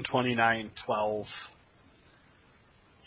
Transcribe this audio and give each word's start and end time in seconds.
11, 0.00 0.04
29, 0.10 0.70
12. 0.86 1.26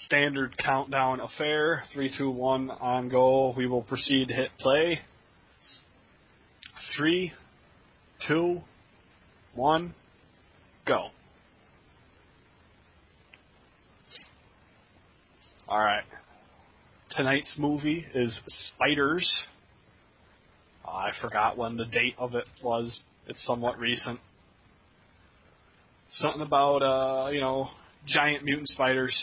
Standard 0.06 0.58
countdown 0.58 1.20
affair. 1.20 1.84
Three, 1.94 2.12
two, 2.18 2.30
one, 2.30 2.70
on 2.70 3.10
go. 3.10 3.54
We 3.56 3.68
will 3.68 3.84
proceed 3.84 4.30
to 4.30 4.34
hit 4.34 4.50
play. 4.60 5.00
Three, 6.98 7.32
two, 8.28 8.62
one, 9.54 9.94
go. 10.86 11.10
Alright. 15.70 16.04
Tonight's 17.16 17.56
movie 17.58 18.06
is 18.14 18.40
Spiders. 18.76 19.44
I 20.86 21.12
forgot 21.22 21.58
when 21.58 21.78
the 21.78 21.86
date 21.86 22.16
of 22.18 22.36
it 22.36 22.46
was. 22.64 23.00
It's 23.28 23.44
somewhat 23.46 23.80
recent. 23.80 24.20
Something 26.18 26.42
about, 26.42 26.80
uh, 26.84 27.30
you 27.32 27.40
know, 27.40 27.70
giant 28.08 28.44
mutant 28.44 28.70
spiders. 28.70 29.16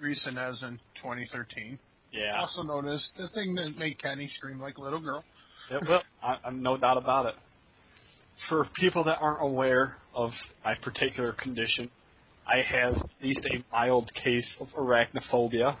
Recent 0.00 0.38
as 0.38 0.62
in 0.62 0.78
2013. 0.96 1.78
Yeah. 2.12 2.40
Also 2.40 2.62
known 2.62 2.88
as 2.88 3.08
the 3.16 3.28
thing 3.28 3.54
that 3.56 3.76
made 3.76 4.00
Kenny 4.00 4.28
scream 4.34 4.60
like 4.60 4.78
a 4.78 4.80
little 4.80 5.00
girl. 5.00 5.22
Yep, 5.70 5.82
well, 5.88 6.02
I, 6.22 6.36
I'm 6.44 6.62
no 6.62 6.76
doubt 6.76 6.96
about 6.96 7.26
it. 7.26 7.34
For 8.48 8.66
people 8.76 9.04
that 9.04 9.18
aren't 9.20 9.42
aware 9.42 9.96
of 10.14 10.30
my 10.64 10.74
particular 10.74 11.32
condition, 11.32 11.90
I 12.46 12.62
have 12.62 12.96
at 12.96 13.10
least 13.22 13.46
a 13.46 13.62
mild 13.70 14.10
case 14.14 14.56
of 14.58 14.68
arachnophobia. 14.68 15.76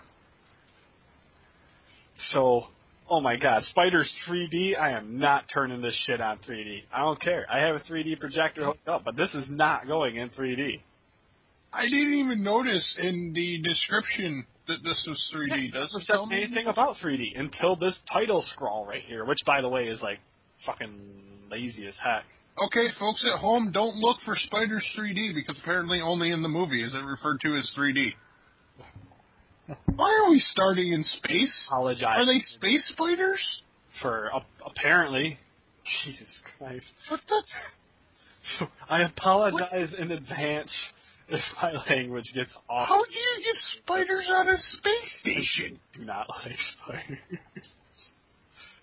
So, 2.32 2.66
oh 3.10 3.20
my 3.20 3.36
god, 3.36 3.62
Spiders 3.64 4.12
3D, 4.26 4.78
I 4.78 4.92
am 4.92 5.18
not 5.18 5.44
turning 5.52 5.82
this 5.82 6.00
shit 6.06 6.20
on 6.20 6.38
3D. 6.38 6.84
I 6.94 7.00
don't 7.00 7.20
care. 7.20 7.44
I 7.52 7.66
have 7.66 7.76
a 7.76 7.80
3D 7.80 8.18
projector 8.20 8.64
hooked 8.64 8.88
up, 8.88 9.04
but 9.04 9.16
this 9.16 9.34
is 9.34 9.46
not 9.50 9.86
going 9.86 10.16
in 10.16 10.30
3D. 10.30 10.80
I 11.72 11.84
didn't 11.84 12.14
even 12.14 12.42
notice 12.42 12.96
in 12.98 13.32
the 13.34 13.60
description 13.62 14.46
that 14.68 14.78
this 14.84 15.04
was 15.06 15.32
3D. 15.34 15.72
Does 15.72 15.94
it 15.94 16.04
tell 16.06 16.26
me 16.26 16.44
anything 16.44 16.66
about 16.68 16.96
3D 16.96 17.38
until 17.38 17.76
this 17.76 17.98
title 18.12 18.42
scroll 18.42 18.86
right 18.86 19.02
here, 19.02 19.24
which 19.24 19.38
by 19.44 19.60
the 19.60 19.68
way 19.68 19.88
is 19.88 20.00
like 20.00 20.20
fucking 20.64 20.98
lazy 21.50 21.86
as 21.86 21.94
heck. 22.02 22.24
Okay, 22.66 22.88
folks 22.98 23.26
at 23.32 23.38
home, 23.38 23.70
don't 23.72 23.96
look 23.96 24.18
for 24.24 24.36
Spiders 24.36 24.86
3D 24.98 25.34
because 25.34 25.58
apparently 25.60 26.00
only 26.00 26.30
in 26.30 26.42
the 26.42 26.48
movie 26.48 26.82
is 26.84 26.94
it 26.94 27.04
referred 27.04 27.40
to 27.40 27.56
as 27.56 27.72
3D. 27.76 28.12
Why 29.96 30.22
are 30.22 30.30
we 30.30 30.38
starting 30.38 30.92
in 30.92 31.02
space? 31.04 31.64
Apologize. 31.68 32.16
Are 32.16 32.26
they 32.26 32.38
space 32.38 32.88
spiders? 32.92 33.62
for 34.00 34.30
uh, 34.34 34.40
apparently. 34.66 35.38
Jesus 36.04 36.28
Christ. 36.58 36.92
What 37.08 37.20
the? 37.28 37.42
So 38.58 38.66
I 38.88 39.02
apologize 39.02 39.92
in 39.98 40.12
advance 40.12 40.72
if 41.28 41.42
my 41.62 41.72
language 41.90 42.32
gets 42.34 42.48
off. 42.70 42.88
How 42.88 43.04
do 43.04 43.12
you 43.12 43.44
get 43.44 43.54
spiders 43.76 44.32
on 44.34 44.48
a 44.48 44.56
space 44.56 45.18
station? 45.20 45.78
do 45.94 46.06
not 46.06 46.26
like 46.30 46.56
spiders. 46.72 47.18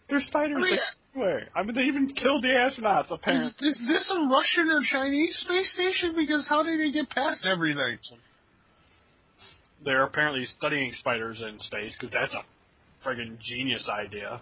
There's 0.08 0.28
spiders 0.28 0.58
I 0.60 0.62
mean, 0.62 0.80
everywhere. 1.16 1.48
I 1.56 1.64
mean, 1.64 1.74
they 1.74 1.82
even 1.86 2.14
killed 2.14 2.44
the 2.44 2.50
astronauts, 2.50 3.10
apparently. 3.10 3.68
is 3.68 3.84
this 3.88 4.14
a 4.16 4.28
Russian 4.30 4.70
or 4.70 4.82
Chinese 4.88 5.36
space 5.40 5.74
station? 5.74 6.14
Because 6.16 6.46
how 6.48 6.62
did 6.62 6.80
they 6.80 6.92
get 6.92 7.10
past 7.10 7.44
everything? 7.44 7.98
They're 9.88 10.04
apparently 10.04 10.46
studying 10.58 10.92
spiders 10.92 11.42
in 11.42 11.62
space, 11.62 11.96
because 11.98 12.14
that's 12.14 12.34
a 12.34 12.44
friggin' 13.08 13.40
genius 13.40 13.90
idea. 13.90 14.42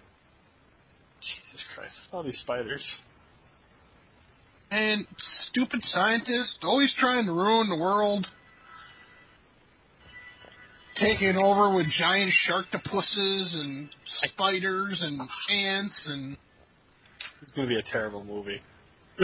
Jesus 1.21 1.63
Christ, 1.75 2.01
all 2.11 2.23
these 2.23 2.39
spiders. 2.39 2.83
And 4.71 5.05
stupid 5.19 5.81
scientists 5.83 6.57
always 6.63 6.95
trying 6.97 7.27
to 7.27 7.31
ruin 7.31 7.69
the 7.69 7.75
world. 7.75 8.25
Taking 10.97 11.37
over 11.37 11.75
with 11.75 11.85
giant 11.91 12.33
sharktopusses 12.49 13.53
and 13.53 13.89
spiders 14.05 14.99
and 15.03 15.21
ants 15.51 16.09
and 16.11 16.37
It's 17.43 17.51
gonna 17.51 17.67
be 17.67 17.77
a 17.77 17.83
terrible 17.83 18.23
movie. 18.23 18.63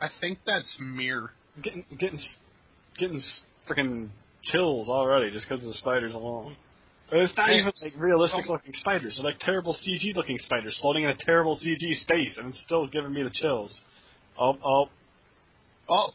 I 0.00 0.08
think 0.20 0.40
that's 0.44 0.76
Mir. 0.80 1.30
getting, 1.62 1.84
getting, 1.96 2.18
getting 2.98 3.22
freaking 3.68 4.08
chills 4.42 4.88
already 4.88 5.30
just 5.30 5.48
because 5.48 5.64
of 5.64 5.68
the 5.68 5.78
spiders 5.78 6.14
alone. 6.14 6.56
But 7.10 7.20
it's 7.20 7.36
not 7.36 7.50
even 7.50 7.66
like 7.66 8.00
realistic 8.00 8.46
oh. 8.48 8.52
looking 8.52 8.72
spiders. 8.74 9.16
They're 9.16 9.30
like 9.30 9.38
terrible 9.40 9.74
CG 9.74 10.14
looking 10.16 10.38
spiders 10.38 10.78
floating 10.80 11.04
in 11.04 11.10
a 11.10 11.16
terrible 11.16 11.58
CG 11.58 11.94
space, 11.96 12.36
and 12.38 12.48
it's 12.48 12.62
still 12.62 12.86
giving 12.86 13.12
me 13.12 13.22
the 13.22 13.30
chills. 13.30 13.82
Oh, 14.38 14.56
oh, 14.64 14.86
Oh, 15.88 16.10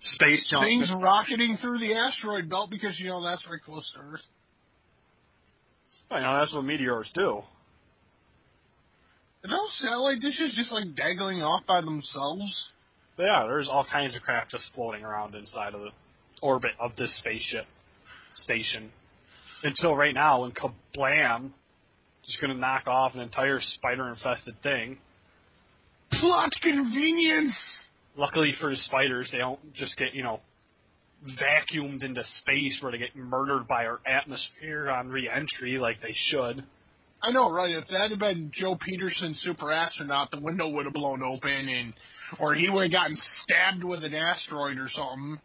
space 0.00 0.46
junk. 0.48 0.64
things 0.64 0.92
rocketing 0.96 1.56
through 1.60 1.78
the 1.78 1.94
asteroid 1.94 2.48
belt 2.48 2.70
because 2.70 2.98
you 3.00 3.06
know 3.06 3.22
that's 3.22 3.44
very 3.44 3.60
close 3.60 3.90
to 3.94 4.00
Earth. 4.00 4.20
I 6.10 6.20
know 6.20 6.38
that's 6.38 6.52
what 6.52 6.64
meteors 6.64 7.10
do. 7.14 7.42
Are 9.42 9.48
those 9.48 9.78
satellite 9.78 10.20
dishes 10.20 10.54
just 10.54 10.70
like 10.72 10.94
dangling 10.94 11.42
off 11.42 11.66
by 11.66 11.80
themselves? 11.80 12.68
Yeah, 13.18 13.44
there's 13.46 13.68
all 13.68 13.86
kinds 13.90 14.14
of 14.14 14.22
crap 14.22 14.48
just 14.48 14.64
floating 14.74 15.04
around 15.04 15.34
inside 15.34 15.74
of 15.74 15.80
the 15.80 15.90
orbit 16.40 16.72
of 16.80 16.96
this 16.96 17.16
spaceship 17.18 17.66
station. 18.34 18.90
Until 19.62 19.94
right 19.94 20.14
now, 20.14 20.42
when 20.42 20.52
kablam, 20.52 21.50
just 22.24 22.40
gonna 22.40 22.54
knock 22.54 22.86
off 22.86 23.14
an 23.14 23.20
entire 23.20 23.60
spider-infested 23.60 24.62
thing. 24.62 24.98
Plot 26.12 26.52
convenience. 26.62 27.56
Luckily 28.16 28.52
for 28.58 28.70
the 28.70 28.76
spiders, 28.76 29.28
they 29.30 29.38
don't 29.38 29.72
just 29.74 29.96
get, 29.96 30.14
you 30.14 30.22
know, 30.22 30.40
vacuumed 31.38 32.02
into 32.02 32.22
space 32.38 32.78
where 32.80 32.92
they 32.92 32.98
get 32.98 33.14
murdered 33.14 33.68
by 33.68 33.84
our 33.84 34.00
atmosphere 34.06 34.90
on 34.90 35.08
re-entry 35.08 35.78
like 35.78 36.00
they 36.00 36.14
should. 36.14 36.64
I 37.22 37.30
know, 37.32 37.50
right? 37.52 37.74
If 37.74 37.88
that 37.88 38.10
had 38.10 38.18
been 38.18 38.50
Joe 38.54 38.76
Peterson, 38.80 39.34
super 39.34 39.70
astronaut, 39.70 40.30
the 40.30 40.40
window 40.40 40.68
would 40.70 40.86
have 40.86 40.94
blown 40.94 41.22
open, 41.22 41.68
and 41.68 41.92
or 42.40 42.54
he 42.54 42.70
would 42.70 42.84
have 42.84 42.92
gotten 42.92 43.16
stabbed 43.42 43.84
with 43.84 44.02
an 44.04 44.14
asteroid 44.14 44.78
or 44.78 44.88
something. 44.88 45.38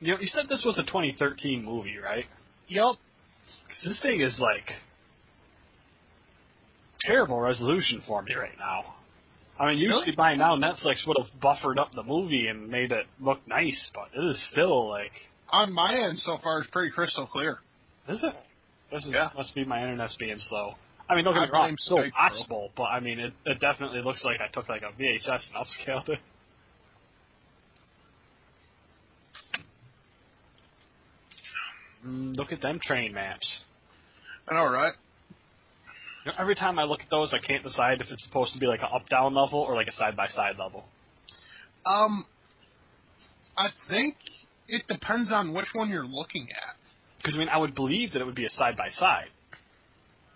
You 0.00 0.14
know, 0.14 0.20
you 0.20 0.26
said 0.26 0.46
this 0.48 0.64
was 0.64 0.78
a 0.78 0.84
2013 0.84 1.64
movie, 1.64 1.96
right? 2.02 2.24
Yep. 2.68 2.96
Because 3.66 3.82
this 3.84 4.00
thing 4.02 4.20
is 4.20 4.38
like 4.40 4.70
terrible 7.00 7.40
resolution 7.40 8.02
for 8.06 8.22
me 8.22 8.34
right 8.34 8.56
now. 8.58 8.94
I 9.58 9.70
mean, 9.70 9.78
usually 9.78 10.02
Really? 10.02 10.16
by 10.16 10.34
now 10.36 10.54
Netflix 10.56 11.06
would 11.06 11.16
have 11.18 11.40
buffered 11.40 11.78
up 11.78 11.90
the 11.92 12.02
movie 12.04 12.46
and 12.46 12.68
made 12.68 12.92
it 12.92 13.06
look 13.20 13.40
nice, 13.48 13.90
but 13.94 14.08
it 14.14 14.24
is 14.24 14.48
still 14.52 14.88
like, 14.88 15.10
On 15.50 15.72
my 15.72 15.94
end, 15.94 16.20
so 16.20 16.36
far, 16.42 16.60
it's 16.60 16.70
pretty 16.70 16.90
crystal 16.90 17.26
clear. 17.26 17.58
is 18.08 18.22
it? 18.22 18.34
This 18.92 19.04
is, 19.04 19.12
Yeah. 19.12 19.30
must 19.36 19.54
be 19.54 19.64
my 19.64 19.82
internet's 19.82 20.16
being 20.16 20.36
slow. 20.38 20.74
I 21.10 21.14
mean, 21.16 21.24
don't 21.24 21.34
get 21.34 21.44
me 21.44 21.50
wrong, 21.52 21.72
it's 21.72 21.84
still 21.84 22.04
watchable, 22.12 22.68
but 22.76 22.84
I 22.84 23.00
mean, 23.00 23.18
it, 23.18 23.32
it 23.46 23.58
definitely 23.60 24.02
looks 24.02 24.22
like 24.24 24.40
I 24.40 24.48
took 24.52 24.68
like 24.68 24.82
a 24.82 24.92
VHS 25.00 25.48
and 25.48 25.56
upscaled 25.56 26.08
it. 26.10 26.18
Look 32.08 32.52
at 32.52 32.60
them 32.60 32.80
train 32.82 33.12
maps. 33.14 33.60
I 34.48 34.54
know, 34.54 34.70
right? 34.70 34.92
You 36.24 36.32
know, 36.32 36.38
every 36.38 36.54
time 36.54 36.78
I 36.78 36.84
look 36.84 37.00
at 37.00 37.10
those, 37.10 37.32
I 37.32 37.38
can't 37.38 37.62
decide 37.62 38.00
if 38.00 38.08
it's 38.10 38.24
supposed 38.24 38.52
to 38.54 38.58
be 38.58 38.66
like 38.66 38.80
an 38.80 38.88
up-down 38.92 39.34
level 39.34 39.60
or 39.60 39.74
like 39.74 39.86
a 39.86 39.92
side-by-side 39.92 40.56
level. 40.58 40.84
Um, 41.86 42.26
I 43.56 43.68
think 43.88 44.16
it 44.68 44.82
depends 44.88 45.32
on 45.32 45.54
which 45.54 45.68
one 45.72 45.88
you're 45.88 46.06
looking 46.06 46.48
at. 46.50 46.76
Because 47.18 47.34
I 47.34 47.38
mean, 47.38 47.48
I 47.48 47.58
would 47.58 47.74
believe 47.74 48.12
that 48.12 48.20
it 48.20 48.24
would 48.24 48.34
be 48.34 48.46
a 48.46 48.50
side-by-side, 48.50 49.30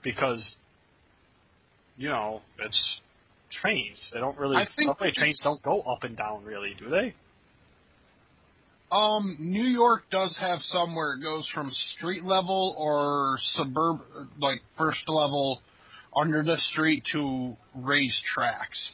because 0.03 0.56
you 1.97 2.09
know 2.09 2.43
it's 2.59 3.00
trains. 3.60 4.10
They 4.12 4.19
don't 4.21 4.37
really. 4.37 4.56
I 4.56 4.66
think 4.77 4.89
subway 4.89 5.12
trains 5.12 5.41
don't 5.45 5.63
go 5.63 5.83
up 5.83 6.03
and 6.03 6.16
down 6.16 6.45
really, 6.45 6.75
do 6.78 6.89
they? 6.89 7.15
Um, 8.92 9.39
New 9.41 9.65
York 9.65 10.03
does 10.10 10.36
have 10.39 10.60
some 10.60 10.94
where 10.94 11.15
it 11.15 11.22
goes 11.22 11.48
from 11.54 11.71
street 11.71 12.24
level 12.24 12.74
or 12.78 13.39
suburb, 13.41 14.00
like 14.39 14.60
first 14.77 15.09
level 15.09 15.62
under 16.15 16.42
the 16.42 16.59
street 16.59 17.03
to 17.12 17.56
raised 17.74 18.22
tracks. 18.34 18.92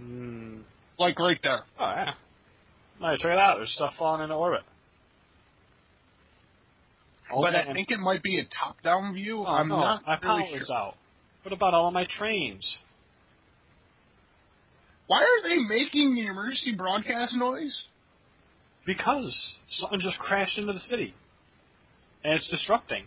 Mm. 0.00 0.62
Like 0.98 1.18
right 1.20 1.38
there. 1.44 1.60
Oh 1.78 1.92
yeah. 1.94 2.14
No, 3.00 3.16
check 3.18 3.30
it 3.32 3.38
out. 3.38 3.58
There's 3.58 3.72
stuff 3.72 3.92
falling 3.96 4.22
into 4.22 4.34
orbit. 4.34 4.62
But 7.30 7.54
I 7.54 7.72
think 7.72 7.90
it 7.90 7.98
might 7.98 8.22
be 8.22 8.38
a 8.38 8.44
top-down 8.44 9.14
view. 9.14 9.40
Oh, 9.40 9.46
I'm 9.46 9.68
no, 9.68 9.78
not 9.78 10.02
really 10.22 10.64
sure. 10.64 10.76
out. 10.76 10.94
What 11.42 11.52
about 11.52 11.74
all 11.74 11.88
of 11.88 11.94
my 11.94 12.06
trains? 12.18 12.78
Why 15.08 15.22
are 15.22 15.48
they 15.48 15.56
making 15.56 16.14
the 16.14 16.26
emergency 16.26 16.74
broadcast 16.76 17.34
noise? 17.36 17.84
Because 18.86 19.56
something 19.70 20.00
just 20.00 20.18
crashed 20.18 20.58
into 20.58 20.72
the 20.72 20.78
city, 20.80 21.12
and 22.24 22.34
it's 22.34 22.48
disrupting. 22.48 23.04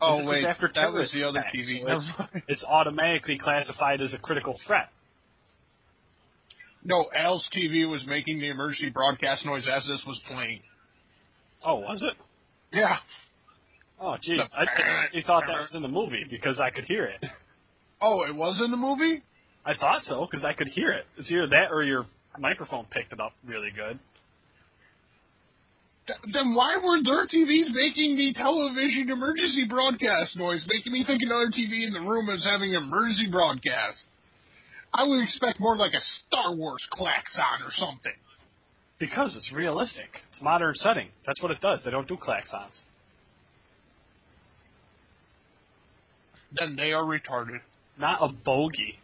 Oh 0.00 0.26
wait, 0.28 0.44
after 0.44 0.70
that 0.74 0.92
was 0.92 1.10
the 1.12 1.26
other 1.26 1.38
attacks, 1.40 1.56
TV. 1.56 1.80
so 1.80 1.86
it's- 2.24 2.42
It's 2.48 2.64
automatically 2.64 3.38
classified 3.38 4.00
as 4.02 4.12
a 4.12 4.18
critical 4.18 4.58
threat. 4.66 4.90
No, 6.84 7.06
Al's 7.16 7.48
TV 7.56 7.88
was 7.90 8.04
making 8.06 8.40
the 8.40 8.50
emergency 8.50 8.90
broadcast 8.90 9.46
noise 9.46 9.66
as 9.66 9.86
this 9.86 10.04
was 10.06 10.20
playing. 10.28 10.60
Oh, 11.64 11.76
was 11.76 12.02
it? 12.02 12.12
Yeah. 12.72 12.98
Oh, 13.98 14.16
jeez. 14.22 14.40
I, 14.54 14.64
I 15.18 15.22
thought 15.22 15.44
that 15.46 15.60
was 15.60 15.74
in 15.74 15.80
the 15.80 15.88
movie 15.88 16.24
because 16.28 16.60
I 16.60 16.68
could 16.70 16.84
hear 16.84 17.04
it. 17.06 17.24
Oh, 18.06 18.22
it 18.28 18.34
was 18.34 18.60
in 18.62 18.70
the 18.70 18.76
movie? 18.76 19.22
I 19.64 19.72
thought 19.74 20.02
so 20.02 20.26
because 20.30 20.44
I 20.44 20.52
could 20.52 20.66
hear 20.68 20.90
it. 20.90 21.06
It's 21.16 21.30
either 21.30 21.46
that 21.46 21.68
or 21.70 21.82
your 21.82 22.04
microphone 22.38 22.84
picked 22.90 23.14
it 23.14 23.20
up 23.20 23.32
really 23.46 23.70
good. 23.74 23.98
Th- 26.06 26.18
then 26.32 26.54
why 26.54 26.76
were 26.76 27.02
their 27.02 27.26
TVs 27.26 27.72
making 27.72 28.16
the 28.16 28.34
television 28.34 29.10
emergency 29.10 29.66
broadcast 29.68 30.36
noise, 30.36 30.64
making 30.68 30.92
me 30.92 31.04
think 31.04 31.22
another 31.22 31.46
TV 31.46 31.86
in 31.86 31.92
the 31.92 32.00
room 32.00 32.28
is 32.28 32.44
having 32.44 32.74
an 32.74 32.84
emergency 32.84 33.30
broadcast? 33.30 34.04
I 34.92 35.06
would 35.08 35.22
expect 35.22 35.60
more 35.60 35.76
like 35.76 35.92
a 35.92 36.00
Star 36.00 36.54
Wars 36.54 36.86
klaxon 36.90 37.64
or 37.64 37.72
something. 37.72 38.12
Because 38.98 39.34
it's 39.34 39.50
realistic. 39.52 40.08
It's 40.30 40.40
modern 40.40 40.74
setting. 40.76 41.08
That's 41.26 41.42
what 41.42 41.50
it 41.50 41.60
does. 41.60 41.80
They 41.84 41.90
don't 41.90 42.06
do 42.06 42.16
klaxons. 42.16 42.78
Then 46.52 46.76
they 46.76 46.92
are 46.92 47.02
retarded. 47.02 47.60
Not 47.98 48.22
a 48.22 48.28
bogey. 48.28 48.98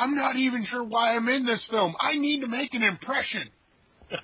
I'm 0.00 0.14
not 0.14 0.36
even 0.36 0.64
sure 0.64 0.82
why 0.82 1.14
I'm 1.14 1.28
in 1.28 1.44
this 1.44 1.62
film. 1.70 1.94
I 2.00 2.16
need 2.16 2.40
to 2.40 2.46
make 2.46 2.72
an 2.72 2.82
impression. 2.82 3.50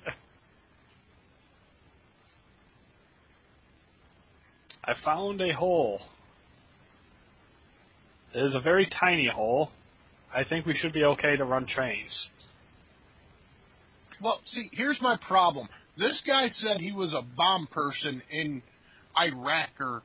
I 4.83 4.93
found 5.05 5.39
a 5.39 5.53
hole. 5.53 6.01
It 8.33 8.43
is 8.43 8.55
a 8.55 8.59
very 8.59 8.89
tiny 8.99 9.27
hole. 9.27 9.69
I 10.33 10.43
think 10.43 10.65
we 10.65 10.73
should 10.73 10.93
be 10.93 11.03
okay 11.03 11.37
to 11.37 11.45
run 11.45 11.67
trains. 11.67 12.27
Well, 14.19 14.41
see, 14.45 14.71
here's 14.73 14.99
my 14.99 15.19
problem. 15.27 15.69
This 15.95 16.23
guy 16.25 16.47
said 16.49 16.81
he 16.81 16.91
was 16.91 17.13
a 17.13 17.21
bomb 17.35 17.67
person 17.67 18.23
in 18.31 18.63
Iraq 19.19 19.69
or 19.79 20.01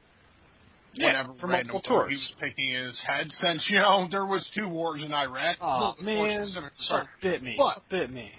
whatever 0.98 1.32
for 1.40 1.46
random 1.46 1.72
multiple 1.72 1.96
war 1.96 2.08
he 2.08 2.16
was 2.16 2.34
picking 2.40 2.72
his 2.72 3.00
head 3.06 3.26
since, 3.30 3.66
you 3.70 3.78
know, 3.78 4.08
there 4.10 4.26
was 4.26 4.48
two 4.54 4.68
wars 4.68 5.02
in 5.02 5.12
Iraq. 5.12 5.56
Oh 5.60 5.94
man, 6.00 6.46
specific- 6.46 6.72
oh, 6.78 6.82
so 6.82 7.02
bit 7.20 7.42
me. 7.42 7.54
But- 7.58 7.82
bit 7.88 8.10
me. 8.10 8.30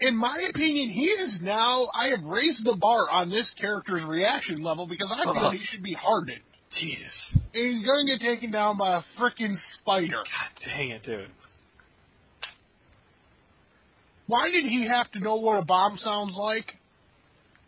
in 0.00 0.16
my 0.16 0.46
opinion, 0.50 0.90
he 0.90 1.06
is 1.06 1.40
now. 1.42 1.88
I 1.94 2.08
have 2.08 2.24
raised 2.24 2.64
the 2.64 2.76
bar 2.76 3.10
on 3.10 3.30
this 3.30 3.52
character's 3.60 4.04
reaction 4.04 4.62
level 4.62 4.86
because 4.86 5.10
I 5.12 5.24
feel 5.24 5.36
Ugh. 5.36 5.52
he 5.54 5.60
should 5.64 5.82
be 5.82 5.94
hardened. 5.94 6.40
Jesus. 6.78 7.32
And 7.32 7.44
he's 7.52 7.84
going 7.84 8.06
to 8.06 8.12
get 8.12 8.20
taken 8.20 8.50
down 8.50 8.76
by 8.76 8.96
a 8.96 9.02
freaking 9.18 9.54
spider. 9.78 10.24
God 10.24 10.64
dang 10.66 10.90
it, 10.90 11.04
dude. 11.04 11.28
Why 14.26 14.50
did 14.50 14.64
he 14.64 14.86
have 14.88 15.10
to 15.12 15.20
know 15.20 15.36
what 15.36 15.62
a 15.62 15.64
bomb 15.64 15.98
sounds 15.98 16.34
like? 16.36 16.72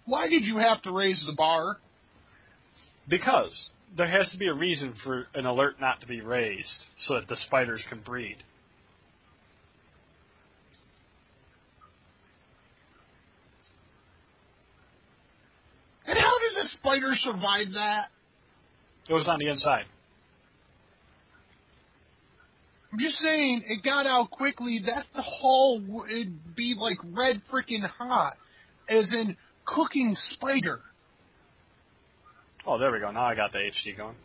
Why 0.06 0.29
did 0.29 0.44
you 0.44 0.59
have 0.59 0.82
to 0.82 0.93
raise 0.93 1.23
the 1.26 1.35
bar? 1.35 1.76
Because 3.08 3.70
there 3.97 4.08
has 4.08 4.31
to 4.31 4.38
be 4.38 4.49
a 4.49 4.55
reason 4.55 4.94
for 5.05 5.26
an 5.35 5.47
alert 5.47 5.81
not 5.81 6.00
to 6.00 6.06
be 6.06 6.20
raised 6.20 6.79
so 7.06 7.14
that 7.14 7.29
the 7.29 7.37
spiders 7.47 7.82
can 7.88 8.00
breed. 8.00 8.37
And 16.06 16.19
how 16.19 16.38
did 16.38 16.56
the 16.56 16.69
spider 16.79 17.11
survive 17.14 17.73
that? 17.75 18.06
It 19.09 19.12
was 19.12 19.29
on 19.29 19.38
the 19.38 19.49
inside. 19.49 19.85
I'm 22.93 22.99
just 22.99 23.17
saying, 23.17 23.62
it 23.67 23.85
got 23.85 24.06
out 24.06 24.31
quickly. 24.31 24.81
That's 24.85 25.06
the 25.14 25.23
whole. 25.23 26.05
It'd 26.11 26.56
be 26.56 26.75
like 26.79 26.99
red 27.12 27.43
freaking 27.52 27.82
hot, 27.82 28.35
as 28.88 29.12
in 29.12 29.37
cooking 29.64 30.17
spider. 30.31 30.81
Oh, 32.67 32.79
there 32.79 32.91
we 32.91 32.99
go. 32.99 33.11
Now 33.11 33.25
I 33.27 33.35
got 33.35 33.53
the 33.53 33.59
HD 33.59 33.97
going. 33.97 34.17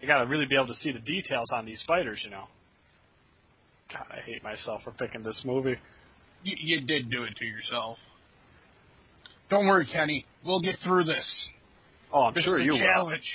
You 0.00 0.06
gotta 0.08 0.26
really 0.26 0.46
be 0.46 0.54
able 0.54 0.66
to 0.68 0.74
see 0.74 0.92
the 0.92 0.98
details 1.00 1.50
on 1.52 1.64
these 1.64 1.80
spiders, 1.80 2.20
you 2.22 2.30
know. 2.30 2.44
God, 3.92 4.06
I 4.10 4.20
hate 4.20 4.42
myself 4.42 4.82
for 4.84 4.92
picking 4.92 5.22
this 5.22 5.42
movie. 5.44 5.76
You, 6.42 6.56
you 6.58 6.86
did 6.86 7.10
do 7.10 7.24
it 7.24 7.36
to 7.36 7.44
yourself. 7.44 7.98
Don't 9.50 9.66
worry, 9.66 9.86
Kenny. 9.90 10.26
We'll 10.44 10.60
get 10.60 10.76
through 10.84 11.04
this. 11.04 11.48
Oh, 12.12 12.22
I'm 12.24 12.34
this 12.34 12.44
sure 12.44 12.56
is 12.56 12.62
a 12.62 12.64
you 12.64 12.72
will. 12.72 12.78
challenge. 12.78 13.30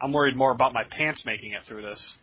I'm 0.00 0.12
worried 0.12 0.36
more 0.36 0.52
about 0.52 0.72
my 0.74 0.84
pants 0.84 1.22
making 1.24 1.52
it 1.52 1.62
through 1.68 1.82
this. 1.82 2.14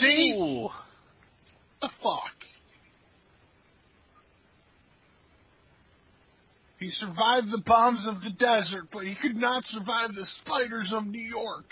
See? 0.00 0.34
Ooh. 0.38 0.68
the 1.82 1.88
fuck? 2.02 2.39
He 6.80 6.88
survived 6.88 7.50
the 7.52 7.62
bombs 7.64 8.06
of 8.08 8.22
the 8.22 8.30
desert, 8.30 8.88
but 8.90 9.04
he 9.04 9.14
could 9.14 9.36
not 9.36 9.64
survive 9.66 10.14
the 10.14 10.24
spiders 10.40 10.90
of 10.94 11.06
New 11.06 11.20
York. 11.20 11.66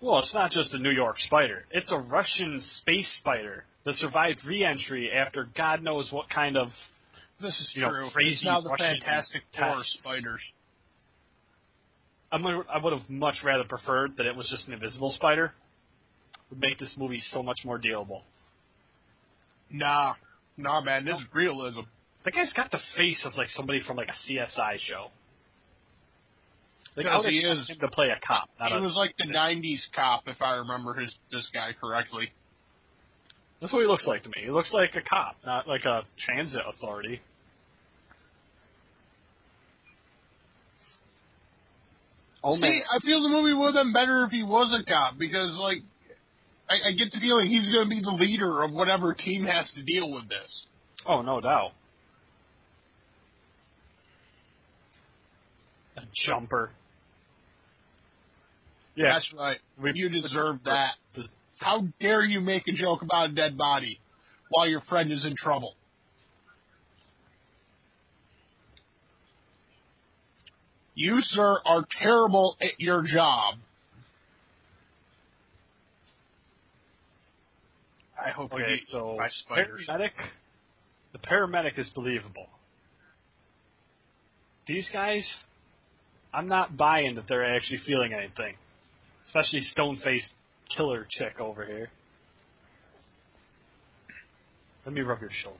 Well, 0.00 0.18
it's 0.20 0.32
not 0.32 0.50
just 0.50 0.72
a 0.72 0.78
New 0.78 0.90
York 0.90 1.18
spider. 1.18 1.64
It's 1.70 1.92
a 1.92 1.98
Russian 1.98 2.62
space 2.78 3.08
spider 3.18 3.64
that 3.84 3.94
survived 3.96 4.40
re-entry 4.46 5.10
after 5.12 5.48
God 5.54 5.82
knows 5.82 6.10
what 6.10 6.30
kind 6.30 6.56
of. 6.56 6.68
This 7.42 7.60
is 7.60 7.72
You 7.74 7.82
know, 7.82 7.90
true. 7.90 8.08
crazy 8.12 8.30
it's 8.30 8.44
now 8.44 8.62
the 8.62 8.70
Russian 8.70 9.00
Fantastic 9.00 9.42
Four 9.56 9.76
spiders. 9.80 10.40
I'm 12.32 12.42
gonna, 12.42 12.62
I 12.72 12.82
would 12.82 12.94
have 12.98 13.08
much 13.10 13.36
rather 13.44 13.64
preferred 13.64 14.16
that 14.16 14.24
it 14.24 14.34
was 14.34 14.48
just 14.48 14.66
an 14.66 14.72
invisible 14.72 15.10
spider. 15.10 15.52
It 16.34 16.40
Would 16.50 16.60
make 16.60 16.78
this 16.78 16.94
movie 16.96 17.20
so 17.30 17.42
much 17.42 17.58
more 17.64 17.78
dealable. 17.78 18.22
Nah, 19.70 20.14
nah, 20.56 20.80
man, 20.80 21.04
this 21.04 21.16
is 21.16 21.22
realism. 21.34 21.80
The 22.26 22.32
guy's 22.32 22.52
got 22.52 22.72
the 22.72 22.80
face 22.96 23.24
of 23.24 23.34
like 23.36 23.48
somebody 23.50 23.80
from 23.86 23.96
like 23.96 24.08
a 24.08 24.30
CSI 24.32 24.78
show. 24.80 25.10
Like 26.96 27.04
Because 27.06 27.24
how 27.24 27.30
he 27.30 27.40
got 27.42 27.56
is- 27.56 27.68
him 27.70 27.78
to 27.80 27.88
play 27.88 28.08
a 28.10 28.18
cop, 28.26 28.48
not 28.58 28.70
He 28.72 28.76
a. 28.78 28.80
was 28.80 28.94
like 28.96 29.14
the 29.16 29.32
'90s 29.32 29.86
cop, 29.94 30.24
if 30.26 30.42
I 30.42 30.54
remember 30.56 30.94
his 30.94 31.14
this 31.30 31.48
guy 31.54 31.70
correctly. 31.80 32.32
That's 33.60 33.72
what 33.72 33.80
he 33.80 33.86
looks 33.86 34.06
like 34.06 34.22
to 34.24 34.28
me. 34.30 34.42
He 34.44 34.50
looks 34.50 34.72
like 34.72 34.90
a 34.96 35.02
cop, 35.02 35.36
not 35.46 35.68
like 35.68 35.84
a 35.84 36.02
transit 36.18 36.60
authority. 36.66 37.20
Oh 42.44 42.54
See, 42.56 42.60
man, 42.62 42.82
I 42.92 42.98
feel 43.00 43.22
the 43.22 43.28
movie 43.28 43.54
would 43.54 43.74
have 43.74 43.84
been 43.84 43.92
better 43.92 44.24
if 44.24 44.30
he 44.30 44.42
was 44.42 44.76
a 44.78 44.84
cop 44.88 45.14
because, 45.18 45.56
like, 45.58 45.78
I, 46.68 46.90
I 46.90 46.92
get 46.92 47.10
the 47.12 47.18
feeling 47.20 47.48
he's 47.48 47.70
going 47.72 47.88
to 47.88 47.90
be 47.90 48.00
the 48.00 48.10
leader 48.10 48.62
of 48.62 48.72
whatever 48.72 49.14
team 49.14 49.44
has 49.46 49.70
to 49.72 49.82
deal 49.82 50.10
with 50.12 50.28
this. 50.28 50.64
oh 51.06 51.22
no 51.22 51.40
doubt. 51.40 51.72
A 55.96 56.02
jumper. 56.26 56.70
Yeah, 58.94 59.08
That's 59.14 59.32
right. 59.34 59.58
we- 59.78 59.92
You 59.94 60.08
deserve 60.08 60.62
that. 60.64 60.94
How 61.58 61.82
dare 62.00 62.22
you 62.22 62.40
make 62.40 62.68
a 62.68 62.72
joke 62.72 63.02
about 63.02 63.30
a 63.30 63.32
dead 63.34 63.56
body 63.56 63.98
while 64.50 64.68
your 64.68 64.82
friend 64.82 65.10
is 65.10 65.24
in 65.24 65.34
trouble? 65.36 65.74
You, 70.94 71.18
sir, 71.20 71.58
are 71.66 71.84
terrible 72.00 72.56
at 72.60 72.78
your 72.78 73.02
job. 73.02 73.56
I 78.18 78.30
hope 78.30 78.52
we 78.54 78.62
Okay, 78.62 78.76
get 78.76 78.84
so 78.86 79.16
by 79.18 79.28
spiders. 79.28 79.86
paramedic, 79.86 80.12
the 81.12 81.18
paramedic 81.18 81.78
is 81.78 81.88
believable. 81.90 82.48
These 84.66 84.88
guys, 84.90 85.44
I'm 86.36 86.48
not 86.48 86.76
buying 86.76 87.14
that 87.14 87.24
they're 87.26 87.56
actually 87.56 87.80
feeling 87.86 88.12
anything, 88.12 88.56
especially 89.24 89.62
stone-faced 89.62 90.34
killer 90.76 91.06
chick 91.08 91.40
over 91.40 91.64
here. 91.64 91.88
Let 94.84 94.94
me 94.94 95.00
rub 95.00 95.22
your 95.22 95.30
shoulder. 95.42 95.58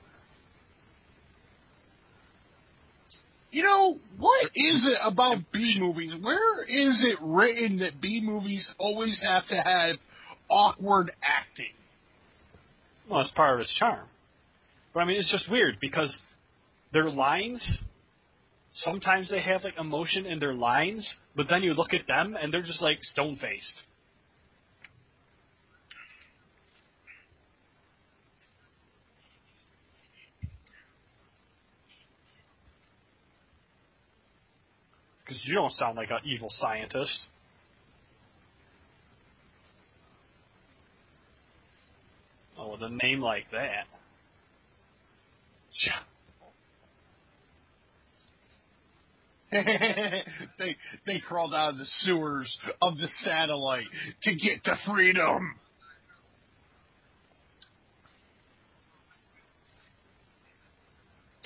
You 3.49 3.63
know, 3.63 3.95
what 4.19 4.45
is 4.53 4.87
it 4.87 4.99
about 5.03 5.37
B 5.51 5.77
movies? 5.79 6.13
Where 6.21 6.61
is 6.61 7.03
it 7.03 7.17
written 7.21 7.79
that 7.79 7.99
B 7.99 8.21
movies 8.23 8.71
always 8.77 9.19
have 9.23 9.47
to 9.47 9.55
have 9.55 9.95
awkward 10.47 11.09
acting? 11.23 11.73
Well, 13.09 13.21
it's 13.21 13.31
part 13.31 13.55
of 13.55 13.61
its 13.61 13.73
charm. 13.79 14.05
But 14.93 14.99
I 14.99 15.05
mean, 15.05 15.17
it's 15.17 15.31
just 15.31 15.49
weird 15.49 15.79
because 15.81 16.15
their 16.93 17.09
lines, 17.09 17.81
sometimes 18.77 19.29
they 19.29 19.41
have 19.41 19.63
like 19.63 19.77
emotion 19.79 20.25
in 20.25 20.39
their 20.39 20.53
lines, 20.53 21.17
but 21.35 21.47
then 21.49 21.63
you 21.63 21.73
look 21.73 21.93
at 21.93 22.07
them 22.07 22.37
and 22.41 22.53
they're 22.53 22.61
just 22.61 22.81
like 22.81 23.03
stone 23.03 23.35
faced. 23.37 23.81
Because 35.25 35.43
you 35.45 35.55
don't 35.55 35.73
sound 35.73 35.97
like 35.97 36.09
an 36.09 36.19
evil 36.23 36.49
scientist. 36.57 37.27
Oh, 42.57 42.71
with 42.71 42.81
a 42.81 42.89
name 42.89 43.19
like 43.19 43.51
that. 43.51 43.85
Yeah. 45.85 46.16
they 49.51 50.75
they 51.05 51.19
crawled 51.25 51.53
out 51.53 51.71
of 51.71 51.77
the 51.77 51.87
sewers 51.99 52.57
of 52.81 52.97
the 52.97 53.07
satellite 53.23 53.85
to 54.23 54.35
get 54.35 54.63
to 54.65 54.75
freedom. 54.85 55.55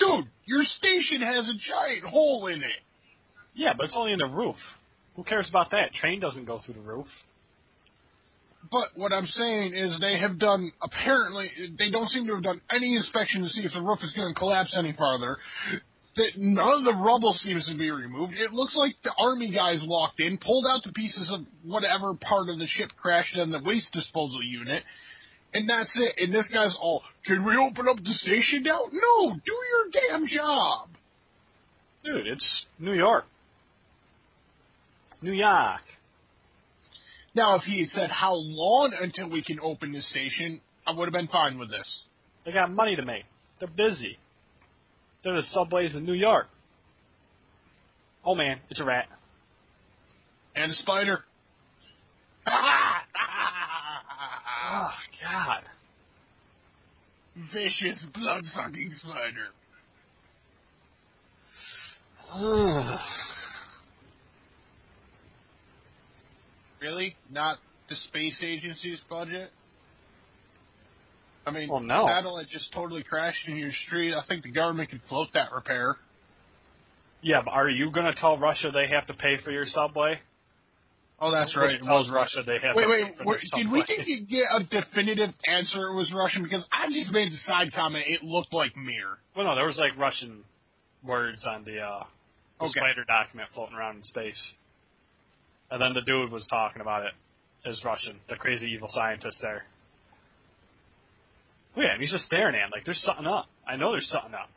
Dude, 0.00 0.24
your 0.46 0.64
station 0.64 1.22
has 1.22 1.48
a 1.48 1.54
giant 1.68 2.04
hole 2.04 2.48
in 2.48 2.62
it. 2.62 2.80
Yeah, 3.54 3.74
but 3.76 3.84
it's 3.84 3.94
only 3.96 4.12
in 4.12 4.18
the 4.18 4.26
roof. 4.26 4.56
Who 5.14 5.22
cares 5.22 5.48
about 5.48 5.70
that? 5.70 5.92
Train 5.92 6.18
doesn't 6.18 6.44
go 6.44 6.58
through 6.64 6.74
the 6.74 6.80
roof. 6.80 7.06
But 8.70 8.88
what 8.96 9.12
I'm 9.12 9.26
saying 9.26 9.74
is 9.74 9.98
they 10.00 10.18
have 10.18 10.38
done 10.38 10.72
apparently 10.82 11.50
they 11.78 11.90
don't 11.90 12.08
seem 12.08 12.26
to 12.26 12.34
have 12.34 12.42
done 12.42 12.60
any 12.70 12.96
inspection 12.96 13.42
to 13.42 13.48
see 13.48 13.62
if 13.62 13.72
the 13.72 13.82
roof 13.82 13.98
is 14.02 14.12
going 14.14 14.32
to 14.32 14.38
collapse 14.38 14.74
any 14.76 14.92
farther. 14.92 15.36
That 16.14 16.32
none 16.36 16.78
of 16.78 16.84
the 16.84 16.92
rubble 16.94 17.32
seems 17.32 17.66
to 17.68 17.76
be 17.76 17.90
removed. 17.90 18.34
It 18.34 18.52
looks 18.52 18.76
like 18.76 18.96
the 19.02 19.14
army 19.18 19.50
guys 19.50 19.80
walked 19.86 20.20
in, 20.20 20.36
pulled 20.36 20.66
out 20.66 20.82
the 20.84 20.92
pieces 20.92 21.30
of 21.32 21.40
whatever 21.64 22.14
part 22.14 22.50
of 22.50 22.58
the 22.58 22.66
ship 22.66 22.90
crashed 23.00 23.36
in 23.36 23.50
the 23.50 23.62
waste 23.64 23.92
disposal 23.94 24.42
unit, 24.42 24.82
and 25.54 25.66
that's 25.68 25.90
it. 25.98 26.22
And 26.22 26.34
this 26.34 26.48
guy's 26.52 26.76
all, 26.78 27.02
"Can 27.24 27.44
we 27.44 27.56
open 27.56 27.88
up 27.88 27.96
the 27.96 28.12
station 28.12 28.62
now?" 28.62 28.88
No, 28.92 29.30
do 29.32 29.52
your 29.70 29.90
damn 29.90 30.26
job. 30.26 30.90
Dude, 32.04 32.26
it's 32.26 32.66
New 32.78 32.92
York. 32.92 33.24
New 35.22 35.32
York. 35.32 35.82
Now, 37.34 37.54
if 37.54 37.62
he 37.62 37.80
had 37.80 37.88
said 37.88 38.10
how 38.10 38.34
long 38.34 38.92
until 38.92 39.30
we 39.30 39.42
can 39.42 39.58
open 39.60 39.92
the 39.92 40.02
station, 40.02 40.60
I 40.86 40.92
would 40.92 41.06
have 41.06 41.12
been 41.14 41.28
fine 41.28 41.58
with 41.58 41.70
this. 41.70 42.04
They 42.44 42.52
got 42.52 42.70
money 42.70 42.96
to 42.96 43.02
make. 43.02 43.24
They're 43.60 43.68
busy. 43.68 44.18
They're 45.22 45.34
the 45.34 45.42
subways 45.42 45.94
in 45.94 46.04
New 46.04 46.14
York. 46.14 46.48
Oh 48.24 48.34
man, 48.34 48.58
it's 48.70 48.80
a 48.80 48.84
rat. 48.84 49.06
And 50.54 50.72
a 50.72 50.74
spider. 50.74 51.20
Oh 54.74 54.90
God. 55.20 55.64
Vicious 57.52 58.06
blood 58.14 58.44
sucking 58.46 58.90
spider. 58.92 59.48
Really? 66.80 67.14
Not 67.30 67.58
the 67.88 67.94
space 67.94 68.42
agency's 68.42 68.98
budget? 69.08 69.50
I 71.46 71.50
mean, 71.50 71.68
Well, 71.68 71.80
no. 71.80 72.06
satellite 72.06 72.48
just 72.48 72.72
totally 72.72 73.02
crashed 73.02 73.48
in 73.48 73.56
your 73.56 73.72
street. 73.86 74.14
I 74.14 74.22
think 74.28 74.42
the 74.44 74.52
government 74.52 74.90
could 74.90 75.02
float 75.08 75.28
that 75.34 75.50
repair. 75.52 75.96
yeah, 77.22 77.40
but 77.44 77.50
are 77.52 77.68
you 77.68 77.90
gonna 77.90 78.14
tell 78.14 78.38
Russia 78.38 78.70
they 78.72 78.88
have 78.94 79.06
to 79.08 79.14
pay 79.14 79.36
for 79.44 79.50
your 79.50 79.66
subway? 79.66 80.20
Oh, 81.20 81.30
that's 81.30 81.54
right. 81.56 81.74
It 81.74 81.82
tells 81.84 82.06
was 82.08 82.14
Russia. 82.14 82.38
Russia 82.38 82.46
they 82.60 82.66
have 82.66 82.74
Wait, 82.76 82.82
to 82.84 82.90
wait. 82.90 83.06
pay 83.06 83.14
for 83.16 83.24
wait 83.26 83.40
their 83.52 83.62
did 83.62 83.70
we 83.72 83.80
subway. 83.80 83.96
get, 83.96 84.06
you 84.08 84.26
get 84.26 84.46
a 84.50 84.64
definitive 84.64 85.30
answer 85.46 85.86
it 85.88 85.94
was 85.94 86.12
Russian? 86.12 86.42
Because 86.42 86.66
I 86.72 86.88
just 86.90 87.12
made 87.12 87.30
the 87.32 87.36
side 87.36 87.72
comment. 87.72 88.04
It 88.08 88.22
looked 88.24 88.52
like 88.52 88.76
Mir. 88.76 89.18
Well, 89.36 89.46
no, 89.46 89.54
there 89.54 89.66
was 89.66 89.76
like 89.78 89.96
Russian 89.96 90.42
words 91.04 91.44
on 91.46 91.64
the, 91.64 91.78
uh, 91.80 92.04
the 92.60 92.66
Okay. 92.66 92.78
spider 92.80 93.04
document 93.06 93.48
floating 93.54 93.76
around 93.76 93.98
in 93.98 94.04
space, 94.04 94.40
and 95.70 95.80
then 95.80 95.94
the 95.94 96.02
dude 96.02 96.30
was 96.32 96.44
talking 96.48 96.80
about 96.82 97.06
it 97.06 97.12
as 97.68 97.80
Russian, 97.84 98.18
the 98.28 98.34
crazy 98.36 98.66
evil 98.66 98.88
scientist 98.92 99.38
there. 99.42 99.64
Well, 101.76 101.86
yeah, 101.86 101.92
and 101.92 102.02
he's 102.02 102.10
just 102.12 102.24
staring 102.24 102.54
at 102.54 102.64
him 102.64 102.70
like 102.72 102.84
there's 102.84 103.02
something 103.02 103.26
up. 103.26 103.46
I 103.66 103.76
know 103.76 103.92
there's 103.92 104.08
something 104.08 104.34
up, 104.34 104.50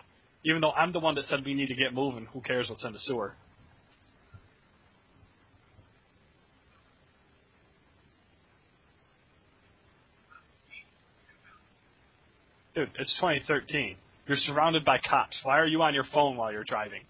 even 0.44 0.62
though 0.62 0.72
I'm 0.72 0.92
the 0.92 1.00
one 1.00 1.16
that 1.16 1.26
said 1.26 1.46
we 1.46 1.54
need 1.54 1.68
to 1.70 1.76
get 1.76 1.94
moving. 1.94 2.28
Who 2.34 2.42
cares 2.42 2.70
what's 2.70 2.84
in 2.84 2.94
the 2.94 3.00
sewer? 3.00 3.34
Dude, 12.74 12.90
it's 13.00 13.14
2013. 13.22 13.96
You're 14.28 14.38
surrounded 14.38 14.84
by 14.84 14.98
cops. 14.98 15.38
Why 15.44 15.60
are 15.60 15.66
you 15.66 15.82
on 15.82 15.94
your 15.94 16.04
phone 16.14 16.36
while 16.36 16.52
you're 16.52 16.66
driving? 16.66 17.02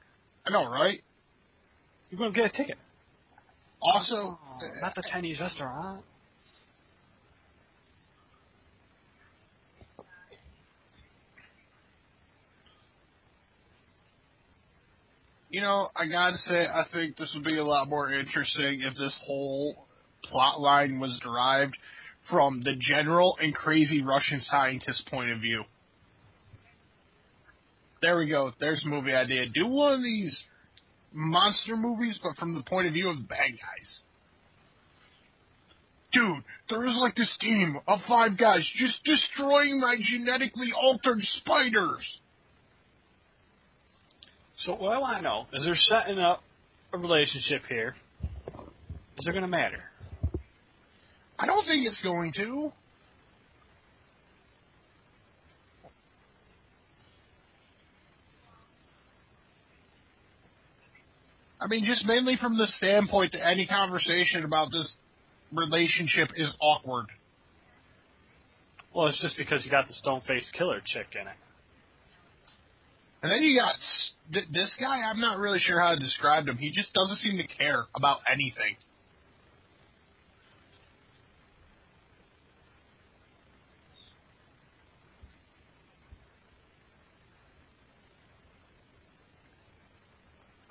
I 0.46 0.52
know, 0.52 0.70
right? 0.70 1.02
You're 2.12 2.20
going 2.20 2.32
to 2.32 2.40
get 2.40 2.54
a 2.54 2.56
ticket. 2.56 2.78
Also, 3.82 4.16
oh, 4.16 4.60
Not 4.82 4.94
the 4.96 5.04
Chinese 5.12 5.40
restaurant. 5.40 6.04
You 15.56 15.62
know, 15.62 15.88
I 15.96 16.06
gotta 16.10 16.38
say, 16.40 16.68
I 16.68 16.84
think 16.92 17.16
this 17.16 17.32
would 17.34 17.46
be 17.46 17.58
a 17.58 17.64
lot 17.64 17.88
more 17.88 18.12
interesting 18.12 18.82
if 18.82 18.94
this 18.96 19.18
whole 19.24 19.88
plot 20.26 20.60
line 20.60 21.00
was 21.00 21.18
derived 21.24 21.78
from 22.30 22.62
the 22.62 22.76
general 22.78 23.38
and 23.40 23.56
crazy 23.56 24.02
Russian 24.02 24.42
scientist 24.42 25.08
point 25.10 25.32
of 25.32 25.40
view. 25.40 25.64
There 28.02 28.18
we 28.18 28.28
go. 28.28 28.52
There's 28.60 28.84
a 28.84 28.90
movie 28.90 29.14
idea. 29.14 29.46
Do 29.48 29.68
one 29.68 29.94
of 29.94 30.04
these 30.04 30.44
monster 31.14 31.78
movies, 31.78 32.20
but 32.22 32.36
from 32.36 32.54
the 32.54 32.62
point 32.62 32.88
of 32.88 32.94
view 32.94 33.08
of 33.08 33.16
the 33.16 33.24
bad 33.24 33.52
guys. 33.52 34.00
Dude, 36.12 36.44
there 36.70 36.86
is 36.86 36.98
like 37.00 37.16
this 37.16 37.34
team 37.40 37.80
of 37.88 38.00
five 38.10 38.38
guys 38.38 38.70
just 38.76 39.02
destroying 39.06 39.80
my 39.80 39.96
genetically 40.02 40.74
altered 40.78 41.20
spiders. 41.22 42.20
So 44.58 44.76
what 44.76 45.04
I 45.04 45.20
know 45.22 45.48
is 45.54 45.66
they're 45.66 45.76
setting 45.76 46.18
up 46.18 46.42
a 46.94 46.98
relationship 46.98 47.64
here. 47.68 47.96
Is 49.18 49.28
it 49.28 49.32
going 49.32 49.42
to 49.42 49.48
matter? 49.48 49.84
I 51.38 51.46
don't 51.46 51.66
think 51.66 51.86
it's 51.86 52.02
going 52.02 52.32
to. 52.38 52.72
I 61.60 61.68
mean, 61.68 61.84
just 61.86 62.06
mainly 62.06 62.38
from 62.40 62.58
the 62.58 62.68
standpoint 62.68 63.32
that 63.34 63.46
any 63.46 63.66
conversation 63.66 64.44
about 64.46 64.72
this 64.72 64.96
relationship 65.52 66.30
is 66.36 66.54
awkward. 66.62 67.08
Well, 68.94 69.08
it's 69.08 69.20
just 69.22 69.36
because 69.36 69.66
you 69.66 69.72
got 69.72 69.88
the 69.88 69.94
stone-faced 69.94 70.54
killer 70.54 70.82
chick 70.86 71.08
in 71.20 71.28
it. 71.28 71.34
And 73.26 73.32
then 73.34 73.42
you 73.42 73.60
got 73.60 73.74
th- 74.34 74.46
this 74.54 74.76
guy, 74.80 75.02
I'm 75.02 75.20
not 75.20 75.40
really 75.40 75.58
sure 75.58 75.80
how 75.82 75.96
to 75.96 76.00
describe 76.00 76.48
him. 76.48 76.58
He 76.58 76.70
just 76.70 76.94
doesn't 76.94 77.18
seem 77.18 77.38
to 77.40 77.48
care 77.48 77.86
about 77.96 78.20
anything. 78.32 78.76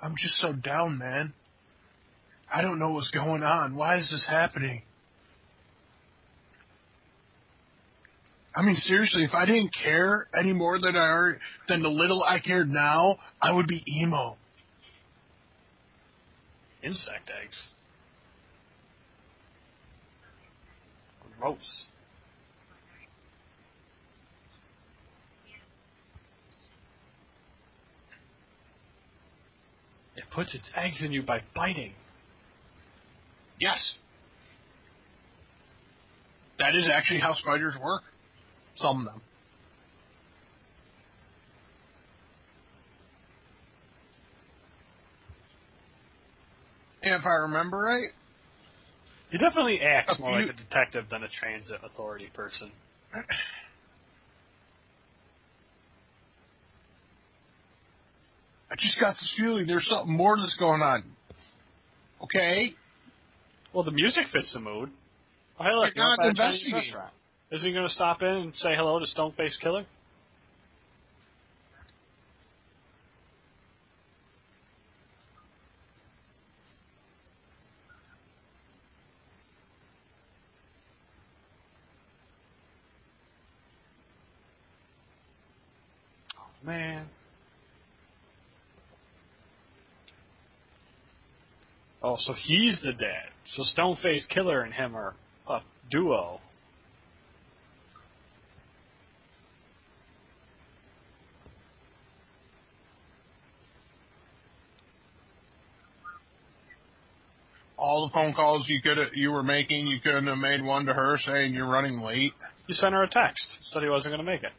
I'm 0.01 0.15
just 0.17 0.37
so 0.37 0.53
down, 0.53 0.97
man. 0.97 1.33
I 2.49 2.61
don't 2.61 2.79
know 2.79 2.91
what's 2.91 3.11
going 3.11 3.43
on. 3.43 3.75
Why 3.75 3.97
is 3.97 4.09
this 4.11 4.25
happening? 4.29 4.83
I 8.55 8.61
mean, 8.61 8.75
seriously, 8.77 9.23
if 9.23 9.33
I 9.33 9.45
didn't 9.45 9.71
care 9.83 10.27
any 10.37 10.53
more 10.53 10.79
than 10.79 10.95
I 10.95 10.99
are, 10.99 11.37
than 11.67 11.81
the 11.81 11.89
little 11.89 12.23
I 12.23 12.39
cared 12.39 12.69
now, 12.69 13.17
I 13.41 13.51
would 13.51 13.67
be 13.67 13.83
emo. 13.87 14.37
Insect 16.81 17.29
eggs. 17.43 17.57
Gross. 21.37 21.57
It 30.15 30.23
puts 30.33 30.55
its 30.55 30.63
eggs 30.75 31.01
in 31.03 31.11
you 31.11 31.23
by 31.23 31.41
biting. 31.53 31.91
Yes. 33.59 33.95
That 36.57 36.73
is 36.73 36.89
actually 36.89 37.19
how 37.19 37.33
spiders 37.33 37.73
work. 37.83 38.03
Some 38.75 38.99
of 38.99 39.05
them. 39.13 39.21
If 47.01 47.25
I 47.25 47.33
remember 47.43 47.77
right, 47.77 48.09
He 49.31 49.37
definitely 49.37 49.79
acts 49.81 50.19
more 50.19 50.31
like 50.41 50.49
a 50.49 50.53
detective 50.53 51.05
than 51.11 51.23
a 51.23 51.27
transit 51.29 51.79
authority 51.83 52.29
person. 52.33 52.71
I 58.71 58.75
just 58.77 58.99
got 58.99 59.13
this 59.15 59.33
feeling 59.37 59.67
there's 59.67 59.87
something 59.87 60.11
more 60.15 60.37
that's 60.37 60.57
going 60.57 60.81
on. 60.81 61.03
Okay. 62.23 62.73
Well, 63.73 63.83
the 63.83 63.91
music 63.91 64.25
fits 64.33 64.51
the 64.53 64.59
mood. 64.59 64.89
I 65.59 65.71
like 65.73 65.93
They're 65.93 66.03
not 66.03 66.17
you're 66.19 66.31
up 66.31 66.31
at 66.31 66.31
a 66.31 66.33
Chinese 66.35 66.61
investigating. 66.63 66.73
restaurant. 66.73 67.13
Is 67.55 67.61
he 67.61 67.71
going 67.71 67.85
to 67.85 67.89
stop 67.89 68.21
in 68.21 68.27
and 68.27 68.53
say 68.57 68.75
hello 68.75 68.99
to 68.99 69.05
Stoneface 69.05 69.57
Killer? 69.61 69.85
Oh, 86.37 86.65
man. 86.65 87.05
Oh, 92.03 92.17
so 92.19 92.33
he's 92.33 92.81
the 92.81 92.91
dad. 92.91 93.29
So 93.53 93.63
Stoneface 93.63 94.27
Killer 94.27 94.59
and 94.59 94.73
him 94.73 94.93
are 94.93 95.13
a 95.47 95.61
duo. 95.89 96.41
All 107.77 108.07
the 108.07 108.13
phone 108.13 108.33
calls 108.33 108.65
you 108.67 108.81
could 108.81 108.97
you 109.13 109.31
were 109.31 109.43
making, 109.43 109.87
you 109.87 109.99
couldn't 110.01 110.27
have 110.27 110.37
made 110.37 110.63
one 110.63 110.85
to 110.85 110.93
her 110.93 111.17
saying 111.25 111.53
you're 111.53 111.69
running 111.69 111.99
late. 111.99 112.33
You 112.67 112.73
sent 112.73 112.93
her 112.93 113.03
a 113.03 113.09
text. 113.09 113.45
Said 113.71 113.83
he 113.83 113.89
wasn't 113.89 114.13
going 114.13 114.25
to 114.25 114.31
make 114.31 114.43
it. 114.43 114.51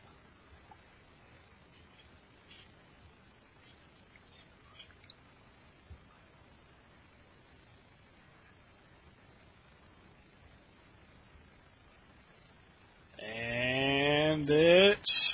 And 13.19 14.49
it's. 14.49 15.33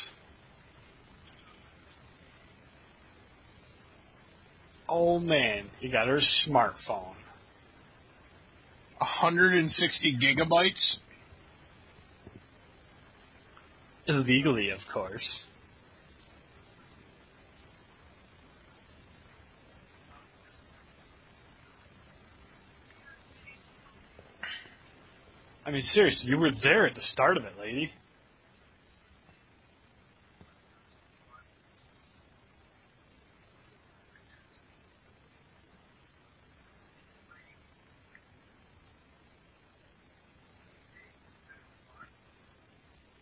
Oh 4.88 5.18
man, 5.18 5.70
he 5.80 5.90
got 5.90 6.06
her 6.06 6.20
smartphone. 6.46 7.14
160 9.02 10.18
gigabytes. 10.18 10.96
Illegally, 14.06 14.70
of 14.70 14.80
course. 14.92 15.42
I 25.64 25.70
mean, 25.70 25.82
seriously, 25.82 26.28
you 26.30 26.38
were 26.38 26.50
there 26.62 26.86
at 26.86 26.94
the 26.94 27.02
start 27.02 27.36
of 27.36 27.44
it, 27.44 27.52
lady. 27.58 27.90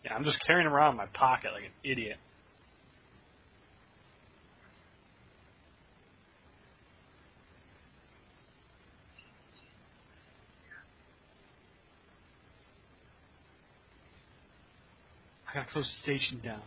Yeah, 0.03 0.10
I'm 0.21 0.25
just 0.25 0.45
carrying 0.45 0.67
it 0.67 0.71
around 0.71 0.91
in 0.91 0.97
my 0.97 1.07
pocket 1.07 1.49
like 1.51 1.63
an 1.63 1.71
idiot. 1.83 2.17
I 15.49 15.55
gotta 15.55 15.71
close 15.71 15.91
the 15.91 16.03
station 16.03 16.39
down. 16.43 16.61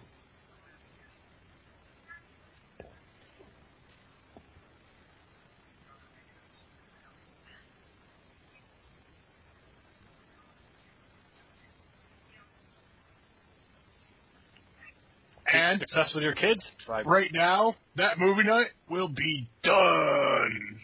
And 15.65 15.81
Success 15.81 16.13
with 16.15 16.23
your 16.23 16.35
kids? 16.35 16.65
Right. 16.89 17.07
right 17.07 17.31
now, 17.33 17.75
that 17.97 18.19
movie 18.19 18.43
night 18.43 18.69
will 18.91 19.09
be 19.09 19.49
done. 19.63 20.81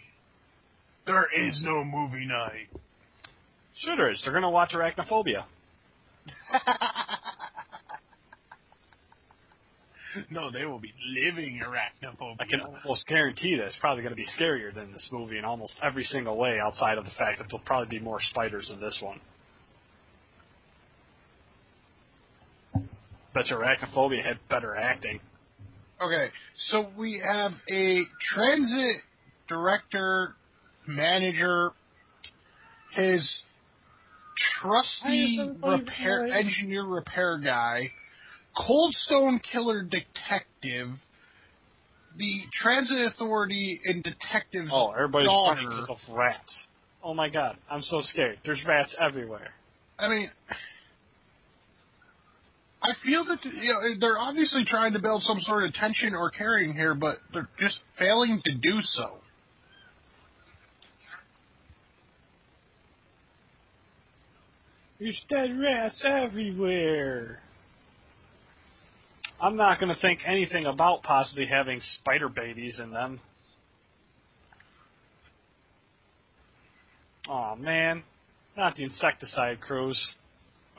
There 1.07 1.27
is 1.37 1.61
no 1.63 1.85
movie 1.85 2.27
night. 2.27 2.69
Sure 3.77 3.97
there 3.97 4.11
is. 4.11 4.23
They're 4.25 4.33
gonna 4.33 4.51
watch 4.51 4.73
Arachnophobia. 4.73 5.45
no, 10.31 10.51
they 10.51 10.65
will 10.65 10.79
be 10.79 10.93
living 11.15 11.61
arachnophobia. 11.65 12.37
I 12.41 12.47
can 12.47 12.61
almost 12.61 13.07
guarantee 13.07 13.57
that 13.57 13.67
it's 13.67 13.79
probably 13.81 14.03
going 14.03 14.15
to 14.15 14.17
be 14.17 14.27
scarier 14.39 14.75
than 14.75 14.93
this 14.93 15.09
movie 15.13 15.39
in 15.39 15.45
almost 15.45 15.75
every 15.83 16.05
single 16.05 16.37
way, 16.37 16.59
outside 16.61 16.99
of 16.99 17.05
the 17.05 17.11
fact 17.11 17.39
that 17.39 17.47
there'll 17.51 17.65
probably 17.65 17.99
be 17.99 18.05
more 18.05 18.19
spiders 18.21 18.71
in 18.73 18.81
this 18.81 18.99
one. 19.03 19.21
Bet 23.35 23.47
your 23.49 23.61
arachnophobia 23.61 24.25
had 24.25 24.39
better 24.49 24.75
acting. 24.75 25.21
Okay, 26.03 26.29
so 26.57 26.89
we 26.99 27.23
have 27.25 27.53
a 27.71 28.01
transit 28.35 28.97
director, 29.49 30.35
manager, 30.87 31.73
his 32.95 33.29
trusty 34.61 35.39
repair 35.63 36.27
engineer 36.27 36.85
repair 36.85 37.39
guy, 37.39 37.91
Cold 38.57 38.95
Stone 38.95 39.41
killer 39.53 39.83
detective, 39.83 40.89
the 42.17 42.41
transit 42.53 42.99
authority 43.13 43.79
and 43.85 44.03
detective's 44.03 44.71
Oh, 44.73 44.91
everybody's 44.93 45.27
daughter. 45.29 45.57
running 45.61 45.69
because 45.71 45.91
of 45.91 46.15
rats. 46.17 46.67
Oh 47.03 47.15
my 47.15 47.29
god, 47.29 47.57
I'm 47.71 47.83
so 47.83 48.01
scared. 48.03 48.39
There's 48.45 48.63
rats 48.67 48.95
everywhere. 49.01 49.53
I 49.99 50.09
mean, 50.09 50.31
I 52.83 52.93
feel 53.05 53.25
that 53.27 53.45
you 53.45 53.73
know 53.73 53.81
they're 54.01 54.19
obviously 54.19 54.65
trying 54.65 54.95
to 54.95 54.99
build 55.01 55.23
some 55.25 55.39
sort 55.41 55.65
of 55.65 55.75
tension 55.75 56.15
or 56.15 56.31
caring 56.31 56.73
here, 56.73 56.95
but 56.95 57.19
they're 57.33 57.49
just 57.59 57.79
failing 57.99 58.41
to 58.45 58.55
do 58.55 58.81
so. 58.81 59.19
There's 64.99 65.21
dead 65.29 65.59
rats 65.59 66.05
everywhere. 66.07 67.41
I'm 69.41 69.57
not 69.57 69.81
going 69.81 69.95
to 69.95 70.01
think 70.01 70.21
anything 70.27 70.67
about 70.67 71.03
possibly 71.03 71.47
having 71.47 71.81
spider 72.01 72.29
babies 72.29 72.79
in 72.79 72.91
them. 72.91 73.21
Oh 77.29 77.57
man, 77.57 78.03
not 78.57 78.77
the 78.77 78.85
insecticide 78.85 79.61
crews. 79.61 79.99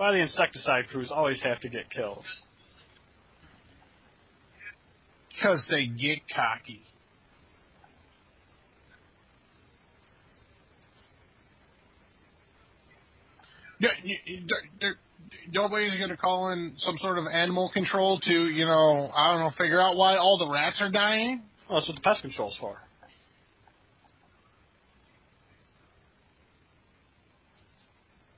Why 0.02 0.14
the 0.14 0.18
insecticide 0.18 0.88
crews 0.90 1.12
always 1.12 1.44
have 1.44 1.60
to 1.60 1.70
get 1.70 1.88
killed? 1.92 2.24
Because 5.30 5.68
they 5.70 5.86
get 5.86 6.22
cocky. 6.36 6.82
Yeah, 13.78 13.92
you- 14.02 14.18
you- 14.26 14.48
there- 14.48 14.70
there- 14.80 15.00
Nobody's 15.52 15.96
going 15.98 16.10
to 16.10 16.18
call 16.18 16.50
in 16.50 16.76
some 16.80 16.98
sort 16.98 17.20
of 17.20 17.28
animal 17.28 17.70
control 17.70 18.20
to, 18.22 18.50
you 18.50 18.66
know, 18.66 19.12
I 19.16 19.32
don't 19.32 19.42
know, 19.42 19.52
figure 19.52 19.80
out 19.80 19.98
why 19.98 20.18
all 20.18 20.40
the 20.40 20.50
rats 20.50 20.82
are 20.82 20.90
dying. 20.90 21.44
Well, 21.70 21.78
that's 21.78 21.88
what 21.88 21.96
the 21.96 22.02
pest 22.02 22.22
control's 22.22 22.58
for. 22.58 22.82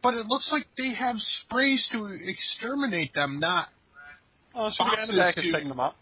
But 0.03 0.15
it 0.15 0.27
looks 0.27 0.51
like 0.51 0.65
they 0.77 0.93
have 0.93 1.15
sprays 1.17 1.87
to 1.93 2.05
exterminate 2.05 3.13
them, 3.13 3.39
not. 3.39 3.69
Oh, 4.53 4.69
so 4.69 4.83
the 4.83 4.89
Boxes 4.91 5.35
to- 5.35 5.51
picking 5.51 5.69
them 5.69 5.79
up. 5.79 5.95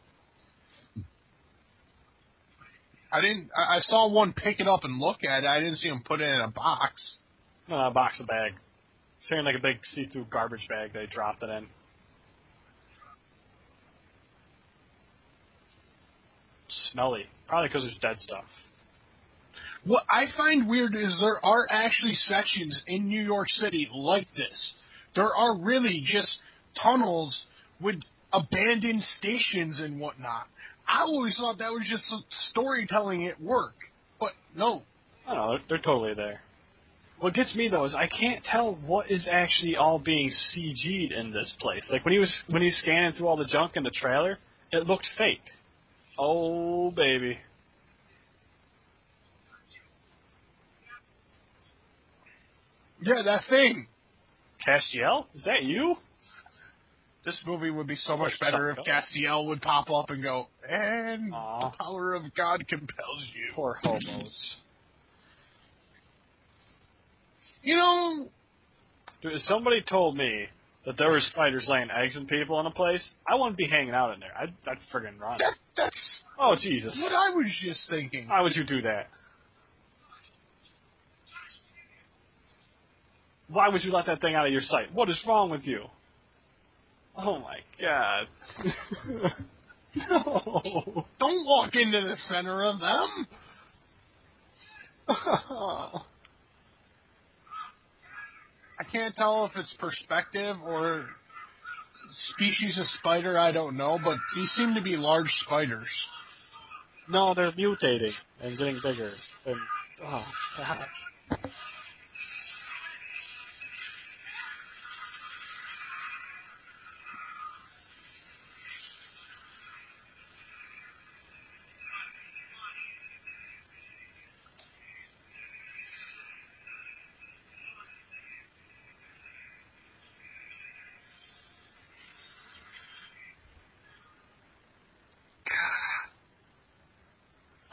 I 3.14 3.22
didn't. 3.22 3.50
I 3.56 3.80
saw 3.82 4.08
one 4.10 4.34
pick 4.34 4.60
it 4.60 4.68
up 4.68 4.84
and 4.84 5.00
look 5.00 5.24
at 5.24 5.44
it. 5.44 5.48
I 5.48 5.60
didn't 5.60 5.76
see 5.78 5.90
him 5.90 6.02
put 6.04 6.22
it 6.22 6.30
in 6.34 6.40
a 6.42 6.48
box. 6.48 7.18
No, 7.68 7.76
a 7.88 7.92
box 7.92 8.20
of 8.20 8.28
bag. 8.28 8.54
Carrying 9.28 9.46
like 9.46 9.56
a 9.56 9.62
big 9.62 9.78
see-through 9.94 10.26
garbage 10.30 10.68
bag 10.68 10.92
they 10.94 11.06
dropped 11.06 11.44
it 11.44 11.50
in. 11.50 11.68
Smelly. 16.70 17.26
Probably 17.48 17.68
because 17.68 17.84
there's 17.84 17.98
dead 18.00 18.18
stuff. 18.18 18.46
What 19.84 20.04
I 20.12 20.26
find 20.38 20.70
weird 20.70 20.96
is 20.96 21.18
there 21.20 21.44
are 21.44 21.68
actually 21.70 22.14
sections 22.14 22.82
in 22.88 23.08
New 23.08 23.24
York 23.24 23.50
City 23.50 23.90
like 23.94 24.28
this. 24.38 24.74
There 25.16 25.34
are 25.36 25.58
really 25.58 26.04
just 26.06 26.38
tunnels 26.82 27.46
with 27.82 27.96
abandoned 28.32 29.02
stations 29.04 29.82
and 29.82 30.00
whatnot. 30.00 30.46
I 30.88 31.02
always 31.02 31.36
thought 31.38 31.58
that 31.60 31.72
was 31.72 31.88
just 31.90 32.06
storytelling 32.50 33.28
at 33.28 33.42
work, 33.42 33.74
but 34.20 34.34
no. 34.56 34.84
I 35.28 35.36
know. 35.36 35.50
They're, 35.52 35.62
they're 35.70 35.78
totally 35.80 36.14
there. 36.16 36.42
What 37.20 37.34
gets 37.34 37.56
me 37.56 37.70
though 37.70 37.86
is 37.86 37.94
I 37.94 38.08
can't 38.08 38.44
tell 38.44 38.76
what 38.86 39.12
is 39.12 39.28
actually 39.32 39.76
all 39.76 40.00
being 40.00 40.30
CG'd 40.30 41.12
in 41.12 41.32
this 41.32 41.56
place. 41.60 41.88
Like 41.92 42.04
when 42.04 42.14
he 42.14 42.20
was 42.20 42.44
when 42.50 42.64
he 42.64 42.68
was 42.68 42.78
scanning 42.82 43.14
through 43.14 43.28
all 43.28 43.38
the 43.38 43.46
junk 43.46 43.74
in 43.76 43.84
the 43.84 43.92
trailer, 43.92 44.40
it 44.72 44.88
looked 44.88 45.06
fake. 45.18 45.42
Oh 46.18 46.90
baby. 46.90 47.38
Yeah, 53.02 53.22
that 53.26 53.42
thing. 53.50 53.88
Castiel, 54.68 55.26
is 55.36 55.44
that 55.46 55.64
you? 55.64 55.96
This 57.26 57.40
movie 57.46 57.70
would 57.70 57.88
be 57.88 57.96
so 57.96 58.18
much 58.18 58.34
better 58.40 58.72
if. 58.72 58.78
Castiel 58.86 59.48
would 59.48 59.62
pop 59.62 59.90
up 59.90 60.10
and 60.10 60.24
go, 60.24 60.48
and 60.68 61.34
Aw. 61.34 61.70
the 61.70 61.78
power 61.78 62.14
of 62.16 62.24
God 62.36 62.68
compels 62.68 63.32
you. 63.36 63.52
Poor 63.54 63.78
homos. 63.84 64.56
You 67.64 67.76
know, 67.76 68.28
Dude, 69.22 69.34
if 69.34 69.42
somebody 69.42 69.84
told 69.88 70.18
me 70.18 70.46
that 70.88 70.98
there 70.98 71.12
were 71.12 71.20
spiders 71.20 71.68
laying 71.70 71.90
eggs 71.92 72.16
in 72.18 72.26
people 72.26 72.60
in 72.60 72.66
a 72.66 72.72
place, 72.72 73.08
I 73.32 73.36
wouldn't 73.36 73.56
be 73.58 73.68
hanging 73.68 73.94
out 73.94 74.16
in 74.16 74.20
there. 74.20 74.32
I'd, 74.36 74.54
I'd 74.68 74.78
friggin' 74.92 75.20
run. 75.20 75.38
that, 75.38 75.54
that's 75.78 76.24
Oh 76.40 76.56
Jesus! 76.60 76.98
what 77.00 77.14
I 77.14 77.36
was 77.36 77.46
just 77.64 77.88
thinking. 77.88 78.28
Why 78.30 78.42
would 78.42 78.56
you 78.56 78.64
do 78.64 78.82
that? 78.82 79.08
Why 83.52 83.70
would 83.70 83.84
you 83.84 83.92
let 83.92 84.06
that 84.06 84.22
thing 84.22 84.36
out 84.36 84.48
of 84.48 84.54
your 84.54 84.62
sight? 84.62 84.94
What 84.94 85.10
is 85.10 85.22
wrong 85.28 85.50
with 85.50 85.66
you? 85.66 85.84
Oh 87.18 87.40
my 87.40 87.58
god. 87.80 88.28
no. 89.96 91.06
Don't 91.20 91.46
walk 91.46 91.76
into 91.76 92.02
the 92.02 92.16
center 92.28 92.64
of 92.64 92.80
them. 92.80 93.28
I 98.80 98.84
can't 98.92 99.14
tell 99.16 99.46
if 99.46 99.52
it's 99.56 99.76
perspective 99.80 100.56
or 100.66 101.06
species 102.36 102.80
of 102.80 102.86
spider, 103.00 103.38
I 103.38 103.52
don't 103.52 103.78
know, 103.78 104.00
but 104.04 104.18
these 104.36 104.50
seem 104.52 104.74
to 104.76 104.82
be 104.82 104.98
large 104.98 105.32
spiders. 105.46 105.88
no, 107.10 107.34
they're 107.34 107.52
mutating 107.52 108.14
and 108.42 108.58
getting 108.58 108.80
bigger. 108.82 109.14
And 109.46 109.58
oh 110.04 110.24
god. 110.58 110.88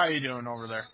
How 0.08 0.14
you 0.14 0.20
doing 0.20 0.46
over 0.46 0.66
there? 0.66 0.86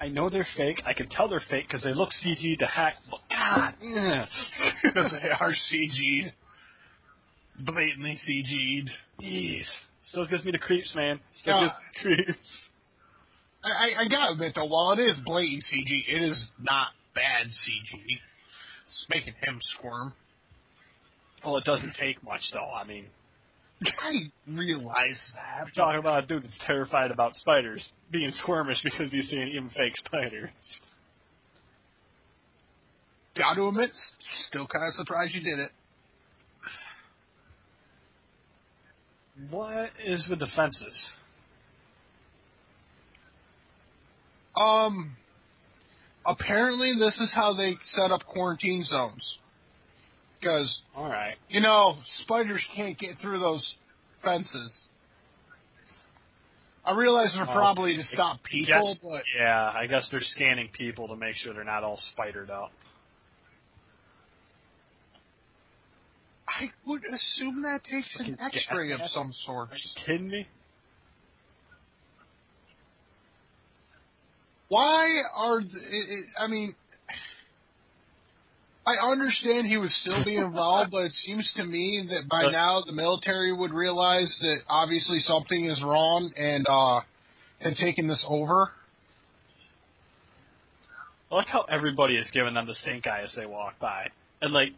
I 0.00 0.08
know 0.08 0.30
they're 0.30 0.46
fake. 0.56 0.80
I 0.86 0.94
can 0.94 1.10
tell 1.10 1.28
they're 1.28 1.42
fake 1.50 1.66
because 1.68 1.82
they 1.82 1.92
look 1.92 2.08
CG 2.24 2.58
to 2.60 2.64
hack. 2.64 2.94
But 3.10 3.20
God. 3.28 3.74
Because 4.82 5.12
they 5.22 5.28
are 5.28 5.52
CG'd. 5.52 6.32
Blatantly 7.60 8.18
CG'd. 8.26 8.88
Jeez. 9.20 9.66
Still 10.00 10.26
gives 10.26 10.46
me 10.46 10.52
the 10.52 10.58
creeps, 10.58 10.94
man. 10.94 11.20
Still 11.42 11.60
gives 11.60 11.74
me 11.74 12.14
creeps. 12.24 12.50
I, 13.62 13.68
I, 13.68 14.04
I 14.04 14.08
gotta 14.08 14.32
admit 14.32 14.54
though, 14.54 14.64
while 14.64 14.92
it 14.92 15.00
is 15.00 15.18
blatant 15.26 15.62
CG, 15.62 16.04
it 16.08 16.22
is 16.22 16.42
not 16.58 16.92
bad 17.14 17.48
CG. 17.48 18.00
It's 18.00 19.06
making 19.10 19.34
him 19.42 19.58
squirm. 19.60 20.14
Well, 21.44 21.58
it 21.58 21.64
doesn't 21.64 21.96
take 22.00 22.22
much, 22.24 22.50
though. 22.54 22.70
I 22.74 22.84
mean, 22.84 23.04
I 23.84 24.30
realize 24.46 25.32
that. 25.34 25.64
we're 25.64 25.70
talking 25.70 26.00
about 26.00 26.24
a 26.24 26.26
dude 26.26 26.42
that's 26.44 26.66
terrified 26.66 27.10
about 27.10 27.36
spiders 27.36 27.84
being 28.10 28.32
squirmish 28.44 28.82
because 28.82 29.12
he's 29.12 29.28
seeing 29.28 29.48
even 29.48 29.70
fake 29.70 29.96
spiders. 30.04 30.50
Gotta 33.36 33.64
admit, 33.64 33.90
still 34.48 34.66
kind 34.66 34.84
of 34.84 34.94
surprised 34.94 35.34
you 35.34 35.42
did 35.42 35.60
it. 35.60 35.70
What 39.50 39.90
is 40.04 40.26
with 40.28 40.40
the 40.40 40.48
fences? 40.56 41.10
Um, 44.56 45.16
apparently 46.26 46.94
this 46.98 47.20
is 47.20 47.32
how 47.32 47.54
they 47.54 47.76
set 47.90 48.10
up 48.10 48.26
quarantine 48.26 48.82
zones. 48.82 49.38
Because, 50.40 50.82
All 50.94 51.08
right. 51.08 51.34
you 51.48 51.60
know, 51.60 51.96
spiders 52.22 52.64
can't 52.76 52.96
get 52.98 53.16
through 53.20 53.40
those 53.40 53.74
fences. 54.22 54.82
I 56.84 56.96
realize 56.96 57.34
they're 57.36 57.44
probably 57.44 57.96
to 57.96 58.02
stop 58.02 58.42
people, 58.44 58.94
Guess- 58.94 59.00
but 59.02 59.22
yeah, 59.38 59.70
I 59.74 59.86
guess 59.86 60.08
they're 60.10 60.20
scanning 60.22 60.68
people 60.72 61.08
to 61.08 61.16
make 61.16 61.34
sure 61.34 61.52
they're 61.52 61.64
not 61.64 61.84
all 61.84 61.98
spidered 62.12 62.50
up. 62.50 62.70
I 66.48 66.70
would 66.86 67.02
assume 67.12 67.62
that 67.62 67.84
takes 67.84 68.18
an 68.20 68.38
x-ray 68.40 68.92
of 68.92 69.00
some 69.08 69.32
sort. 69.44 69.70
Are 69.70 69.74
you 69.76 69.90
kidding 70.06 70.28
me? 70.28 70.46
Why 74.68 75.22
are, 75.34 75.60
th- 75.60 75.72
it, 75.72 75.80
it, 76.10 76.24
I 76.38 76.46
mean, 76.46 76.74
I 78.88 79.10
understand 79.10 79.66
he 79.66 79.76
would 79.76 79.90
still 79.90 80.24
be 80.24 80.36
involved, 80.36 80.92
but 80.92 81.04
it 81.04 81.12
seems 81.12 81.52
to 81.56 81.64
me 81.64 82.08
that 82.08 82.26
by 82.28 82.50
now 82.50 82.82
the 82.86 82.92
military 82.92 83.52
would 83.52 83.72
realize 83.72 84.34
that 84.40 84.60
obviously 84.66 85.18
something 85.20 85.66
is 85.66 85.82
wrong 85.82 86.32
and 86.36 86.64
uh 86.68 87.00
had 87.60 87.76
taken 87.76 88.06
this 88.06 88.24
over. 88.26 88.70
I 91.30 91.34
like 91.34 91.48
how 91.48 91.62
everybody 91.62 92.16
is 92.16 92.30
giving 92.32 92.54
them 92.54 92.66
the 92.66 92.74
stink 92.74 93.06
eye 93.06 93.22
as 93.24 93.34
they 93.36 93.44
walk 93.44 93.78
by, 93.78 94.06
and 94.40 94.54
like 94.54 94.70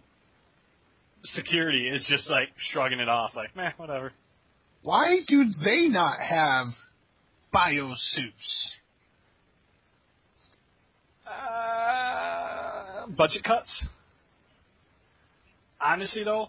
security 1.23 1.89
is 1.89 2.05
just 2.09 2.29
like 2.29 2.49
shrugging 2.73 2.99
it 2.99 3.09
off, 3.09 3.37
like 3.37 3.55
meh, 3.55 3.71
whatever. 3.77 4.13
Why 4.83 5.21
do 5.29 5.45
they 5.65 5.87
not 5.87 6.19
have 6.19 6.69
biosuits? 7.55 8.73
Uh, 11.27 13.07
budget 13.09 13.45
cuts. 13.45 13.87
Honestly, 15.83 16.25
though, 16.25 16.49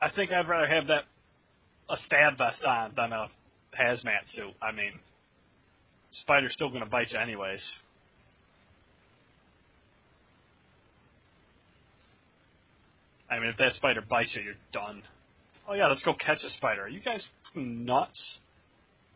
I 0.00 0.10
think 0.10 0.32
I'd 0.32 0.48
rather 0.48 0.66
have 0.66 0.88
that 0.88 1.04
a 1.88 1.96
stab 2.06 2.38
vest 2.38 2.64
on 2.64 2.92
than 2.96 3.12
a 3.12 3.28
hazmat 3.78 4.28
suit. 4.32 4.54
I 4.60 4.72
mean, 4.72 4.92
spider's 6.10 6.52
still 6.52 6.68
going 6.68 6.84
to 6.84 6.90
bite 6.90 7.10
you 7.10 7.18
anyways. 7.18 7.62
I 13.30 13.38
mean, 13.38 13.50
if 13.50 13.56
that 13.58 13.72
spider 13.74 14.02
bites 14.08 14.34
you, 14.34 14.42
you're 14.42 14.54
done. 14.72 15.02
Oh 15.68 15.74
yeah, 15.74 15.86
let's 15.88 16.02
go 16.02 16.14
catch 16.14 16.42
a 16.44 16.50
spider. 16.50 16.82
Are 16.82 16.88
you 16.88 17.00
guys 17.00 17.26
nuts? 17.54 18.38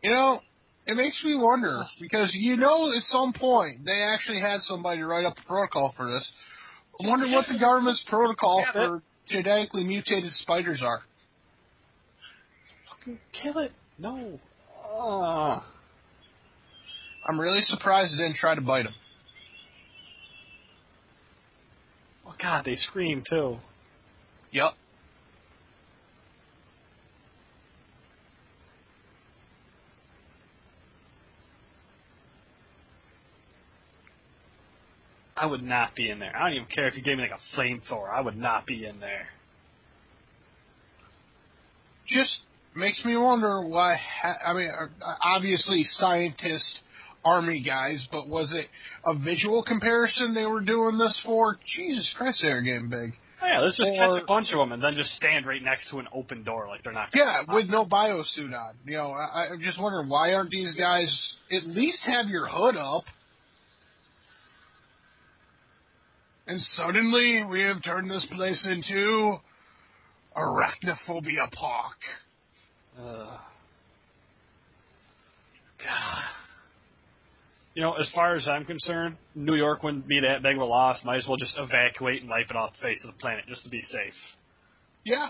You 0.03 0.11
know, 0.11 0.39
it 0.85 0.95
makes 0.95 1.23
me 1.23 1.35
wonder 1.35 1.83
because 1.99 2.31
you 2.33 2.55
know 2.57 2.91
at 2.91 3.03
some 3.03 3.33
point 3.33 3.85
they 3.85 4.03
actually 4.03 4.39
had 4.39 4.61
somebody 4.61 5.01
write 5.01 5.25
up 5.25 5.35
a 5.43 5.47
protocol 5.47 5.93
for 5.97 6.11
this. 6.11 6.31
I 7.03 7.07
wonder 7.07 7.27
what 7.27 7.47
the 7.47 7.57
government's 7.57 8.03
protocol 8.07 8.59
Yeah, 8.59 8.71
for 8.71 9.03
genetically 9.27 9.83
mutated 9.83 10.31
spiders 10.33 10.81
are. 10.83 11.01
Fucking 12.89 13.19
kill 13.31 13.59
it. 13.59 13.71
No. 13.97 14.39
Ah. 14.85 15.65
I'm 17.25 17.39
really 17.39 17.61
surprised 17.61 18.13
it 18.13 18.17
didn't 18.17 18.37
try 18.37 18.55
to 18.55 18.61
bite 18.61 18.85
him. 18.85 18.93
Oh 22.27 22.33
god, 22.41 22.65
they 22.65 22.75
scream 22.75 23.23
too. 23.27 23.57
Yep. 24.51 24.73
I 35.35 35.45
would 35.45 35.63
not 35.63 35.95
be 35.95 36.09
in 36.09 36.19
there. 36.19 36.35
I 36.35 36.47
don't 36.47 36.53
even 36.57 36.67
care 36.67 36.87
if 36.87 36.95
you 36.95 37.01
gave 37.01 37.17
me 37.17 37.23
like 37.23 37.31
a 37.39 37.57
flamethrower. 37.59 38.09
I 38.09 38.21
would 38.21 38.37
not 38.37 38.65
be 38.67 38.85
in 38.85 38.99
there. 38.99 39.27
Just 42.07 42.41
makes 42.75 43.03
me 43.05 43.15
wonder 43.17 43.61
why. 43.61 43.95
Ha- 44.21 44.39
I 44.45 44.53
mean, 44.53 44.69
uh, 44.69 45.15
obviously 45.23 45.83
scientists, 45.85 46.79
army 47.25 47.61
guys, 47.63 48.05
but 48.11 48.27
was 48.27 48.53
it 48.53 48.67
a 49.05 49.17
visual 49.17 49.63
comparison 49.63 50.33
they 50.33 50.45
were 50.45 50.61
doing 50.61 50.97
this 50.97 51.19
for? 51.25 51.57
Jesus 51.75 52.13
Christ, 52.17 52.41
they 52.43 52.53
were 52.53 52.61
getting 52.61 52.89
big. 52.89 53.13
Oh, 53.41 53.47
yeah, 53.47 53.59
let's 53.59 53.77
just 53.77 53.89
Or- 53.91 53.95
catch 53.97 54.23
a 54.23 54.25
bunch 54.25 54.51
of 54.51 54.59
them 54.59 54.71
and 54.71 54.83
then 54.83 54.95
just 54.95 55.11
stand 55.15 55.45
right 55.45 55.61
next 55.61 55.89
to 55.89 55.99
an 55.99 56.07
open 56.13 56.43
door 56.43 56.67
like 56.67 56.83
they're 56.83 56.93
not. 56.93 57.09
Yeah, 57.13 57.41
with 57.47 57.69
no 57.69 57.85
biosuit 57.85 58.53
on. 58.53 58.75
You 58.85 58.97
know, 58.97 59.11
I, 59.11 59.47
I'm 59.51 59.61
just 59.61 59.81
wondering 59.81 60.09
why 60.09 60.33
aren't 60.33 60.49
these 60.51 60.73
guys 60.75 61.35
at 61.51 61.65
least 61.65 61.99
have 62.05 62.27
your 62.27 62.47
hood 62.47 62.77
up? 62.77 63.03
And 66.45 66.59
suddenly 66.59 67.43
we 67.49 67.61
have 67.63 67.81
turned 67.83 68.11
this 68.11 68.27
place 68.31 68.67
into 68.69 69.37
arachnophobia 70.35 71.51
park. 71.51 71.97
Uh, 72.99 73.37
God. 75.79 76.23
You 77.75 77.81
know, 77.81 77.93
as 77.93 78.11
far 78.13 78.35
as 78.35 78.47
I'm 78.47 78.65
concerned, 78.65 79.17
New 79.33 79.55
York 79.55 79.81
wouldn't 79.81 80.07
be 80.07 80.19
that 80.19 80.43
big 80.43 80.55
of 80.55 80.61
a 80.61 80.65
loss. 80.65 80.99
Might 81.03 81.17
as 81.17 81.27
well 81.27 81.37
just 81.37 81.57
evacuate 81.57 82.21
and 82.21 82.29
wipe 82.29 82.49
it 82.49 82.55
off 82.55 82.73
the 82.79 82.87
face 82.87 83.03
of 83.03 83.13
the 83.13 83.19
planet 83.19 83.45
just 83.47 83.63
to 83.63 83.69
be 83.69 83.81
safe. 83.81 84.13
Yeah. 85.05 85.29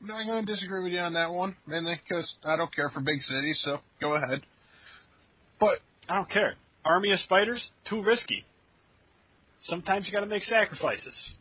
I'm 0.00 0.06
not 0.06 0.26
going 0.26 0.44
to 0.44 0.52
disagree 0.52 0.82
with 0.82 0.92
you 0.92 0.98
on 0.98 1.14
that 1.14 1.30
one, 1.30 1.56
mainly 1.66 2.00
because 2.06 2.34
I 2.44 2.56
don't 2.56 2.74
care 2.74 2.90
for 2.90 3.00
big 3.00 3.20
cities, 3.20 3.60
so 3.64 3.78
go 4.00 4.14
ahead. 4.14 4.42
But 5.58 5.78
I 6.08 6.16
don't 6.16 6.30
care. 6.30 6.54
Army 6.84 7.12
of 7.12 7.20
spiders, 7.20 7.70
too 7.88 8.02
risky. 8.02 8.44
Sometimes 9.64 10.06
you 10.06 10.12
got 10.12 10.20
to 10.20 10.26
make 10.26 10.44
sacrifices. 10.44 11.34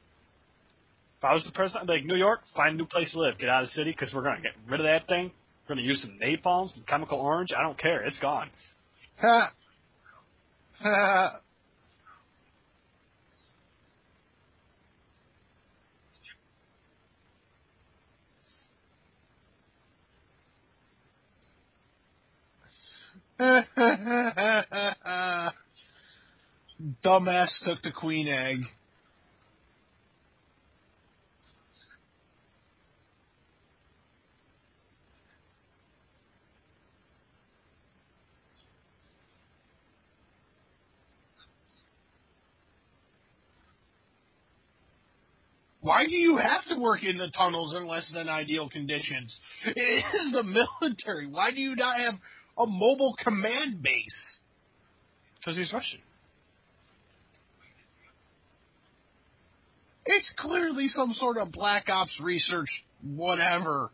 If 1.17 1.23
I 1.23 1.33
was 1.33 1.43
the 1.43 1.51
president, 1.51 1.89
I'd 1.89 1.93
like, 1.93 2.05
New 2.05 2.15
York, 2.15 2.41
find 2.55 2.75
a 2.75 2.77
new 2.77 2.85
place 2.85 3.11
to 3.13 3.19
live. 3.19 3.37
Get 3.37 3.49
out 3.49 3.63
of 3.63 3.69
the 3.69 3.73
city 3.73 3.91
because 3.91 4.13
we're 4.13 4.23
to 4.37 4.41
get 4.41 4.51
rid 4.69 4.79
of 4.79 4.85
that 4.85 5.07
thing. 5.07 5.31
We're 5.67 5.75
to 5.75 5.81
use 5.81 6.01
some 6.01 6.17
napalm, 6.21 6.71
some 6.71 6.83
chemical 6.87 7.19
orange. 7.19 7.49
I 7.57 7.61
don't 7.61 7.77
care. 7.77 8.03
It's 8.05 8.19
gone. 8.19 8.49
Ha. 9.21 9.51
Ha. 10.81 11.31
Dumbass 27.05 27.63
took 27.63 27.81
the 27.83 27.91
queen 27.97 28.27
egg. 28.27 28.57
Why 45.81 46.05
do 46.05 46.13
you 46.13 46.35
have 46.37 46.65
to 46.65 46.77
work 46.77 47.03
in 47.03 47.17
the 47.17 47.29
tunnels 47.29 47.73
in 47.73 47.87
less 47.87 48.11
than 48.13 48.27
ideal 48.27 48.69
conditions? 48.69 49.39
It 49.65 50.05
is 50.13 50.33
the 50.33 50.43
military. 50.43 51.27
Why 51.27 51.51
do 51.51 51.61
you 51.61 51.75
not 51.75 51.97
have 51.99 52.15
a 52.59 52.65
mobile 52.67 53.15
command 53.23 53.81
base? 53.81 54.37
Because 55.37 55.57
he's 55.57 55.71
Russian. 55.73 55.99
It's 60.05 60.31
clearly 60.37 60.87
some 60.89 61.13
sort 61.13 61.37
of 61.37 61.51
Black 61.51 61.87
Ops 61.87 62.19
research, 62.21 62.83
whatever. 63.15 63.91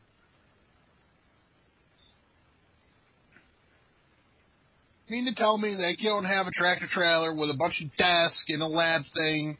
You 5.07 5.17
mean 5.17 5.25
to 5.25 5.35
tell 5.35 5.57
me 5.57 5.75
they 5.75 5.95
don't 6.01 6.23
have 6.23 6.47
a 6.47 6.51
tractor 6.51 6.87
trailer 6.91 7.33
with 7.33 7.51
a 7.51 7.53
bunch 7.53 7.81
of 7.83 7.95
desks 7.95 8.45
and 8.47 8.61
a 8.61 8.65
lab 8.65 9.03
thing? 9.13 9.57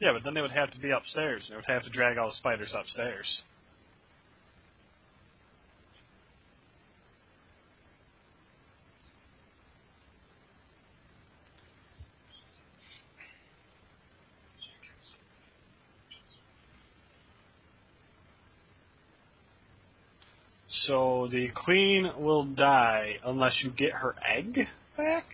Yeah, 0.00 0.12
but 0.12 0.22
then 0.22 0.34
they 0.34 0.40
would 0.40 0.52
have 0.52 0.70
to 0.72 0.78
be 0.78 0.90
upstairs. 0.90 1.42
And 1.46 1.52
they 1.52 1.56
would 1.56 1.66
have 1.66 1.82
to 1.84 1.90
drag 1.90 2.18
all 2.18 2.28
the 2.28 2.34
spiders 2.34 2.74
upstairs. 2.78 3.42
So 20.86 21.28
the 21.30 21.48
queen 21.50 22.10
will 22.18 22.44
die 22.44 23.16
unless 23.24 23.62
you 23.62 23.70
get 23.70 23.92
her 23.92 24.14
egg 24.26 24.58
back? 24.96 25.24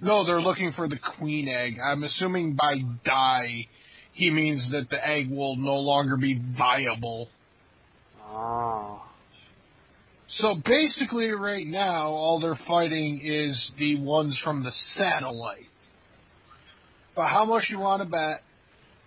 No, 0.00 0.24
they're 0.24 0.40
looking 0.40 0.72
for 0.72 0.88
the 0.88 0.98
queen 1.18 1.48
egg. 1.48 1.74
I'm 1.84 2.04
assuming 2.04 2.54
by 2.54 2.76
die, 3.04 3.66
he 4.12 4.30
means 4.30 4.70
that 4.70 4.88
the 4.90 5.06
egg 5.06 5.28
will 5.30 5.56
no 5.56 5.74
longer 5.74 6.16
be 6.16 6.40
viable. 6.56 7.28
Oh. 8.22 9.02
So 10.28 10.54
basically, 10.64 11.30
right 11.30 11.66
now, 11.66 12.08
all 12.08 12.40
they're 12.40 12.58
fighting 12.66 13.20
is 13.24 13.72
the 13.78 13.98
ones 14.00 14.38
from 14.44 14.62
the 14.62 14.72
satellite. 14.94 15.64
But 17.16 17.28
how 17.28 17.44
much 17.44 17.64
you 17.70 17.78
want 17.80 18.02
to 18.02 18.08
bet? 18.08 18.40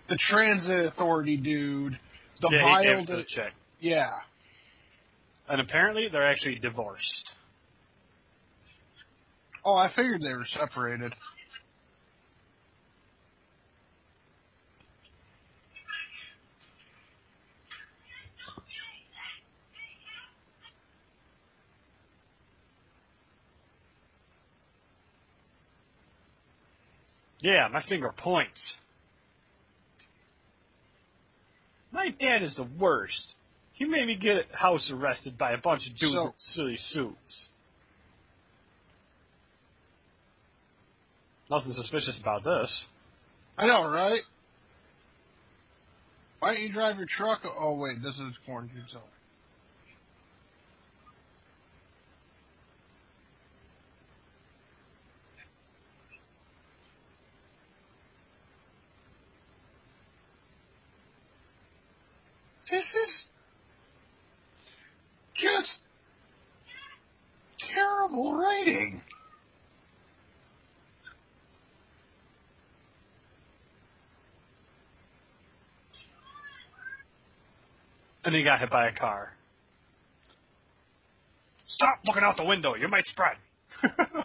The 0.08 0.18
transit 0.30 0.86
authority 0.86 1.36
dude, 1.36 1.98
the 2.40 2.50
yeah, 2.52 2.78
he 2.80 2.84
gave 2.84 2.96
vial, 2.96 3.06
to 3.06 3.12
the 3.12 3.18
that- 3.18 3.28
chick. 3.28 3.52
yeah. 3.80 4.10
And 5.48 5.60
apparently 5.60 6.08
they're 6.10 6.30
actually 6.30 6.56
divorced. 6.56 7.30
Oh, 9.64 9.76
I 9.76 9.90
figured 9.94 10.22
they 10.22 10.32
were 10.32 10.46
separated. 10.46 11.14
Yeah, 27.40 27.68
my 27.72 27.82
finger 27.88 28.12
points. 28.16 28.78
My 31.90 32.10
dad 32.10 32.42
is 32.42 32.54
the 32.54 32.68
worst. 32.78 33.34
He 33.74 33.84
made 33.84 34.06
me 34.06 34.16
get 34.16 34.50
house 34.54 34.90
arrested 34.92 35.38
by 35.38 35.52
a 35.52 35.58
bunch 35.58 35.86
of 35.86 35.96
dudes 35.96 36.14
So- 36.14 36.24
with 36.26 36.38
silly 36.38 36.76
suits. 36.76 37.48
Nothing 41.50 41.72
suspicious 41.74 42.18
about 42.18 42.44
this. 42.44 42.86
I 43.58 43.66
know, 43.66 43.86
right? 43.88 44.22
Why 46.38 46.54
don't 46.54 46.62
you 46.62 46.72
drive 46.72 46.96
your 46.96 47.06
truck? 47.06 47.42
Oh 47.44 47.76
wait, 47.76 48.02
this 48.02 48.18
is 48.18 48.36
quarantine 48.46 48.84
zone. 48.88 49.02
This 62.70 62.84
is 62.84 63.26
just 65.42 65.78
terrible 67.74 68.34
writing. 68.36 69.02
And 78.24 78.34
he 78.34 78.44
got 78.44 78.60
hit 78.60 78.70
by 78.70 78.86
a 78.86 78.92
car. 78.92 79.32
Stop 81.66 81.98
looking 82.06 82.22
out 82.22 82.36
the 82.36 82.44
window. 82.44 82.76
You 82.76 82.86
might 82.86 83.06
spread. 83.06 83.36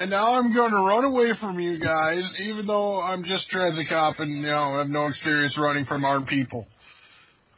And 0.00 0.08
now 0.08 0.32
I'm 0.32 0.54
going 0.54 0.70
to 0.70 0.78
run 0.78 1.04
away 1.04 1.32
from 1.38 1.60
you 1.60 1.78
guys, 1.78 2.22
even 2.40 2.66
though 2.66 3.02
I'm 3.02 3.22
just 3.22 3.50
transit 3.50 3.86
cop 3.86 4.18
and 4.18 4.34
you 4.34 4.46
know 4.46 4.78
have 4.78 4.88
no 4.88 5.08
experience 5.08 5.58
running 5.58 5.84
from 5.84 6.06
armed 6.06 6.26
people. 6.26 6.66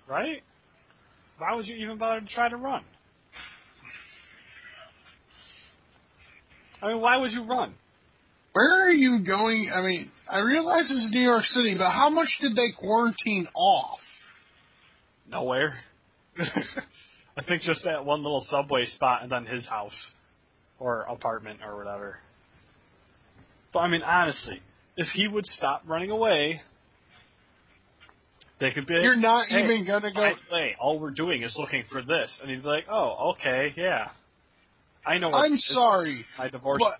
right? 0.08 0.42
Why 1.38 1.54
would 1.54 1.68
you 1.68 1.76
even 1.76 1.98
bother 1.98 2.20
to 2.20 2.26
try 2.26 2.48
to 2.48 2.56
run? 2.56 2.82
I 6.82 6.88
mean, 6.88 7.00
why 7.00 7.16
would 7.16 7.30
you 7.30 7.44
run? 7.44 7.74
Where 8.54 8.88
are 8.88 8.92
you 8.92 9.24
going? 9.24 9.70
I 9.72 9.80
mean, 9.80 10.10
I 10.28 10.40
realize 10.40 10.88
this 10.88 10.98
is 10.98 11.10
New 11.12 11.20
York 11.20 11.44
City, 11.44 11.76
but 11.78 11.92
how 11.92 12.10
much 12.10 12.28
did 12.40 12.56
they 12.56 12.72
quarantine 12.76 13.46
off? 13.54 14.00
Nowhere. 15.30 15.74
I 16.38 17.44
think 17.46 17.62
just 17.62 17.84
that 17.84 18.04
one 18.04 18.24
little 18.24 18.44
subway 18.50 18.86
spot 18.86 19.22
and 19.22 19.30
then 19.30 19.46
his 19.46 19.64
house 19.64 20.10
or 20.80 21.02
apartment 21.02 21.60
or 21.64 21.76
whatever. 21.76 22.18
But 23.72 23.80
I 23.80 23.88
mean, 23.88 24.02
honestly, 24.02 24.60
if 24.96 25.08
he 25.08 25.28
would 25.28 25.46
stop 25.46 25.82
running 25.86 26.10
away, 26.10 26.62
They 28.60 28.70
could 28.70 28.86
be. 28.86 28.94
You're 28.94 29.16
not 29.16 29.48
"Hey, 29.48 29.64
even 29.64 29.84
gonna 29.84 30.12
go. 30.12 30.34
way, 30.52 30.76
all 30.78 31.00
we're 31.00 31.10
doing 31.10 31.42
is 31.42 31.56
looking 31.56 31.82
for 31.90 32.00
this, 32.00 32.30
and 32.40 32.48
he's 32.48 32.64
like, 32.64 32.86
"Oh, 32.88 33.32
okay, 33.32 33.74
yeah, 33.76 34.10
I 35.04 35.18
know." 35.18 35.30
What 35.30 35.50
I'm 35.50 35.56
sorry, 35.56 36.24
I 36.38 36.48
divorced. 36.48 36.78
but 36.78 36.94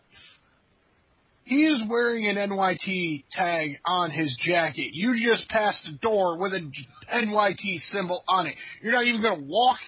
he 1.44 1.66
is 1.66 1.80
wearing 1.88 2.26
an 2.26 2.36
NYT 2.36 3.24
tag 3.30 3.78
on 3.84 4.10
his 4.10 4.36
jacket. 4.38 4.90
You 4.92 5.14
just 5.16 5.48
passed 5.50 5.86
a 5.86 5.92
door 5.92 6.36
with 6.36 6.52
a 6.52 6.68
NYT 7.12 7.78
symbol 7.90 8.24
on 8.26 8.48
it. 8.48 8.56
You're 8.80 8.92
not 8.92 9.04
even 9.04 9.22
gonna 9.22 9.42
walk 9.42 9.78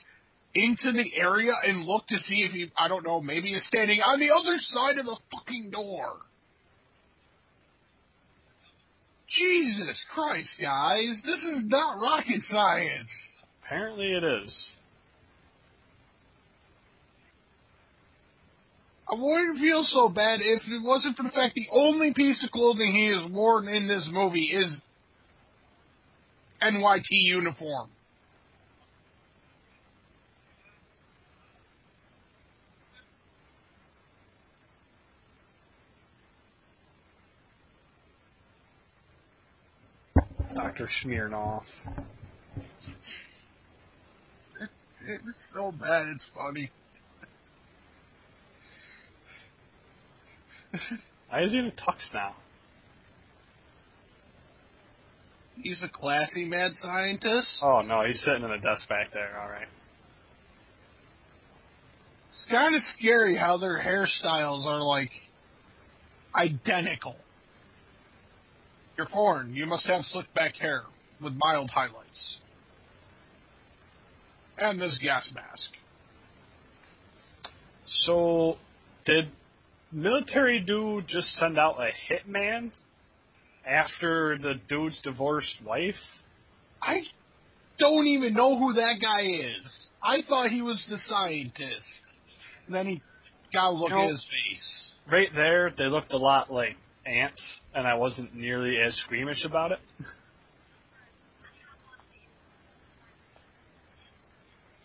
into 0.55 0.92
the 0.92 1.16
area 1.16 1.55
and 1.64 1.85
look 1.85 2.07
to 2.07 2.18
see 2.20 2.42
if 2.44 2.53
he, 2.53 2.70
I 2.79 2.87
don't 2.87 3.05
know, 3.05 3.20
maybe 3.20 3.53
is 3.53 3.66
standing 3.66 4.01
on 4.01 4.20
the 4.20 4.31
other 4.31 4.59
side 4.61 4.99
of 4.99 5.07
the 5.07 5.16
fucking 5.33 5.70
door. 5.70 6.18
Jesus 9.38 10.05
Christ, 10.14 10.51
guys, 10.61 11.20
this 11.25 11.42
is 11.42 11.64
not 11.66 12.01
rocket 12.01 12.42
science. 12.44 13.11
Apparently, 13.64 14.12
it 14.12 14.23
is. 14.23 14.70
I 19.11 19.14
wouldn't 19.14 19.59
feel 19.59 19.85
so 19.85 20.09
bad 20.09 20.40
if 20.42 20.62
it 20.66 20.83
wasn't 20.83 21.16
for 21.16 21.25
the 21.25 21.31
fact 21.31 21.55
the 21.55 21.68
only 21.73 22.14
piece 22.14 22.42
of 22.44 22.51
clothing 22.51 22.92
he 22.92 23.07
has 23.09 23.31
worn 23.31 23.68
in 23.68 23.87
this 23.87 24.09
movie 24.11 24.47
is 24.47 24.81
NYT 26.62 27.09
uniform. 27.11 27.90
Doctor 40.77 40.91
Smirnoff. 41.05 41.63
It, 45.07 45.21
it's 45.29 45.53
so 45.55 45.71
bad, 45.71 46.09
it's 46.09 46.27
funny. 46.35 46.69
Why 51.29 51.43
is 51.45 51.53
he 51.53 51.59
in 51.59 51.67
a 51.67 51.71
tux 51.71 52.13
now? 52.13 52.35
He's 55.63 55.81
a 55.85 55.89
classy 55.89 56.45
mad 56.45 56.73
scientist. 56.75 57.61
Oh 57.63 57.83
no, 57.83 58.03
he's 58.05 58.21
sitting 58.25 58.43
in 58.43 58.51
a 58.51 58.61
desk 58.61 58.89
back 58.89 59.13
there. 59.13 59.41
All 59.41 59.49
right. 59.49 59.69
It's 62.33 62.47
kind 62.51 62.75
of 62.75 62.83
scary 62.99 63.37
how 63.37 63.59
their 63.59 63.81
hairstyles 63.81 64.67
are 64.67 64.83
like 64.83 65.13
identical. 66.35 67.15
You're 68.97 69.07
foreign. 69.07 69.55
You 69.55 69.67
must 69.67 69.87
have 69.87 70.03
slick 70.05 70.33
back 70.35 70.55
hair 70.57 70.83
with 71.23 71.35
mild 71.37 71.71
highlights. 71.71 72.39
And 74.57 74.81
this 74.81 74.99
gas 75.03 75.29
mask. 75.35 75.71
So, 77.87 78.57
did 79.05 79.29
military 79.93 80.61
dude 80.61 81.09
just 81.09 81.29
send 81.35 81.59
out 81.59 81.77
a 81.81 81.91
hitman 82.13 82.71
after 83.67 84.39
the 84.39 84.55
dude's 84.69 85.01
divorced 85.03 85.57
wife? 85.65 85.95
I 86.81 87.03
don't 87.79 88.07
even 88.07 88.35
know 88.35 88.57
who 88.59 88.75
that 88.75 89.01
guy 89.01 89.23
is. 89.23 89.89
I 90.03 90.23
thought 90.29 90.51
he 90.51 90.63
was 90.63 90.83
the 90.89 90.99
scientist. 91.07 91.85
And 92.67 92.75
then 92.75 92.87
he 92.87 93.03
got 93.53 93.71
to 93.71 93.77
look 93.77 93.91
You 93.91 93.97
know- 93.97 94.05
at 94.05 94.11
his 94.11 94.25
face. 94.25 94.81
Right 95.11 95.29
there, 95.35 95.71
they 95.77 95.85
looked 95.85 96.13
a 96.13 96.17
lot 96.19 96.51
like 96.51 96.77
ants, 97.07 97.43
and 97.75 97.87
I 97.87 97.95
wasn't 97.95 98.35
nearly 98.35 98.79
as 98.79 98.95
squeamish 99.05 99.45
about 99.45 99.73
it. 99.73 99.79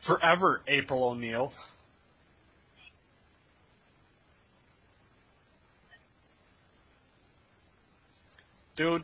Forever, 0.05 0.61
April 0.67 1.03
O'Neil. 1.03 1.51
Dude, 8.75 9.03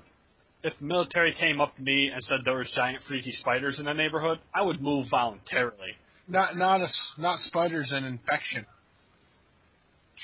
if 0.64 0.74
the 0.80 0.86
military 0.86 1.36
came 1.38 1.60
up 1.60 1.76
to 1.76 1.82
me 1.82 2.10
and 2.14 2.24
said 2.24 2.40
there 2.46 2.56
was 2.56 2.72
giant 2.76 3.04
freaky 3.08 3.32
spiders 3.34 3.78
in 3.78 3.86
the 3.86 3.94
neighborhood, 3.94 4.40
I 4.54 4.62
would 4.62 4.82
move 4.82 5.08
voluntarily. 5.12 5.98
Not 6.28 6.58
not 6.58 6.82
a 6.82 6.88
not 7.18 7.40
spiders 7.42 7.92
and 7.92 8.06
infection. 8.06 8.66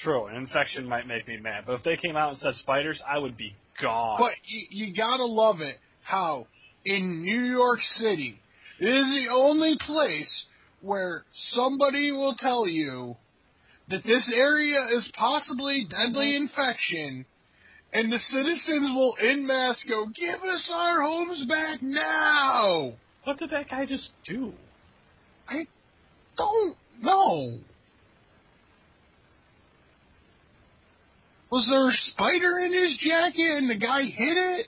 True, 0.04 0.28
an 0.28 0.36
infection 0.36 0.88
might 0.88 1.08
make 1.08 1.28
me 1.28 1.38
mad, 1.38 1.66
but 1.66 1.74
if 1.74 1.84
they 1.84 1.98
came 1.98 2.16
out 2.16 2.30
and 2.30 2.38
said 2.38 2.56
spiders, 2.56 3.02
I 3.08 3.18
would 3.18 3.38
be 3.38 3.56
gone. 3.82 4.20
But 4.20 4.34
you, 4.46 4.88
you 4.88 4.96
gotta 4.96 5.26
love 5.26 5.62
it 5.62 5.78
how 6.04 6.48
in 6.86 7.24
New 7.24 7.44
York 7.44 7.80
City 7.98 8.40
it 8.80 8.88
is 8.88 9.06
the 9.14 9.32
only 9.32 9.78
place 9.86 10.46
where 10.82 11.24
somebody 11.34 12.12
will 12.12 12.36
tell 12.40 12.68
you 12.68 13.18
that 13.90 14.04
this 14.04 14.32
area 14.34 14.88
is 14.98 15.12
possibly 15.14 15.86
deadly 15.90 16.34
mm-hmm. 16.34 16.44
infection, 16.44 17.26
and 17.94 18.12
the 18.12 18.20
citizens 18.20 18.90
will 18.96 19.16
in 19.16 19.46
mass 19.46 19.84
go, 19.88 20.08
"Give 20.08 20.42
us 20.42 20.70
our 20.74 21.02
homes 21.02 21.46
back 21.46 21.82
now." 21.82 22.94
what 23.24 23.38
did 23.38 23.52
that 23.52 23.70
guy 23.70 23.86
just 23.86 24.10
do? 24.26 24.54
I 25.48 25.66
don't 26.38 26.76
know. 27.02 27.60
Was 31.52 31.68
there 31.70 31.90
a 31.90 31.94
spider 32.12 32.60
in 32.60 32.72
his 32.74 32.98
jacket 32.98 33.58
and 33.58 33.70
the 33.70 33.76
guy 33.78 34.04
hit 34.04 34.38
it? 34.38 34.68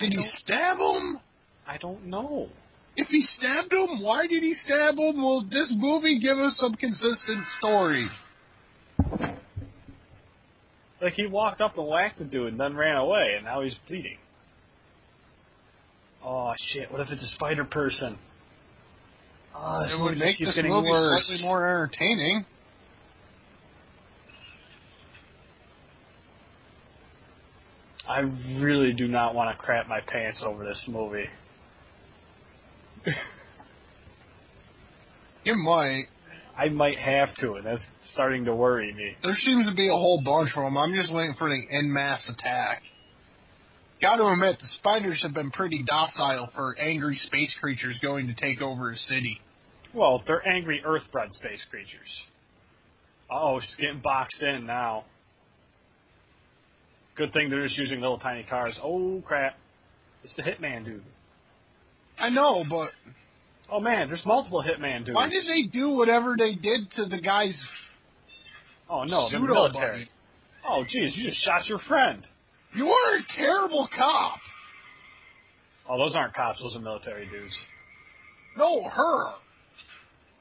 Did 0.00 0.12
he 0.12 0.22
stab 0.38 0.78
him? 0.78 1.20
I 1.66 1.76
don't 1.76 2.06
know. 2.06 2.48
If 2.96 3.08
he 3.08 3.22
stabbed 3.22 3.72
him, 3.72 4.02
why 4.02 4.26
did 4.26 4.42
he 4.42 4.54
stab 4.54 4.94
him? 4.98 5.22
Will 5.22 5.42
this 5.44 5.72
movie 5.76 6.18
give 6.18 6.38
us 6.38 6.56
some 6.58 6.74
consistent 6.74 7.44
story? 7.58 8.08
Like 11.00 11.12
he 11.12 11.26
walked 11.26 11.60
up 11.60 11.78
and 11.78 11.86
whacked 11.86 12.18
the 12.18 12.24
dude 12.24 12.48
and 12.52 12.58
then 12.60 12.74
ran 12.76 12.96
away, 12.96 13.34
and 13.36 13.44
now 13.44 13.62
he's 13.62 13.78
bleeding. 13.86 14.18
Oh 16.24 16.52
shit! 16.72 16.90
What 16.90 17.00
if 17.00 17.08
it's 17.10 17.22
a 17.22 17.34
spider 17.36 17.64
person? 17.64 18.18
Oh, 19.54 19.82
It 19.84 20.02
would 20.02 20.18
make 20.18 20.38
this 20.38 20.56
movie 20.56 20.90
worse. 20.90 21.24
slightly 21.26 21.44
more 21.46 21.68
entertaining. 21.68 22.44
I 28.08 28.20
really 28.60 28.92
do 28.92 29.06
not 29.06 29.34
want 29.34 29.56
to 29.56 29.62
crap 29.62 29.86
my 29.86 30.00
pants 30.00 30.42
over 30.44 30.64
this 30.64 30.84
movie. 30.88 31.26
You 35.48 35.54
might. 35.54 36.04
I 36.58 36.68
might 36.68 36.98
have 36.98 37.34
to, 37.36 37.54
and 37.54 37.64
that's 37.64 37.82
starting 38.12 38.44
to 38.44 38.54
worry 38.54 38.92
me. 38.92 39.16
There 39.22 39.32
seems 39.32 39.66
to 39.66 39.74
be 39.74 39.88
a 39.88 39.92
whole 39.92 40.20
bunch 40.22 40.50
of 40.54 40.62
them. 40.62 40.76
I'm 40.76 40.92
just 40.94 41.10
waiting 41.10 41.36
for 41.38 41.48
the 41.48 41.62
en 41.74 41.90
masse 41.90 42.30
attack. 42.36 42.82
Got 44.02 44.16
to 44.16 44.26
admit, 44.26 44.58
the 44.60 44.66
spiders 44.66 45.22
have 45.22 45.32
been 45.32 45.50
pretty 45.50 45.82
docile 45.86 46.50
for 46.54 46.76
angry 46.78 47.16
space 47.16 47.56
creatures 47.60 47.98
going 48.02 48.26
to 48.26 48.34
take 48.34 48.60
over 48.60 48.92
a 48.92 48.96
city. 48.96 49.40
Well, 49.94 50.22
they're 50.26 50.46
angry 50.46 50.82
Earth-bred 50.84 51.32
space 51.32 51.64
creatures. 51.70 52.22
Oh, 53.30 53.60
she's 53.60 53.76
getting 53.76 54.00
boxed 54.00 54.42
in 54.42 54.66
now. 54.66 55.04
Good 57.18 57.32
thing 57.32 57.50
they're 57.50 57.64
just 57.64 57.76
using 57.76 58.00
little 58.00 58.18
tiny 58.18 58.44
cars. 58.44 58.78
Oh 58.82 59.20
crap! 59.26 59.58
It's 60.22 60.36
the 60.36 60.42
Hitman 60.42 60.84
dude. 60.84 61.02
I 62.16 62.30
know, 62.30 62.64
but 62.68 62.90
Oh 63.70 63.80
man, 63.80 64.08
there's 64.08 64.24
multiple 64.24 64.62
Hitman 64.62 65.04
dudes. 65.04 65.14
why 65.16 65.28
did 65.28 65.44
they 65.46 65.64
do 65.70 65.90
whatever 65.90 66.36
they 66.38 66.54
did 66.54 66.90
to 66.92 67.04
the 67.06 67.20
guy's 67.20 67.60
oh 68.88 69.04
no, 69.04 69.28
the 69.30 69.40
military. 69.40 70.04
buddy? 70.04 70.10
Oh 70.66 70.84
jeez, 70.84 71.16
you 71.16 71.28
just 71.28 71.44
shot 71.44 71.68
your 71.68 71.78
friend. 71.80 72.24
You 72.74 72.86
are 72.86 73.16
a 73.16 73.22
terrible 73.36 73.88
cop. 73.94 74.38
Oh, 75.88 75.98
those 75.98 76.14
aren't 76.14 76.34
cops. 76.34 76.60
Those 76.60 76.76
are 76.76 76.80
military 76.80 77.26
dudes. 77.26 77.56
No, 78.56 78.84
her. 78.84 79.32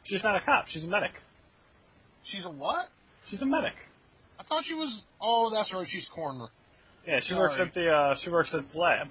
She's 0.03 0.23
not 0.23 0.35
a 0.35 0.45
cop. 0.45 0.67
She's 0.67 0.83
a 0.83 0.87
medic. 0.87 1.11
She's 2.23 2.45
a 2.45 2.49
what? 2.51 2.87
She's 3.29 3.41
a 3.41 3.45
medic. 3.45 3.73
I 4.39 4.43
thought 4.43 4.63
she 4.65 4.73
was. 4.73 5.01
Oh, 5.21 5.49
that's 5.53 5.73
right. 5.73 5.87
She's 5.89 6.07
corner. 6.13 6.47
Yeah, 7.07 7.19
she 7.23 7.35
works 7.35 7.55
at 7.59 7.73
the 7.73 7.89
uh, 7.89 8.15
she 8.21 8.29
works 8.29 8.49
at 8.53 8.69
the 8.71 8.77
lab. 8.77 9.07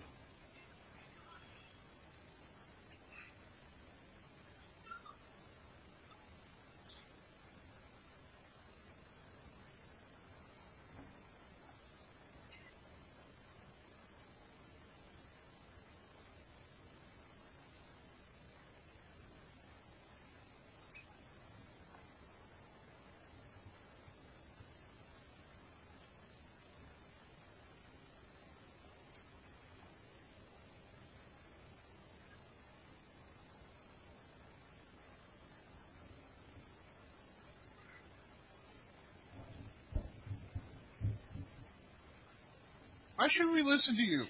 Why 43.16 43.28
should 43.30 43.50
we 43.50 43.62
listen 43.62 43.96
to 43.96 44.02
you? 44.02 44.24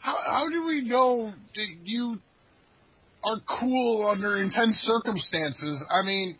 How 0.00 0.16
how 0.24 0.48
do 0.48 0.64
we 0.64 0.82
know 0.82 1.32
that 1.54 1.66
you 1.84 2.18
are 3.24 3.36
cool 3.60 4.08
under 4.10 4.38
intense 4.38 4.76
circumstances? 4.76 5.82
I 5.90 6.06
mean, 6.06 6.38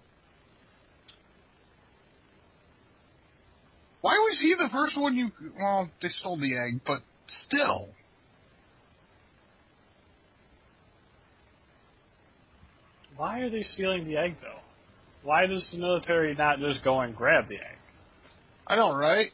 why 4.00 4.12
was 4.12 4.40
he 4.40 4.54
the 4.58 4.70
first 4.72 4.98
one 4.98 5.16
you? 5.16 5.30
Well, 5.58 5.90
they 6.00 6.08
stole 6.08 6.38
the 6.38 6.56
egg, 6.56 6.80
but 6.86 7.02
still. 7.46 7.88
Why 13.18 13.40
are 13.40 13.50
they 13.50 13.64
stealing 13.64 14.06
the 14.06 14.16
egg, 14.16 14.36
though? 14.40 14.60
Why 15.24 15.46
does 15.46 15.68
the 15.72 15.78
military 15.78 16.36
not 16.36 16.60
just 16.60 16.84
go 16.84 17.00
and 17.00 17.14
grab 17.16 17.48
the 17.48 17.56
egg? 17.56 17.76
I 18.64 18.76
know, 18.76 18.94
right? 18.94 19.32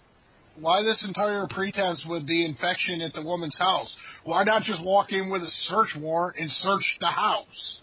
Why 0.60 0.82
this 0.82 1.04
entire 1.06 1.46
pretense 1.50 2.06
with 2.08 2.26
the 2.28 2.44
infection 2.44 3.00
at 3.00 3.12
the 3.12 3.22
woman's 3.22 3.56
house? 3.58 3.94
Why 4.24 4.44
not 4.44 4.62
just 4.62 4.84
walk 4.84 5.10
in 5.12 5.28
with 5.28 5.42
a 5.42 5.50
search 5.68 5.96
warrant 5.98 6.38
and 6.38 6.50
search 6.50 6.96
the 7.00 7.08
house? 7.08 7.80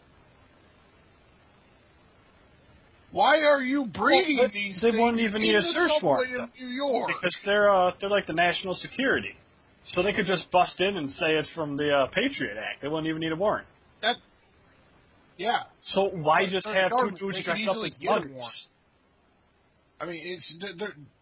Why 3.12 3.42
are 3.42 3.62
you 3.62 3.86
breeding 3.86 4.38
Well, 4.38 4.50
these 4.54 4.80
they 4.82 4.92
wouldn't 4.92 5.20
even 5.20 5.42
need 5.42 5.56
a 5.56 5.62
search 5.62 6.02
warrant, 6.02 6.50
New 6.60 6.68
York? 6.68 7.10
Because 7.10 7.38
they're 7.46 7.74
uh, 7.74 7.92
they're 8.00 8.10
like 8.10 8.26
the 8.26 8.34
national 8.34 8.74
security, 8.76 9.36
so 9.84 10.02
they 10.02 10.14
could 10.14 10.26
just 10.26 10.50
bust 10.50 10.80
in 10.80 10.96
and 10.96 11.10
say 11.12 11.32
it's 11.32 11.50
from 11.50 11.76
the 11.76 11.92
uh, 11.92 12.08
Patriot 12.08 12.56
Act. 12.58 12.82
They 12.82 12.88
wouldn't 12.88 13.08
even 13.08 13.20
need 13.20 13.34
a 13.34 13.36
warrant. 13.36 13.68
that, 14.02 14.16
yeah. 15.38 15.64
So 15.88 16.04
why 16.10 16.46
But 16.46 16.52
just 16.52 16.68
have 16.68 16.92
two 16.92 17.12
dudes 17.20 17.44
dressed 17.44 17.68
up 17.68 17.86
as 17.86 17.96
muggers? 18.02 18.68
I 20.02 20.06
mean, 20.06 20.22
it's 20.24 20.56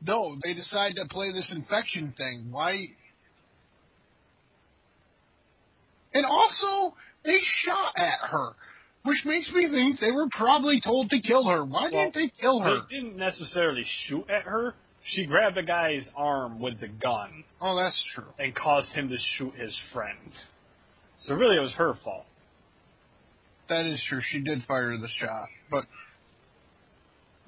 no. 0.06 0.38
They 0.44 0.54
decide 0.54 0.94
to 0.96 1.06
play 1.10 1.32
this 1.34 1.52
infection 1.54 2.14
thing. 2.18 2.48
Why? 2.52 2.88
And 6.14 6.26
also, 6.26 6.96
they 7.26 7.40
shot 7.64 7.94
at 7.98 8.30
her, 8.30 8.52
which 9.04 9.24
makes 9.26 9.52
me 9.54 9.70
think 9.70 10.00
they 10.00 10.12
were 10.12 10.28
probably 10.32 10.82
told 10.82 11.10
to 11.10 11.20
kill 11.22 11.48
her. 11.48 11.64
Why 11.64 11.90
Well, 11.92 12.10
didn't 12.10 12.16
they 12.16 12.32
kill 12.40 12.62
her? 12.62 12.82
They 12.90 12.96
didn't 12.96 13.18
necessarily 13.18 13.86
shoot 14.08 14.30
at 14.30 14.44
her. 14.44 14.76
She 15.04 15.26
grabbed 15.26 15.58
a 15.58 15.64
guy's 15.64 16.10
arm 16.16 16.60
with 16.60 16.80
the 16.82 16.88
gun 16.90 17.44
Oh, 17.62 17.76
that's 17.76 18.04
true. 18.14 18.26
and 18.38 18.54
caused 18.54 18.90
him 18.92 19.10
to 19.10 19.18
shoot 19.38 19.54
his 19.56 19.78
friend. 19.94 20.18
So 21.22 21.36
really, 21.36 21.56
it 21.58 21.62
was 21.62 21.74
her 21.76 21.94
fault. 22.04 22.26
That 23.70 23.86
is 23.86 24.04
true. 24.10 24.20
She 24.22 24.42
did 24.42 24.64
fire 24.68 24.98
the 24.98 25.08
shot, 25.08 25.48
but 25.70 25.86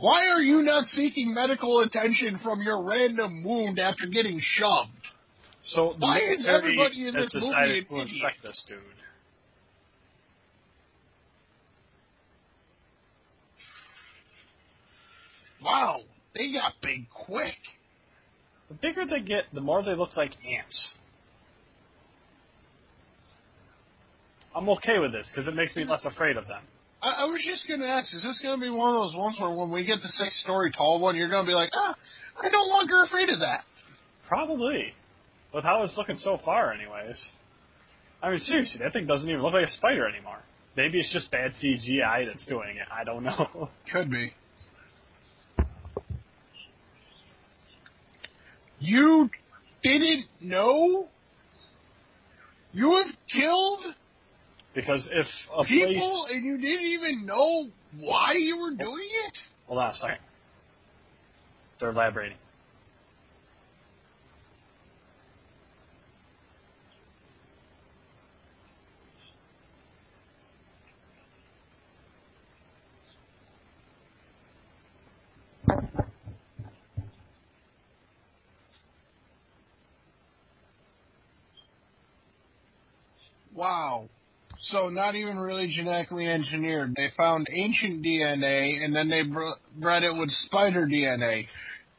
why 0.02 0.28
are 0.30 0.41
you 0.41 0.64
not 0.64 0.86
seeking 0.88 1.32
medical 1.32 1.82
attention 1.82 2.39
from 2.43 2.62
your 2.62 2.84
random 2.84 3.43
wound 3.43 3.78
after 3.78 4.08
getting 4.08 4.41
shoved? 4.41 4.89
So 5.68 5.93
Why 5.99 6.18
is 6.20 6.47
everybody 6.49 7.08
in 7.08 7.14
this 7.14 7.30
movie 7.36 7.45
decided 7.45 7.78
an 7.78 7.86
to 7.86 8.02
idiot? 8.02 8.10
infect 8.16 8.43
this 8.43 8.66
dude. 8.68 8.80
Wow, 15.64 16.02
they 16.34 16.52
got 16.52 16.74
big 16.82 17.06
quick. 17.12 17.54
The 18.70 18.74
bigger 18.74 19.06
they 19.06 19.20
get, 19.20 19.43
the 19.54 19.62
more 19.62 19.84
they 19.84 19.93
look 19.93 20.18
like 20.18 20.32
ants. 20.43 20.95
I'm 24.56 24.68
okay 24.70 24.97
with 24.97 25.12
this 25.12 25.30
because 25.32 25.47
it 25.47 25.56
makes 25.56 25.76
me 25.76 25.86
less 25.86 26.04
afraid 26.06 26.38
of 26.38 26.47
them. 26.47 26.64
I, 27.02 27.10
I 27.10 27.26
was 27.26 27.41
just 27.45 27.68
gonna 27.68 27.86
ask, 27.86 28.14
is 28.14 28.22
this 28.22 28.39
gonna 28.41 28.62
be 28.62 28.70
one 28.70 28.95
of 28.95 29.02
those 29.02 29.16
ones 29.16 29.38
where 29.39 29.49
when 29.52 29.72
we 29.72 29.86
get 29.86 30.02
the 30.02 30.08
six 30.10 30.41
story 30.43 30.72
tall 30.72 30.99
one, 30.99 31.16
you're 31.16 31.30
gonna 31.30 31.47
be 31.47 31.54
like, 31.54 31.72
ah, 31.74 31.95
I'm 32.41 32.52
no 32.52 32.64
longer 32.64 33.04
afraid 33.04 33.30
of 33.30 33.39
that. 33.39 33.64
Probably. 34.28 34.93
With 35.54 35.64
how 35.64 35.84
it's 35.84 35.97
looking 35.97 36.18
so 36.18 36.39
far, 36.45 36.74
anyways. 36.74 37.18
I 38.24 38.30
mean, 38.30 38.39
seriously, 38.39 38.80
that 38.84 38.93
thing 38.93 39.08
doesn't 39.08 39.28
even 39.28 39.41
look 39.41 39.54
like 39.54 39.68
a 39.68 39.72
spider 39.72 40.08
anymore. 40.08 40.39
Maybe 40.78 40.99
it's 40.99 41.12
just 41.12 41.30
bad 41.32 41.52
CGI 41.62 42.28
that's 42.28 42.45
doing 42.45 42.78
it. 42.78 42.88
I 42.91 43.04
don't 43.04 43.24
know. 43.24 43.70
Could 43.91 44.10
be. 44.10 44.32
You 48.80 49.30
didn't 49.84 50.26
know? 50.39 51.08
You 52.74 52.95
have 52.95 53.16
killed 53.32 53.95
because 54.74 55.07
if 55.11 55.28
a 55.55 55.63
people 55.63 56.26
place. 56.28 56.36
and 56.36 56.45
you 56.45 56.57
didn't 56.57 56.86
even 56.86 57.26
know 57.26 57.67
why 57.99 58.34
you 58.34 58.57
were 58.57 58.72
doing 58.72 59.07
it? 59.28 59.38
Hold 59.67 59.80
on 59.80 59.91
a 59.91 59.93
second. 59.95 60.17
They're 61.80 61.89
elaborating. 61.89 62.38
Wow. 83.53 84.09
So 84.64 84.89
not 84.89 85.16
even 85.16 85.39
really 85.39 85.68
genetically 85.68 86.28
engineered. 86.28 86.93
They 86.95 87.09
found 87.18 87.47
ancient 87.51 88.03
DNA 88.05 88.84
and 88.84 88.95
then 88.95 89.09
they 89.09 89.24
br- 89.24 89.57
bred 89.80 90.03
it 90.03 90.16
with 90.16 90.30
spider 90.45 90.86
DNA. 90.86 91.47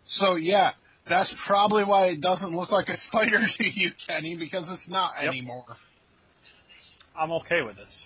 So 0.07 0.37
yeah, 0.37 0.71
that's 1.09 1.35
probably 1.47 1.85
why 1.85 2.07
it 2.07 2.21
doesn't 2.21 2.55
look 2.55 2.71
like 2.71 2.89
a 2.89 2.97
spider 3.09 3.41
to 3.41 3.65
you, 3.65 3.91
Kenny, 4.07 4.37
because 4.37 4.71
it's 4.71 4.89
not 4.89 5.13
Yep. 5.21 5.29
anymore. 5.33 5.77
I'm 7.19 7.33
okay 7.33 7.63
with 7.63 7.77
this. 7.77 8.05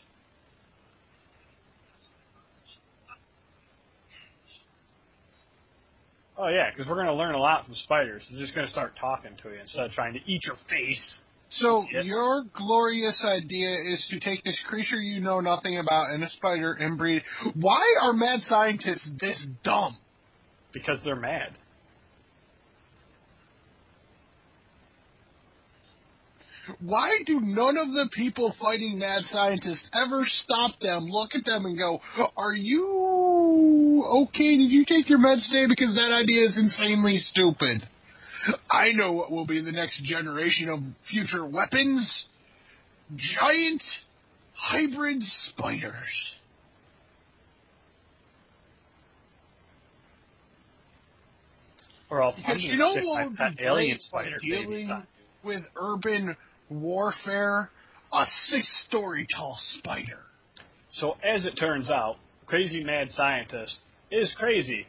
Oh 6.39 6.49
yeah, 6.49 6.71
because 6.71 6.89
we're 6.89 6.97
going 6.97 7.07
to 7.07 7.15
learn 7.15 7.35
a 7.35 7.39
lot 7.39 7.65
from 7.65 7.75
spiders. 7.75 8.23
They're 8.31 8.41
just 8.41 8.55
going 8.55 8.67
to 8.67 8.73
start 8.73 8.93
talking 9.01 9.33
to 9.43 9.51
you 9.51 9.61
instead 9.61 9.87
of 9.87 9.93
trying 9.93 10.13
to 10.15 10.21
eat 10.27 10.45
your 10.45 10.57
face. 10.69 11.19
So 11.59 11.87
Yes. 11.91 12.05
your 12.05 12.45
glorious 12.53 13.25
idea 13.25 13.77
is 13.95 14.07
to 14.11 14.21
take 14.21 14.43
this 14.45 14.63
creature 14.69 15.01
you 15.01 15.21
know 15.21 15.41
nothing 15.41 15.79
about 15.79 16.11
and 16.11 16.23
a 16.23 16.29
spider 16.31 16.73
and 16.73 16.99
breed. 16.99 17.23
Why 17.55 17.97
are 18.03 18.13
mad 18.13 18.41
scientists 18.43 19.09
this 19.19 19.43
dumb? 19.63 19.97
Because 20.73 21.03
they're 21.05 21.17
mad. 21.17 21.57
Why 26.81 27.23
do 27.25 27.41
none 27.41 27.79
of 27.79 27.93
the 27.93 28.09
people 28.13 28.55
fighting 28.61 28.99
mad 28.99 29.23
scientists 29.27 29.89
ever 29.95 30.25
stop 30.25 30.79
them, 30.81 31.05
look 31.05 31.35
at 31.35 31.45
them, 31.45 31.65
and 31.65 31.79
go, 31.79 32.01
"Are 32.37 32.55
you 32.55 34.05
okay? 34.05 34.57
Did 34.57 34.71
you 34.73 34.85
take 34.85 35.09
your 35.09 35.21
meds 35.21 35.47
today? 35.47 35.67
Because 35.67 35.95
that 35.95 36.13
idea 36.13 36.45
is 36.45 36.59
insanely 36.59 37.19
stupid." 37.19 37.87
I 38.71 38.93
know 38.93 39.13
what 39.13 39.31
will 39.31 39.47
be 39.47 39.63
the 39.63 39.73
next 39.73 40.03
generation 40.05 40.69
of 40.69 40.81
future 41.11 41.45
weapons: 41.45 42.27
giant 43.17 43.83
hybrid 44.55 45.23
spiders. 45.23 46.37
Or 52.09 52.23
else 52.23 52.37
Because 52.37 52.63
you 52.63 52.77
know 52.77 52.95
what 53.03 53.25
would 53.27 53.37
be 53.37 53.65
alien 53.65 53.99
spider 53.99 54.39
dealing 54.41 54.89
with 55.43 55.63
urban 55.77 56.37
warfare? 56.71 57.71
A 58.13 58.25
six-story 58.47 59.27
tall 59.35 59.59
spider. 59.79 60.21
So 60.93 61.17
as 61.25 61.45
it 61.47 61.57
turns 61.59 61.91
out, 61.91 62.17
crazy 62.47 62.85
mad 62.85 63.09
scientist 63.11 63.77
is 64.13 64.33
crazy, 64.39 64.87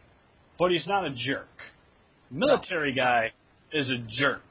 but 0.59 0.71
he's 0.71 0.87
not 0.87 1.05
a 1.05 1.09
jerk. 1.09 1.47
Military 2.29 2.93
guy 2.93 3.31
is 3.71 3.89
a 3.89 3.97
jerk. 4.09 4.41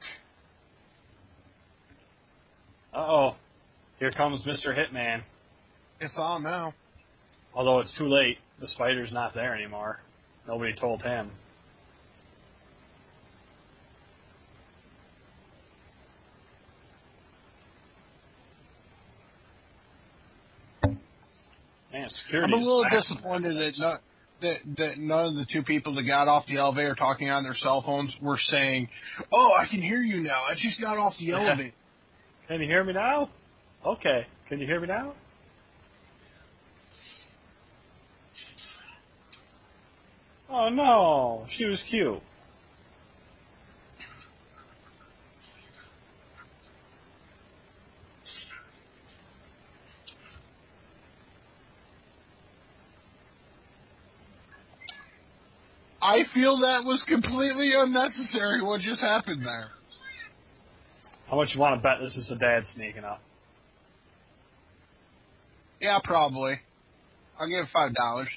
Uh 2.93 2.97
oh. 2.97 3.35
Here 3.99 4.11
comes 4.11 4.45
Mr. 4.45 4.75
Hitman. 4.77 5.21
It's 5.99 6.17
on 6.17 6.43
now. 6.43 6.73
Although 7.53 7.79
it's 7.79 7.95
too 7.97 8.07
late. 8.07 8.37
The 8.59 8.67
spider's 8.67 9.11
not 9.11 9.33
there 9.33 9.55
anymore. 9.55 9.99
Nobody 10.47 10.73
told 10.73 11.01
him. 11.01 11.31
Man, 21.91 22.09
security 22.09 22.53
I'm 22.53 22.59
a 22.59 22.63
little 22.63 22.85
disappointed 22.91 23.57
that 23.57 23.73
nowadays. 23.79 24.01
That 24.41 24.57
that 24.77 24.97
none 24.97 25.27
of 25.27 25.35
the 25.35 25.45
two 25.51 25.63
people 25.63 25.95
that 25.95 26.03
got 26.03 26.27
off 26.27 26.45
the 26.47 26.57
elevator 26.57 26.95
talking 26.95 27.29
on 27.29 27.43
their 27.43 27.55
cell 27.55 27.81
phones 27.85 28.15
were 28.21 28.37
saying, 28.37 28.89
"Oh, 29.31 29.53
I 29.59 29.67
can 29.67 29.81
hear 29.81 30.01
you 30.01 30.17
now. 30.21 30.43
I 30.49 30.53
just 30.55 30.79
got 30.79 30.97
off 30.97 31.13
the 31.19 31.31
elevator." 31.33 31.73
Can 32.47 32.61
you 32.61 32.67
hear 32.67 32.83
me 32.83 32.93
now? 32.93 33.29
Okay. 33.85 34.25
Can 34.47 34.59
you 34.59 34.65
hear 34.65 34.79
me 34.79 34.87
now? 34.87 35.13
Oh 40.49 40.69
no, 40.69 41.45
she 41.57 41.65
was 41.65 41.83
cute. 41.89 42.21
I 56.07 56.23
feel 56.33 56.59
that 56.59 56.85
was 56.85 57.03
completely 57.05 57.73
unnecessary. 57.75 58.61
What 58.61 58.79
just 58.79 59.01
happened 59.01 59.45
there? 59.45 59.71
How 61.29 61.35
much 61.35 61.49
you 61.53 61.59
want 61.59 61.77
to 61.77 61.83
bet 61.83 61.97
this 62.01 62.15
is 62.15 62.29
the 62.29 62.37
dad 62.37 62.63
sneaking 62.75 63.03
up? 63.03 63.21
Yeah, 65.81 65.99
probably. 66.01 66.61
I'll 67.37 67.49
give 67.49 67.65
it 67.65 67.67
five 67.73 67.93
dollars. 67.93 68.29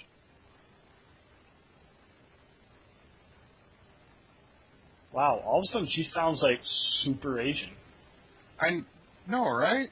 Wow, 5.12 5.40
all 5.46 5.60
of 5.60 5.62
a 5.62 5.66
sudden 5.66 5.88
she 5.88 6.02
sounds 6.02 6.42
like 6.42 6.58
super 6.64 7.40
Asian. 7.40 7.70
I 8.60 8.80
know, 9.28 9.48
right? 9.48 9.90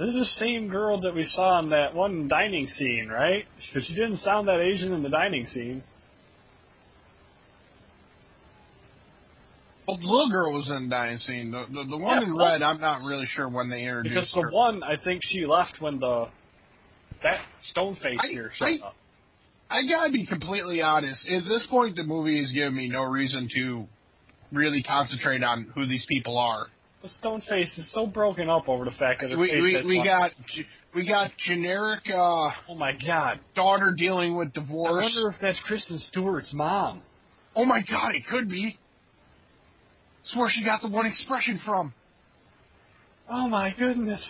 This 0.00 0.08
is 0.08 0.14
the 0.14 0.44
same 0.46 0.68
girl 0.70 0.98
that 1.02 1.14
we 1.14 1.24
saw 1.24 1.58
in 1.58 1.68
that 1.70 1.94
one 1.94 2.26
dining 2.26 2.66
scene, 2.66 3.08
right? 3.12 3.44
Because 3.66 3.86
she 3.86 3.94
didn't 3.94 4.20
sound 4.20 4.48
that 4.48 4.58
Asian 4.58 4.94
in 4.94 5.02
the 5.02 5.10
dining 5.10 5.44
scene. 5.44 5.82
Well, 9.86 9.98
the 9.98 10.04
little 10.04 10.30
girl 10.30 10.54
was 10.54 10.70
in 10.70 10.84
the 10.84 10.88
dining 10.88 11.18
scene. 11.18 11.50
The 11.50 11.66
the, 11.70 11.84
the 11.90 11.98
one 11.98 12.22
Yeah, 12.22 12.28
in 12.28 12.34
red, 12.34 12.62
I'm 12.62 12.80
not 12.80 13.02
really 13.06 13.26
sure 13.26 13.50
when 13.50 13.68
they 13.68 13.82
introduced 13.82 14.14
Because 14.14 14.28
introduced 14.28 14.50
the 14.50 14.56
one, 14.56 14.82
I 14.82 14.96
think 15.04 15.20
she 15.22 15.44
left 15.44 15.82
when 15.82 15.98
the 15.98 16.28
that 17.22 17.42
stone 17.64 17.94
face 17.96 18.20
here 18.30 18.50
showed 18.54 18.80
up. 18.80 18.94
I 19.68 19.86
gotta 19.86 20.10
be 20.10 20.24
completely 20.24 20.80
honest. 20.80 21.28
At 21.28 21.44
this 21.44 21.66
point, 21.68 21.96
the 21.96 22.04
movie 22.04 22.40
has 22.40 22.50
given 22.52 22.74
me 22.74 22.88
no 22.88 23.02
reason 23.02 23.50
to 23.54 23.84
really 24.50 24.82
concentrate 24.82 25.42
on 25.42 25.70
who 25.74 25.86
these 25.86 26.06
people 26.08 26.38
are. 26.38 26.68
The 27.02 27.08
stone 27.08 27.40
face 27.42 27.76
is 27.78 27.90
so 27.92 28.06
broken 28.06 28.50
up 28.50 28.68
over 28.68 28.84
the 28.84 28.90
fact 28.92 29.20
that 29.22 29.30
her 29.30 29.38
We 29.38 29.48
face 29.48 29.62
we, 29.62 29.74
has 29.74 29.86
we 29.86 29.96
one- 29.98 30.06
got 30.06 30.30
we 30.94 31.06
got 31.08 31.30
generic 31.38 32.00
uh, 32.12 32.50
Oh 32.68 32.74
my 32.76 32.92
god! 32.92 33.40
daughter 33.54 33.94
dealing 33.96 34.36
with 34.36 34.52
divorce. 34.52 34.90
I 34.92 35.06
divorce. 35.06 35.14
wonder 35.14 35.30
if 35.30 35.40
that's 35.40 35.60
Kristen 35.66 35.98
Stewart's 35.98 36.52
mom. 36.52 37.02
Oh 37.56 37.64
my 37.64 37.80
god, 37.88 38.14
it 38.14 38.26
could 38.28 38.48
be. 38.50 38.78
It's 40.22 40.36
where 40.36 40.50
she 40.50 40.62
got 40.64 40.82
the 40.82 40.88
one 40.88 41.06
expression 41.06 41.58
from. 41.64 41.94
Oh 43.30 43.48
my 43.48 43.72
goodness! 43.78 44.22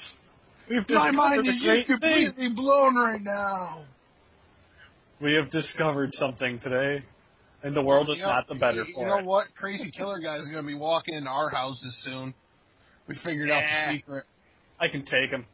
We've 0.68 0.78
My 0.88 1.10
discovered 1.10 1.12
mind 1.14 1.48
a 1.48 1.50
is 1.50 1.62
great 1.64 1.86
just 1.88 2.00
thing. 2.00 2.26
completely 2.26 2.48
blown 2.54 2.94
right 2.94 3.20
now. 3.20 3.84
We 5.20 5.34
have 5.34 5.50
discovered 5.50 6.10
something 6.12 6.60
today, 6.60 7.04
and 7.64 7.74
the 7.74 7.82
world 7.82 8.08
is 8.10 8.18
You 8.18 8.22
know- 8.22 8.28
not 8.30 8.46
the 8.48 8.54
better 8.54 8.84
you 8.84 8.94
for 8.94 9.00
You 9.00 9.06
know 9.08 9.18
it. 9.18 9.24
what? 9.24 9.46
Crazy 9.56 9.90
Killer 9.90 10.20
Guy 10.20 10.36
is 10.36 10.44
going 10.44 10.62
to 10.62 10.66
be 10.66 10.74
walking 10.74 11.14
into 11.14 11.28
our 11.30 11.50
houses 11.50 11.94
soon. 12.04 12.32
We 13.10 13.16
figured 13.24 13.50
out 13.50 13.64
the 13.64 13.96
secret. 13.96 14.24
I 14.78 14.86
can 14.86 15.04
take 15.04 15.30
him. 15.30 15.44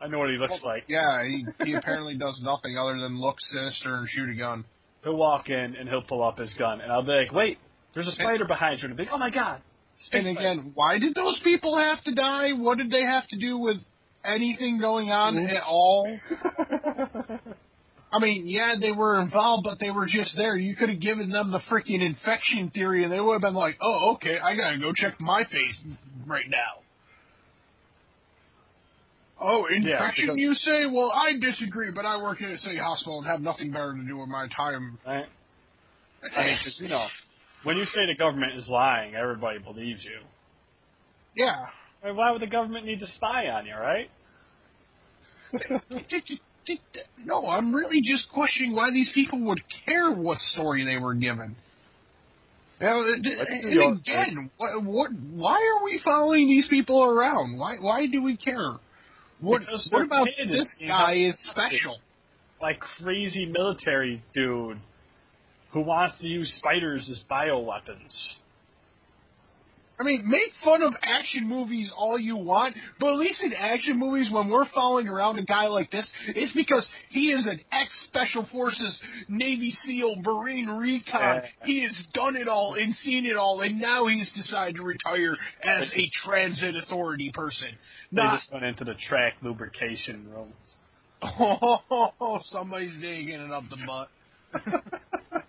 I 0.00 0.08
know 0.08 0.18
what 0.18 0.30
he 0.30 0.36
looks 0.36 0.62
like. 0.64 0.84
Yeah, 0.88 1.22
he, 1.24 1.44
he 1.64 1.74
apparently 1.74 2.16
does 2.16 2.40
nothing 2.42 2.78
other 2.78 2.98
than 2.98 3.20
look 3.20 3.36
sinister 3.38 3.96
and 3.96 4.08
shoot 4.08 4.30
a 4.30 4.34
gun. 4.34 4.64
He'll 5.04 5.16
walk 5.16 5.50
in 5.50 5.76
and 5.78 5.86
he'll 5.90 6.00
pull 6.02 6.24
up 6.24 6.38
his 6.38 6.52
gun, 6.54 6.80
and 6.80 6.90
I'll 6.90 7.02
be 7.02 7.12
like, 7.12 7.32
"Wait, 7.32 7.58
there's 7.94 8.08
a 8.08 8.12
spider 8.12 8.46
behind 8.46 8.80
you." 8.80 8.88
And 8.88 8.94
I'll 8.94 8.96
be 8.96 9.02
like, 9.04 9.12
"Oh 9.12 9.18
my 9.18 9.30
god!" 9.30 9.60
Space 9.98 10.26
And 10.26 10.36
spider." 10.36 10.52
again, 10.52 10.72
why 10.74 10.98
did 10.98 11.14
those 11.14 11.38
people 11.44 11.76
have 11.76 12.02
to 12.04 12.14
die? 12.14 12.52
What 12.54 12.78
did 12.78 12.90
they 12.90 13.02
have 13.02 13.28
to 13.28 13.38
do 13.38 13.58
with 13.58 13.76
anything 14.24 14.78
going 14.80 15.10
on 15.10 15.36
Oops. 15.36 15.52
at 15.52 15.62
all? 15.68 16.18
I 18.12 18.18
mean, 18.18 18.46
yeah, 18.46 18.74
they 18.80 18.90
were 18.92 19.20
involved, 19.20 19.62
but 19.64 19.78
they 19.78 19.90
were 19.90 20.06
just 20.06 20.36
there. 20.36 20.56
You 20.56 20.74
could 20.74 20.88
have 20.88 21.00
given 21.00 21.30
them 21.30 21.52
the 21.52 21.60
freaking 21.70 22.00
infection 22.04 22.70
theory, 22.70 23.04
and 23.04 23.12
they 23.12 23.20
would 23.20 23.34
have 23.34 23.42
been 23.42 23.54
like, 23.54 23.76
"Oh, 23.80 24.14
okay, 24.14 24.38
I 24.38 24.56
gotta 24.56 24.78
go 24.78 24.92
check 24.92 25.20
my 25.20 25.44
face 25.44 25.78
right 26.26 26.48
now." 26.48 26.80
Oh, 29.40 29.64
infection, 29.66 30.26
because- 30.26 30.38
you 30.38 30.54
say? 30.54 30.86
Well, 30.86 31.10
I 31.12 31.32
disagree, 31.38 31.92
but 31.94 32.04
I 32.04 32.20
work 32.20 32.42
at 32.42 32.50
a 32.50 32.58
city 32.58 32.76
hospital 32.78 33.18
and 33.18 33.26
have 33.26 33.40
nothing 33.40 33.70
better 33.70 33.94
to 33.94 34.02
do 34.02 34.18
with 34.18 34.28
my 34.28 34.48
time. 34.48 34.98
right? 35.06 35.26
I 36.36 36.44
mean, 36.44 36.58
'cause, 36.58 36.78
you 36.80 36.88
know, 36.88 37.08
when 37.62 37.78
you 37.78 37.84
say 37.86 38.04
the 38.06 38.14
government 38.16 38.54
is 38.54 38.68
lying, 38.68 39.14
everybody 39.14 39.58
believes 39.60 40.04
you. 40.04 40.20
yeah. 41.36 41.66
I 42.02 42.06
mean, 42.08 42.16
why 42.16 42.30
would 42.32 42.40
the 42.42 42.46
government 42.46 42.86
need 42.86 43.00
to 43.00 43.06
spy 43.06 43.48
on 43.48 43.66
you, 43.66 43.74
right? 43.74 44.10
no, 47.24 47.46
I'm 47.46 47.74
really 47.74 48.00
just 48.02 48.30
questioning 48.32 48.74
why 48.74 48.90
these 48.90 49.10
people 49.14 49.40
would 49.40 49.62
care 49.86 50.12
what 50.12 50.38
story 50.38 50.84
they 50.84 50.98
were 50.98 51.14
given. 51.14 51.56
Know, 52.80 53.04
and 53.04 53.98
again, 53.98 54.50
what, 54.56 54.82
what, 54.82 55.10
why 55.12 55.56
are 55.56 55.84
we 55.84 56.00
following 56.02 56.48
these 56.48 56.66
people 56.68 57.04
around? 57.04 57.58
Why, 57.58 57.76
why 57.78 58.06
do 58.06 58.22
we 58.22 58.36
care? 58.36 58.76
What, 59.40 59.62
what 59.90 60.04
about 60.04 60.28
this 60.38 60.76
guy 60.86 61.14
is 61.14 61.38
special? 61.50 61.98
Like 62.60 62.80
crazy 62.80 63.46
military 63.46 64.22
dude 64.34 64.78
who 65.72 65.80
wants 65.80 66.18
to 66.20 66.26
use 66.26 66.52
spiders 66.58 67.08
as 67.10 67.22
bioweapons. 67.30 68.34
I 70.00 70.02
mean, 70.02 70.26
make 70.26 70.52
fun 70.64 70.82
of 70.82 70.94
action 71.02 71.46
movies 71.46 71.92
all 71.94 72.18
you 72.18 72.34
want, 72.34 72.74
but 72.98 73.12
at 73.12 73.18
least 73.18 73.42
in 73.44 73.52
action 73.52 73.98
movies, 73.98 74.30
when 74.32 74.48
we're 74.48 74.64
following 74.74 75.08
around 75.08 75.38
a 75.38 75.44
guy 75.44 75.66
like 75.66 75.90
this, 75.90 76.08
it's 76.28 76.54
because 76.54 76.88
he 77.10 77.32
is 77.32 77.46
an 77.46 77.60
ex-Special 77.70 78.48
Forces, 78.50 78.98
Navy 79.28 79.72
SEAL, 79.82 80.16
Marine 80.22 80.68
Recon. 80.68 81.42
He 81.64 81.82
has 81.84 82.02
done 82.14 82.36
it 82.36 82.48
all 82.48 82.76
and 82.80 82.94
seen 82.94 83.26
it 83.26 83.36
all, 83.36 83.60
and 83.60 83.78
now 83.78 84.06
he's 84.06 84.32
decided 84.32 84.76
to 84.76 84.82
retire 84.82 85.36
as 85.62 85.92
a 85.94 86.08
transit 86.24 86.76
authority 86.76 87.30
person. 87.34 87.68
They 88.10 88.22
just 88.22 88.50
went 88.50 88.64
into 88.64 88.84
the 88.84 88.94
track 88.94 89.34
lubrication 89.42 90.26
room. 90.30 90.54
oh, 91.22 92.40
somebody's 92.44 92.94
digging 93.02 93.34
it 93.34 93.50
up 93.50 93.64
the 93.68 93.76
butt. 93.86 94.08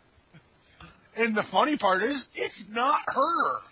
and 1.15 1.37
the 1.37 1.43
funny 1.49 1.77
part 1.77 2.03
is, 2.03 2.27
it's 2.35 2.65
not 2.69 2.99
her. 3.07 3.70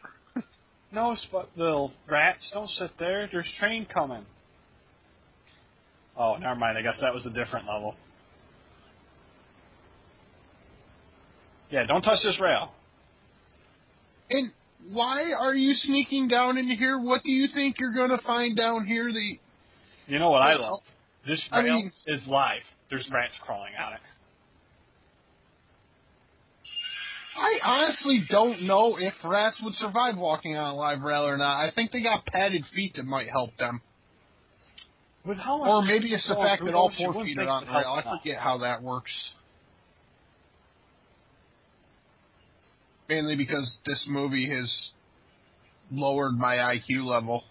No, 0.92 1.16
but 1.32 1.50
little 1.56 1.92
rats, 2.10 2.50
don't 2.54 2.70
sit 2.70 2.92
there. 2.98 3.30
There's 3.32 3.50
train 3.60 3.86
coming. 3.94 4.26
Oh, 6.18 6.36
never 6.36 6.56
mind. 6.56 6.78
I 6.78 6.82
guess 6.82 6.98
that 7.02 7.14
was 7.14 7.26
a 7.26 7.30
different 7.30 7.68
level. 7.68 7.96
Yeah, 11.70 11.86
don't 11.86 12.02
touch 12.02 12.20
this 12.24 12.40
rail. 12.42 12.72
And 14.32 14.52
why 14.92 15.32
are 15.34 15.56
you 15.56 15.74
sneaking 15.76 16.28
down 16.28 16.58
into 16.58 16.74
here? 16.74 17.00
What 17.00 17.24
do 17.24 17.32
you 17.32 17.48
think 17.54 17.76
you're 17.80 17.94
going 17.94 18.10
to 18.10 18.24
find 18.26 18.58
down 18.58 18.86
here? 18.86 19.12
The 19.12 19.38
You 20.08 20.20
know 20.20 20.32
what 20.32 20.42
I 20.42 20.56
love? 20.56 20.80
This 21.28 21.48
I 21.52 21.62
rail 21.62 21.76
mean- 21.76 21.92
is 22.08 22.26
live. 22.28 22.64
There's 22.90 23.08
rats 23.14 23.36
crawling 23.44 23.74
on 23.80 23.94
it. 23.94 24.00
I 27.40 27.60
honestly 27.64 28.22
don't 28.30 28.64
know 28.64 28.98
if 29.00 29.14
rats 29.24 29.62
would 29.64 29.74
survive 29.76 30.18
walking 30.18 30.58
on 30.58 30.74
a 30.74 30.76
live 30.76 31.02
rail 31.02 31.26
or 31.26 31.38
not. 31.38 31.58
I 31.66 31.72
think 31.74 31.92
they 31.92 32.04
got 32.04 32.26
padded 32.26 32.64
feet 32.76 32.96
that 32.96 33.06
might 33.06 33.30
help 33.30 33.56
them, 33.58 33.82
With 35.26 35.38
how 35.38 35.60
much 35.60 35.70
or 35.70 35.82
maybe 35.84 36.12
it's 36.12 36.28
the 36.28 36.36
fact 36.36 36.66
that 36.66 36.74
all 36.74 36.92
four 36.98 37.24
feet 37.24 37.38
are 37.38 37.48
on 37.48 37.66
the 37.66 37.72
rail. 37.72 38.02
I 38.06 38.18
forget 38.18 38.40
how 38.42 38.58
that 38.60 38.84
works. 38.84 39.14
Mainly 43.08 43.38
because 43.38 43.78
this 43.86 44.06
movie 44.08 44.50
has 44.50 44.90
lowered 45.92 46.34
my 46.34 46.56
IQ 46.58 47.06
level. 47.06 47.44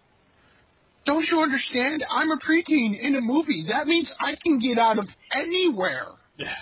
Don't 1.07 1.25
you 1.33 1.41
understand? 1.41 2.05
I'm 2.09 2.31
a 2.31 2.39
preteen 2.39 3.01
in 3.01 3.17
a 3.17 3.21
movie. 3.23 3.65
That 3.71 3.87
means 3.87 4.13
I 4.21 4.37
can 4.43 4.59
get 4.59 4.79
out 4.79 4.99
of 4.99 5.07
anywhere. 5.33 6.09
Yeah. 6.37 6.55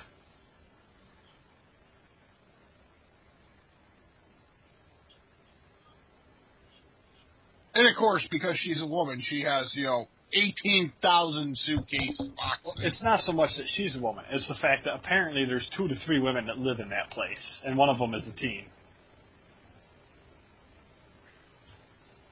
And 7.76 7.86
of 7.86 7.94
course, 7.96 8.26
because 8.30 8.56
she's 8.56 8.80
a 8.80 8.86
woman, 8.86 9.22
she 9.22 9.42
has, 9.42 9.70
you 9.74 9.84
know, 9.84 10.06
18,000 10.32 11.58
suitcase 11.58 12.22
boxes. 12.34 12.72
It's 12.78 13.02
not 13.04 13.20
so 13.20 13.32
much 13.32 13.50
that 13.58 13.66
she's 13.68 13.94
a 13.94 14.00
woman. 14.00 14.24
It's 14.30 14.48
the 14.48 14.54
fact 14.54 14.86
that 14.86 14.94
apparently 14.94 15.44
there's 15.44 15.68
two 15.76 15.86
to 15.86 15.94
three 16.06 16.18
women 16.18 16.46
that 16.46 16.56
live 16.56 16.80
in 16.80 16.88
that 16.88 17.10
place, 17.10 17.60
and 17.66 17.76
one 17.76 17.90
of 17.90 17.98
them 17.98 18.14
is 18.14 18.26
a 18.26 18.34
teen. 18.40 18.64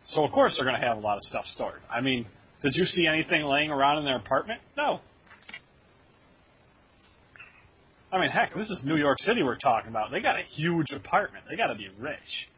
So 0.07 0.25
of 0.25 0.33
course 0.33 0.55
they're 0.57 0.65
going 0.65 0.81
to 0.81 0.87
have 0.87 0.97
a 0.97 1.01
lot 1.01 1.19
of 1.19 1.23
stuff 1.25 1.45
stored. 1.47 1.81
I 1.91 2.01
mean, 2.01 2.25
did 2.63 2.73
you 2.75 2.87
see 2.87 3.07
anything 3.07 3.43
laying 3.45 3.71
around 3.71 3.99
in 3.99 4.07
their 4.07 4.17
apartment? 4.17 4.61
No. 4.79 5.01
I 8.11 8.19
mean, 8.19 8.31
heck, 8.31 8.55
this 8.55 8.71
is 8.71 8.81
New 8.83 8.97
York 8.97 9.19
City 9.21 9.43
we're 9.43 9.59
talking 9.59 9.91
about. 9.91 10.11
They 10.11 10.21
got 10.21 10.39
a 10.39 10.43
huge 10.43 10.91
apartment. 10.91 11.45
They 11.51 11.57
got 11.57 11.67
to 11.67 11.75
be 11.75 11.89
rich. 11.99 12.49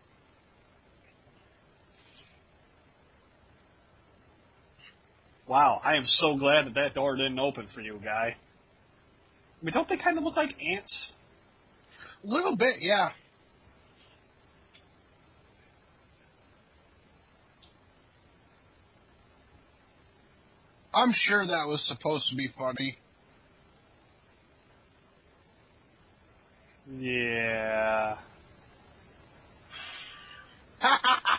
Wow, 5.49 5.81
I 5.85 5.95
am 5.97 6.05
so 6.05 6.37
glad 6.37 6.67
that 6.67 6.75
that 6.75 6.95
door 6.95 7.17
didn't 7.17 7.39
open 7.39 7.69
for 7.73 7.81
you, 7.81 8.01
guy. 8.03 8.37
I 9.61 9.65
mean, 9.65 9.73
don't 9.73 9.89
they 9.89 9.97
kind 9.97 10.19
of 10.19 10.25
look 10.25 10.37
like 10.37 10.55
ants? 10.61 11.13
A 12.25 12.27
little 12.27 12.57
bit, 12.57 12.77
yeah. 12.81 13.11
I'm 20.93 21.13
sure 21.15 21.47
that 21.47 21.67
was 21.69 21.87
supposed 21.87 22.31
to 22.31 22.37
be 22.37 22.49
funny. 22.59 22.97
Yeah. 26.99 28.17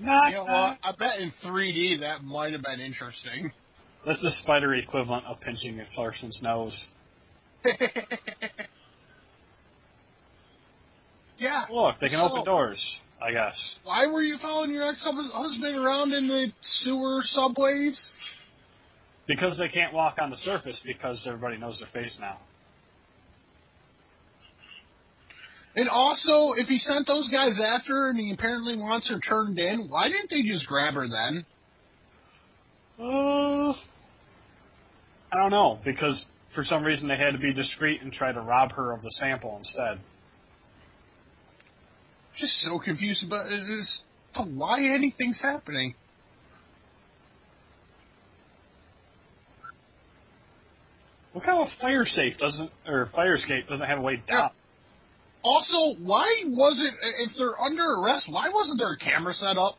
you 0.00 0.34
know 0.34 0.44
what? 0.44 0.78
I 0.82 0.92
bet 0.98 1.20
in 1.20 1.32
3D 1.44 2.00
that 2.00 2.24
might 2.24 2.52
have 2.52 2.62
been 2.62 2.80
interesting. 2.80 3.52
That's 4.06 4.22
the 4.22 4.32
spider 4.42 4.74
equivalent 4.74 5.26
of 5.26 5.40
pinching 5.40 5.78
a 5.80 5.86
Carson's 5.94 6.40
nose. 6.42 6.86
yeah. 11.38 11.66
Look, 11.70 11.96
they 12.00 12.08
can 12.08 12.18
so, 12.18 12.32
open 12.32 12.44
doors, 12.44 12.82
I 13.22 13.32
guess. 13.32 13.76
Why 13.84 14.06
were 14.06 14.22
you 14.22 14.38
following 14.40 14.72
your 14.72 14.88
ex-husband 14.88 15.76
around 15.76 16.12
in 16.12 16.28
the 16.28 16.50
sewer 16.62 17.20
subways? 17.24 18.00
Because 19.26 19.58
they 19.58 19.68
can't 19.68 19.92
walk 19.92 20.16
on 20.20 20.30
the 20.30 20.38
surface 20.38 20.80
because 20.84 21.22
everybody 21.26 21.58
knows 21.58 21.78
their 21.78 21.90
face 22.02 22.16
now. 22.18 22.38
And 25.76 25.88
also, 25.88 26.52
if 26.52 26.66
he 26.66 26.78
sent 26.78 27.06
those 27.06 27.28
guys 27.30 27.60
after 27.64 27.94
her 27.94 28.10
and 28.10 28.18
he 28.18 28.32
apparently 28.32 28.76
wants 28.76 29.08
her 29.08 29.20
turned 29.20 29.58
in, 29.58 29.88
why 29.88 30.08
didn't 30.08 30.28
they 30.30 30.42
just 30.42 30.66
grab 30.66 30.94
her 30.94 31.06
then? 31.08 31.46
Uh, 32.98 33.72
I 35.32 35.36
don't 35.36 35.50
know, 35.50 35.78
because 35.84 36.26
for 36.54 36.64
some 36.64 36.82
reason 36.82 37.06
they 37.06 37.16
had 37.16 37.32
to 37.32 37.38
be 37.38 37.52
discreet 37.52 38.02
and 38.02 38.12
try 38.12 38.32
to 38.32 38.40
rob 38.40 38.72
her 38.72 38.92
of 38.92 39.00
the 39.02 39.10
sample 39.12 39.56
instead. 39.58 40.00
Just 42.36 42.52
so 42.62 42.78
confused 42.78 43.24
about 43.24 43.48
this, 43.48 44.02
why 44.54 44.82
anything's 44.82 45.40
happening. 45.40 45.94
Look 51.32 51.44
how 51.44 51.62
a 51.62 51.68
fire 51.80 52.04
safe 52.04 52.36
doesn't, 52.38 52.70
or 52.88 53.08
fire 53.14 53.34
escape 53.34 53.68
doesn't 53.68 53.86
have 53.86 53.98
a 53.98 54.02
way 54.02 54.20
down. 54.26 54.50
Also, 55.42 56.00
why 56.02 56.26
wasn't 56.46 56.94
if 57.18 57.32
they're 57.38 57.58
under 57.60 57.94
arrest? 57.94 58.26
Why 58.28 58.50
wasn't 58.50 58.78
there 58.78 58.92
a 58.92 58.98
camera 58.98 59.32
set 59.32 59.56
up? 59.56 59.76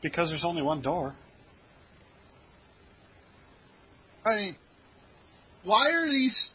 Because 0.00 0.30
there's 0.30 0.44
only 0.44 0.62
one 0.62 0.80
door. 0.80 1.14
I 4.24 4.34
mean, 4.36 4.56
why 5.64 5.90
are 5.90 6.08
these? 6.08 6.50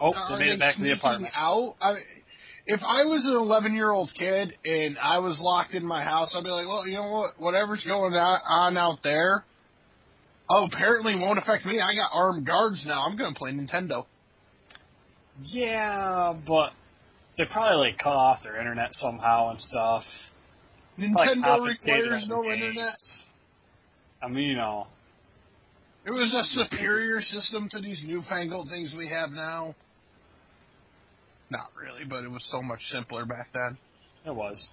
Oh, 0.00 0.12
they 0.30 0.44
made 0.44 0.52
it 0.52 0.60
back 0.60 0.76
to 0.76 0.82
the 0.82 0.92
apartment. 0.92 1.32
Out. 1.34 1.74
I 1.80 1.96
if 2.68 2.80
I 2.86 3.06
was 3.06 3.24
an 3.24 3.34
11 3.34 3.74
year 3.74 3.90
old 3.90 4.10
kid 4.16 4.52
and 4.64 4.98
I 4.98 5.18
was 5.18 5.40
locked 5.40 5.72
in 5.72 5.86
my 5.86 6.04
house, 6.04 6.34
I'd 6.36 6.44
be 6.44 6.50
like, 6.50 6.68
well, 6.68 6.86
you 6.86 6.94
know 6.94 7.10
what? 7.10 7.40
Whatever's 7.40 7.82
going 7.84 8.12
on 8.12 8.76
out 8.76 8.98
there, 9.02 9.42
oh, 10.50 10.68
apparently 10.70 11.16
won't 11.16 11.38
affect 11.38 11.64
me. 11.64 11.80
I 11.80 11.94
got 11.94 12.10
armed 12.12 12.46
guards 12.46 12.84
now. 12.86 13.06
I'm 13.06 13.16
going 13.16 13.32
to 13.32 13.38
play 13.38 13.52
Nintendo. 13.52 14.04
Yeah, 15.42 16.34
but 16.46 16.70
they 17.36 17.44
probably 17.44 17.88
like 17.88 17.98
cut 17.98 18.14
off 18.14 18.42
their 18.42 18.58
internet 18.58 18.88
somehow 18.92 19.50
and 19.50 19.58
stuff. 19.58 20.02
Nintendo 20.98 21.66
requires 21.66 22.26
no 22.28 22.42
games. 22.42 22.54
internet. 22.54 22.98
I 24.22 24.28
mean, 24.28 24.48
you 24.48 24.56
know. 24.56 24.88
It 26.04 26.10
was 26.10 26.34
a 26.34 26.64
superior 26.64 27.20
system 27.20 27.68
to 27.70 27.80
these 27.80 28.02
newfangled 28.06 28.68
things 28.68 28.94
we 28.96 29.08
have 29.08 29.30
now. 29.30 29.74
Not 31.50 31.70
really, 31.80 32.04
but 32.04 32.24
it 32.24 32.30
was 32.30 32.46
so 32.50 32.62
much 32.62 32.80
simpler 32.90 33.24
back 33.24 33.48
then. 33.52 33.78
It 34.26 34.34
was. 34.34 34.68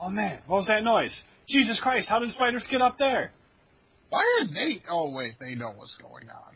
Oh 0.00 0.08
man, 0.08 0.38
what 0.46 0.58
was 0.58 0.66
that 0.68 0.82
noise? 0.82 1.14
Jesus 1.48 1.80
Christ, 1.82 2.08
how 2.08 2.20
did 2.20 2.30
spiders 2.30 2.66
get 2.70 2.80
up 2.80 2.98
there? 2.98 3.32
Why 4.10 4.20
are 4.40 4.46
they? 4.46 4.82
Oh 4.88 5.10
wait, 5.10 5.34
they 5.40 5.54
know 5.54 5.72
what's 5.76 5.96
going 5.96 6.30
on. 6.30 6.54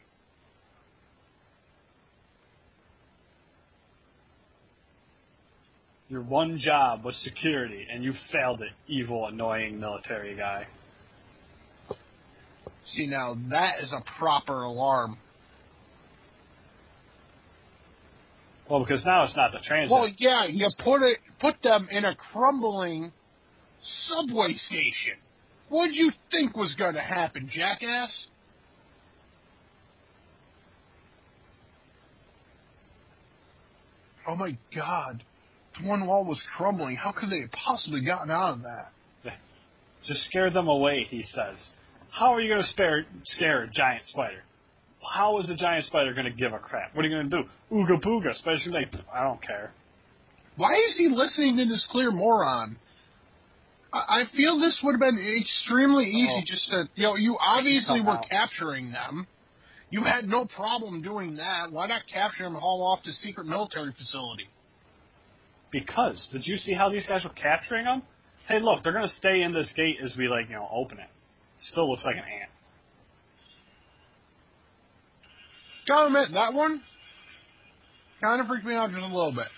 Your 6.12 6.20
one 6.20 6.58
job 6.58 7.06
was 7.06 7.16
security, 7.24 7.86
and 7.90 8.04
you 8.04 8.12
failed 8.30 8.60
it, 8.60 8.68
evil, 8.86 9.28
annoying 9.28 9.80
military 9.80 10.36
guy. 10.36 10.66
See, 12.84 13.06
now 13.06 13.34
that 13.48 13.76
is 13.82 13.94
a 13.94 14.02
proper 14.18 14.64
alarm. 14.64 15.16
Well, 18.68 18.84
because 18.84 19.02
now 19.06 19.24
it's 19.24 19.34
not 19.34 19.52
the 19.52 19.60
transit. 19.60 19.90
Well, 19.90 20.10
yeah, 20.18 20.44
you 20.44 20.68
put 20.84 21.00
it, 21.00 21.18
put 21.40 21.54
them 21.62 21.88
in 21.90 22.04
a 22.04 22.14
crumbling 22.14 23.10
subway 24.08 24.52
station. 24.52 25.16
What 25.70 25.86
did 25.86 25.94
you 25.94 26.12
think 26.30 26.54
was 26.54 26.74
going 26.74 26.94
to 26.94 27.00
happen, 27.00 27.48
jackass? 27.50 28.26
Oh 34.28 34.36
my 34.36 34.58
God 34.76 35.24
one 35.82 36.06
wall 36.06 36.24
was 36.26 36.42
crumbling. 36.56 36.96
How 36.96 37.12
could 37.12 37.30
they 37.30 37.40
have 37.40 37.52
possibly 37.52 38.04
gotten 38.04 38.30
out 38.30 38.54
of 38.54 38.62
that? 38.62 38.92
Just 40.06 40.24
scare 40.26 40.50
them 40.50 40.68
away, 40.68 41.06
he 41.08 41.22
says. 41.22 41.56
How 42.10 42.34
are 42.34 42.40
you 42.40 42.48
going 42.48 42.62
to 42.62 42.68
spare, 42.68 43.06
scare 43.24 43.62
a 43.64 43.70
giant 43.70 44.04
spider? 44.04 44.42
How 45.14 45.38
is 45.38 45.50
a 45.50 45.56
giant 45.56 45.84
spider 45.86 46.12
going 46.12 46.26
to 46.26 46.32
give 46.32 46.52
a 46.52 46.58
crap? 46.58 46.94
What 46.94 47.04
are 47.04 47.08
you 47.08 47.16
going 47.16 47.30
to 47.30 47.36
do? 47.42 47.48
Ooga 47.72 48.00
booga, 48.02 48.30
especially 48.30 48.72
like, 48.72 48.92
I 49.12 49.24
don't 49.24 49.42
care. 49.42 49.72
Why 50.56 50.74
is 50.74 50.96
he 50.98 51.08
listening 51.08 51.56
to 51.56 51.64
this 51.64 51.88
clear 51.90 52.10
moron? 52.10 52.76
I, 53.92 53.98
I 53.98 54.22
feel 54.36 54.60
this 54.60 54.80
would 54.84 54.92
have 54.92 55.00
been 55.00 55.18
extremely 55.40 56.04
oh. 56.04 56.18
easy 56.18 56.42
oh. 56.42 56.44
just 56.44 56.68
to, 56.70 56.88
you 56.94 57.02
know, 57.04 57.16
you 57.16 57.36
obviously 57.40 58.00
were 58.00 58.20
capturing 58.30 58.92
them. 58.92 59.26
You 59.90 60.04
had 60.04 60.26
no 60.26 60.46
problem 60.46 61.02
doing 61.02 61.36
that. 61.36 61.70
Why 61.70 61.86
not 61.86 62.02
capture 62.12 62.44
them 62.44 62.54
and 62.54 62.62
haul 62.62 62.82
off 62.82 63.02
to 63.04 63.12
secret 63.12 63.46
military 63.46 63.92
facility? 63.92 64.48
Because 65.72 66.28
did 66.30 66.46
you 66.46 66.56
see 66.58 66.74
how 66.74 66.90
these 66.90 67.06
guys 67.06 67.24
were 67.24 67.30
capturing 67.30 67.86
them? 67.86 68.02
Hey, 68.46 68.60
look, 68.60 68.84
they're 68.84 68.92
gonna 68.92 69.08
stay 69.08 69.40
in 69.42 69.52
this 69.52 69.72
gate 69.74 69.96
as 70.04 70.14
we 70.16 70.28
like 70.28 70.48
you 70.48 70.56
know 70.56 70.68
open 70.70 70.98
it. 70.98 71.08
Still 71.70 71.90
looks 71.90 72.04
like 72.04 72.16
an 72.16 72.22
ant. 72.22 72.50
Gotta 75.88 76.06
admit 76.06 76.28
that 76.34 76.52
one 76.52 76.82
kind 78.20 78.40
of 78.40 78.46
freaked 78.46 78.66
me 78.66 78.74
out 78.74 78.90
just 78.90 79.02
a 79.02 79.06
little 79.06 79.32
bit. 79.32 79.48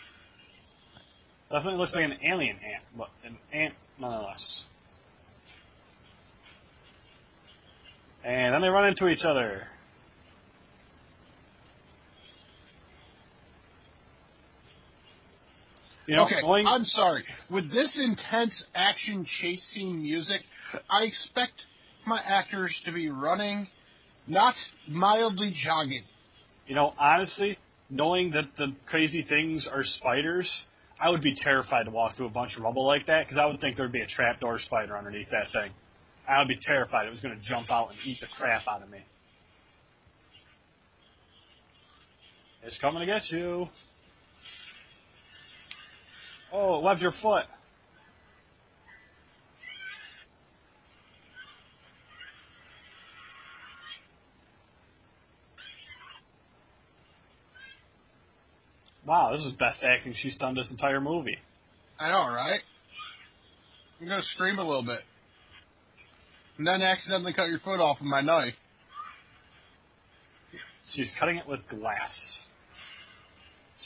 Definitely 1.51 1.79
looks 1.79 1.95
like 1.95 2.05
an 2.05 2.17
alien 2.25 2.57
ant, 2.57 2.85
but 2.97 3.09
an 3.25 3.37
ant 3.53 3.75
nonetheless. 3.99 4.63
And 8.25 8.55
then 8.55 8.63
they 8.63 8.69
run 8.69 8.89
into 8.89 9.09
each 9.09 9.23
other. 9.23 9.67
You 16.07 16.17
know, 16.17 16.27
okay, 16.27 16.41
going... 16.43 16.67
I'm 16.67 16.85
sorry. 16.85 17.25
With 17.51 17.71
this 17.71 17.99
intense 18.03 18.65
action 18.75 19.27
chase 19.41 19.63
scene 19.73 20.03
music, 20.03 20.43
I 20.91 21.05
expect 21.05 21.53
my 22.07 22.21
actors 22.25 22.79
to 22.85 22.93
be 22.93 23.09
running, 23.09 23.69
not 24.27 24.55
mildly 24.89 25.55
jogging. 25.65 26.05
You 26.67 26.75
know, 26.75 26.93
honestly, 26.99 27.59
knowing 27.89 28.33
that 28.33 28.45
the 28.57 28.75
crazy 28.87 29.25
things 29.27 29.69
are 29.71 29.83
spiders, 29.83 30.51
I 31.01 31.11
would 31.11 31.23
be 31.23 31.35
terrified 31.35 31.85
to 31.85 31.91
walk 31.91 32.17
through 32.17 32.27
a 32.27 32.31
bunch 32.31 32.57
of 32.57 32.63
rubble 32.63 32.87
like 32.87 33.07
that 33.07 33.27
because 33.27 33.39
I 33.39 33.47
would 33.47 33.61
think 33.61 33.77
there'd 33.77 33.93
be 33.93 34.03
a 34.03 34.07
trapdoor 34.07 34.59
spider 34.59 34.97
underneath 34.97 35.31
that 35.31 35.53
thing. 35.53 35.73
I 36.29 36.39
would 36.39 36.49
be 36.49 36.59
terrified 36.61 37.07
it 37.07 37.11
was 37.11 37.21
going 37.21 37.39
to 37.39 37.45
jump 37.45 37.71
out 37.71 37.91
and 37.91 37.99
eat 38.05 38.19
the 38.21 38.27
crap 38.39 38.63
out 38.69 38.83
of 38.83 38.91
me. 38.91 39.01
It's 42.63 42.79
coming 42.79 43.01
to 43.01 43.07
get 43.07 43.31
you. 43.31 43.69
Oh, 46.57 46.79
it 46.79 46.85
webbed 46.85 47.01
your 47.01 47.13
foot. 47.21 47.47
Wow, 59.05 59.33
this 59.37 59.45
is 59.45 59.53
best 59.55 59.83
acting 59.83 60.15
she's 60.17 60.39
done 60.39 60.55
this 60.55 60.71
entire 60.71 61.01
movie. 61.01 61.39
I 61.99 62.11
know, 62.11 62.33
right? 62.33 62.61
I'm 64.01 64.07
gonna 64.07 64.23
scream 64.35 64.59
a 64.59 64.65
little 64.65 64.85
bit. 64.85 65.01
And 66.57 66.67
then 66.67 66.83
accidentally 66.83 67.35
cut 67.35 67.49
your 67.49 67.59
foot 67.59 67.81
off 67.81 67.99
with 67.99 68.09
my 68.09 68.21
knife. 68.21 68.55
She's 70.93 71.11
cutting 71.19 71.37
it 71.37 71.49
with 71.49 71.61
glass. 71.69 72.13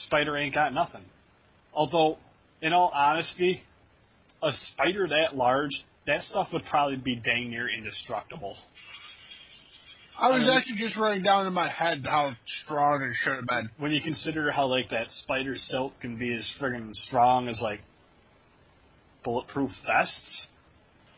Spider 0.06 0.36
ain't 0.36 0.54
got 0.54 0.74
nothing. 0.74 1.04
Although, 1.72 2.18
in 2.62 2.72
all 2.72 2.90
honesty, 2.94 3.62
a 4.42 4.50
spider 4.72 5.08
that 5.08 5.36
large, 5.36 5.70
that 6.06 6.22
stuff 6.24 6.48
would 6.52 6.64
probably 6.66 6.96
be 6.96 7.16
dang 7.16 7.50
near 7.50 7.68
indestructible. 7.68 8.56
I 10.20 10.30
was 10.30 10.42
I 10.42 10.46
mean, 10.46 10.58
actually 10.58 10.76
just 10.78 10.96
writing 10.96 11.22
down 11.22 11.46
in 11.46 11.52
my 11.52 11.68
head 11.70 12.04
how 12.04 12.32
strong 12.64 13.02
it 13.02 13.14
should 13.22 13.36
have 13.36 13.46
been. 13.46 13.70
When 13.78 13.92
you 13.92 14.00
consider 14.00 14.50
how 14.50 14.66
like 14.66 14.90
that 14.90 15.06
spider 15.22 15.54
silk 15.56 15.92
can 16.00 16.18
be 16.18 16.34
as 16.34 16.50
friggin' 16.60 16.92
strong 16.94 17.46
as 17.48 17.60
like 17.62 17.80
bulletproof 19.22 19.70
vests. 19.86 20.46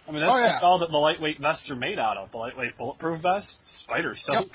I 0.07 0.13
mean, 0.13 0.21
that's, 0.21 0.33
Oh, 0.33 0.39
yeah. 0.39 0.53
that's 0.53 0.65
all 0.65 0.79
that 0.81 0.91
the 0.91 0.99
lightweight 0.99 1.41
vests 1.41 1.71
are 1.71 1.77
made 1.77 1.99
out 1.99 2.17
of. 2.19 2.31
The 2.33 2.39
lightweight 2.39 2.77
bulletproof 2.77 3.23
vest, 3.23 3.57
spider 3.85 4.15
silk. 4.23 4.49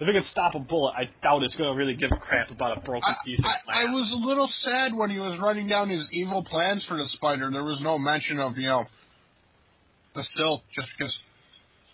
If 0.00 0.06
it 0.06 0.12
can 0.12 0.22
stop 0.30 0.54
a 0.54 0.60
bullet, 0.60 0.94
I 0.96 1.10
doubt 1.22 1.42
it's 1.42 1.56
going 1.56 1.70
to 1.72 1.76
really 1.76 1.94
give 1.94 2.10
a 2.12 2.16
crap 2.16 2.50
about 2.50 2.78
a 2.78 2.80
broken 2.80 3.02
I, 3.04 3.16
piece 3.24 3.40
of 3.40 3.46
I, 3.46 3.64
glass. 3.64 3.76
I 3.88 3.92
was 3.92 4.16
a 4.16 4.26
little 4.26 4.48
sad 4.48 4.94
when 4.94 5.10
he 5.10 5.18
was 5.18 5.40
writing 5.40 5.66
down 5.66 5.88
his 5.88 6.08
evil 6.12 6.44
plans 6.44 6.84
for 6.86 6.96
the 6.96 7.06
spider. 7.06 7.50
There 7.50 7.64
was 7.64 7.80
no 7.82 7.98
mention 7.98 8.38
of, 8.38 8.56
you 8.56 8.68
know, 8.68 8.84
the 10.14 10.22
silk, 10.22 10.62
just 10.72 10.88
because 10.96 11.18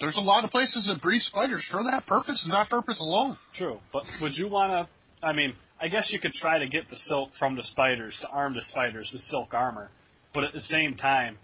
there's 0.00 0.16
a 0.18 0.20
lot 0.20 0.44
of 0.44 0.50
places 0.50 0.86
that 0.86 1.00
breed 1.00 1.22
spiders 1.22 1.64
for 1.70 1.82
that 1.84 2.06
purpose 2.06 2.42
and 2.44 2.52
that 2.52 2.68
purpose 2.68 3.00
alone. 3.00 3.38
True, 3.56 3.80
but 3.92 4.02
would 4.20 4.36
you 4.36 4.48
want 4.48 4.70
to? 4.70 5.26
I 5.26 5.32
mean, 5.32 5.54
I 5.80 5.88
guess 5.88 6.10
you 6.12 6.20
could 6.20 6.34
try 6.34 6.58
to 6.58 6.66
get 6.66 6.90
the 6.90 6.96
silk 7.06 7.30
from 7.38 7.56
the 7.56 7.62
spiders 7.62 8.16
to 8.20 8.28
arm 8.28 8.54
the 8.54 8.62
spiders 8.68 9.08
with 9.12 9.22
silk 9.22 9.54
armor, 9.54 9.90
but 10.34 10.44
at 10.44 10.52
the 10.52 10.60
same 10.60 10.94
time, 10.96 11.38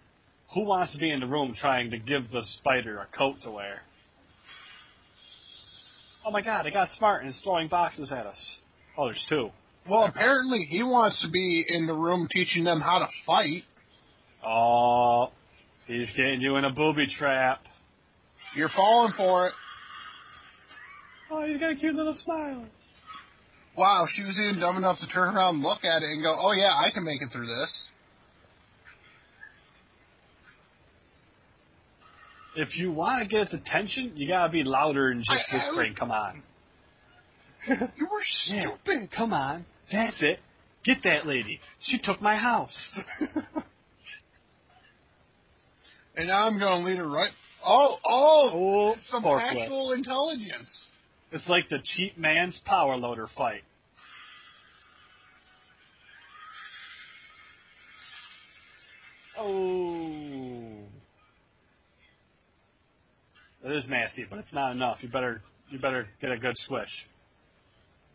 who 0.55 0.65
wants 0.65 0.93
to 0.93 0.99
be 0.99 1.11
in 1.11 1.21
the 1.21 1.27
room 1.27 1.55
trying 1.59 1.91
to 1.91 1.99
give 1.99 2.31
the 2.31 2.43
spider 2.59 2.99
a 2.99 3.17
coat 3.17 3.37
to 3.45 3.51
wear? 3.51 3.83
Oh 6.25 6.31
my 6.31 6.43
God! 6.43 6.67
It 6.67 6.73
got 6.73 6.89
smart 6.91 7.23
and 7.23 7.31
it's 7.31 7.41
throwing 7.43 7.69
boxes 7.69 8.13
at 8.13 8.27
us. 8.27 8.59
Oh, 8.97 9.07
there's 9.07 9.25
two. 9.29 9.51
Well, 9.89 10.05
apparently 10.05 10.67
he 10.69 10.83
wants 10.83 11.23
to 11.23 11.31
be 11.31 11.65
in 11.67 11.87
the 11.87 11.95
room 11.95 12.29
teaching 12.31 12.65
them 12.65 12.81
how 12.81 12.99
to 12.99 13.09
fight. 13.27 13.65
Oh, 14.45 15.29
he's 15.87 16.13
getting 16.17 16.41
you 16.41 16.57
in 16.57 16.65
a 16.65 16.71
booby 16.71 17.07
trap. 17.19 17.63
You're 18.55 18.71
falling 18.75 19.13
for 19.17 19.47
it. 19.49 19.53
Oh, 21.31 21.47
he's 21.47 21.59
got 21.59 21.73
a 21.73 21.77
cute 21.77 21.95
little 21.95 22.15
smile. 22.15 22.67
Wow, 23.77 24.07
she 24.15 24.23
was 24.23 24.39
even 24.39 24.61
dumb 24.61 24.77
enough 24.77 24.99
to 24.99 25.07
turn 25.07 25.35
around 25.35 25.57
and 25.57 25.65
look 25.65 25.85
at 25.85 26.03
it 26.03 26.11
and 26.11 26.23
go, 26.23 26.37
oh 26.39 26.53
yeah, 26.53 26.73
I 26.75 26.91
can 26.93 27.05
make 27.05 27.23
it 27.23 27.31
through 27.33 27.47
this. 27.47 27.89
If 32.57 32.77
you 32.77 32.91
want 32.93 33.23
to 33.23 33.29
get 33.29 33.43
its 33.43 33.55
attention, 33.55 34.13
you 34.17 34.27
gotta 34.29 34.51
be 34.53 34.65
louder 34.65 35.11
than 35.11 35.21
just 35.23 35.31
I- 35.31 35.57
I- 35.57 35.59
whispering. 35.69 35.95
Come 35.95 36.11
on. 36.11 36.43
You 37.69 37.77
were 38.11 38.23
Yeah, 38.49 38.63
stupid. 38.63 39.11
Come 39.17 39.33
on. 39.33 39.67
That's 39.93 40.23
it. 40.23 40.41
Get 40.85 40.99
that 41.05 41.27
lady. 41.27 41.61
She 41.83 41.99
took 41.99 42.21
my 42.23 42.37
house. 42.37 42.91
And 46.17 46.27
now 46.29 46.47
I'm 46.49 46.59
going 46.59 46.83
to 46.83 46.87
lead 46.91 46.99
her 46.99 47.09
right. 47.09 47.31
Oh, 47.65 47.97
oh, 48.05 48.51
oh, 48.53 48.95
some 49.11 49.23
forklift. 49.23 49.63
actual 49.63 49.93
intelligence. 49.93 50.83
It's 51.33 51.49
like 51.49 51.69
the 51.71 51.79
cheap 51.83 52.19
man's 52.19 52.61
power 52.67 52.97
loader 52.97 53.27
fight. 53.39 53.63
Oh. 59.39 60.20
It 63.65 63.73
is 63.73 63.89
nasty, 63.89 64.27
but 64.29 64.39
it's 64.39 64.53
not 64.53 64.73
enough. 64.73 64.99
You 65.03 65.09
better 65.09 65.43
you 65.71 65.79
better 65.79 66.07
get 66.21 66.33
a 66.33 66.39
good 66.39 66.57
squish. 66.59 66.89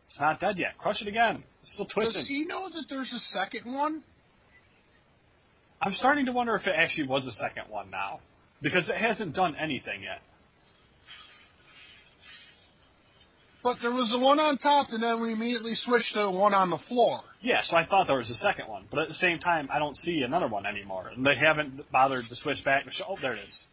It's 0.08 0.20
not 0.20 0.40
dead 0.40 0.58
yet. 0.58 0.78
Crush 0.78 1.02
it 1.02 1.08
again. 1.08 1.44
It's 1.62 1.74
still 1.74 1.86
twisting. 1.86 2.22
Does 2.22 2.28
he 2.28 2.46
know 2.46 2.70
that 2.70 2.86
there's 2.90 3.12
a 3.14 3.20
second 3.20 3.72
one? 3.72 4.04
I'm 5.82 5.94
starting 5.94 6.26
to 6.26 6.32
wonder 6.32 6.56
if 6.56 6.66
it 6.68 6.74
actually 6.76 7.08
was 7.08 7.26
a 7.28 7.32
second 7.34 7.66
one 7.70 7.90
now. 7.92 8.20
Because 8.62 8.88
it 8.90 8.96
hasn't 8.96 9.36
done 9.36 9.56
anything 9.60 10.02
yet. 10.04 10.22
But 13.64 13.78
there 13.82 13.92
was 13.92 14.10
the 14.12 14.20
one 14.20 14.40
on 14.40 14.58
top, 14.60 14.90
and 14.92 15.02
then 15.02 15.22
we 15.22 15.34
immediately 15.34 15.74
switched 15.74 16.14
to 16.14 16.20
the 16.20 16.32
one 16.32 16.54
on 16.54 16.70
the 16.70 16.78
floor. 16.88 17.22
Yeah, 17.42 17.62
so 17.64 17.76
I 17.76 17.86
thought 17.86 18.06
there 18.08 18.18
was 18.18 18.30
a 18.30 18.36
second 18.36 18.68
one, 18.68 18.86
but 18.92 19.00
at 19.00 19.08
the 19.08 19.16
same 19.16 19.40
time, 19.40 19.68
I 19.72 19.80
don't 19.80 19.98
see 19.98 20.22
another 20.22 20.48
one 20.48 20.68
anymore. 20.68 21.10
And 21.16 21.26
they 21.26 21.36
haven't 21.36 21.92
bothered 21.92 22.30
to 22.30 22.36
switch 22.36 22.64
back. 22.64 22.86
to 22.86 22.92
show- 22.92 23.06
Oh, 23.10 23.18
there 23.22 23.34
it 23.34 23.44
is. 23.44 23.64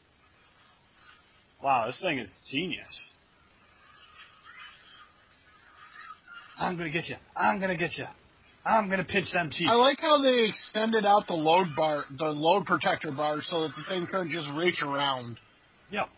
Wow, 1.63 1.87
this 1.87 2.01
thing 2.03 2.19
is 2.19 2.33
genius. 2.51 3.11
I'm 6.59 6.77
gonna 6.77 6.91
get 6.91 7.09
you. 7.09 7.17
I'm 7.37 7.61
gonna 7.61 7.77
get 7.77 7.97
you. 7.97 8.05
I'm 8.65 8.89
gonna 8.89 9.05
pinch 9.05 9.33
them 9.33 9.51
cheeks. 9.51 9.71
I 9.71 9.75
like 9.75 9.99
how 10.01 10.23
they 10.23 10.49
extended 10.49 11.05
out 11.05 11.27
the 11.27 11.35
load 11.35 11.69
bar, 11.77 12.05
the 12.17 12.27
load 12.27 12.67
protector 12.67 13.11
bar, 13.11 13.39
so 13.43 13.63
that 13.63 13.73
the 13.77 13.85
thing 13.89 14.07
couldn't 14.07 14.31
just 14.31 14.49
reach 14.57 14.83
around. 14.83 15.39
Yep. 15.91 16.09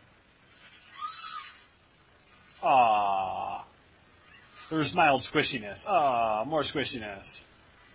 Ah. 2.63 3.67
There's 4.71 4.93
mild 4.95 5.23
squishiness. 5.33 5.79
Ah, 5.87 6.45
more 6.47 6.65
squishiness. 6.65 7.25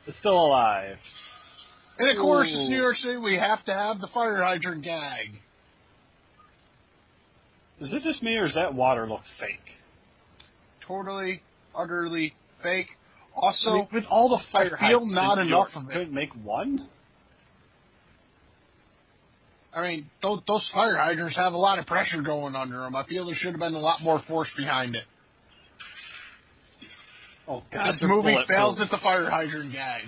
It's 0.06 0.18
still 0.18 0.38
alive. 0.46 0.98
And 1.98 2.10
of 2.10 2.22
course, 2.22 2.48
Ooh. 2.48 2.52
it's 2.52 2.70
New 2.70 2.78
York 2.78 2.96
City. 2.96 3.18
We 3.18 3.36
have 3.36 3.64
to 3.66 3.74
have 3.74 4.00
the 4.00 4.08
fire 4.14 4.38
hydrant 4.38 4.84
gag. 4.84 5.32
Is 7.82 7.94
it 7.94 8.04
just 8.04 8.22
me, 8.22 8.36
or 8.36 8.46
does 8.46 8.56
that 8.56 8.74
water 8.74 9.08
look 9.08 9.22
fake? 9.40 9.58
Totally, 10.86 11.42
utterly 11.74 12.34
fake. 12.62 12.88
I 13.36 13.40
Also, 13.48 13.72
mean, 13.72 13.88
with 13.94 14.06
all 14.10 14.30
the 14.30 14.44
fire 14.52 14.78
I 14.80 14.90
feel 14.90 15.06
not 15.06 15.38
enough 15.38 15.70
of 15.76 15.90
it. 15.90 15.94
Couldn't 15.94 16.14
make 16.14 16.32
one. 16.44 16.90
I 19.74 19.82
mean, 19.88 20.10
those, 20.22 20.40
those 20.48 20.70
fire 20.74 20.98
hydrants 20.98 21.38
have 21.38 21.54
a 21.54 21.58
lot 21.58 21.80
of 21.80 21.86
pressure 21.86 22.22
going 22.22 22.56
under 22.56 22.80
them. 22.80 22.96
I 22.96 23.06
feel 23.06 23.26
there 23.28 23.36
should 23.36 23.52
have 23.52 23.60
been 23.60 23.76
a 23.76 23.80
lot 23.80 24.02
more 24.02 24.22
force 24.28 24.50
behind 24.58 24.96
it. 24.96 25.06
Oh 27.48 27.64
God! 27.72 27.88
this 27.88 28.00
movie 28.04 28.38
fails 28.48 28.80
at 28.80 28.92
the 28.92 29.00
fire 29.02 29.30
hydrant 29.30 29.72
gag. 29.72 30.04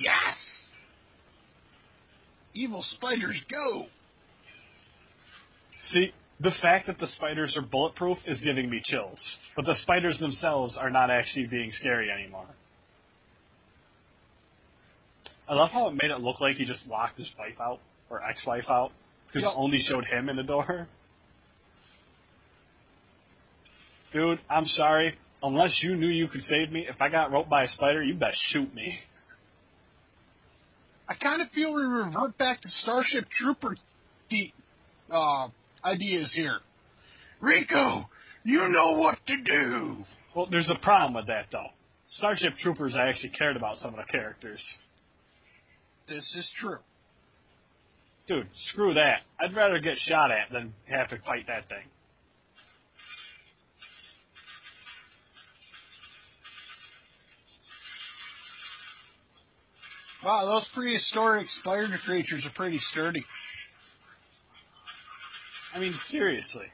Yes! 0.00 0.36
Evil 2.54 2.84
spiders 2.84 3.40
go! 3.50 3.86
See, 5.90 6.12
the 6.40 6.52
fact 6.62 6.86
that 6.86 6.98
the 6.98 7.06
spiders 7.06 7.56
are 7.56 7.62
bulletproof 7.62 8.18
is 8.26 8.40
giving 8.40 8.70
me 8.70 8.80
chills, 8.84 9.20
but 9.56 9.64
the 9.64 9.74
spiders 9.74 10.18
themselves 10.20 10.76
are 10.78 10.90
not 10.90 11.10
actually 11.10 11.46
being 11.46 11.70
scary 11.72 12.10
anymore. 12.10 12.46
I 15.48 15.54
love 15.54 15.70
how 15.70 15.88
it 15.88 15.92
made 15.92 16.10
it 16.10 16.20
look 16.20 16.40
like 16.40 16.56
he 16.56 16.64
just 16.64 16.86
locked 16.86 17.18
his 17.18 17.30
wife 17.38 17.58
out 17.60 17.80
or 18.10 18.22
ex-wife 18.22 18.66
out 18.68 18.92
because 19.26 19.42
Yep. 19.42 19.52
it 19.52 19.56
only 19.56 19.78
showed 19.80 20.04
him 20.04 20.28
in 20.28 20.36
the 20.36 20.42
door. 20.42 20.86
Dude, 24.12 24.40
I'm 24.48 24.66
sorry. 24.66 25.18
Unless 25.42 25.82
you 25.82 25.96
knew 25.96 26.08
you 26.08 26.28
could 26.28 26.42
save 26.42 26.70
me, 26.70 26.86
if 26.88 27.00
I 27.00 27.08
got 27.08 27.30
roped 27.30 27.48
by 27.48 27.64
a 27.64 27.68
spider, 27.68 28.02
you 28.02 28.14
best 28.14 28.38
shoot 28.50 28.72
me. 28.74 28.98
I 31.08 31.14
kind 31.14 31.40
of 31.40 31.48
feel 31.50 31.74
we 31.74 31.82
revert 31.82 32.36
back 32.38 32.60
to 32.60 32.68
Starship 32.82 33.24
Trooper 33.30 33.76
uh, 35.10 35.48
ideas 35.84 36.32
here. 36.34 36.60
Rico, 37.40 38.08
you 38.44 38.68
know 38.68 38.92
what 38.92 39.18
to 39.26 39.36
do. 39.42 40.04
Well, 40.34 40.46
there's 40.50 40.70
a 40.70 40.78
problem 40.82 41.14
with 41.14 41.26
that 41.26 41.46
though. 41.52 41.68
Starship 42.10 42.54
Troopers, 42.60 42.94
I 42.96 43.08
actually 43.08 43.30
cared 43.30 43.56
about 43.56 43.76
some 43.76 43.90
of 43.90 43.96
the 43.96 44.10
characters. 44.10 44.64
This 46.08 46.24
is 46.36 46.50
true. 46.58 46.78
Dude, 48.26 48.48
screw 48.70 48.94
that. 48.94 49.20
I'd 49.40 49.54
rather 49.54 49.78
get 49.78 49.96
shot 49.98 50.30
at 50.30 50.50
than 50.52 50.74
have 50.86 51.08
to 51.10 51.18
fight 51.26 51.46
that 51.48 51.68
thing. 51.68 51.84
Wow, 60.24 60.46
those 60.46 60.68
prehistoric 60.74 61.46
spider 61.60 61.96
creatures 62.04 62.44
are 62.44 62.52
pretty 62.54 62.78
sturdy. 62.90 63.24
I 65.74 65.78
mean, 65.78 65.94
seriously. 66.10 66.66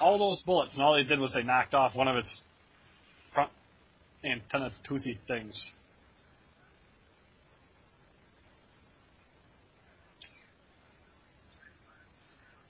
All 0.00 0.18
those 0.18 0.42
bullets, 0.44 0.74
and 0.74 0.82
all 0.82 0.94
they 0.96 1.04
did 1.04 1.18
was 1.18 1.32
they 1.32 1.42
knocked 1.42 1.74
off 1.74 1.94
one 1.94 2.08
of 2.08 2.16
its 2.16 2.40
front 3.32 3.50
antenna 4.24 4.72
toothy 4.86 5.18
things. 5.26 5.54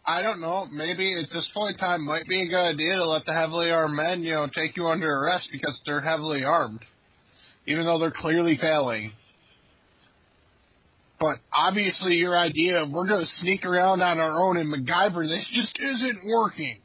I 0.07 0.21
don't 0.21 0.41
know. 0.41 0.67
Maybe 0.71 1.19
at 1.19 1.31
this 1.33 1.51
point 1.55 1.75
in 1.75 1.79
time 1.79 2.05
might 2.05 2.27
be 2.29 2.43
a 2.43 2.47
good 2.47 2.75
idea 2.75 2.97
to 2.97 3.07
let 3.09 3.25
the 3.25 3.33
heavily 3.33 3.71
armed 3.71 3.97
men, 3.97 4.23
you 4.23 4.35
know, 4.35 4.47
take 4.55 4.77
you 4.77 4.87
under 4.87 5.11
arrest 5.11 5.49
because 5.51 5.81
they're 5.87 6.03
heavily 6.03 6.45
armed, 6.45 6.81
even 7.67 7.87
though 7.87 7.99
they're 7.99 8.11
clearly 8.11 8.59
failing. 8.61 9.13
But 11.21 11.37
obviously, 11.53 12.15
your 12.15 12.37
idea 12.37 12.83
of 12.83 12.91
we're 12.91 13.07
going 13.07 13.25
to 13.25 13.31
sneak 13.39 13.65
around 13.65 14.03
on 14.03 14.19
our 14.19 14.43
own 14.43 14.57
and 14.57 14.73
MacGyver 14.73 15.27
this 15.29 15.49
just 15.53 15.79
isn't 15.79 16.21
working. 16.27 16.81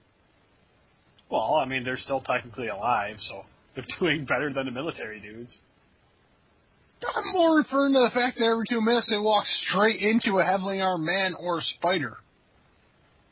Well, 1.30 1.56
I 1.56 1.66
mean, 1.66 1.84
they're 1.84 1.98
still 1.98 2.22
technically 2.22 2.68
alive, 2.68 3.18
so 3.28 3.44
they're 3.76 3.86
doing 4.00 4.26
better 4.26 4.52
than 4.54 4.66
the 4.66 4.72
military 4.72 5.20
dudes. 5.20 5.60
I'm 7.16 7.32
more 7.32 7.58
referring 7.58 7.94
to 7.94 8.00
the 8.00 8.10
fact 8.14 8.40
that 8.40 8.46
every 8.46 8.66
two 8.70 8.82
minutes 8.82 9.10
they 9.10 9.18
walk 9.18 9.46
straight 9.48 10.02
into 10.02 10.40
a 10.40 10.44
heavily 10.44 10.82
armed 10.82 11.06
man 11.06 11.34
or 11.40 11.60
a 11.60 11.62
spider. 11.62 12.18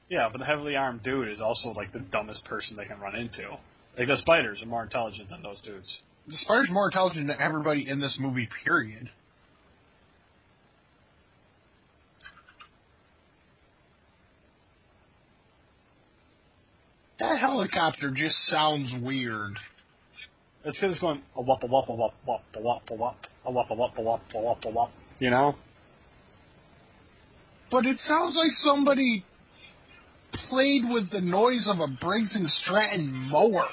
Yeah, 0.09 0.29
but 0.31 0.37
the 0.37 0.45
heavily 0.45 0.75
armed 0.75 1.03
dude 1.03 1.27
is 1.27 1.41
also 1.41 1.69
like 1.69 1.91
the 1.91 1.99
dumbest 1.99 2.45
person 2.45 2.77
they 2.77 2.85
can 2.85 2.99
run 2.99 3.15
into. 3.15 3.57
Like 3.97 4.07
the 4.07 4.17
spiders 4.17 4.61
are 4.63 4.67
more 4.67 4.83
intelligent 4.83 5.29
than 5.29 5.41
those 5.41 5.59
dudes. 5.61 5.87
The 6.27 6.37
spider's 6.37 6.69
are 6.69 6.73
more 6.73 6.87
intelligent 6.87 7.27
than 7.27 7.41
everybody 7.41 7.89
in 7.89 7.99
this 7.99 8.17
movie, 8.19 8.47
period. 8.63 9.09
That 17.20 17.39
helicopter 17.39 18.11
just 18.11 18.36
sounds 18.47 18.93
weird. 19.01 19.57
It's 20.63 20.80
because 20.80 20.95
it's 20.95 21.01
going 21.01 21.22
a 21.36 21.41
wop 21.41 21.63
a 21.63 21.68
wop 21.68 21.89
a 21.89 21.95
wop 21.95 22.13
wop 22.26 22.43
a 22.55 22.61
wop 22.61 22.84
a 22.89 22.93
wop 22.95 23.15
a 23.45 23.51
wop 23.51 23.70
a 23.70 23.76
wop 23.76 23.97
a 23.97 24.01
wop 24.01 24.22
a 24.36 24.39
wop 24.39 24.65
a 24.65 24.70
wop. 24.70 24.91
You 25.20 25.32
know? 25.32 25.55
But 27.72 27.86
it 27.86 27.97
sounds 27.97 28.36
like 28.36 28.51
somebody 28.51 29.26
played 30.49 30.84
with 30.89 31.09
the 31.11 31.22
noise 31.22 31.68
of 31.68 31.80
a 31.80 31.88
Briggs 31.88 32.36
and 32.36 32.49
Stratton 32.49 33.11
mower. 33.11 33.68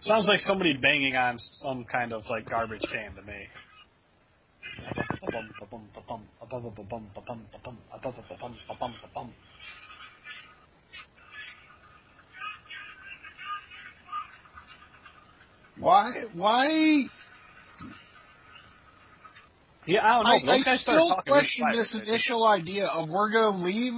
Sounds 0.00 0.26
like 0.28 0.40
somebody 0.40 0.74
banging 0.74 1.16
on 1.16 1.38
some 1.60 1.84
kind 1.84 2.12
of 2.12 2.22
like 2.30 2.48
garbage 2.48 2.82
can 2.92 3.14
to 3.16 3.22
me. 3.22 3.46
Why? 15.80 16.24
Why? 16.34 17.04
Yeah, 19.86 20.04
I 20.04 20.22
don't 20.22 20.46
know. 20.46 20.52
I, 20.52 20.56
I 20.56 20.62
guys 20.62 20.82
still 20.82 21.16
question 21.26 21.72
this 21.72 21.94
I 21.94 22.02
initial 22.02 22.46
idea 22.46 22.86
of 22.86 23.08
we're 23.08 23.30
going 23.30 23.58
to 23.58 23.64
leave 23.64 23.94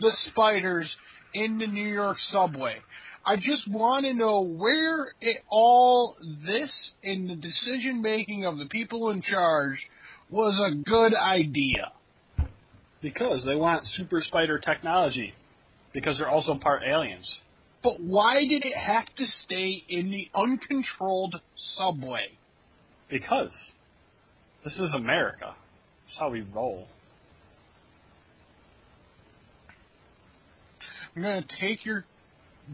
the 0.00 0.12
spiders 0.30 0.94
in 1.32 1.58
the 1.58 1.66
New 1.66 1.88
York 1.88 2.18
subway. 2.18 2.76
I 3.24 3.36
just 3.36 3.70
want 3.70 4.06
to 4.06 4.14
know 4.14 4.42
where 4.42 5.08
it, 5.20 5.38
all 5.48 6.16
this 6.46 6.92
in 7.02 7.28
the 7.28 7.36
decision 7.36 8.02
making 8.02 8.44
of 8.44 8.58
the 8.58 8.66
people 8.66 9.10
in 9.10 9.22
charge 9.22 9.88
was 10.30 10.58
a 10.62 10.74
good 10.88 11.14
idea. 11.14 11.92
Because 13.02 13.44
they 13.46 13.56
want 13.56 13.86
super 13.86 14.20
spider 14.20 14.58
technology. 14.58 15.34
Because 15.92 16.18
they're 16.18 16.28
also 16.28 16.54
part 16.54 16.82
aliens. 16.82 17.40
But 17.82 18.00
why 18.00 18.40
did 18.40 18.64
it 18.64 18.76
have 18.76 19.06
to 19.16 19.24
stay 19.24 19.82
in 19.88 20.10
the 20.10 20.28
uncontrolled 20.34 21.40
subway? 21.56 22.28
Because 23.08 23.52
this 24.64 24.78
is 24.78 24.94
America. 24.94 25.54
That's 26.04 26.18
how 26.18 26.30
we 26.30 26.42
roll. 26.42 26.86
I'm 31.16 31.22
gonna 31.22 31.44
take 31.58 31.84
your 31.84 32.04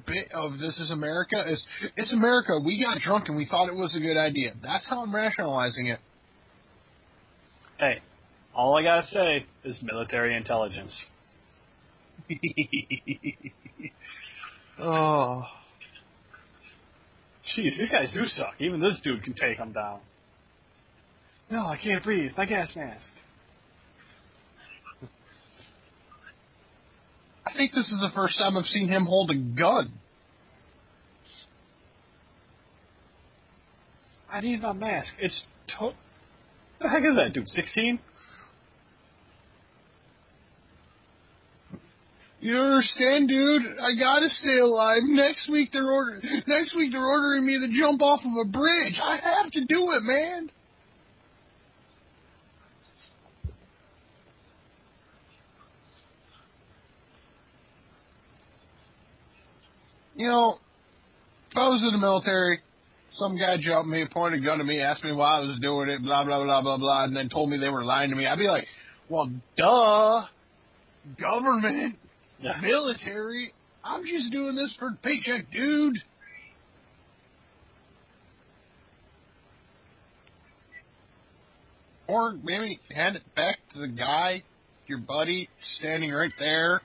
bit 0.07 0.31
of 0.33 0.59
this 0.59 0.79
is 0.79 0.91
America. 0.91 1.43
It's 1.47 1.65
it's 1.97 2.13
America. 2.13 2.59
We 2.65 2.83
got 2.83 2.99
drunk 3.01 3.29
and 3.29 3.37
we 3.37 3.47
thought 3.47 3.69
it 3.69 3.75
was 3.75 3.97
a 3.97 4.01
good 4.01 4.19
idea. 4.19 4.53
That's 4.63 4.89
how 4.89 5.03
I'm 5.03 5.15
rationalizing 5.15 5.87
it. 5.87 6.01
Hey, 7.79 8.01
all 8.55 8.77
I 8.77 8.83
gotta 8.83 9.07
say 9.07 9.47
is 9.65 9.81
military 9.83 10.37
intelligence. 10.37 10.95
oh. 14.81 15.43
Jeez, 17.57 17.79
these 17.79 17.91
guys 17.91 18.13
do 18.13 18.27
suck. 18.27 18.55
Even 18.59 18.81
this 18.81 19.01
dude 19.05 19.23
can 19.23 19.35
take 19.35 19.59
them 19.59 19.73
down. 19.73 20.01
No, 21.51 21.67
I 21.67 21.77
can't 21.77 22.03
breathe. 22.03 22.33
My 22.37 22.45
gas 22.45 22.75
mask. 22.75 23.11
I 27.47 27.53
think 27.57 27.71
this 27.73 27.85
is 27.85 28.01
the 28.01 28.11
first 28.15 28.37
time 28.39 28.57
I've 28.57 28.67
seen 28.67 28.89
him 28.89 29.05
hold 29.05 29.31
a 29.31 29.37
gun. 29.37 29.93
I 34.31 34.41
need 34.41 34.61
my 34.61 34.73
mask. 34.73 35.13
It's 35.21 35.47
to- 35.79 35.95
the 36.81 36.89
heck 36.89 37.05
is 37.05 37.17
that 37.17 37.33
dude? 37.33 37.49
Sixteen? 37.49 38.01
You 42.41 42.53
don't 42.53 42.73
understand, 42.73 43.29
dude? 43.29 43.63
I 43.81 43.95
gotta 43.99 44.29
stay 44.29 44.59
alive. 44.59 45.03
Next 45.05 45.51
week 45.51 45.71
they're 45.73 45.91
order 45.91 46.21
next 46.47 46.77
week 46.77 46.93
they're 46.93 47.05
ordering 47.05 47.47
me 47.47 47.59
to 47.59 47.79
jump 47.79 48.03
off 48.03 48.21
of 48.25 48.47
a 48.47 48.49
bridge. 48.49 49.01
I 49.03 49.17
have 49.17 49.51
to 49.53 49.65
do 49.65 49.93
it, 49.93 50.03
man. 50.03 50.51
You 60.15 60.29
know, 60.29 60.59
I 61.55 61.69
was 61.69 61.83
in 61.83 61.93
the 61.93 61.99
military, 61.99 62.61
some 63.13 63.37
guy 63.37 63.57
jumped 63.61 63.91
me, 63.91 64.07
pointed 64.11 64.43
a 64.43 64.45
gun 64.45 64.61
at 64.61 64.67
me, 64.67 64.81
asked 64.81 65.05
me 65.05 65.13
why 65.13 65.39
I 65.39 65.41
was 65.41 65.59
doing 65.61 65.91
it, 65.91 66.03
blah 66.03 66.25
blah 66.25 66.43
blah 66.43 66.63
blah 66.63 66.79
blah, 66.79 67.05
and 67.05 67.15
then 67.15 67.29
told 67.29 67.51
me 67.51 67.59
they 67.59 67.69
were 67.69 67.85
lying 67.85 68.11
to 68.11 68.17
me. 68.17 68.27
I'd 68.27 68.39
be 68.39 68.49
like, 68.49 68.67
"Well, 69.09 69.31
duh, 69.57 70.25
government." 71.21 71.97
Yeah. 72.41 72.61
military. 72.61 73.53
I'm 73.85 74.05
just 74.05 74.33
doing 74.33 74.57
this 74.57 74.75
for 74.79 74.91
the 74.91 74.97
paycheck, 74.97 75.51
dude. 75.51 75.99
Or 82.09 82.33
maybe 82.33 82.79
hand 82.95 83.17
it 83.17 83.23
back 83.35 83.59
to 83.73 83.81
the 83.81 83.89
guy, 83.89 84.43
your 84.87 84.99
buddy, 84.99 85.49
standing 85.79 86.13
right 86.13 86.33
there. 86.39 86.81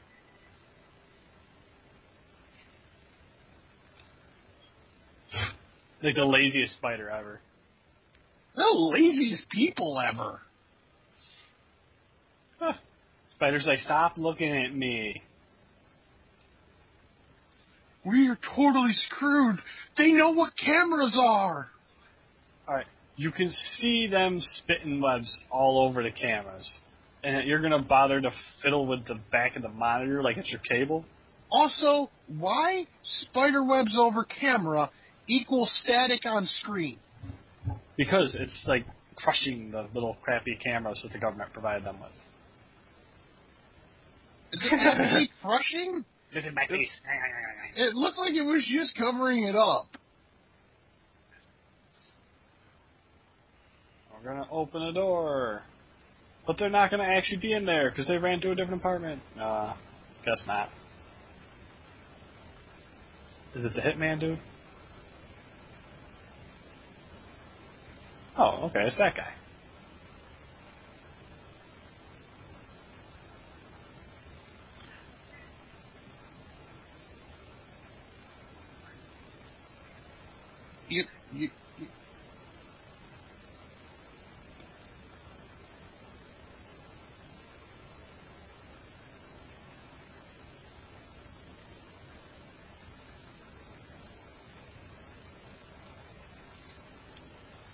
Like 6.04 6.16
the 6.16 6.26
laziest 6.26 6.74
spider 6.78 7.12
ever. 7.12 7.40
The 8.56 8.66
laziest 8.74 9.48
people 9.50 10.00
ever. 10.00 10.40
Huh. 12.60 12.74
Spider's 13.36 13.68
like, 13.68 13.78
stop 13.82 14.18
looking 14.18 14.52
at 14.52 14.76
me. 14.76 15.22
We 18.06 18.28
are 18.30 18.38
totally 18.56 18.94
screwed. 18.94 19.60
They 19.98 20.12
know 20.12 20.32
what 20.32 20.54
cameras 20.58 21.18
are. 21.22 21.68
Alright, 22.68 22.88
you 23.16 23.32
can 23.32 23.52
see 23.78 24.08
them 24.08 24.40
spitting 24.40 25.02
webs 25.02 25.42
all 25.52 25.88
over 25.88 26.02
the 26.02 26.12
cameras. 26.12 26.80
And 27.24 27.48
you're 27.48 27.62
gonna 27.62 27.84
bother 27.84 28.20
to 28.20 28.32
fiddle 28.64 28.88
with 28.88 29.06
the 29.06 29.20
back 29.32 29.56
of 29.56 29.62
the 29.62 29.70
monitor 29.70 30.24
like 30.24 30.38
it's 30.38 30.50
your 30.50 30.62
cable? 30.62 31.06
Also, 31.52 32.10
why 32.28 32.88
spider 33.04 33.64
webs 33.64 33.96
over 34.00 34.24
camera 34.24 34.90
equal 35.28 35.68
static 35.70 36.22
on 36.26 36.48
screen? 36.48 36.98
Because 37.98 38.36
it's 38.40 38.64
like 38.68 38.86
crushing 39.16 39.70
the 39.72 39.88
little 39.94 40.18
crappy 40.24 40.56
cameras 40.56 41.02
that 41.04 41.12
the 41.12 41.20
government 41.20 41.54
provided 41.54 41.86
them 41.86 42.00
with. 42.00 42.12
Is 44.54 44.70
it 44.72 45.30
crushing? 45.42 46.06
Look 46.34 46.46
at 46.46 46.54
my 46.54 46.66
face. 46.68 46.90
It 47.76 47.94
looked 47.94 48.18
like 48.18 48.34
it 48.34 48.44
was 48.44 48.66
just 48.66 48.96
covering 48.96 49.44
it 49.44 49.56
up. 49.56 49.86
We're 54.14 54.34
gonna 54.34 54.48
open 54.52 54.82
a 54.82 54.94
door. 54.94 55.64
But 56.48 56.58
they're 56.58 56.70
not 56.70 56.90
gonna 56.92 57.04
actually 57.04 57.38
be 57.38 57.54
in 57.54 57.66
there 57.66 57.90
because 57.90 58.08
they 58.08 58.18
ran 58.18 58.40
to 58.42 58.52
a 58.52 58.56
different 58.56 58.82
apartment. 58.82 59.22
Uh, 59.40 59.74
guess 60.26 60.44
not. 60.48 60.70
Is 63.56 63.66
it 63.66 63.74
the 63.76 63.82
hitman 63.82 64.20
dude? 64.20 64.40
Oh, 68.38 68.68
okay, 68.68 68.86
it's 68.86 68.98
that 68.98 69.16
guy. 69.16 69.34
You, 80.92 81.06
you, 81.34 81.50
you- 81.80 81.88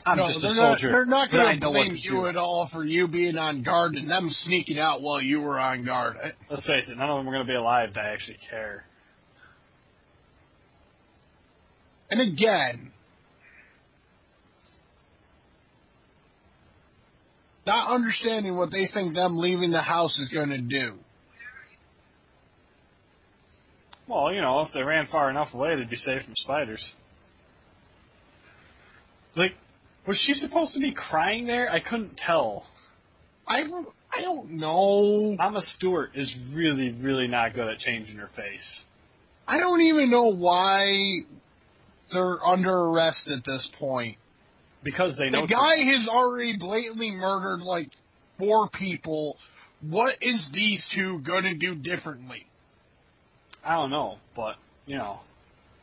I'm 0.05 0.18
no, 0.18 0.28
just 0.28 0.38
a 0.38 0.41
they're 0.41 0.55
soldier. 0.55 0.91
Not, 0.91 0.95
they're 0.95 1.05
not 1.05 1.32
going 1.32 1.59
to 1.59 1.65
blame 1.68 1.99
you 1.99 2.11
do. 2.11 2.28
at 2.28 2.38
all 2.38 2.70
for 2.72 2.86
you 2.86 3.07
being 3.07 3.36
on 3.38 3.63
guard 3.63 3.95
and 3.95 4.09
them 4.09 4.30
sneaking 4.30 4.80
out 4.80 5.01
while 5.01 5.20
you 5.22 5.41
were 5.41 5.59
on 5.59 5.84
guard. 5.84 6.15
Let's 6.49 6.65
face 6.68 6.88
it, 6.88 6.97
none 6.97 7.09
of 7.09 7.18
them 7.18 7.28
are 7.28 7.32
gonna 7.32 7.43
be 7.45 7.55
alive 7.55 7.93
to 7.95 7.99
actually 7.99 8.38
care. 8.49 8.86
And 12.09 12.22
again, 12.22 12.93
not 17.68 17.93
understanding 17.93 18.57
what 18.57 18.72
they 18.72 18.89
think 18.91 19.13
them 19.13 19.38
leaving 19.38 19.72
the 19.72 19.82
house 19.82 20.18
is 20.18 20.30
going 20.30 20.49
to 20.49 20.57
do. 20.57 20.95
Well, 24.07 24.34
you 24.34 24.41
know, 24.41 24.61
if 24.61 24.70
they 24.74 24.82
ran 24.82 25.07
far 25.11 25.30
enough 25.30 25.53
away, 25.53 25.76
they'd 25.76 25.89
be 25.89 25.97
safe 25.97 26.24
from 26.24 26.34
spiders. 26.38 26.84
Like, 29.36 29.51
was 30.07 30.18
she 30.26 30.34
supposed 30.34 30.74
to 30.74 30.80
be 30.80 30.93
crying 30.93 31.45
there? 31.45 31.70
I 31.70 31.82
couldn't 31.82 32.18
tell. 32.18 32.65
I 33.45 33.63
I 34.11 34.22
don't 34.22 34.51
know. 34.51 35.36
Mama 35.38 35.61
Stewart 35.76 36.11
is 36.15 36.34
really, 36.53 36.91
really 36.91 37.28
not 37.28 37.53
good 37.53 37.68
at 37.68 37.80
changing 37.80 38.15
her 38.15 38.30
face. 38.36 38.82
I 39.45 39.59
don't 39.59 39.82
even 39.82 40.09
know 40.09 40.34
why 40.34 41.20
they're 42.13 42.43
under 42.45 42.74
arrest 42.74 43.30
at 43.30 43.43
this 43.45 43.68
point. 43.78 44.18
Because 44.88 45.18
they 45.18 45.30
know 45.30 45.42
The 45.42 45.48
guy 45.48 45.80
has 45.84 46.08
already 46.08 46.56
blatantly 46.58 47.12
murdered 47.12 47.60
like 47.60 47.90
four 48.40 48.70
people. 48.70 49.36
What 49.82 50.14
is 50.22 50.50
these 50.54 50.88
two 50.96 51.20
gonna 51.28 51.58
do 51.58 51.76
differently? 51.76 52.48
I 53.66 53.74
don't 53.76 53.90
know, 53.90 54.16
but 54.34 54.56
you 54.86 54.96
know, 54.96 55.20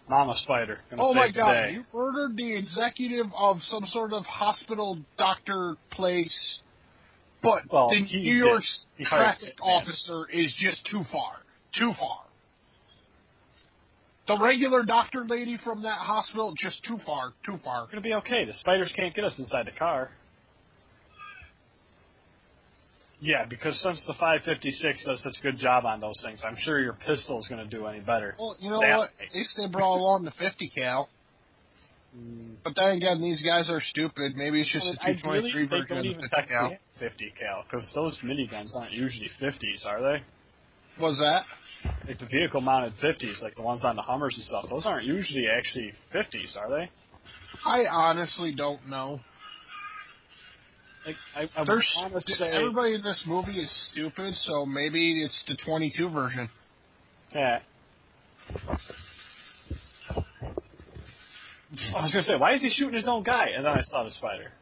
Mama 0.09 0.33
Spider. 0.43 0.79
Gonna 0.89 1.03
Oh 1.05 1.13
my 1.13 1.31
god, 1.31 1.53
day. 1.67 1.73
you 1.73 1.85
murdered 1.93 2.35
the 2.39 2.57
executive 2.57 3.27
of 3.39 3.59
some 3.65 3.85
sort 3.89 4.15
of 4.15 4.25
hospital 4.25 4.97
doctor 5.19 5.77
place, 5.91 6.61
but 7.43 7.61
Well, 7.71 7.91
the 7.91 8.01
New 8.01 8.07
did. 8.09 8.25
York's 8.25 8.87
traffic 9.03 9.59
officer 9.61 10.25
is 10.33 10.51
just 10.59 10.87
too 10.87 11.03
far. 11.13 11.35
Too 11.79 11.93
far. 11.99 12.24
The 14.27 14.39
regular 14.39 14.83
doctor 14.85 15.25
lady 15.27 15.59
from 15.63 15.83
that 15.83 15.99
hospital, 15.99 16.55
just 16.57 16.83
too 16.85 16.99
far, 17.05 17.33
too 17.45 17.59
far. 17.63 17.83
We're 17.85 17.91
gonna 17.91 18.01
be 18.01 18.15
okay. 18.15 18.45
The 18.47 18.55
spiders 18.55 18.93
can't 18.97 19.15
get 19.15 19.25
us 19.25 19.39
inside 19.39 19.67
the 19.67 19.79
car. 19.79 20.11
Yeah, 23.21 23.45
because 23.47 23.81
since 23.81 24.05
the 24.07 24.13
556 24.15 25.05
does 25.05 25.23
such 25.23 25.37
a 25.39 25.43
good 25.43 25.57
job 25.57 25.87
on 25.87 26.01
those 26.01 26.21
things, 26.25 26.41
I'm 26.45 26.57
sure 26.59 26.81
your 26.81 26.93
pistol 26.93 27.39
is 27.39 27.47
going 27.49 27.63
to 27.63 27.71
do 27.71 27.87
any 27.87 28.01
better. 28.01 28.35
Well, 28.39 28.55
you 28.59 28.69
know 28.69 28.81
That- 28.81 28.99
what? 28.99 29.11
At 29.27 29.35
least 29.35 29.57
they 29.57 29.67
brought 29.67 29.97
along 29.97 30.25
the 30.25 30.31
50 30.33 30.69
cal. 30.69 31.09
Mm, 32.15 32.57
But 32.63 32.75
then 32.77 32.97
again, 32.97 33.23
these 33.23 33.43
guys 33.43 33.71
are 33.71 33.81
stupid. 33.81 34.37
Maybe 34.37 34.61
it's 34.61 34.71
just 34.71 34.85
a 34.87 34.97
223 34.97 35.31
really, 35.31 35.53
they 35.53 35.67
version 35.69 35.97
don't 35.97 35.99
of 36.01 36.05
even 36.05 36.21
the 36.21 36.29
50 36.29 36.49
cal. 36.49 36.69
technically 36.71 37.09
50 37.09 37.33
cal 37.41 37.65
because 37.65 37.93
those 37.95 38.19
miniguns 38.21 38.77
aren't 38.77 38.93
usually 38.93 39.31
50s, 39.41 39.87
are 39.87 40.03
they? 40.03 40.23
Was 41.03 41.17
that? 41.19 41.45
Like 42.07 42.19
the 42.19 42.27
vehicle 42.27 42.61
mounted 42.61 42.95
50s, 43.03 43.43
like 43.43 43.57
the 43.57 43.63
ones 43.63 43.85
on 43.85 43.97
the 43.97 44.03
Hummers 44.03 44.37
and 44.37 44.45
stuff, 44.45 44.67
those 44.71 44.87
aren't 44.87 45.07
usually 45.07 45.47
actually 45.47 45.93
50s, 46.15 46.57
are 46.57 46.71
they? 46.71 46.91
I 47.65 47.87
honestly 47.87 48.55
don't 48.55 48.89
know. 48.89 49.21
Like 51.07 51.17
I, 51.37 51.43
I 51.61 51.65
There's 51.65 51.97
want 51.99 52.15
to 52.15 52.21
say, 52.21 52.51
everybody 52.51 52.95
in 52.95 53.03
this 53.03 53.25
movie 53.27 53.61
is 53.61 53.89
stupid, 53.93 54.35
so 54.35 54.65
maybe 54.65 55.23
it's 55.23 55.45
the 55.47 55.57
22 55.57 56.09
version. 56.09 56.49
yeah. 57.35 57.61
I 61.95 62.03
was 62.03 62.13
gonna 62.13 62.23
say, 62.23 62.37
why 62.37 62.55
is 62.55 62.63
he 62.63 62.71
shooting 62.71 62.95
his 62.95 63.09
own 63.09 63.23
guy? 63.23 63.49
And 63.57 63.65
then 63.65 63.73
I 63.73 63.83
saw 63.85 64.05
the 64.05 64.11
spider. 64.11 64.53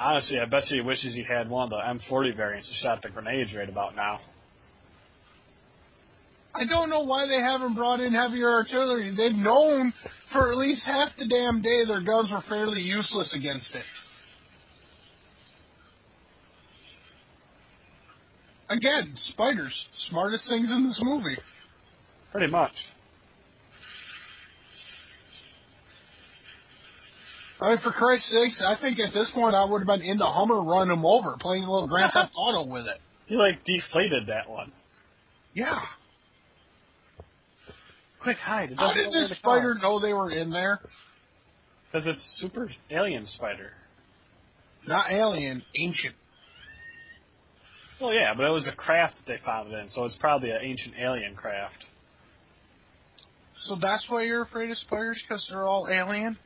Honestly, 0.00 0.38
I 0.40 0.46
bet 0.46 0.70
you 0.70 0.80
he 0.80 0.86
wishes 0.86 1.14
he 1.14 1.22
had 1.22 1.50
one 1.50 1.64
of 1.64 1.70
the 1.70 1.76
M40 1.76 2.34
variants 2.34 2.68
that 2.70 2.76
shot 2.76 3.02
the 3.02 3.10
grenades 3.10 3.54
right 3.54 3.68
about 3.68 3.94
now. 3.94 4.20
I 6.54 6.64
don't 6.66 6.88
know 6.88 7.02
why 7.02 7.26
they 7.26 7.40
haven't 7.40 7.74
brought 7.74 8.00
in 8.00 8.14
heavier 8.14 8.48
artillery. 8.48 9.14
They've 9.14 9.36
known 9.36 9.92
for 10.32 10.50
at 10.50 10.58
least 10.58 10.86
half 10.86 11.10
the 11.18 11.28
damn 11.28 11.60
day 11.60 11.84
their 11.86 12.00
guns 12.00 12.30
were 12.32 12.42
fairly 12.48 12.80
useless 12.80 13.34
against 13.36 13.74
it. 13.74 13.84
Again, 18.70 19.12
spiders, 19.16 19.86
smartest 20.08 20.48
things 20.48 20.70
in 20.70 20.86
this 20.86 21.00
movie. 21.04 21.36
Pretty 22.32 22.50
much. 22.50 22.72
I 27.60 27.68
mean, 27.68 27.78
for 27.82 27.92
Christ's 27.92 28.30
sakes, 28.30 28.62
I 28.64 28.80
think 28.80 28.98
at 28.98 29.12
this 29.12 29.30
point 29.34 29.54
I 29.54 29.64
would 29.64 29.80
have 29.80 29.86
been 29.86 30.02
in 30.02 30.16
the 30.16 30.26
Hummer 30.26 30.62
running 30.62 30.88
them 30.88 31.04
over, 31.04 31.36
playing 31.38 31.64
a 31.64 31.70
little 31.70 31.88
Grand 31.88 32.12
Theft 32.12 32.32
Auto 32.36 32.70
with 32.70 32.86
it. 32.86 32.98
He 33.26 33.36
like 33.36 33.64
deflated 33.64 34.28
that 34.28 34.48
one. 34.48 34.72
Yeah. 35.54 35.80
Quick 38.22 38.38
hide! 38.38 38.74
How 38.76 38.92
did 38.92 39.12
this 39.12 39.34
spider 39.38 39.74
know 39.80 40.00
they 40.00 40.12
were 40.12 40.30
in 40.30 40.50
there? 40.50 40.80
Because 41.90 42.06
it's 42.06 42.38
super 42.40 42.68
alien 42.90 43.26
spider. 43.26 43.72
Not 44.86 45.10
alien, 45.10 45.62
ancient. 45.78 46.14
Well, 48.00 48.14
yeah, 48.14 48.32
but 48.34 48.46
it 48.46 48.50
was 48.50 48.68
a 48.68 48.74
craft 48.74 49.16
that 49.16 49.26
they 49.26 49.44
found 49.44 49.72
it 49.72 49.78
in, 49.78 49.88
so 49.90 50.04
it's 50.04 50.16
probably 50.16 50.50
an 50.50 50.58
ancient 50.62 50.94
alien 50.98 51.34
craft. 51.34 51.86
So 53.64 53.76
that's 53.80 54.06
why 54.08 54.22
you're 54.22 54.42
afraid 54.42 54.70
of 54.70 54.78
spiders, 54.78 55.22
because 55.26 55.46
they're 55.50 55.66
all 55.66 55.88
alien? 55.90 56.38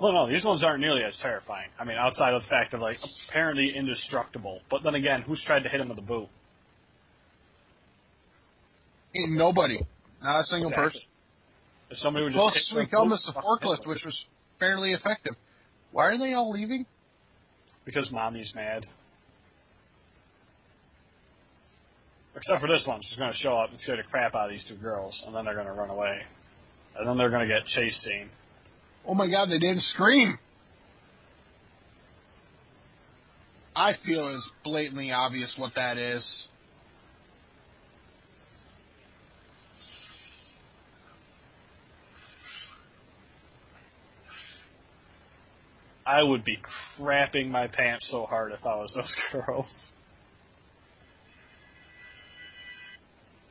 Well, 0.00 0.12
no, 0.12 0.28
these 0.28 0.44
ones 0.44 0.64
aren't 0.64 0.80
nearly 0.80 1.04
as 1.04 1.16
terrifying. 1.20 1.68
I 1.78 1.84
mean, 1.84 1.98
outside 1.98 2.32
of 2.32 2.42
the 2.42 2.48
fact 2.48 2.72
of 2.72 2.80
like 2.80 2.96
apparently 3.28 3.74
indestructible. 3.76 4.60
But 4.70 4.82
then 4.82 4.94
again, 4.94 5.22
who's 5.22 5.42
tried 5.44 5.62
to 5.64 5.68
hit 5.68 5.80
him 5.80 5.90
with 5.90 5.98
a 5.98 6.02
boot? 6.02 6.28
Ain't 9.14 9.32
nobody. 9.32 9.80
Not 10.22 10.40
a 10.40 10.44
single 10.44 10.70
Exactly. 10.70 11.00
person. 11.00 11.08
If 11.90 11.98
somebody 11.98 12.24
would 12.24 12.32
just 12.32 12.40
Closest 12.40 12.76
we 12.76 12.86
come 12.86 13.12
is 13.12 13.24
the 13.26 13.40
forklift, 13.40 13.86
which 13.86 14.04
was 14.04 14.24
fairly 14.58 14.92
effective. 14.92 15.34
Why 15.92 16.06
are 16.06 16.18
they 16.18 16.32
all 16.34 16.50
leaving? 16.50 16.86
because 17.84 18.10
mommy's 18.12 18.52
mad. 18.54 18.86
Except 22.36 22.60
for 22.60 22.68
this 22.68 22.84
one, 22.86 23.00
she's 23.02 23.18
going 23.18 23.32
to 23.32 23.36
show 23.38 23.58
up 23.58 23.70
and 23.70 23.78
scare 23.80 23.96
the 23.96 24.04
crap 24.04 24.34
out 24.34 24.44
of 24.46 24.50
these 24.50 24.64
two 24.68 24.76
girls, 24.76 25.20
and 25.26 25.34
then 25.34 25.44
they're 25.44 25.54
going 25.54 25.66
to 25.66 25.72
run 25.72 25.90
away, 25.90 26.20
and 26.96 27.08
then 27.08 27.18
they're 27.18 27.30
going 27.30 27.46
to 27.46 27.52
get 27.52 27.66
chase 27.66 27.96
scene. 28.04 28.30
Oh 29.06 29.14
my 29.14 29.28
god, 29.28 29.48
they 29.50 29.58
didn't 29.58 29.82
scream. 29.82 30.38
I 33.74 33.94
feel 34.04 34.28
it's 34.28 34.48
blatantly 34.62 35.10
obvious 35.10 35.54
what 35.56 35.74
that 35.76 35.96
is. 35.96 36.44
I 46.04 46.22
would 46.22 46.44
be 46.44 46.58
crapping 46.98 47.50
my 47.50 47.68
pants 47.68 48.08
so 48.10 48.26
hard 48.26 48.52
if 48.52 48.66
I 48.66 48.74
was 48.74 48.92
those 48.96 49.16
girls. 49.46 49.68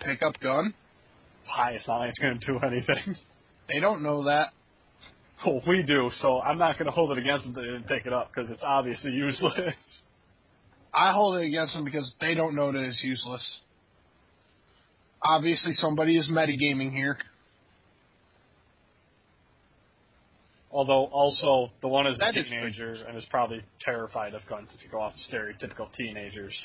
Pickup 0.02 0.40
gun? 0.42 0.74
Why? 1.46 1.72
It's 1.72 1.88
not 1.88 2.00
like 2.00 2.10
it's 2.10 2.20
going 2.20 2.40
to 2.40 2.46
do 2.46 2.60
anything. 2.60 3.16
They 3.68 3.80
don't 3.80 4.04
know 4.04 4.26
that. 4.26 4.48
Well, 5.46 5.62
we 5.68 5.84
do, 5.84 6.10
so 6.14 6.42
I'm 6.42 6.58
not 6.58 6.78
going 6.78 6.88
to 6.88 6.92
hold 6.92 7.12
it 7.12 7.22
against 7.22 7.46
them 7.46 7.54
didn't 7.54 7.88
pick 7.88 8.06
it 8.06 8.14
up 8.14 8.32
because 8.34 8.50
it's 8.50 8.62
obviously 8.64 9.12
useless. 9.12 9.74
I 10.94 11.12
hold 11.12 11.40
it 11.40 11.46
against 11.46 11.74
them 11.76 11.86
because 11.86 12.14
they 12.20 12.34
don't 12.34 12.56
know 12.56 12.72
that 12.72 12.82
it's 12.82 13.04
useless. 13.04 13.46
Obviously, 15.24 15.74
somebody 15.74 16.18
is 16.18 16.30
metagaming 16.32 16.92
here. 16.92 17.18
Although, 20.72 21.06
also, 21.06 21.72
the 21.82 21.88
one 21.88 22.08
is 22.08 22.16
a 22.18 22.20
That 22.20 22.38
is 22.38 22.48
teenager 22.48 22.96
and 23.08 23.18
is 23.18 23.26
probably 23.30 23.62
terrified 23.82 24.34
of 24.34 24.42
guns 24.48 24.70
if 24.76 24.84
you 24.84 24.90
go 24.90 25.02
off 25.02 25.14
of 25.14 25.20
stereotypical 25.20 25.92
teenagers. 25.94 26.56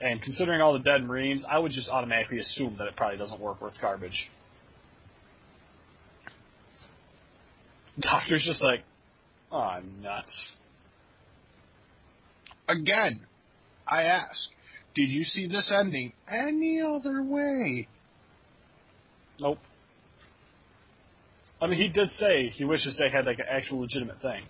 And 0.00 0.20
considering 0.22 0.60
all 0.60 0.72
the 0.72 0.80
dead 0.80 1.04
Marines, 1.04 1.44
I 1.48 1.58
would 1.58 1.72
just 1.72 1.88
automatically 1.88 2.38
assume 2.38 2.76
that 2.78 2.86
it 2.88 2.96
probably 2.96 3.18
doesn't 3.18 3.40
work 3.40 3.60
worth 3.60 3.74
garbage. 3.80 4.28
Doctor's 8.00 8.44
just 8.44 8.62
like, 8.62 8.84
oh, 9.50 9.58
I'm 9.58 10.02
nuts. 10.02 10.52
Again, 12.68 13.20
I 13.86 14.02
ask, 14.02 14.48
did 14.94 15.08
you 15.08 15.24
see 15.24 15.48
this 15.48 15.72
ending 15.74 16.12
any 16.30 16.80
other 16.80 17.22
way? 17.22 17.88
Nope. 19.40 19.58
I 21.60 21.66
mean, 21.66 21.78
he 21.78 21.88
did 21.88 22.10
say 22.10 22.50
he 22.50 22.64
wishes 22.64 22.96
they 22.98 23.10
had 23.10 23.26
like 23.26 23.38
an 23.38 23.46
actual 23.50 23.80
legitimate 23.80 24.20
thing. 24.20 24.44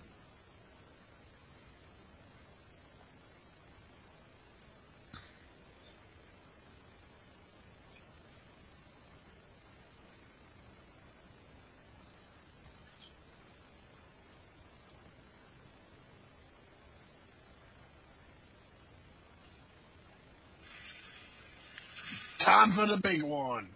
Time 22.69 22.75
for 22.75 22.87
the 22.95 23.01
big 23.01 23.23
one. 23.23 23.67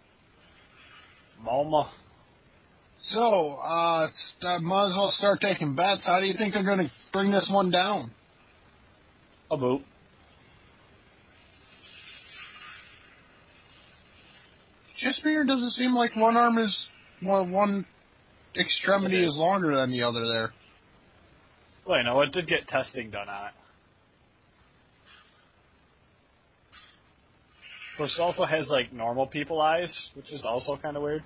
Mama. 1.42 1.90
So, 3.02 3.52
uh, 3.56 4.08
st- 4.12 4.62
might 4.62 4.88
as 4.90 4.94
well 4.96 5.12
start 5.16 5.40
taking 5.40 5.74
bets. 5.74 6.04
How 6.06 6.20
do 6.20 6.26
you 6.26 6.34
think 6.36 6.54
they're 6.54 6.64
going 6.64 6.78
to 6.78 6.90
bring 7.12 7.30
this 7.30 7.48
one 7.52 7.70
down? 7.70 8.10
A 9.50 9.56
boot. 9.56 9.82
Just 14.96 15.24
weird. 15.24 15.48
Doesn't 15.48 15.70
seem 15.72 15.92
like 15.92 16.16
one 16.16 16.36
arm 16.36 16.56
is 16.58 16.86
well, 17.22 17.46
one 17.46 17.84
extremity 18.58 19.16
It 19.16 19.26
is 19.26 19.34
is. 19.34 19.38
longer 19.38 19.76
than 19.76 19.90
the 19.90 20.02
other. 20.02 20.26
There. 20.26 20.52
Well, 21.86 21.98
you 21.98 22.04
know, 22.04 22.20
it 22.22 22.32
did 22.32 22.46
get 22.48 22.68
testing 22.68 23.10
done 23.10 23.28
on 23.28 23.48
it. 23.48 23.54
But 27.98 28.04
it 28.04 28.20
also 28.20 28.44
has 28.44 28.68
like 28.68 28.92
normal 28.92 29.26
people 29.26 29.60
eyes, 29.60 29.94
which 30.14 30.32
is 30.32 30.44
also 30.44 30.76
kind 30.76 30.96
of 30.96 31.02
weird. 31.02 31.22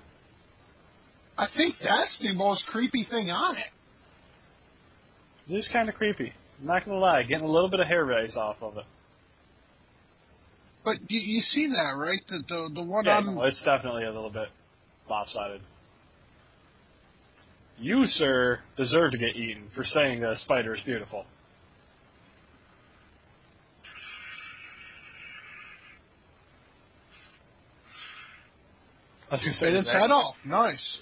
I 1.37 1.47
think 1.55 1.75
that's 1.81 2.19
the 2.21 2.33
most 2.33 2.65
creepy 2.67 3.05
thing 3.09 3.29
on 3.29 3.57
it. 3.57 3.63
It 5.51 5.55
is 5.55 5.69
kind 5.71 5.89
of 5.89 5.95
creepy. 5.95 6.33
I'm 6.59 6.67
not 6.67 6.85
gonna 6.85 6.99
lie, 6.99 7.23
getting 7.23 7.45
a 7.45 7.51
little 7.51 7.69
bit 7.69 7.79
of 7.79 7.87
hair 7.87 8.05
rays 8.05 8.35
off 8.35 8.57
of 8.61 8.77
it. 8.77 8.83
But 10.83 10.97
you, 11.09 11.19
you 11.19 11.41
see 11.41 11.67
that, 11.67 11.95
right? 11.97 12.21
The 12.27 12.43
the, 12.47 12.69
the 12.75 12.83
one 12.83 13.05
Yeah, 13.05 13.17
on 13.17 13.35
no, 13.35 13.43
it's 13.43 13.63
definitely 13.63 14.03
a 14.03 14.11
little 14.11 14.29
bit 14.29 14.49
lopsided. 15.09 15.61
You, 17.77 18.05
sir, 18.05 18.59
deserve 18.75 19.11
to 19.11 19.17
get 19.17 19.35
eaten 19.37 19.69
for 19.73 19.85
saying 19.85 20.19
that 20.21 20.31
a 20.31 20.37
spider 20.39 20.75
is 20.75 20.81
beautiful. 20.83 21.25
I 29.29 29.35
was 29.35 29.41
gonna 29.43 29.53
say 29.53 29.67
bit 29.67 29.75
its 29.81 29.87
that- 29.87 30.01
head 30.01 30.11
off. 30.11 30.35
Nice. 30.45 30.99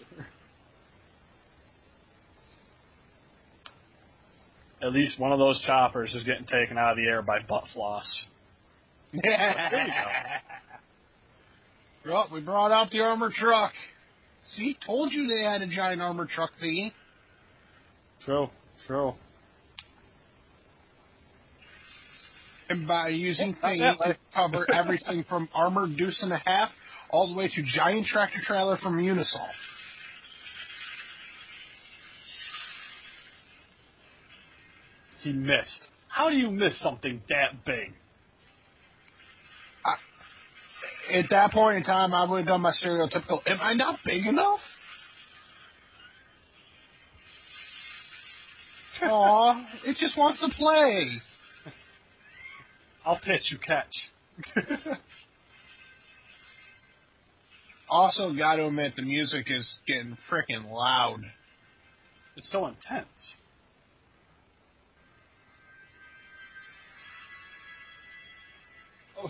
At 4.81 4.91
least 4.93 5.19
one 5.19 5.31
of 5.31 5.39
those 5.39 5.59
choppers 5.65 6.13
is 6.13 6.23
getting 6.23 6.45
taken 6.45 6.77
out 6.77 6.91
of 6.91 6.97
the 6.97 7.05
air 7.05 7.21
by 7.21 7.39
butt 7.39 7.63
floss. 7.73 8.25
Yeah. 9.11 10.39
Well, 12.05 12.29
we 12.31 12.39
brought 12.39 12.71
out 12.71 12.89
the 12.89 13.01
armor 13.01 13.29
truck. 13.33 13.73
See, 14.53 14.77
told 14.85 15.11
you 15.11 15.27
they 15.27 15.43
had 15.43 15.61
a 15.61 15.67
giant 15.67 16.01
armor 16.01 16.25
truck 16.25 16.51
thingy. 16.63 16.93
True, 18.23 18.49
true. 18.85 19.13
And 22.69 22.87
by 22.87 23.09
using 23.09 23.57
yeah, 23.61 23.95
to 23.95 24.17
cover 24.33 24.65
everything 24.71 25.25
from 25.27 25.49
armored 25.53 25.97
deuce 25.97 26.23
and 26.23 26.31
a 26.31 26.41
half 26.45 26.69
all 27.09 27.27
the 27.27 27.33
way 27.35 27.47
to 27.47 27.63
giant 27.63 28.07
tractor 28.07 28.39
trailer 28.43 28.77
from 28.77 28.97
Unisol. 28.97 29.47
He 35.21 35.31
missed. 35.31 35.87
How 36.07 36.29
do 36.29 36.35
you 36.35 36.51
miss 36.51 36.79
something 36.81 37.21
that 37.29 37.65
big? 37.65 37.93
At 41.13 41.25
that 41.29 41.51
point 41.51 41.77
in 41.77 41.83
time, 41.83 42.13
I 42.13 42.29
would 42.29 42.39
have 42.39 42.47
done 42.47 42.61
my 42.61 42.71
stereotypical, 42.71 43.39
am 43.45 43.59
I 43.61 43.73
not 43.73 43.99
big 44.05 44.25
enough? 44.25 44.59
Aw, 49.03 49.65
it 49.85 49.95
just 49.97 50.17
wants 50.17 50.39
to 50.41 50.49
play. 50.55 51.21
I'll 53.05 53.19
pitch, 53.19 53.51
you 53.51 53.57
catch. 53.57 53.93
Also, 57.89 58.33
got 58.33 58.55
to 58.55 58.67
admit, 58.67 58.95
the 58.95 59.01
music 59.01 59.45
is 59.49 59.79
getting 59.87 60.17
freaking 60.29 60.69
loud. 60.71 61.21
It's 62.35 62.51
so 62.51 62.67
intense. 62.67 63.35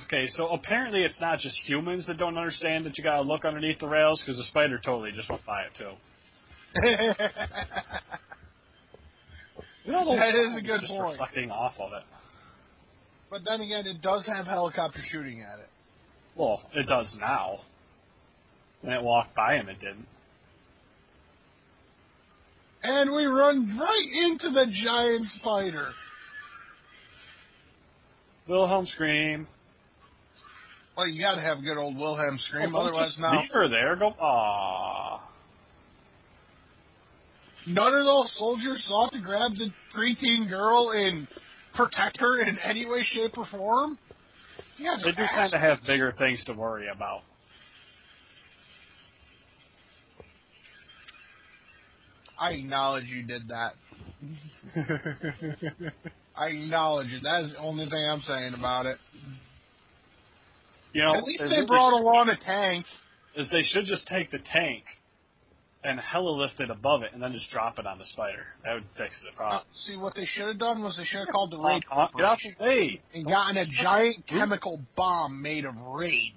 Okay, 0.05 0.27
so 0.31 0.49
apparently 0.49 1.03
it's 1.03 1.19
not 1.21 1.39
just 1.39 1.55
humans 1.65 2.07
that 2.07 2.17
don't 2.17 2.37
understand 2.37 2.85
that 2.85 2.97
you 2.97 3.03
gotta 3.03 3.21
look 3.21 3.45
underneath 3.45 3.79
the 3.79 3.87
rails, 3.87 4.21
because 4.21 4.37
the 4.37 4.43
spider 4.43 4.79
totally 4.83 5.11
just 5.13 5.29
went 5.29 5.45
by 5.45 5.61
it 5.63 5.71
too. 5.77 5.91
You 9.85 9.93
know, 9.93 10.17
That 10.17 10.35
is 10.35 10.53
a 10.57 10.61
good 10.61 10.81
just 10.81 10.91
point. 10.91 11.11
reflecting 11.13 11.49
off 11.49 11.75
of 11.79 11.93
it. 11.93 12.03
but 13.29 13.39
then 13.47 13.61
again, 13.61 13.87
it 13.87 14.01
does 14.01 14.27
have 14.27 14.45
helicopter 14.45 14.99
shooting 15.09 15.39
at 15.41 15.59
it. 15.59 15.69
Well, 16.35 16.61
it 16.75 16.87
does 16.87 17.15
now. 17.17 17.59
When 18.81 18.93
it 18.93 19.03
walked 19.03 19.35
by 19.35 19.55
him, 19.55 19.69
it 19.69 19.79
didn't. 19.79 20.07
And 22.83 23.11
we 23.11 23.25
run 23.25 23.77
right 23.77 24.07
into 24.23 24.49
the 24.49 24.65
giant 24.83 25.25
spider. 25.35 25.89
Wilhelm 28.47 28.85
scream. 28.85 29.47
Well, 30.95 31.07
you 31.07 31.21
gotta 31.21 31.41
have 31.41 31.61
good 31.61 31.77
old 31.77 31.97
Wilhelm 31.97 32.37
scream, 32.39 32.73
Oh, 32.73 32.79
otherwise 32.79 33.09
just 33.09 33.19
no. 33.19 33.29
Leave 33.31 33.51
her 33.51 33.67
there. 33.69 33.95
Go. 33.95 34.13
Aww. 34.21 35.19
None 37.67 37.93
of 37.93 38.05
those 38.05 38.33
soldiers 38.37 38.85
thought 38.87 39.11
to 39.11 39.21
grab 39.21 39.51
the 39.55 39.69
preteen 39.95 40.47
girl 40.47 40.91
and 40.91 41.27
protect 41.75 42.19
her 42.19 42.41
in 42.41 42.57
any 42.59 42.85
way, 42.85 43.03
shape, 43.03 43.37
or 43.37 43.45
form. 43.45 43.99
They 44.77 45.11
do 45.11 45.23
kind 45.29 45.53
of 45.53 45.59
have 45.59 45.79
bigger 45.85 46.13
things 46.17 46.43
to 46.45 46.53
worry 46.53 46.87
about. 46.87 47.21
I 52.39 52.51
acknowledge 52.51 53.05
you 53.05 53.23
did 53.23 53.47
that. 53.49 53.73
I 56.35 56.47
acknowledge 56.47 57.11
it. 57.11 57.23
That 57.23 57.43
is 57.45 57.51
the 57.51 57.57
only 57.59 57.85
thing 57.89 58.09
I'm 58.11 58.21
saying 58.21 58.53
about 58.53 58.85
it. 58.85 58.97
You 60.93 61.03
know, 61.03 61.15
At 61.15 61.23
least 61.23 61.43
they 61.43 61.61
they 61.61 61.65
brought 61.65 61.91
should- 61.91 62.01
along 62.01 62.29
a 62.29 62.37
tank. 62.37 62.85
is 63.35 63.49
they 63.51 63.61
should 63.63 63.85
just 63.85 64.07
take 64.07 64.31
the 64.31 64.39
tank 64.39 64.83
and 65.83 65.99
hella 65.99 66.29
lift 66.29 66.59
it 66.59 66.69
above 66.71 67.03
it 67.03 67.13
and 67.13 67.21
then 67.21 67.31
just 67.33 67.49
drop 67.51 67.77
it 67.79 67.85
on 67.85 67.97
the 67.99 68.05
spider. 68.05 68.45
That 68.63 68.73
would 68.75 68.85
fix 68.97 69.21
the 69.23 69.29
Uh, 69.29 69.35
problem. 69.35 69.63
see, 69.71 69.95
what 69.97 70.15
they 70.15 70.25
should 70.25 70.47
have 70.47 70.57
done 70.57 70.83
was 70.83 70.97
they 70.97 71.05
should 71.05 71.19
have 71.19 71.27
called 71.29 71.51
the 71.51 71.59
raid 71.59 71.83
Uh, 71.91 72.07
get 72.15 72.25
out 72.25 72.39
the 72.41 72.63
way. 72.63 73.01
and 73.13 73.25
gotten 73.25 73.57
a 73.57 73.65
giant 73.65 74.25
chemical 74.27 74.81
bomb 74.95 75.41
made 75.41 75.65
of 75.65 75.75
raid. 75.79 76.33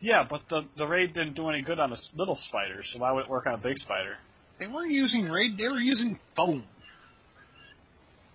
Yeah, 0.00 0.22
but 0.24 0.48
the 0.48 0.62
the 0.76 0.86
raid 0.86 1.12
didn't 1.12 1.34
do 1.34 1.48
any 1.48 1.62
good 1.62 1.78
on 1.80 1.90
the 1.90 1.96
s- 1.96 2.08
little 2.14 2.36
spider, 2.36 2.82
so 2.84 2.98
why 3.00 3.10
would 3.12 3.24
it 3.24 3.28
work 3.28 3.46
on 3.46 3.54
a 3.54 3.58
big 3.58 3.76
spider? 3.78 4.16
They 4.58 4.66
weren't 4.66 4.90
using 4.90 5.28
raid; 5.28 5.56
they 5.56 5.68
were 5.68 5.80
using 5.80 6.18
foam. 6.34 6.64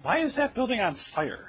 Why 0.01 0.21
is 0.23 0.35
that 0.35 0.53
building 0.53 0.79
on 0.79 0.97
fire? 1.15 1.47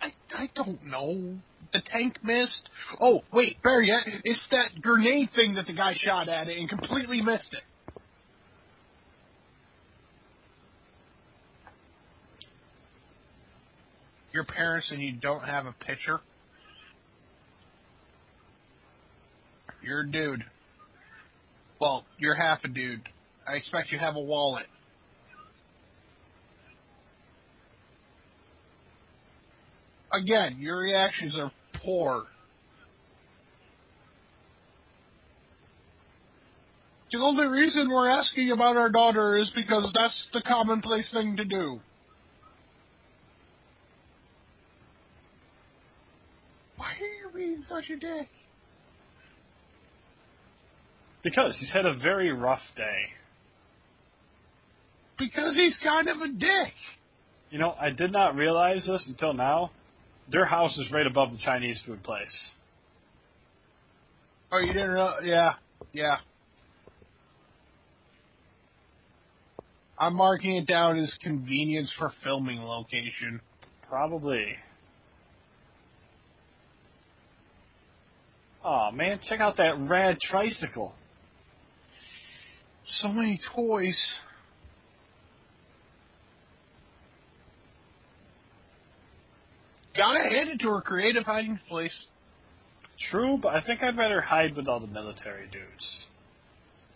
I, 0.00 0.12
I 0.34 0.50
don't 0.54 0.84
know. 0.84 1.36
The 1.72 1.82
tank 1.84 2.18
missed. 2.22 2.70
Oh, 3.00 3.22
wait, 3.32 3.60
Barry, 3.62 3.90
it's 4.22 4.46
that 4.52 4.80
grenade 4.80 5.30
thing 5.34 5.54
that 5.54 5.66
the 5.66 5.74
guy 5.74 5.94
shot 5.96 6.28
at 6.28 6.46
it 6.46 6.58
and 6.58 6.68
completely 6.68 7.20
missed 7.20 7.52
it. 7.52 7.62
Your 14.32 14.44
parents 14.44 14.90
and 14.92 15.00
you 15.00 15.12
don't 15.12 15.44
have 15.44 15.66
a 15.66 15.74
picture? 15.84 16.20
You're 19.82 20.00
a 20.00 20.10
dude. 20.10 20.44
Well, 21.80 22.04
you're 22.18 22.34
half 22.34 22.64
a 22.64 22.68
dude. 22.68 23.08
I 23.46 23.54
expect 23.54 23.92
you 23.92 23.98
have 23.98 24.16
a 24.16 24.20
wallet. 24.20 24.66
Again, 30.12 30.56
your 30.60 30.78
reactions 30.78 31.36
are 31.38 31.50
poor. 31.82 32.24
The 37.10 37.18
only 37.18 37.46
reason 37.46 37.90
we're 37.90 38.08
asking 38.08 38.50
about 38.50 38.76
our 38.76 38.90
daughter 38.90 39.36
is 39.36 39.50
because 39.54 39.90
that's 39.94 40.28
the 40.32 40.42
commonplace 40.42 41.12
thing 41.12 41.36
to 41.36 41.44
do. 41.44 41.80
Why 46.76 46.86
are 46.86 47.28
you 47.28 47.30
being 47.34 47.60
such 47.60 47.90
a 47.90 47.96
dick? 47.96 48.28
Because 51.22 51.56
he's 51.58 51.72
had 51.72 51.86
a 51.86 51.94
very 51.94 52.32
rough 52.32 52.62
day. 52.76 53.12
Because 55.18 55.56
he's 55.56 55.78
kind 55.82 56.08
of 56.08 56.18
a 56.18 56.28
dick. 56.28 56.72
You 57.50 57.58
know, 57.58 57.74
I 57.80 57.90
did 57.90 58.12
not 58.12 58.34
realize 58.34 58.86
this 58.86 59.06
until 59.08 59.32
now. 59.32 59.70
Their 60.30 60.44
house 60.44 60.76
is 60.78 60.90
right 60.90 61.06
above 61.06 61.30
the 61.30 61.38
Chinese 61.38 61.82
food 61.86 62.02
place. 62.02 62.50
Oh, 64.50 64.58
you 64.58 64.72
didn't 64.72 64.94
know? 64.94 65.10
Yeah, 65.22 65.52
yeah. 65.92 66.16
I'm 69.98 70.16
marking 70.16 70.56
it 70.56 70.66
down 70.66 70.98
as 70.98 71.16
convenience 71.22 71.94
for 71.96 72.10
filming 72.22 72.60
location. 72.60 73.40
Probably. 73.88 74.56
Oh 78.64 78.90
man, 78.92 79.20
check 79.28 79.40
out 79.40 79.58
that 79.58 79.74
rad 79.78 80.18
tricycle. 80.20 80.94
So 82.86 83.08
many 83.08 83.40
toys. 83.54 84.18
Gotta 89.96 90.20
hand 90.20 90.50
it 90.50 90.60
to 90.60 90.68
her 90.70 90.80
creative 90.80 91.24
hiding 91.24 91.60
place. 91.68 92.06
True, 93.10 93.38
but 93.40 93.54
I 93.54 93.62
think 93.64 93.82
I'd 93.82 93.96
rather 93.96 94.20
hide 94.20 94.56
with 94.56 94.68
all 94.68 94.80
the 94.80 94.86
military 94.86 95.46
dudes. 95.46 96.06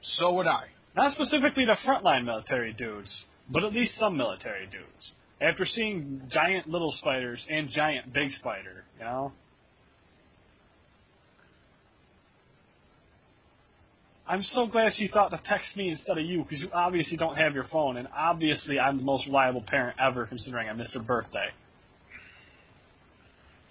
So 0.02 0.34
would 0.34 0.46
I. 0.46 0.64
Not 0.96 1.12
specifically 1.12 1.64
the 1.64 1.76
frontline 1.86 2.24
military 2.24 2.72
dudes, 2.72 3.24
but 3.50 3.64
at 3.64 3.72
least 3.72 3.98
some 3.98 4.16
military 4.16 4.66
dudes. 4.66 5.12
After 5.40 5.64
seeing 5.64 6.22
giant 6.30 6.68
little 6.68 6.92
spiders 6.92 7.44
and 7.48 7.68
giant 7.68 8.12
big 8.12 8.30
spider, 8.30 8.84
you 8.98 9.04
know? 9.04 9.32
I'm 14.26 14.42
so 14.42 14.66
glad 14.66 14.92
she 14.94 15.08
thought 15.08 15.30
to 15.30 15.40
text 15.44 15.76
me 15.76 15.90
instead 15.90 16.18
of 16.18 16.24
you, 16.24 16.42
because 16.42 16.60
you 16.60 16.68
obviously 16.72 17.16
don't 17.16 17.36
have 17.36 17.54
your 17.54 17.64
phone, 17.64 17.96
and 17.96 18.08
obviously 18.14 18.78
I'm 18.78 18.98
the 18.98 19.04
most 19.04 19.26
reliable 19.26 19.62
parent 19.66 19.96
ever, 20.04 20.26
considering 20.26 20.68
I 20.68 20.72
missed 20.72 20.94
her 20.94 21.00
birthday. 21.00 21.48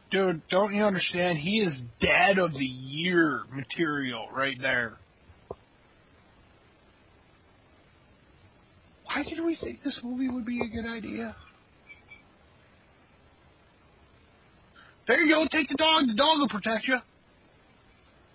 Dude, 0.09 0.41
don't 0.49 0.73
you 0.73 0.83
understand? 0.83 1.37
He 1.39 1.59
is 1.59 1.79
dad 1.99 2.39
of 2.39 2.53
the 2.53 2.65
year 2.65 3.41
material 3.51 4.27
right 4.33 4.57
there. 4.61 4.97
Why 9.05 9.23
did 9.23 9.43
we 9.43 9.55
think 9.55 9.79
this 9.83 9.99
movie 10.03 10.29
would 10.29 10.45
be 10.45 10.61
a 10.61 10.69
good 10.69 10.87
idea? 10.87 11.35
There 15.07 15.19
you 15.21 15.33
go, 15.33 15.47
take 15.49 15.69
the 15.69 15.75
dog. 15.75 16.07
The 16.07 16.15
dog 16.15 16.39
will 16.39 16.49
protect 16.49 16.87
you. 16.87 16.97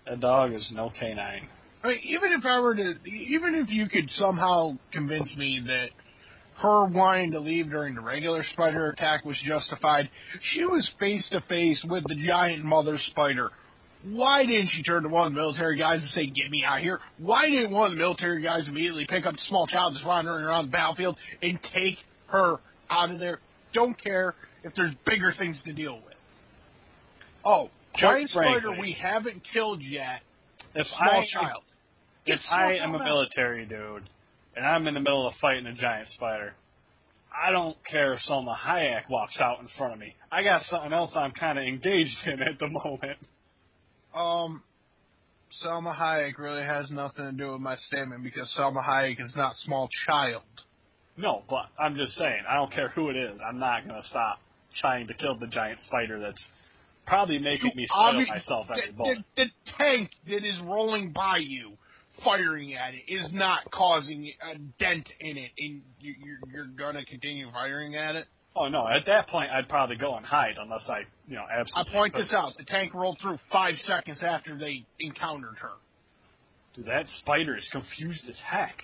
That 0.05 0.19
dog 0.19 0.53
is 0.53 0.71
no 0.73 0.91
canine. 0.99 1.47
I 1.83 1.87
mean, 1.87 1.99
even 2.03 2.31
if 2.33 2.45
I 2.45 2.59
were 2.59 2.75
to, 2.75 2.93
even 3.05 3.55
if 3.55 3.69
you 3.69 3.87
could 3.87 4.09
somehow 4.09 4.77
convince 4.91 5.35
me 5.35 5.61
that 5.67 5.89
her 6.63 6.85
wanting 6.85 7.31
to 7.31 7.39
leave 7.39 7.69
during 7.69 7.93
the 7.93 8.01
regular 8.01 8.41
spider 8.41 8.89
attack 8.89 9.25
was 9.25 9.37
justified, 9.43 10.09
she 10.41 10.63
was 10.63 10.89
face 10.97 11.27
to 11.29 11.41
face 11.41 11.85
with 11.89 12.03
the 12.05 12.15
giant 12.25 12.63
mother 12.63 12.97
spider. 12.97 13.51
Why 14.05 14.45
didn't 14.45 14.67
she 14.67 14.81
turn 14.81 15.03
to 15.03 15.09
one 15.09 15.27
of 15.27 15.33
the 15.33 15.39
military 15.39 15.77
guys 15.77 15.99
and 15.99 16.09
say, 16.11 16.25
"Get 16.27 16.49
me 16.49 16.63
out 16.63 16.77
of 16.77 16.83
here"? 16.83 17.01
Why 17.17 17.49
didn't 17.49 17.71
one 17.71 17.87
of 17.87 17.91
the 17.91 17.97
military 17.97 18.41
guys 18.41 18.67
immediately 18.67 19.05
pick 19.05 19.25
up 19.25 19.35
the 19.35 19.41
small 19.41 19.67
child 19.67 19.93
that's 19.93 20.05
wandering 20.05 20.45
around 20.45 20.67
the 20.67 20.71
battlefield 20.71 21.17
and 21.41 21.61
take 21.61 21.97
her 22.27 22.59
out 22.89 23.11
of 23.11 23.19
there? 23.19 23.39
Don't 23.73 24.01
care 24.01 24.33
if 24.63 24.73
there's 24.75 24.93
bigger 25.05 25.33
things 25.37 25.61
to 25.63 25.73
deal 25.73 25.95
with. 25.95 26.15
Oh, 27.43 27.69
giant 27.95 28.29
frankly, 28.31 28.61
spider 28.61 28.81
we 28.81 28.93
haven't 28.93 29.43
killed 29.53 29.81
yet. 29.81 30.21
If 30.75 30.87
Small 30.87 31.09
I 31.21 31.25
child. 31.25 31.63
if 32.25 32.39
small 32.41 32.59
I 32.59 32.73
am 32.75 32.95
a 32.95 33.03
military 33.03 33.65
dude 33.65 34.09
and 34.55 34.65
I'm 34.65 34.87
in 34.87 34.93
the 34.93 34.99
middle 34.99 35.27
of 35.27 35.33
fighting 35.41 35.65
a 35.65 35.73
giant 35.73 36.09
spider, 36.09 36.53
I 37.33 37.51
don't 37.51 37.77
care 37.89 38.13
if 38.13 38.19
Salma 38.29 38.55
Hayek 38.55 39.09
walks 39.09 39.39
out 39.39 39.59
in 39.59 39.67
front 39.77 39.93
of 39.93 39.99
me. 39.99 40.15
I 40.31 40.43
got 40.43 40.61
something 40.63 40.93
else 40.93 41.11
I'm 41.15 41.31
kind 41.31 41.57
of 41.57 41.65
engaged 41.65 42.27
in 42.27 42.41
at 42.41 42.59
the 42.59 42.67
moment. 42.67 43.17
Um, 44.13 44.63
Salma 45.63 45.95
Hayek 45.95 46.37
really 46.37 46.63
has 46.63 46.89
nothing 46.91 47.25
to 47.25 47.31
do 47.31 47.51
with 47.51 47.61
my 47.61 47.75
statement 47.75 48.23
because 48.23 48.53
Salma 48.57 48.83
Hayek 48.83 49.19
is 49.19 49.33
not 49.35 49.55
small 49.57 49.89
child. 50.05 50.43
No, 51.17 51.43
but 51.49 51.65
I'm 51.79 51.95
just 51.95 52.13
saying, 52.13 52.43
I 52.49 52.55
don't 52.55 52.71
care 52.71 52.89
who 52.89 53.09
it 53.09 53.15
is. 53.15 53.39
I'm 53.47 53.59
not 53.59 53.87
going 53.87 54.01
to 54.01 54.07
stop 54.07 54.39
trying 54.79 55.07
to 55.07 55.13
kill 55.13 55.37
the 55.37 55.47
giant 55.47 55.79
spider 55.81 56.19
that's 56.19 56.43
probably 57.05 57.37
making 57.37 57.71
me 57.75 57.85
soil 57.87 58.25
myself 58.25 58.67
every 58.71 58.91
the, 58.91 58.97
bullet. 58.97 59.17
the, 59.35 59.43
the 59.43 59.49
tank 59.77 60.09
that 60.27 60.43
is 60.43 60.59
rolling 60.63 61.11
by 61.11 61.37
you, 61.37 61.73
firing 62.23 62.73
at 62.73 62.93
it, 62.93 63.11
is 63.11 63.31
not 63.33 63.69
causing 63.71 64.31
a 64.51 64.57
dent 64.79 65.09
in 65.19 65.37
it, 65.37 65.51
and 65.57 65.81
you, 65.99 66.15
you're, 66.23 66.39
you're 66.51 66.65
gonna 66.77 67.05
continue 67.05 67.49
firing 67.51 67.95
at 67.95 68.15
it. 68.15 68.27
Oh 68.55 68.67
no, 68.67 68.87
at 68.87 69.05
that 69.07 69.27
point 69.27 69.49
I'd 69.51 69.67
probably 69.67 69.95
go 69.95 70.15
and 70.15 70.25
hide 70.25 70.55
unless 70.59 70.87
I, 70.87 71.01
you 71.27 71.35
know, 71.35 71.45
absolutely. 71.51 71.91
I 71.91 71.95
point 71.95 72.13
this 72.13 72.33
out: 72.33 72.53
the 72.57 72.65
tank 72.65 72.93
rolled 72.93 73.17
through 73.21 73.39
five 73.51 73.75
seconds 73.83 74.21
after 74.21 74.57
they 74.57 74.85
encountered 74.99 75.57
her. 75.59 75.71
Dude, 76.75 76.85
that 76.85 77.05
spider 77.19 77.57
is 77.57 77.67
confused 77.71 78.27
as 78.29 78.37
heck. 78.45 78.75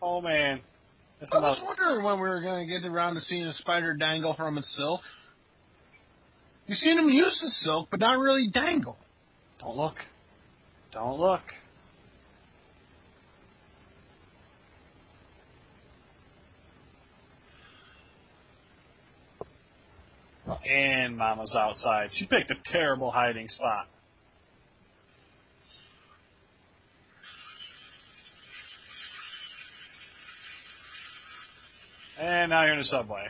Oh 0.00 0.20
man, 0.20 0.60
that's 1.20 1.32
I 1.32 1.38
was 1.38 1.60
wondering 1.64 2.04
when 2.04 2.16
we 2.16 2.28
were 2.28 2.42
gonna 2.42 2.66
get 2.66 2.84
around 2.84 3.14
to 3.14 3.20
seeing 3.22 3.46
a 3.46 3.54
spider 3.54 3.94
dangle 3.94 4.34
from 4.34 4.58
its 4.58 4.74
silk. 4.76 5.00
You've 6.66 6.78
seen 6.78 6.98
him 6.98 7.08
use 7.08 7.38
the 7.42 7.50
silk, 7.50 7.88
but 7.90 8.00
not 8.00 8.18
really 8.18 8.48
dangle. 8.52 8.96
Don't 9.60 9.76
look. 9.76 9.96
Don't 10.92 11.18
look. 11.18 11.42
And 20.68 21.16
Mama's 21.16 21.54
outside. 21.56 22.10
She 22.12 22.26
picked 22.26 22.50
a 22.50 22.56
terrible 22.72 23.10
hiding 23.10 23.48
spot. 23.48 23.86
And 32.18 32.50
now 32.50 32.64
you're 32.64 32.74
in 32.74 32.78
the 32.78 32.84
subway. 32.86 33.26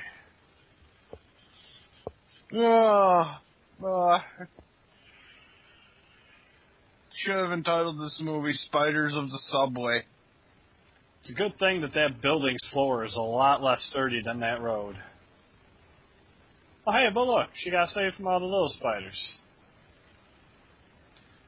Uh, 2.55 3.37
uh, 3.85 4.21
should 7.17 7.35
have 7.35 7.53
entitled 7.53 8.01
this 8.01 8.21
movie 8.23 8.53
"Spiders 8.53 9.13
of 9.17 9.29
the 9.29 9.41
Subway." 9.49 10.05
It's 11.23 11.31
a 11.31 11.35
good 11.35 11.59
thing 11.59 11.81
that 11.81 11.95
that 11.95 12.23
building's 12.23 12.63
floor 12.73 13.05
is 13.05 13.17
a 13.17 13.21
lot 13.21 13.61
less 13.61 13.81
sturdy 13.91 14.23
than 14.23 14.39
that 14.41 14.61
road. 14.61 14.95
Oh, 16.87 16.93
hey, 16.93 17.09
but 17.13 17.27
look, 17.27 17.49
she 17.57 17.73
got 17.73 17.89
saved 17.89 18.15
from 18.15 18.29
all 18.29 18.39
the 18.39 18.47
little 18.47 18.73
spiders. 18.79 19.37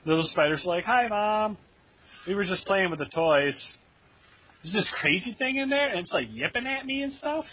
Little 0.04 0.24
spiders 0.24 0.64
are 0.66 0.68
like, 0.68 0.84
hi, 0.84 1.06
Mom. 1.06 1.56
We 2.26 2.34
were 2.34 2.44
just 2.44 2.66
playing 2.66 2.90
with 2.90 2.98
the 2.98 3.06
toys. 3.06 3.56
There's 4.72 4.84
this 4.84 4.94
crazy 5.00 5.34
thing 5.38 5.56
in 5.56 5.70
there, 5.70 5.88
and 5.88 6.00
it's 6.00 6.12
like 6.12 6.26
yipping 6.30 6.66
at 6.66 6.84
me 6.84 7.02
and 7.02 7.12
stuff. 7.14 7.44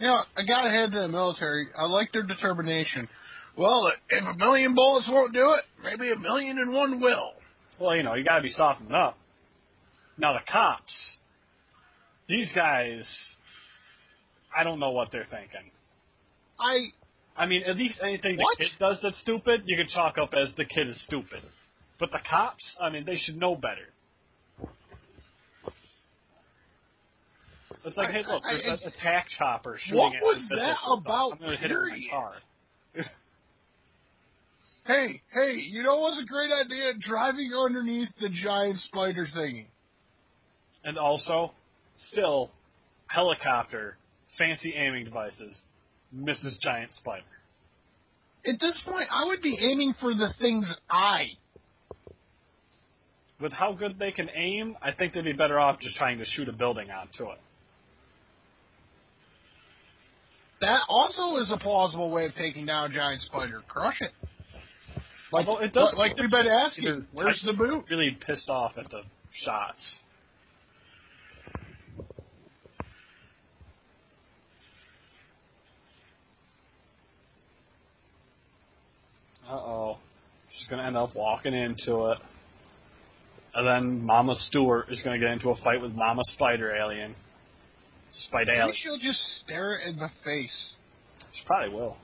You 0.00 0.08
know, 0.08 0.22
I 0.36 0.44
gotta 0.44 0.70
hand 0.70 0.92
to 0.92 1.00
the 1.00 1.08
military. 1.08 1.68
I 1.76 1.84
like 1.84 2.10
their 2.12 2.24
determination. 2.24 3.08
Well, 3.56 3.92
if 4.08 4.24
a 4.24 4.36
million 4.36 4.74
bullets 4.74 5.08
won't 5.08 5.32
do 5.32 5.52
it, 5.52 5.64
maybe 5.82 6.10
a 6.10 6.18
million 6.18 6.58
and 6.58 6.72
one 6.72 7.00
will. 7.00 7.34
Well, 7.78 7.94
you 7.94 8.02
know, 8.02 8.14
you 8.14 8.24
gotta 8.24 8.42
be 8.42 8.50
softened 8.50 8.92
up. 8.92 9.16
Now, 10.18 10.32
the 10.32 10.40
cops, 10.50 10.92
these 12.28 12.50
guys, 12.52 13.06
I 14.56 14.64
don't 14.64 14.80
know 14.80 14.90
what 14.90 15.12
they're 15.12 15.26
thinking. 15.30 15.70
I 16.58 16.78
I 17.36 17.46
mean, 17.46 17.62
at 17.64 17.76
least 17.76 18.00
anything 18.02 18.38
What? 18.38 18.58
the 18.58 18.64
kid 18.64 18.72
does 18.80 18.98
that's 19.02 19.20
stupid, 19.20 19.62
you 19.66 19.76
can 19.76 19.86
chalk 19.88 20.18
up 20.18 20.34
as 20.34 20.52
the 20.56 20.64
kid 20.64 20.88
is 20.88 21.00
stupid. 21.04 21.42
But 22.00 22.10
the 22.10 22.20
cops, 22.28 22.64
I 22.80 22.90
mean, 22.90 23.04
they 23.04 23.16
should 23.16 23.36
know 23.36 23.54
better. 23.54 23.92
It's 27.84 27.96
like, 27.96 28.08
I- 28.08 28.12
hey, 28.12 28.24
look, 28.26 28.42
there's 28.44 28.82
an 28.82 28.88
attack 28.88 29.28
chopper 29.38 29.78
shooting 29.80 29.98
What 29.98 30.14
at 30.14 30.22
was 30.22 30.46
that 30.50 30.76
about, 31.02 31.32
I'm 31.32 31.38
gonna 31.38 31.56
hit 31.56 31.70
it 31.70 31.76
with 31.76 31.90
my 31.90 32.06
car. 32.10 32.34
hey 34.86 35.22
hey, 35.32 35.54
you 35.54 35.82
know 35.82 35.98
what's 36.00 36.20
a 36.22 36.26
great 36.26 36.50
idea? 36.52 36.92
Driving 37.00 37.52
underneath 37.54 38.08
the 38.20 38.28
giant 38.28 38.78
spider 38.80 39.26
thingy. 39.26 39.66
And 40.84 40.98
also, 40.98 41.52
still, 42.10 42.50
helicopter, 43.06 43.96
fancy 44.38 44.74
aiming 44.74 45.04
devices, 45.04 45.62
misses 46.12 46.58
giant 46.60 46.92
spider. 46.94 47.24
At 48.44 48.58
this 48.58 48.80
point, 48.84 49.06
I 49.12 49.26
would 49.26 49.40
be 49.40 49.56
aiming 49.60 49.94
for 50.00 50.12
the 50.14 50.32
thing's 50.40 50.76
eye. 50.90 51.28
With 53.40 53.52
how 53.52 53.72
good 53.72 53.98
they 53.98 54.10
can 54.10 54.28
aim, 54.34 54.76
I 54.82 54.92
think 54.92 55.14
they'd 55.14 55.24
be 55.24 55.32
better 55.32 55.58
off 55.60 55.80
just 55.80 55.96
trying 55.96 56.18
to 56.18 56.24
shoot 56.24 56.48
a 56.48 56.52
building 56.52 56.90
onto 56.90 57.30
it. 57.30 57.38
That 60.62 60.82
also 60.88 61.38
is 61.38 61.50
a 61.50 61.58
plausible 61.58 62.08
way 62.12 62.24
of 62.24 62.34
taking 62.36 62.66
down 62.66 62.92
a 62.92 62.94
giant 62.94 63.20
spider. 63.22 63.62
Crush 63.66 64.00
it. 64.00 64.12
Like, 65.32 65.48
Although 65.48 65.64
it 65.64 65.72
does 65.72 65.92
like 65.98 66.16
we've 66.16 66.30
been 66.30 66.46
asking, 66.46 67.04
where's 67.12 67.42
the 67.44 67.52
boot? 67.52 67.84
Really 67.90 68.16
pissed 68.24 68.48
off 68.48 68.78
at 68.78 68.88
the 68.88 69.00
shots. 69.44 69.96
Uh 79.48 79.54
oh. 79.54 79.96
She's 80.56 80.68
gonna 80.68 80.84
end 80.86 80.96
up 80.96 81.16
walking 81.16 81.54
into 81.54 82.12
it. 82.12 82.18
And 83.54 83.66
then 83.66 84.06
Mama 84.06 84.36
Stewart 84.36 84.92
is 84.92 85.02
gonna 85.02 85.18
get 85.18 85.30
into 85.30 85.50
a 85.50 85.56
fight 85.64 85.82
with 85.82 85.90
Mama 85.92 86.22
Spider 86.34 86.72
Alien. 86.72 87.16
Spider 88.26 88.52
Maybe 88.52 88.60
Alien. 88.60 88.76
she'll 88.76 88.98
just 88.98 89.20
stare 89.40 89.74
it 89.74 89.88
in 89.88 89.96
the 89.96 90.10
face. 90.24 90.74
She 91.32 91.44
probably 91.46 91.74
will. 91.74 91.96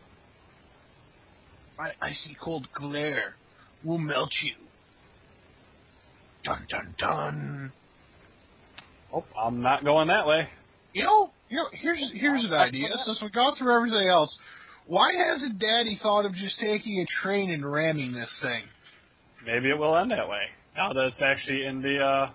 My 1.76 1.92
icy 2.00 2.36
cold 2.42 2.66
glare 2.74 3.34
will 3.84 3.98
melt 3.98 4.32
you. 4.42 4.54
Dun 6.44 6.66
dun 6.68 6.94
dun. 6.98 7.72
Oh, 9.14 9.24
I'm 9.38 9.62
not 9.62 9.84
going 9.84 10.08
that 10.08 10.26
way. 10.26 10.48
You 10.92 11.04
know, 11.04 11.30
you 11.48 11.58
know 11.58 11.66
here's 11.72 12.10
here's 12.14 12.44
an 12.44 12.52
idea. 12.52 12.88
Since 13.04 13.22
we 13.22 13.30
got 13.30 13.58
through 13.58 13.74
everything 13.74 14.08
else, 14.08 14.36
why 14.86 15.12
hasn't 15.12 15.58
Daddy 15.58 15.98
thought 16.02 16.24
of 16.24 16.32
just 16.34 16.58
taking 16.58 17.00
a 17.00 17.06
train 17.22 17.50
and 17.50 17.70
ramming 17.70 18.12
this 18.12 18.38
thing? 18.42 18.64
Maybe 19.46 19.70
it 19.70 19.78
will 19.78 19.96
end 19.96 20.10
that 20.10 20.28
way. 20.28 20.42
Now 20.76 20.92
that 20.92 21.06
it's 21.06 21.22
actually 21.22 21.64
in 21.66 21.82
the 21.82 21.98
uh 21.98 22.30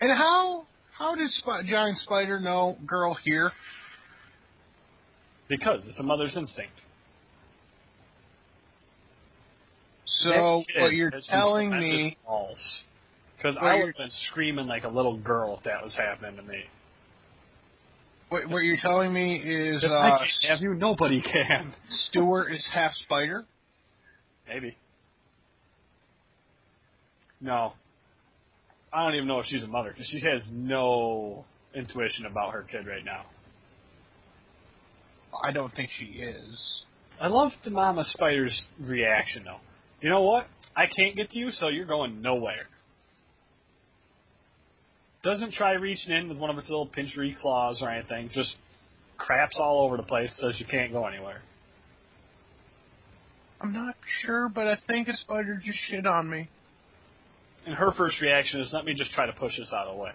And 0.00 0.10
how 0.10 0.66
how 1.00 1.14
did 1.14 1.30
Sp- 1.32 1.64
Giant 1.66 1.96
Spider 1.98 2.38
know 2.38 2.76
girl 2.86 3.16
here? 3.24 3.50
Because 5.48 5.82
it's 5.88 5.98
a 5.98 6.02
mother's 6.02 6.36
instinct. 6.36 6.74
So 10.04 10.62
what 10.78 10.92
you're 10.92 11.12
telling 11.30 11.70
me? 11.70 12.18
False. 12.26 12.82
Because 13.36 13.56
I 13.58 13.76
would 13.76 13.86
have 13.86 13.96
been 13.96 14.10
screaming 14.28 14.66
like 14.66 14.84
a 14.84 14.88
little 14.88 15.16
girl 15.16 15.56
if 15.56 15.64
that 15.64 15.82
was 15.82 15.96
happening 15.96 16.36
to 16.36 16.42
me. 16.42 16.64
What, 18.28 18.48
what 18.50 18.58
you're 18.58 18.76
telling 18.76 19.12
me 19.12 19.36
is, 19.36 19.82
if 19.82 19.90
uh, 19.90 19.94
I 19.94 20.18
can't 20.18 20.52
have 20.52 20.60
you, 20.60 20.74
nobody 20.74 21.22
can. 21.22 21.72
Stewart 21.88 22.52
is 22.52 22.68
half 22.72 22.92
spider. 22.92 23.46
Maybe. 24.46 24.76
No. 27.40 27.72
I 28.92 29.04
don't 29.04 29.14
even 29.14 29.28
know 29.28 29.38
if 29.38 29.46
she's 29.46 29.62
a 29.62 29.68
mother 29.68 29.90
because 29.90 30.08
she 30.08 30.20
has 30.20 30.42
no 30.52 31.44
intuition 31.74 32.26
about 32.26 32.52
her 32.52 32.62
kid 32.62 32.86
right 32.86 33.04
now. 33.04 33.24
I 35.44 35.52
don't 35.52 35.72
think 35.72 35.90
she 35.96 36.06
is. 36.06 36.84
I 37.20 37.28
love 37.28 37.52
the 37.64 37.70
Mama 37.70 38.04
Spider's 38.04 38.60
reaction 38.80 39.44
though. 39.44 39.60
You 40.00 40.10
know 40.10 40.22
what? 40.22 40.46
I 40.74 40.86
can't 40.86 41.14
get 41.14 41.30
to 41.30 41.38
you, 41.38 41.50
so 41.50 41.68
you're 41.68 41.86
going 41.86 42.22
nowhere. 42.22 42.66
Doesn't 45.22 45.52
try 45.52 45.72
reaching 45.72 46.12
in 46.12 46.28
with 46.28 46.38
one 46.38 46.50
of 46.50 46.56
its 46.56 46.68
little 46.68 46.86
pinchery 46.86 47.36
claws 47.40 47.82
or 47.82 47.90
anything. 47.90 48.30
Just 48.32 48.56
craps 49.18 49.56
all 49.58 49.84
over 49.84 49.96
the 49.98 50.02
place, 50.02 50.34
says 50.40 50.58
you 50.58 50.66
can't 50.66 50.92
go 50.92 51.06
anywhere. 51.06 51.42
I'm 53.60 53.74
not 53.74 53.94
sure, 54.22 54.48
but 54.48 54.66
I 54.66 54.78
think 54.88 55.08
a 55.08 55.16
spider 55.18 55.60
just 55.62 55.78
shit 55.88 56.06
on 56.06 56.30
me. 56.30 56.48
And 57.66 57.74
her 57.74 57.92
first 57.92 58.20
reaction 58.20 58.60
is, 58.60 58.70
let 58.72 58.84
me 58.84 58.94
just 58.94 59.12
try 59.12 59.26
to 59.26 59.32
push 59.32 59.56
this 59.58 59.72
out 59.72 59.86
of 59.86 59.96
the 59.96 60.02
way. 60.02 60.10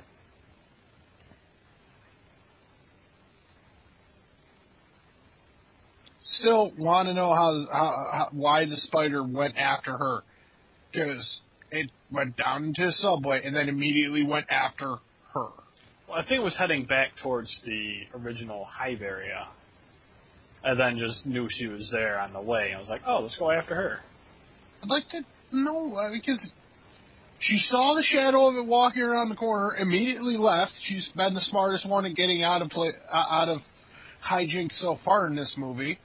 Still 6.23 6.71
want 6.77 7.07
to 7.07 7.13
know 7.13 7.33
how, 7.33 7.65
how, 7.71 8.07
how 8.11 8.27
why 8.33 8.65
the 8.65 8.75
spider 8.77 9.23
went 9.23 9.55
after 9.57 9.95
her, 9.95 10.23
because 10.91 11.39
it 11.71 11.89
went 12.11 12.35
down 12.35 12.65
into 12.65 12.87
the 12.87 12.91
subway 12.93 13.41
and 13.45 13.55
then 13.55 13.69
immediately 13.69 14.23
went 14.23 14.47
after 14.49 14.95
her. 15.33 15.49
Well, 16.09 16.17
I 16.17 16.21
think 16.21 16.39
it 16.39 16.43
was 16.43 16.57
heading 16.57 16.85
back 16.85 17.11
towards 17.21 17.49
the 17.65 18.01
original 18.15 18.65
hive 18.65 19.01
area, 19.01 19.47
and 20.63 20.79
then 20.79 20.97
just 20.97 21.25
knew 21.25 21.47
she 21.49 21.67
was 21.67 21.89
there 21.91 22.19
on 22.19 22.33
the 22.33 22.41
way. 22.41 22.73
I 22.75 22.79
was 22.79 22.89
like, 22.89 23.01
oh, 23.07 23.19
let's 23.21 23.37
go 23.37 23.51
after 23.51 23.75
her. 23.75 23.99
I'd 24.83 24.89
like 24.89 25.07
to 25.09 25.21
know 25.51 25.95
uh, 25.95 26.11
because 26.11 26.51
she 27.45 27.59
saw 27.59 27.93
the 27.93 28.03
shadow 28.03 28.47
of 28.47 28.55
it 28.55 28.65
walking 28.65 29.03
around 29.03 29.29
the 29.29 29.35
corner, 29.35 29.75
immediately 29.75 30.35
left. 30.35 30.71
She's 30.81 31.07
been 31.15 31.35
the 31.35 31.41
smartest 31.41 31.87
one 31.87 32.05
at 32.05 32.15
getting 32.15 32.41
out 32.41 32.63
of 32.63 32.69
play, 32.69 32.89
uh, 33.11 33.15
out 33.15 33.49
of 33.49 33.59
hijinks 34.27 34.79
so 34.79 34.97
far 35.05 35.27
in 35.27 35.35
this 35.35 35.53
movie. 35.55 35.99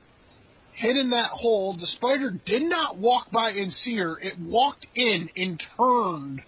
Hid 0.75 0.99
in 0.99 1.11
that 1.11 1.31
hole, 1.31 1.77
the 1.79 1.87
spider 1.87 2.33
did 2.45 2.62
not 2.62 2.99
walk 2.99 3.31
by 3.31 3.51
and 3.51 3.73
see 3.73 3.97
her. 3.97 4.19
It 4.19 4.39
walked 4.39 4.87
in 4.95 5.31
and 5.35 5.62
turned 5.79 6.43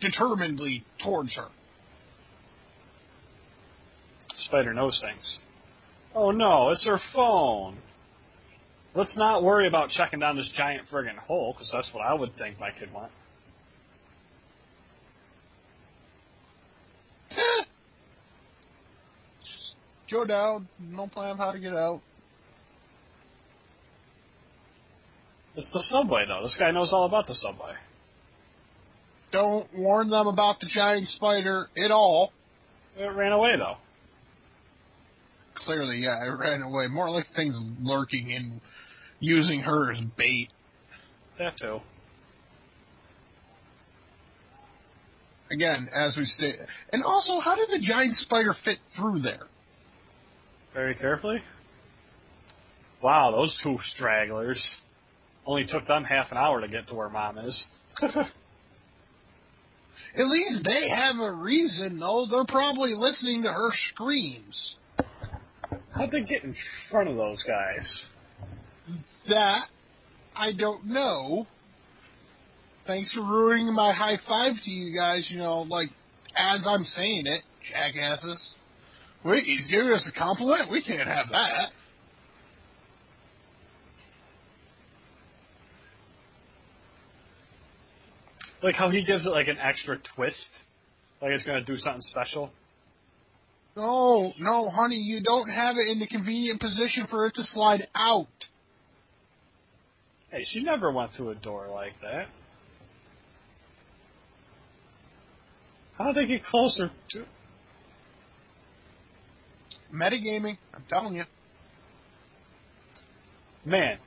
determinedly 0.00 0.84
towards 1.02 1.34
her. 1.34 1.48
Spider 4.36 4.74
knows 4.74 5.02
things. 5.04 5.38
Oh 6.14 6.30
no, 6.30 6.70
it's 6.70 6.86
her 6.86 7.00
phone. 7.12 7.78
Let's 8.94 9.16
not 9.16 9.42
worry 9.42 9.66
about 9.66 9.90
checking 9.90 10.20
down 10.20 10.36
this 10.36 10.50
giant 10.56 10.86
friggin' 10.90 11.18
hole, 11.18 11.52
because 11.52 11.70
that's 11.72 11.92
what 11.92 12.06
I 12.06 12.14
would 12.14 12.36
think 12.38 12.60
my 12.60 12.70
kid 12.70 12.94
went. 12.94 13.10
Go 20.10 20.24
down. 20.24 20.68
No 20.78 21.06
plan 21.08 21.36
how 21.36 21.52
to 21.52 21.58
get 21.58 21.74
out. 21.74 22.00
It's 25.56 25.72
the 25.72 25.82
subway, 25.84 26.24
though. 26.28 26.42
This 26.42 26.56
guy 26.58 26.70
knows 26.70 26.92
all 26.92 27.06
about 27.06 27.26
the 27.26 27.34
subway. 27.34 27.72
Don't 29.32 29.66
warn 29.74 30.10
them 30.10 30.26
about 30.26 30.60
the 30.60 30.66
giant 30.66 31.08
spider 31.08 31.68
at 31.76 31.90
all. 31.90 32.32
It 32.96 33.04
ran 33.04 33.32
away, 33.32 33.56
though. 33.56 33.76
Clearly, 35.54 35.98
yeah, 35.98 36.24
it 36.24 36.38
ran 36.38 36.62
away. 36.62 36.86
More 36.86 37.10
like 37.10 37.24
things 37.34 37.58
lurking 37.80 38.32
and 38.32 38.60
using 39.18 39.60
her 39.60 39.92
as 39.92 40.00
bait. 40.16 40.48
That 41.38 41.56
too. 41.58 41.80
Again, 45.50 45.88
as 45.94 46.16
we 46.16 46.24
state, 46.24 46.56
and 46.92 47.04
also, 47.04 47.38
how 47.38 47.54
did 47.54 47.68
the 47.68 47.84
giant 47.84 48.14
spider 48.14 48.54
fit 48.64 48.78
through 48.96 49.20
there? 49.20 49.46
Very 50.74 50.94
carefully. 50.94 51.40
Wow, 53.02 53.30
those 53.30 53.58
two 53.62 53.78
stragglers. 53.94 54.62
Only 55.46 55.66
took 55.66 55.86
them 55.86 56.02
half 56.02 56.32
an 56.32 56.38
hour 56.38 56.60
to 56.60 56.68
get 56.68 56.88
to 56.88 56.94
where 56.94 57.08
mom 57.08 57.38
is. 57.38 57.64
At 58.02 58.26
least 60.16 60.64
they 60.64 60.88
have 60.88 61.16
a 61.20 61.30
reason, 61.30 62.00
though. 62.00 62.26
They're 62.28 62.46
probably 62.46 62.94
listening 62.94 63.44
to 63.44 63.52
her 63.52 63.70
screams. 63.90 64.76
How'd 65.94 66.10
they 66.10 66.22
get 66.22 66.42
in 66.42 66.54
front 66.90 67.08
of 67.08 67.16
those 67.16 67.42
guys? 67.46 68.06
That 69.28 69.66
I 70.34 70.52
don't 70.52 70.86
know. 70.86 71.46
Thanks 72.86 73.12
for 73.12 73.22
ruining 73.22 73.74
my 73.74 73.92
high 73.92 74.18
five 74.28 74.54
to 74.64 74.70
you 74.70 74.94
guys, 74.94 75.28
you 75.30 75.38
know, 75.38 75.62
like 75.62 75.88
as 76.36 76.64
I'm 76.66 76.84
saying 76.84 77.26
it, 77.26 77.42
jackasses. 77.72 78.50
Wait, 79.24 79.44
he's 79.44 79.66
giving 79.66 79.90
us 79.90 80.08
a 80.08 80.16
compliment? 80.16 80.70
We 80.70 80.82
can't 80.82 81.08
have 81.08 81.26
that. 81.32 81.70
Like 88.62 88.76
how 88.76 88.90
he 88.90 89.04
gives 89.04 89.26
it 89.26 89.30
like 89.30 89.48
an 89.48 89.58
extra 89.60 89.98
twist, 90.14 90.48
like 91.20 91.32
it's 91.32 91.44
gonna 91.44 91.64
do 91.64 91.76
something 91.76 92.02
special. 92.02 92.50
No, 93.76 94.32
no, 94.38 94.70
honey, 94.70 94.96
you 94.96 95.22
don't 95.22 95.48
have 95.48 95.76
it 95.76 95.88
in 95.88 95.98
the 95.98 96.06
convenient 96.06 96.60
position 96.60 97.06
for 97.10 97.26
it 97.26 97.34
to 97.34 97.42
slide 97.42 97.86
out. 97.94 98.26
Hey, 100.30 100.44
she 100.48 100.62
never 100.62 100.90
went 100.90 101.12
through 101.16 101.30
a 101.30 101.34
door 101.34 101.68
like 101.68 101.92
that. 102.00 102.28
How 105.98 106.12
did 106.12 106.16
they 106.16 106.26
get 106.26 106.44
closer 106.44 106.90
to? 107.10 107.24
Metagaming, 109.92 110.58
I'm 110.74 110.84
telling 110.88 111.14
you. 111.14 111.24
Man, 113.64 113.98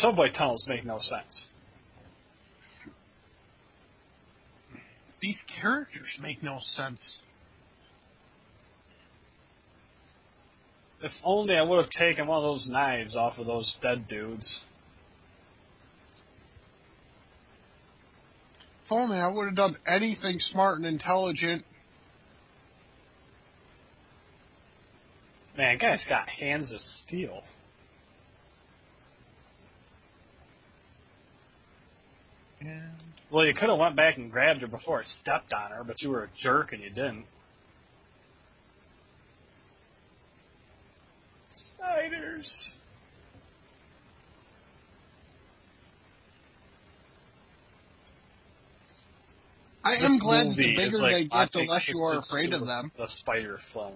subway 0.00 0.30
tunnels 0.30 0.64
make 0.66 0.84
no 0.84 0.98
sense. 0.98 1.46
These 5.20 5.42
characters 5.60 6.18
make 6.20 6.42
no 6.42 6.58
sense. 6.60 7.00
If 11.00 11.12
only 11.22 11.56
I 11.56 11.62
would 11.62 11.82
have 11.82 11.90
taken 11.90 12.26
one 12.26 12.38
of 12.38 12.42
those 12.42 12.68
knives 12.68 13.14
off 13.14 13.38
of 13.38 13.46
those 13.46 13.76
dead 13.80 14.08
dudes. 14.08 14.64
If 18.88 18.92
only 18.92 19.18
I 19.18 19.28
would 19.28 19.44
have 19.44 19.54
done 19.54 19.76
anything 19.86 20.38
smart 20.40 20.78
and 20.78 20.86
intelligent. 20.86 21.62
Man, 25.58 25.76
guy's 25.76 26.02
got 26.08 26.26
hands 26.30 26.72
of 26.72 26.80
steel. 26.80 27.42
And 32.62 32.92
well, 33.30 33.44
you 33.44 33.52
could 33.52 33.68
have 33.68 33.78
went 33.78 33.94
back 33.94 34.16
and 34.16 34.32
grabbed 34.32 34.62
her 34.62 34.66
before 34.66 35.02
it 35.02 35.08
stepped 35.20 35.52
on 35.52 35.70
her, 35.70 35.84
but 35.84 36.00
you 36.00 36.08
were 36.08 36.24
a 36.24 36.28
jerk 36.42 36.72
and 36.72 36.82
you 36.82 36.88
didn't. 36.88 37.26
Spiders. 41.76 42.72
I 49.88 50.04
am 50.04 50.18
glad 50.18 50.48
that 50.48 50.56
the 50.56 50.76
bigger 50.76 50.98
like 50.98 51.12
they 51.12 51.24
get, 51.24 51.52
the 51.52 51.60
less 51.60 51.88
you 51.88 52.00
are 52.00 52.18
afraid 52.18 52.52
of 52.52 52.66
them. 52.66 52.92
The 52.98 53.08
spider 53.08 53.58
film. 53.72 53.94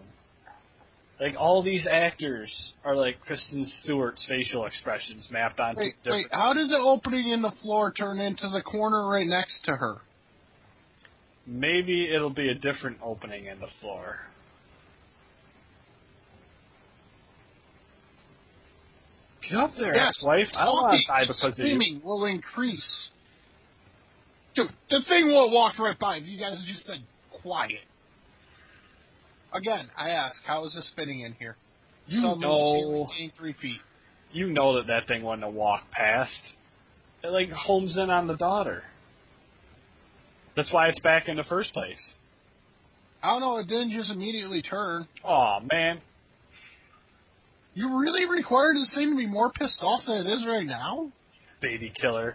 Like 1.20 1.34
all 1.38 1.62
these 1.62 1.86
actors 1.88 2.72
are 2.84 2.96
like 2.96 3.20
Kristen 3.20 3.66
Stewart's 3.82 4.24
facial 4.26 4.66
expressions 4.66 5.28
mapped 5.30 5.60
onto 5.60 5.80
Wait, 5.80 5.94
different. 6.02 6.24
wait, 6.24 6.26
how 6.32 6.52
did 6.54 6.70
the 6.70 6.78
opening 6.78 7.28
in 7.28 7.42
the 7.42 7.52
floor 7.62 7.92
turn 7.92 8.18
into 8.18 8.48
the 8.48 8.62
corner 8.62 9.08
right 9.08 9.26
next 9.26 9.64
to 9.64 9.72
her? 9.76 9.98
Maybe 11.46 12.12
it'll 12.12 12.30
be 12.30 12.48
a 12.48 12.54
different 12.54 12.98
opening 13.02 13.46
in 13.46 13.60
the 13.60 13.68
floor. 13.80 14.16
Get 19.48 19.58
up 19.58 19.72
there, 19.78 19.94
Yes, 19.94 20.22
wife. 20.24 20.46
I 20.54 20.64
don't 20.64 20.74
want 20.74 21.00
to 21.00 21.06
die 21.06 21.22
because 21.22 21.52
screaming 21.52 22.00
will 22.02 22.24
increase. 22.24 23.10
Dude, 24.54 24.68
the 24.90 25.00
thing 25.08 25.26
will 25.28 25.46
have 25.46 25.52
walked 25.52 25.78
right 25.78 25.98
by 25.98 26.16
if 26.16 26.26
you 26.26 26.38
guys 26.38 26.58
had 26.58 26.66
just 26.66 26.86
been 26.86 27.02
quiet. 27.42 27.80
Again, 29.54 29.88
I 29.96 30.10
ask, 30.10 30.34
how 30.46 30.64
is 30.66 30.74
this 30.74 30.90
fitting 30.96 31.20
in 31.20 31.32
here? 31.34 31.56
You 32.06 32.20
So 32.20 32.34
know, 32.34 33.08
three 33.38 33.54
feet. 33.60 33.80
You 34.32 34.48
know 34.48 34.76
that 34.76 34.86
that 34.88 35.06
thing 35.06 35.22
wouldn't 35.22 35.44
have 35.44 35.54
walked 35.54 35.90
past. 35.90 36.42
It 37.22 37.28
like 37.28 37.50
homes 37.50 37.96
in 37.96 38.10
on 38.10 38.26
the 38.26 38.36
daughter. 38.36 38.82
That's 40.56 40.72
why 40.72 40.88
it's 40.88 41.00
back 41.00 41.28
in 41.28 41.36
the 41.36 41.44
first 41.44 41.72
place. 41.72 42.00
I 43.22 43.28
don't 43.30 43.40
know. 43.40 43.58
It 43.58 43.68
didn't 43.68 43.90
just 43.92 44.10
immediately 44.10 44.62
turn. 44.62 45.06
Oh 45.24 45.58
man, 45.70 46.00
You 47.74 47.96
really 47.98 48.26
required 48.26 48.76
this 48.76 48.92
thing 48.94 49.10
to 49.10 49.16
be 49.16 49.26
more 49.26 49.50
pissed 49.52 49.78
off 49.80 50.02
than 50.06 50.26
it 50.26 50.30
is 50.30 50.44
right 50.46 50.66
now? 50.66 51.10
baby 51.60 51.92
killer. 51.94 52.34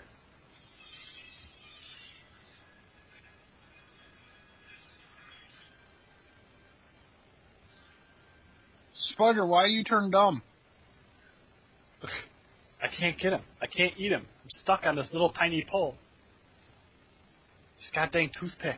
Spider, 9.17 9.47
why 9.47 9.65
you 9.65 9.83
turn 9.83 10.11
dumb? 10.11 10.43
I 12.83 12.87
can't 12.87 13.17
get 13.17 13.33
him. 13.33 13.41
I 13.59 13.65
can't 13.65 13.93
eat 13.97 14.11
him. 14.11 14.27
I'm 14.43 14.49
stuck 14.61 14.85
on 14.85 14.95
this 14.95 15.07
little 15.11 15.31
tiny 15.31 15.65
pole. 15.67 15.95
This 17.77 17.89
goddamn 17.95 18.29
toothpick. 18.39 18.77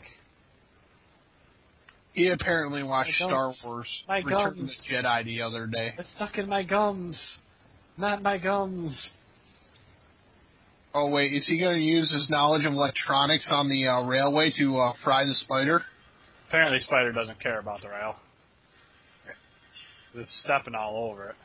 He 2.13 2.29
apparently 2.29 2.83
watched 2.83 3.11
Star. 3.15 3.51
Wars 3.65 3.87
My 4.07 4.19
Return 4.19 4.47
of 4.47 4.55
the 4.55 4.71
Jedi 4.89 5.25
the 5.25 5.41
other 5.41 5.67
day. 5.67 5.93
It's 5.97 6.09
stuck 6.15 6.37
in 6.37 6.47
my 6.47 6.63
gums. 6.63 7.19
Not 7.97 8.21
my 8.21 8.37
gums. 8.37 9.11
Oh 10.93 11.09
wait, 11.09 11.33
is 11.33 11.45
he 11.47 11.59
going 11.59 11.77
to 11.77 11.83
use 11.83 12.11
his 12.11 12.29
knowledge 12.29 12.65
of 12.65 12.71
electronics 12.73 13.49
on 13.51 13.69
the 13.69 13.87
uh, 13.87 14.03
railway 14.03 14.51
to 14.57 14.77
uh, 14.77 14.93
fry 15.03 15.25
the 15.25 15.35
spider? 15.35 15.83
Apparently 16.47 16.79
Spider 16.79 17.11
doesn't 17.11 17.39
care 17.41 17.59
about 17.59 17.81
the 17.81 17.89
rail. 17.89 18.15
It's 20.15 20.41
stepping 20.43 20.75
all 20.75 21.09
over 21.11 21.29
it. 21.29 21.35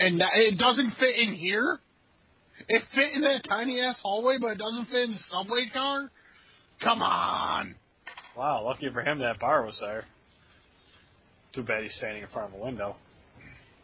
And 0.00 0.20
that- 0.20 0.34
it 0.34 0.58
doesn't 0.58 0.92
fit 0.92 1.16
in 1.16 1.34
here? 1.34 1.80
It 2.68 2.82
fit 2.94 3.12
in 3.12 3.22
that 3.22 3.44
tiny 3.44 3.80
ass 3.80 4.00
hallway, 4.00 4.38
but 4.40 4.48
it 4.48 4.58
doesn't 4.58 4.86
fit 4.86 5.08
in 5.08 5.12
the 5.12 5.18
subway 5.18 5.68
car? 5.72 6.10
Come 6.80 7.02
on! 7.02 7.74
Wow, 8.36 8.64
lucky 8.64 8.88
for 8.92 9.02
him 9.02 9.18
that 9.18 9.40
bar 9.40 9.64
was 9.64 9.78
there. 9.80 10.04
Too 11.52 11.62
bad 11.62 11.82
he's 11.82 11.94
standing 11.94 12.22
in 12.22 12.28
front 12.28 12.54
of 12.54 12.60
a 12.60 12.64
window. 12.64 12.96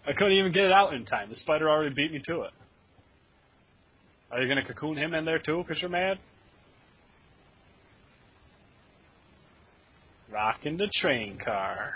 I 0.07 0.13
couldn't 0.13 0.35
even 0.35 0.53
get 0.53 0.65
it 0.65 0.73
out 0.73 0.93
in 0.93 1.05
time. 1.07 1.31
The 1.31 1.37
spider 1.37 1.69
already 1.69 1.95
beat 1.95 2.13
me 2.13 2.21
to 2.27 2.43
it. 2.43 2.53
Are 4.31 4.43
you 4.43 4.49
gonna 4.49 4.65
cocoon 4.65 4.97
him 4.97 5.15
in 5.15 5.25
there 5.25 5.39
too, 5.39 5.65
because 5.67 5.81
you're 5.81 5.91
mad? 5.91 6.19
Rocking 10.35 10.77
the 10.77 10.89
train 10.93 11.39
car. 11.39 11.93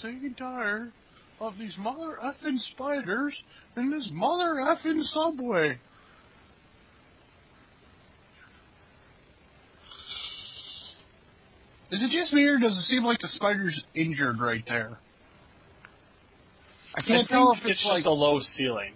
Sick 0.00 0.14
and 0.22 0.34
tired 0.34 0.92
of 1.38 1.58
these 1.58 1.76
mother 1.78 2.16
effing 2.24 2.58
spiders 2.72 3.38
in 3.76 3.90
this 3.90 4.08
mother 4.14 4.54
effing 4.54 5.02
subway. 5.02 5.78
Is 11.90 12.02
it 12.02 12.10
just 12.10 12.32
me 12.32 12.46
or 12.46 12.58
does 12.58 12.78
it 12.78 12.82
seem 12.84 13.04
like 13.04 13.18
the 13.20 13.28
spider's 13.28 13.78
injured 13.94 14.40
right 14.40 14.64
there? 14.66 14.96
I 16.96 17.02
can't 17.02 17.30
I 17.30 17.30
tell 17.30 17.52
if 17.52 17.58
it's, 17.58 17.72
it's 17.72 17.84
like 17.84 17.98
just 17.98 18.06
a 18.06 18.10
low 18.10 18.40
ceiling. 18.40 18.94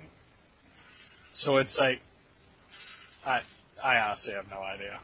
So 1.35 1.59
it's 1.59 1.77
like, 1.79 2.01
I 3.27 3.43
I 3.83 3.97
honestly 3.97 4.35
have 4.35 4.49
no 4.51 4.61
idea. 4.63 5.01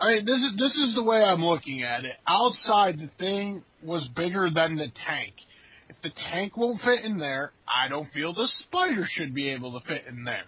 I 0.00 0.14
mean, 0.14 0.24
this 0.24 0.38
is 0.38 0.54
this 0.58 0.74
is 0.76 0.94
the 0.96 1.02
way 1.04 1.22
I'm 1.22 1.44
looking 1.44 1.84
at 1.84 2.04
it. 2.04 2.16
Outside, 2.26 2.98
the 2.98 3.10
thing 3.18 3.62
was 3.84 4.08
bigger 4.16 4.50
than 4.52 4.74
the 4.76 4.88
tank. 5.06 5.34
If 5.88 5.96
the 6.02 6.10
tank 6.30 6.56
won't 6.56 6.80
fit 6.80 7.04
in 7.04 7.18
there, 7.18 7.52
I 7.68 7.88
don't 7.88 8.10
feel 8.12 8.34
the 8.34 8.48
spider 8.48 9.06
should 9.08 9.32
be 9.32 9.50
able 9.50 9.78
to 9.78 9.86
fit 9.86 10.02
in 10.08 10.24
there. 10.24 10.42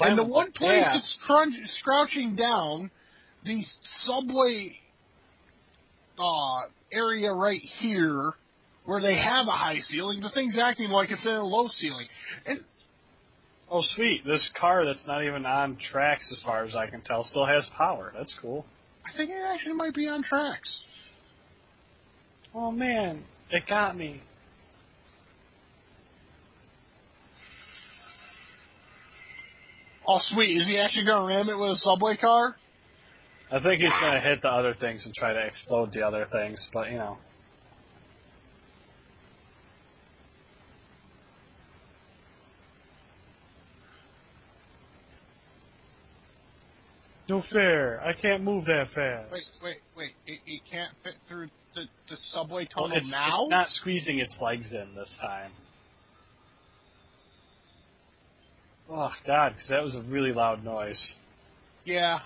and 0.00 0.18
the 0.18 0.24
one 0.24 0.52
place 0.52 0.84
yeah. 0.86 0.96
it's 0.96 1.18
crunch, 1.26 1.54
scrouching 1.80 2.34
down, 2.34 2.90
the 3.44 3.62
subway 4.04 4.72
uh, 6.18 6.60
area 6.92 7.32
right 7.32 7.60
here, 7.78 8.32
where 8.86 9.00
they 9.00 9.16
have 9.16 9.46
a 9.46 9.52
high 9.52 9.80
ceiling, 9.88 10.20
the 10.20 10.30
thing's 10.30 10.58
acting 10.58 10.88
like 10.88 11.10
it's 11.10 11.26
in 11.26 11.32
a 11.32 11.44
low 11.44 11.68
ceiling. 11.68 12.06
And 12.46 12.60
Oh, 13.68 13.82
sweet. 13.96 14.24
This 14.24 14.48
car 14.58 14.84
that's 14.84 15.04
not 15.06 15.24
even 15.24 15.44
on 15.44 15.76
tracks, 15.90 16.30
as 16.30 16.40
far 16.44 16.64
as 16.64 16.76
I 16.76 16.86
can 16.86 17.00
tell, 17.00 17.24
still 17.24 17.46
has 17.46 17.68
power. 17.76 18.12
That's 18.16 18.34
cool. 18.40 18.64
I 19.04 19.16
think 19.16 19.30
it 19.30 19.42
actually 19.44 19.74
might 19.74 19.94
be 19.94 20.06
on 20.08 20.22
tracks. 20.22 20.82
Oh, 22.54 22.70
man. 22.70 23.24
It 23.50 23.64
got 23.68 23.96
me. 23.96 24.22
Oh, 30.06 30.18
sweet. 30.20 30.56
Is 30.56 30.66
he 30.66 30.78
actually 30.78 31.04
going 31.04 31.28
to 31.28 31.34
ram 31.34 31.48
it 31.48 31.58
with 31.58 31.72
a 31.72 31.76
subway 31.78 32.16
car? 32.16 32.54
I 33.50 33.60
think 33.60 33.80
he's 33.80 33.90
going 34.00 34.12
to 34.12 34.20
hit 34.20 34.38
the 34.42 34.48
other 34.48 34.74
things 34.74 35.04
and 35.04 35.14
try 35.14 35.32
to 35.32 35.40
explode 35.44 35.92
the 35.92 36.02
other 36.02 36.26
things, 36.30 36.64
but, 36.72 36.90
you 36.90 36.98
know. 36.98 37.18
No 47.28 47.42
fair. 47.52 48.00
I 48.02 48.12
can't 48.12 48.42
move 48.44 48.66
that 48.66 48.86
fast. 48.94 49.32
Wait, 49.32 49.42
wait, 49.62 49.76
wait. 49.96 50.12
It, 50.26 50.40
it 50.46 50.62
can't 50.70 50.92
fit 51.02 51.14
through 51.28 51.48
the, 51.74 51.82
the 52.08 52.16
subway 52.30 52.68
Well, 52.76 52.88
tunnel 52.88 52.98
it's, 52.98 53.10
now? 53.10 53.42
it's 53.42 53.50
not 53.50 53.68
squeezing 53.70 54.18
its 54.20 54.36
legs 54.40 54.72
in 54.72 54.94
this 54.94 55.12
time. 55.20 55.50
Oh, 58.88 59.10
God, 59.26 59.54
because 59.54 59.68
that 59.68 59.82
was 59.82 59.96
a 59.96 60.02
really 60.02 60.32
loud 60.32 60.64
noise. 60.64 61.14
Yeah. 61.84 62.20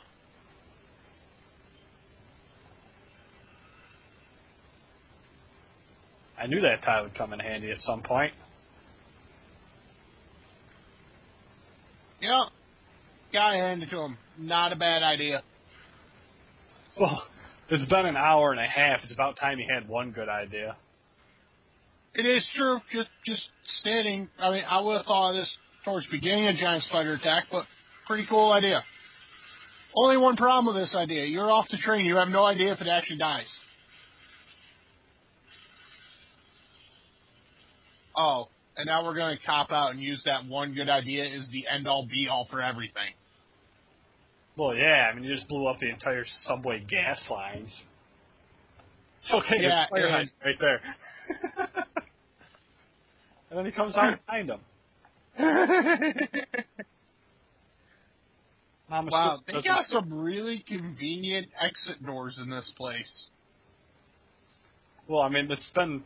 I 6.38 6.46
knew 6.46 6.60
that 6.60 6.82
tie 6.82 7.00
would 7.00 7.14
come 7.14 7.32
in 7.32 7.38
handy 7.40 7.70
at 7.70 7.78
some 7.80 8.02
point. 8.02 8.32
Yeah. 12.20 12.44
Gotta 13.32 13.56
hand 13.56 13.82
it 13.82 13.90
to 13.90 14.00
him. 14.00 14.18
Not 14.40 14.72
a 14.72 14.76
bad 14.76 15.02
idea. 15.02 15.42
Well, 16.98 17.22
it's 17.68 17.86
been 17.86 18.06
an 18.06 18.16
hour 18.16 18.52
and 18.52 18.60
a 18.60 18.66
half. 18.66 19.00
It's 19.02 19.12
about 19.12 19.36
time 19.36 19.58
you 19.58 19.66
had 19.70 19.86
one 19.86 20.12
good 20.12 20.30
idea. 20.30 20.76
It 22.14 22.24
is 22.24 22.48
true. 22.56 22.78
Just 22.90 23.10
just 23.26 23.50
standing. 23.66 24.30
I 24.38 24.50
mean, 24.50 24.64
I 24.66 24.80
would 24.80 24.96
have 24.96 25.06
thought 25.06 25.30
of 25.30 25.36
this 25.36 25.58
towards 25.84 26.06
the 26.06 26.16
beginning 26.16 26.48
of 26.48 26.56
giant 26.56 26.84
spider 26.84 27.12
attack, 27.12 27.44
but 27.52 27.66
pretty 28.06 28.26
cool 28.30 28.50
idea. 28.50 28.82
Only 29.94 30.16
one 30.16 30.36
problem 30.36 30.74
with 30.74 30.82
this 30.82 30.94
idea. 30.96 31.26
You're 31.26 31.50
off 31.50 31.66
the 31.70 31.76
train. 31.76 32.06
You 32.06 32.16
have 32.16 32.28
no 32.28 32.44
idea 32.44 32.72
if 32.72 32.80
it 32.80 32.88
actually 32.88 33.18
dies. 33.18 33.52
Oh, 38.16 38.48
and 38.76 38.86
now 38.86 39.04
we're 39.04 39.14
going 39.14 39.36
to 39.36 39.44
cop 39.44 39.70
out 39.70 39.90
and 39.90 40.00
use 40.00 40.22
that 40.24 40.46
one 40.46 40.72
good 40.72 40.88
idea 40.88 41.26
as 41.26 41.48
the 41.52 41.66
end 41.72 41.86
all 41.86 42.06
be 42.10 42.28
all 42.28 42.48
for 42.50 42.62
everything. 42.62 43.12
Well, 44.56 44.74
yeah, 44.74 45.08
I 45.10 45.14
mean, 45.14 45.24
you 45.24 45.34
just 45.34 45.48
blew 45.48 45.66
up 45.66 45.78
the 45.78 45.88
entire 45.88 46.24
subway 46.44 46.80
gas 46.80 47.26
lines. 47.30 47.82
It's 49.18 49.32
okay, 49.32 49.62
Yeah, 49.62 49.86
there's 49.90 49.90
fire 49.90 50.10
hydrant 50.10 50.30
right 50.44 50.58
there. 50.60 50.80
and 53.50 53.58
then 53.58 53.66
he 53.66 53.72
comes 53.72 53.96
out 53.96 54.18
behind 54.26 54.50
him. 54.50 54.60
Mama 58.90 59.10
wow, 59.12 59.38
they 59.46 59.52
got 59.62 59.84
some 59.84 60.12
really 60.12 60.64
convenient 60.66 61.48
exit 61.60 62.04
doors 62.04 62.38
in 62.42 62.50
this 62.50 62.72
place. 62.76 63.28
Well, 65.06 65.22
I 65.22 65.28
mean, 65.28 65.48
it's 65.50 65.70
been, 65.74 66.02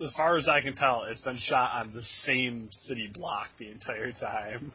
as 0.00 0.12
far 0.16 0.36
as 0.36 0.48
I 0.48 0.60
can 0.60 0.74
tell, 0.74 1.04
it's 1.08 1.20
been 1.20 1.38
shot 1.38 1.80
on 1.80 1.92
the 1.92 2.02
same 2.24 2.70
city 2.86 3.08
block 3.12 3.48
the 3.58 3.70
entire 3.70 4.10
time. 4.12 4.72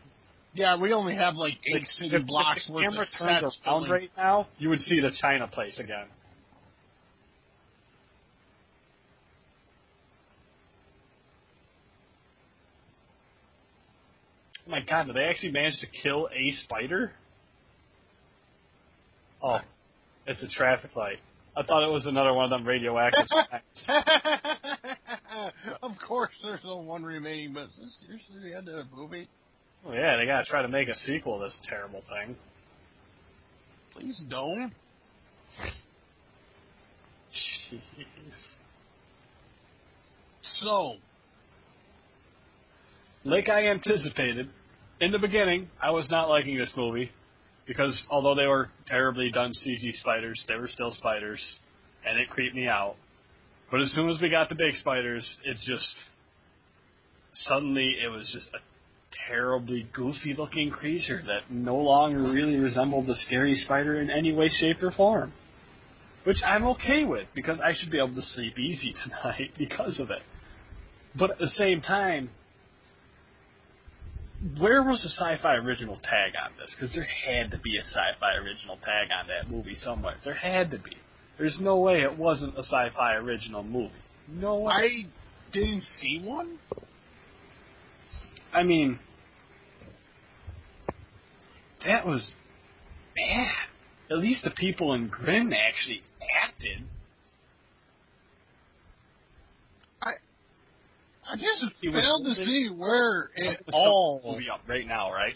Yeah, 0.53 0.76
we 0.78 0.91
only 0.94 1.15
have 1.15 1.36
like 1.36 1.57
eight 1.65 1.76
Like, 1.76 1.86
city 1.88 2.15
if, 2.18 2.26
blocks 2.28 2.61
if 2.61 2.68
the 2.68 2.73
worth 2.73 2.84
camera 2.84 3.02
of 3.03 3.07
turned 3.19 3.44
sets 3.45 3.60
around 3.65 3.80
filling- 3.86 3.91
right 3.91 4.11
now, 4.18 4.48
you 4.57 4.69
would 4.69 4.80
see 4.80 4.99
the 4.99 5.11
China 5.11 5.48
place 5.48 5.80
again. 5.80 6.07
Oh 14.68 14.72
my 14.72 14.80
god, 14.82 15.07
did 15.07 15.15
they 15.15 15.23
actually 15.23 15.52
manage 15.52 15.80
to 15.80 15.88
kill 15.88 16.30
a 16.34 16.52
spider? 16.52 17.11
Oh, 19.41 19.60
it's 20.28 20.44
a 20.44 20.48
traffic 20.49 20.95
light. 20.95 21.18
I 21.57 21.64
thought 21.64 21.84
it 21.84 21.91
was 21.91 22.06
another 22.06 22.34
one 22.34 22.45
of 22.45 22.52
them 22.52 22.65
radioactive 22.65 23.26
spikes. 23.28 23.88
of 25.82 25.91
course, 26.07 26.32
there's 26.44 26.64
no 26.64 26.78
one 26.78 27.03
remaining. 27.03 27.53
But 27.53 27.64
is 27.64 27.78
this 27.80 27.99
seriously 28.06 28.49
the 28.52 28.57
end 28.57 28.69
of 28.69 28.76
the 28.90 28.95
movie? 28.95 29.28
Well, 29.84 29.95
yeah, 29.95 30.18
they 30.18 30.26
gotta 30.26 30.45
try 30.45 30.62
to 30.62 30.68
make 30.68 30.88
a 30.88 30.95
sequel 30.95 31.40
to 31.40 31.45
this 31.45 31.60
terrible 31.68 32.02
thing. 32.10 32.36
Please 33.94 34.24
don't. 34.30 34.72
Jeez. 37.34 37.80
So, 40.44 40.98
Like 43.24 43.49
I 43.49 43.68
anticipated, 43.68 44.49
in 44.99 45.12
the 45.12 45.20
beginning, 45.20 45.70
I 45.82 45.91
was 45.91 46.10
not 46.10 46.28
liking 46.30 46.58
this 46.58 46.74
movie 46.76 47.12
because 47.68 48.06
although 48.10 48.36
they 48.36 48.48
were 48.48 48.70
terribly 48.88 49.32
done 49.32 49.53
CG 49.53 49.91
spiders, 49.94 50.44
they 50.48 50.56
were 50.56 50.68
still 50.68 50.91
spiders, 50.91 51.41
and 52.06 52.20
it 52.20 52.30
creeped 52.30 52.56
me 52.56 52.68
out. 52.68 52.95
But 53.70 53.82
as 53.82 53.91
soon 53.91 54.10
as 54.10 54.20
we 54.20 54.30
got 54.30 54.49
the 54.49 54.56
big 54.56 54.74
spiders, 54.76 55.38
it 55.45 55.58
just 55.66 55.94
suddenly 57.34 57.95
it 58.03 58.10
was 58.10 58.30
just 58.34 58.49
a 58.53 58.58
terribly 59.28 59.88
goofy 59.94 60.34
looking 60.38 60.70
creature 60.70 61.22
that 61.26 61.54
no 61.54 61.76
longer 61.76 62.22
really 62.22 62.58
resembled 62.58 63.08
the 63.08 63.16
scary 63.16 63.56
spider 63.56 64.02
in 64.02 64.10
any 64.10 64.34
way, 64.34 64.50
shape, 64.50 64.82
or 64.82 64.92
form. 64.92 65.34
Which 66.24 66.38
I'm 66.46 66.66
okay 66.68 67.04
with 67.04 67.28
because 67.34 67.60
I 67.60 67.74
should 67.74 67.92
be 67.92 67.98
able 67.98 68.16
to 68.16 68.22
sleep 68.22 68.58
easy 68.60 68.94
tonight 69.04 69.52
because 69.58 70.00
of 70.00 70.10
it. 70.12 70.22
But 71.16 71.32
at 71.32 71.40
the 71.40 71.50
same 71.50 71.82
time, 71.82 72.30
where 74.60 74.82
was 74.84 75.04
the 75.04 75.10
sci-fi 75.10 75.56
original 75.56 75.98
tag 75.98 76.34
on 76.44 76.52
this? 76.60 76.76
Because 76.76 76.96
there 76.96 77.06
had 77.06 77.52
to 77.52 77.58
be 77.60 77.78
a 77.78 77.82
sci-fi 77.82 78.36
original 78.38 78.78
tag 78.78 79.10
on 79.12 79.28
that 79.28 79.52
movie 79.52 79.76
somewhere. 79.76 80.16
There 80.24 80.34
had 80.34 80.72
to 80.72 80.78
be. 80.80 80.98
There's 81.38 81.60
no 81.62 81.78
way 81.78 82.02
it 82.02 82.18
wasn't 82.18 82.56
a 82.56 82.64
sci-fi 82.64 83.16
original 83.16 83.64
movie. 83.64 83.94
No 84.28 84.60
way. 84.60 84.74
I 84.74 84.90
didn't 85.52 85.84
see 86.00 86.22
one. 86.24 86.58
I 88.53 88.64
mean, 88.64 88.99
that 91.86 92.06
was 92.06 92.32
bad. 93.15 93.52
At 94.10 94.18
least 94.18 94.44
the 94.44 94.52
people 94.52 94.94
in 94.94 95.07
Grimm 95.07 95.53
actually 95.53 96.03
acted. 96.44 96.84
I 100.02 100.11
I 101.30 101.36
just 101.36 101.64
It 101.82 101.90
was- 101.90 102.03
failed 102.03 102.26
to 102.26 102.36
see 102.36 102.69
where 102.69 103.30
it 103.36 103.64
all. 103.72 104.22
movie 104.26 104.49
up 104.49 104.61
right 104.68 104.86
now, 104.86 105.11
right? 105.14 105.36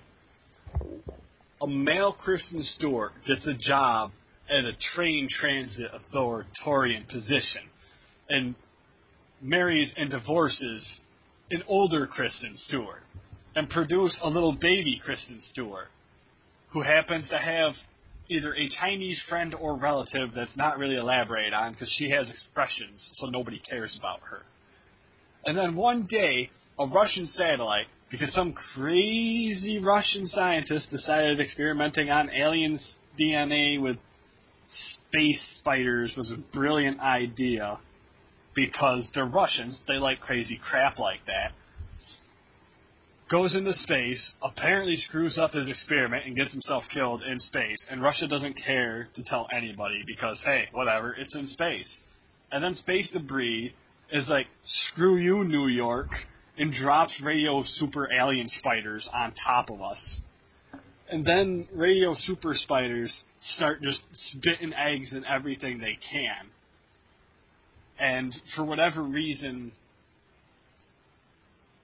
A 1.61 1.67
male 1.67 2.11
Kristen 2.11 2.63
Stewart 2.63 3.13
gets 3.25 3.45
a 3.47 3.53
job 3.53 4.11
at 4.49 4.65
a 4.65 4.73
train 4.73 5.29
transit 5.29 5.89
authoritarian 5.93 7.05
position 7.05 7.63
and 8.29 8.55
marries 9.41 9.93
and 9.95 10.09
divorces 10.09 10.99
an 11.51 11.63
older 11.67 12.07
Kristen 12.07 12.53
Stewart 12.55 13.03
and 13.55 13.69
produce 13.69 14.19
a 14.23 14.29
little 14.29 14.53
baby 14.53 15.01
Kristen 15.03 15.41
Stewart 15.51 15.87
who 16.71 16.81
happens 16.81 17.29
to 17.29 17.37
have 17.37 17.73
either 18.29 18.53
a 18.53 18.69
Chinese 18.69 19.21
friend 19.29 19.53
or 19.53 19.77
relative 19.77 20.29
that's 20.35 20.57
not 20.57 20.77
really 20.77 20.95
elaborated 20.95 21.53
on 21.53 21.71
because 21.73 21.93
she 21.97 22.09
has 22.09 22.29
expressions 22.29 23.09
so 23.13 23.27
nobody 23.27 23.59
cares 23.59 23.95
about 23.97 24.19
her. 24.29 24.41
And 25.45 25.57
then 25.57 25.75
one 25.75 26.07
day, 26.09 26.49
a 26.79 26.87
Russian 26.87 27.27
satellite, 27.27 27.85
because 28.09 28.33
some 28.33 28.53
crazy 28.53 29.79
Russian 29.79 30.25
scientist 30.25 30.89
decided 30.89 31.39
experimenting 31.39 32.09
on 32.09 32.29
aliens' 32.29 32.97
DNA 33.19 33.81
with 33.81 33.97
space 34.73 35.47
spiders 35.59 36.13
was 36.17 36.31
a 36.31 36.37
brilliant 36.55 36.99
idea. 36.99 37.77
Because 38.55 39.09
they're 39.13 39.25
Russians, 39.25 39.83
they 39.87 39.95
like 39.95 40.21
crazy 40.21 40.59
crap 40.63 40.97
like 40.97 41.19
that. 41.27 41.51
Goes 43.29 43.55
into 43.55 43.73
space, 43.73 44.33
apparently 44.41 44.95
screws 44.97 45.37
up 45.37 45.53
his 45.53 45.67
experiment 45.67 46.25
and 46.25 46.35
gets 46.35 46.51
himself 46.51 46.83
killed 46.93 47.23
in 47.23 47.39
space, 47.39 47.83
and 47.89 48.01
Russia 48.01 48.27
doesn't 48.27 48.53
care 48.53 49.09
to 49.15 49.23
tell 49.23 49.47
anybody 49.51 50.03
because, 50.05 50.41
hey, 50.45 50.69
whatever, 50.71 51.13
it's 51.13 51.35
in 51.35 51.47
space. 51.47 52.01
And 52.51 52.63
then 52.63 52.75
space 52.75 53.11
debris 53.11 53.73
is 54.11 54.29
like, 54.29 54.45
screw 54.63 55.17
you, 55.17 55.43
New 55.43 55.67
York, 55.67 56.09
and 56.57 56.71
drops 56.71 57.19
radio 57.21 57.63
super 57.65 58.07
alien 58.13 58.47
spiders 58.47 59.09
on 59.11 59.33
top 59.43 59.69
of 59.69 59.81
us. 59.81 60.21
And 61.09 61.25
then 61.25 61.67
radio 61.73 62.13
super 62.15 62.53
spiders 62.53 63.15
start 63.55 63.81
just 63.81 64.03
spitting 64.13 64.73
eggs 64.73 65.13
and 65.13 65.25
everything 65.25 65.79
they 65.79 65.97
can. 66.11 66.49
And 67.99 68.35
for 68.55 68.63
whatever 68.63 69.01
reason, 69.03 69.71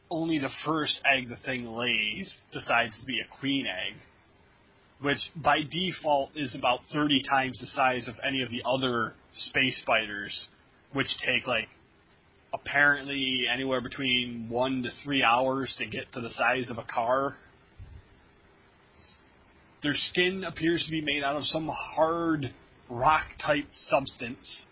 only 0.10 0.40
the 0.40 0.50
first 0.66 1.00
egg 1.06 1.30
the 1.30 1.38
thing 1.38 1.66
lays 1.66 2.40
decides 2.52 3.00
to 3.00 3.06
be 3.06 3.20
a 3.20 3.40
queen 3.40 3.66
egg, 3.66 3.96
which 5.00 5.20
by 5.36 5.60
default 5.70 6.32
is 6.36 6.54
about 6.54 6.82
30 6.94 7.24
times 7.24 7.58
the 7.60 7.68
size 7.68 8.08
of 8.08 8.16
any 8.24 8.42
of 8.42 8.50
the 8.50 8.62
other 8.66 9.14
space 9.36 9.80
spiders, 9.82 10.48
which 10.92 11.08
take 11.26 11.48
like 11.48 11.70
apparently 12.54 13.46
anywhere 13.52 13.82
between 13.82 14.48
one 14.50 14.84
to 14.84 14.90
three 15.04 15.24
hours 15.24 15.74
to 15.78 15.86
get 15.86 16.12
to 16.14 16.20
the 16.20 16.30
size 16.32 16.70
of 16.70 16.78
a 16.78 16.84
car. 16.84 17.36
Their 19.82 19.96
skin 19.96 20.44
appears 20.44 20.84
to 20.86 20.92
be 20.92 21.02
made 21.02 21.24
out 21.24 21.38
of 21.38 21.44
some 21.46 21.70
hard 21.74 22.54
rock 22.90 23.26
type 23.44 23.66
substance, 23.88 24.64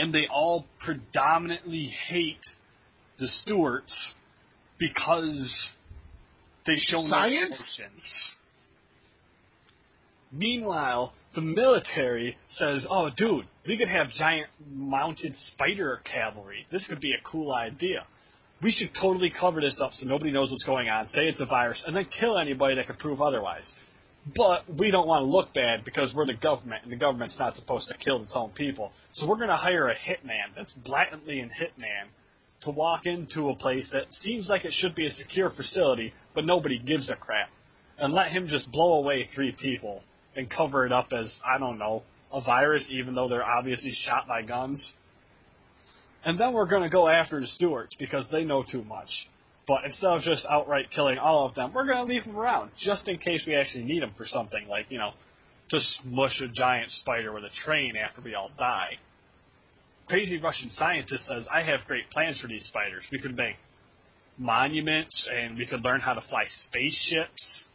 and 0.00 0.14
they 0.14 0.26
all 0.32 0.64
predominantly 0.82 1.92
hate 2.08 2.46
the 3.18 3.28
Stewarts 3.28 4.14
because 4.78 5.68
they 6.66 6.74
show 6.76 7.02
no 7.02 7.24
emotions. 7.24 8.32
Meanwhile, 10.32 11.12
the 11.34 11.42
military 11.42 12.38
says, 12.46 12.86
"Oh, 12.88 13.10
dude, 13.10 13.46
we 13.66 13.76
could 13.76 13.88
have 13.88 14.08
giant 14.10 14.48
mounted 14.72 15.36
spider 15.52 16.00
cavalry. 16.04 16.66
This 16.72 16.86
could 16.86 17.00
be 17.00 17.12
a 17.12 17.20
cool 17.22 17.52
idea. 17.52 18.06
We 18.62 18.72
should 18.72 18.94
totally 18.94 19.30
cover 19.30 19.60
this 19.60 19.80
up 19.82 19.92
so 19.92 20.06
nobody 20.06 20.30
knows 20.30 20.50
what's 20.50 20.64
going 20.64 20.88
on. 20.88 21.06
Say 21.08 21.28
it's 21.28 21.40
a 21.40 21.46
virus, 21.46 21.82
and 21.86 21.94
then 21.94 22.06
kill 22.06 22.38
anybody 22.38 22.76
that 22.76 22.86
could 22.86 22.98
prove 22.98 23.20
otherwise." 23.20 23.70
But 24.36 24.64
we 24.78 24.90
don't 24.90 25.06
want 25.06 25.22
to 25.22 25.30
look 25.30 25.54
bad 25.54 25.84
because 25.84 26.12
we're 26.14 26.26
the 26.26 26.34
government, 26.34 26.82
and 26.84 26.92
the 26.92 26.96
government's 26.96 27.38
not 27.38 27.56
supposed 27.56 27.88
to 27.88 27.96
kill 27.96 28.22
its 28.22 28.32
own 28.34 28.50
people. 28.50 28.92
So 29.12 29.26
we're 29.26 29.36
going 29.36 29.48
to 29.48 29.56
hire 29.56 29.88
a 29.88 29.94
hitman 29.94 30.54
that's 30.56 30.72
blatantly 30.72 31.40
a 31.40 31.44
hitman 31.44 32.08
to 32.62 32.70
walk 32.70 33.06
into 33.06 33.48
a 33.48 33.56
place 33.56 33.88
that 33.92 34.12
seems 34.12 34.48
like 34.48 34.64
it 34.64 34.72
should 34.74 34.94
be 34.94 35.06
a 35.06 35.10
secure 35.10 35.50
facility, 35.50 36.12
but 36.34 36.44
nobody 36.44 36.78
gives 36.78 37.08
a 37.08 37.16
crap, 37.16 37.48
and 37.98 38.12
let 38.12 38.30
him 38.30 38.48
just 38.48 38.70
blow 38.70 38.94
away 38.94 39.28
three 39.34 39.52
people 39.52 40.02
and 40.36 40.50
cover 40.50 40.84
it 40.84 40.92
up 40.92 41.08
as 41.12 41.32
I 41.44 41.58
don't 41.58 41.78
know 41.78 42.02
a 42.32 42.40
virus, 42.40 42.86
even 42.90 43.14
though 43.14 43.28
they're 43.28 43.44
obviously 43.44 43.92
shot 44.04 44.28
by 44.28 44.42
guns. 44.42 44.92
And 46.24 46.38
then 46.38 46.52
we're 46.52 46.66
going 46.66 46.82
to 46.82 46.90
go 46.90 47.08
after 47.08 47.40
the 47.40 47.46
Stewarts 47.46 47.96
because 47.98 48.28
they 48.30 48.44
know 48.44 48.62
too 48.62 48.84
much. 48.84 49.08
But 49.70 49.84
instead 49.84 50.10
of 50.10 50.22
just 50.22 50.44
outright 50.50 50.86
killing 50.94 51.18
all 51.18 51.46
of 51.46 51.54
them, 51.54 51.72
we're 51.72 51.86
going 51.86 52.04
to 52.04 52.12
leave 52.12 52.24
them 52.24 52.36
around 52.36 52.72
just 52.76 53.06
in 53.08 53.18
case 53.18 53.44
we 53.46 53.54
actually 53.54 53.84
need 53.84 54.02
them 54.02 54.12
for 54.16 54.26
something 54.26 54.66
like 54.68 54.86
you 54.90 54.98
know 54.98 55.12
to 55.70 55.78
smush 55.80 56.40
a 56.40 56.48
giant 56.48 56.90
spider 56.90 57.32
with 57.32 57.44
a 57.44 57.54
train 57.64 57.94
after 57.96 58.20
we 58.20 58.34
all 58.34 58.50
die 58.58 58.98
crazy 60.10 60.38
Russian 60.38 60.70
scientist 60.70 61.24
says, 61.26 61.46
I 61.54 61.62
have 61.62 61.86
great 61.86 62.10
plans 62.10 62.40
for 62.40 62.48
these 62.48 62.64
spiders. 62.66 63.04
We 63.12 63.20
could 63.20 63.36
make 63.36 63.54
monuments 64.38 65.28
and 65.32 65.56
we 65.56 65.66
could 65.66 65.82
learn 65.84 66.00
how 66.00 66.14
to 66.14 66.20
fly 66.28 66.44
spaceships 66.66 67.68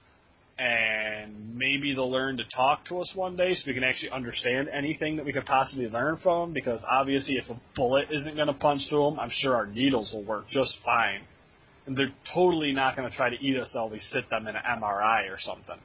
and 0.60 1.56
maybe 1.56 1.94
they'll 1.94 2.12
learn 2.12 2.38
to 2.38 2.44
talk 2.54 2.86
to 2.88 3.00
us 3.00 3.10
one 3.14 3.38
day 3.38 3.54
so 3.54 3.64
we 3.68 3.74
can 3.74 3.84
actually 3.86 4.10
understand 4.10 4.68
anything 4.74 5.16
that 5.16 5.26
we 5.26 5.32
could 5.32 5.46
possibly 5.46 5.88
learn 5.88 6.18
from 6.22 6.50
them 6.50 6.54
because 6.54 6.82
obviously 6.90 7.36
if 7.36 7.50
a 7.50 7.60
bullet 7.76 8.08
isn't 8.12 8.36
going 8.36 8.48
to 8.48 8.54
punch 8.54 8.82
through 8.90 9.12
them, 9.12 9.20
I'm 9.20 9.32
sure 9.32 9.56
our 9.56 9.68
needles 9.68 10.12
will 10.14 10.24
work 10.24 10.48
just 10.50 10.78
fine. 10.84 11.22
And 11.86 11.98
they're 11.98 12.14
totally 12.34 12.72
not 12.72 12.96
going 12.96 13.10
to 13.10 13.16
try 13.16 13.30
to 13.30 13.36
eat 13.36 13.58
us 13.58 13.70
while 13.74 13.90
we 13.90 14.00
sit 14.00 14.30
them 14.30 14.48
in 14.48 14.56
an 14.56 14.62
MRI 14.80 15.30
or 15.30 15.38
something. 15.40 15.80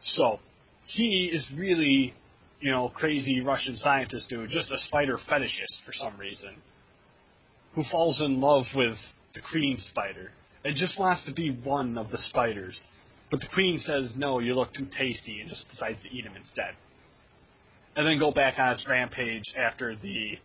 So, 0.00 0.38
he 0.86 1.30
is 1.32 1.46
really 1.56 2.14
you 2.60 2.70
know, 2.70 2.88
crazy 2.88 3.40
Russian 3.40 3.76
scientist 3.76 4.28
dude, 4.28 4.50
just 4.50 4.70
a 4.70 4.78
spider 4.78 5.18
fetishist 5.30 5.84
for 5.86 5.92
some 5.92 6.16
reason, 6.18 6.56
who 7.74 7.84
falls 7.90 8.20
in 8.20 8.40
love 8.40 8.64
with 8.74 8.96
the 9.34 9.40
queen 9.40 9.76
spider 9.78 10.32
and 10.64 10.74
just 10.74 10.98
wants 10.98 11.24
to 11.24 11.32
be 11.32 11.50
one 11.50 11.96
of 11.96 12.10
the 12.10 12.18
spiders. 12.18 12.86
But 13.30 13.40
the 13.40 13.48
queen 13.52 13.80
says, 13.84 14.14
no, 14.16 14.38
you 14.40 14.54
look 14.54 14.72
too 14.72 14.88
tasty, 14.98 15.40
and 15.40 15.48
just 15.48 15.68
decides 15.68 16.02
to 16.02 16.08
eat 16.10 16.24
him 16.24 16.34
instead. 16.34 16.74
And 17.94 18.06
then 18.06 18.18
go 18.18 18.30
back 18.30 18.58
on 18.58 18.72
its 18.72 18.88
rampage 18.88 19.54
after 19.56 19.94
the 19.96 20.38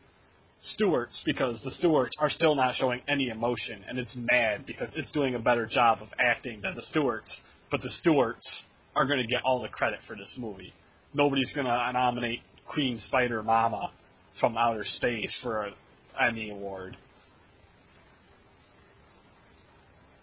Stewarts, 0.63 1.21
because 1.25 1.61
the 1.63 1.71
Stewarts 1.71 2.15
are 2.19 2.29
still 2.29 2.55
not 2.55 2.75
showing 2.75 3.01
any 3.07 3.29
emotion, 3.29 3.83
and 3.87 3.99
it's 3.99 4.15
mad 4.15 4.65
because 4.65 4.93
it's 4.95 5.11
doing 5.11 5.35
a 5.35 5.39
better 5.39 5.65
job 5.65 5.99
of 6.01 6.07
acting 6.19 6.61
than 6.61 6.75
the 6.75 6.81
Stewarts, 6.83 7.41
but 7.69 7.81
the 7.81 7.89
Stewarts 7.89 8.63
are 8.95 9.05
going 9.05 9.19
to 9.19 9.27
get 9.27 9.41
all 9.43 9.61
the 9.61 9.67
credit 9.67 9.99
for 10.07 10.15
this 10.15 10.35
movie 10.37 10.73
nobody's 11.13 11.51
going 11.53 11.67
to 11.67 11.91
nominate 11.93 12.41
Queen 12.67 12.97
Spider 13.07 13.43
Mama 13.43 13.91
from 14.39 14.57
outer 14.57 14.83
space 14.83 15.33
for 15.41 15.65
a 15.65 15.71
Emmy 16.19 16.49
Award. 16.49 16.97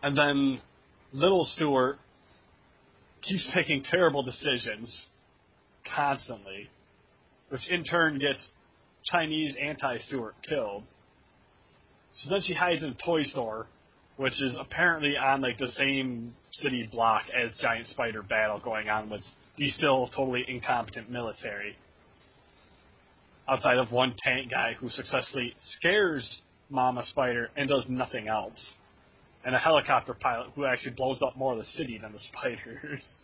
And 0.03 0.17
then 0.17 0.61
Little 1.13 1.45
Stewart 1.45 1.99
keeps 3.23 3.47
making 3.55 3.85
terrible 3.91 4.23
decisions 4.23 5.07
constantly, 5.95 6.69
which 7.51 7.69
in 7.69 7.85
turn 7.85 8.19
gets 8.19 8.49
Chinese 9.05 9.57
anti 9.61 9.99
Stewart 9.99 10.35
killed. 10.49 10.85
So 12.15 12.31
then 12.31 12.43
she 12.43 12.55
hides 12.55 12.83
in 12.83 12.91
a 12.91 13.05
toy 13.05 13.23
store, 13.23 13.67
which 14.17 14.41
is 14.43 14.57
apparently 14.61 15.17
on 15.17 15.41
like 15.41 15.59
the 15.59 15.71
same 15.71 16.35
city 16.53 16.89
block 16.91 17.23
as 17.35 17.55
Giant 17.61 17.87
Spider 17.87 18.23
battle 18.23 18.61
going 18.63 18.89
on 18.89 19.09
with 19.09 19.23
the 19.57 19.69
still 19.69 20.11
totally 20.15 20.45
incompetent 20.49 21.11
military. 21.11 21.77
Outside 23.49 23.79
of 23.79 23.91
one 23.91 24.15
tank 24.23 24.51
guy 24.51 24.75
who 24.79 24.89
successfully 24.89 25.55
scares 25.77 26.41
Mama 26.69 27.05
Spider 27.07 27.51
and 27.57 27.69
does 27.69 27.87
nothing 27.89 28.29
else. 28.29 28.59
And 29.45 29.55
a 29.55 29.59
helicopter 29.59 30.15
pilot 30.15 30.49
who 30.55 30.67
actually 30.67 30.93
blows 30.93 31.21
up 31.23 31.37
more 31.37 31.53
of 31.53 31.59
the 31.59 31.65
city 31.65 31.99
than 31.99 32.13
the 32.13 32.19
spiders. 32.33 33.23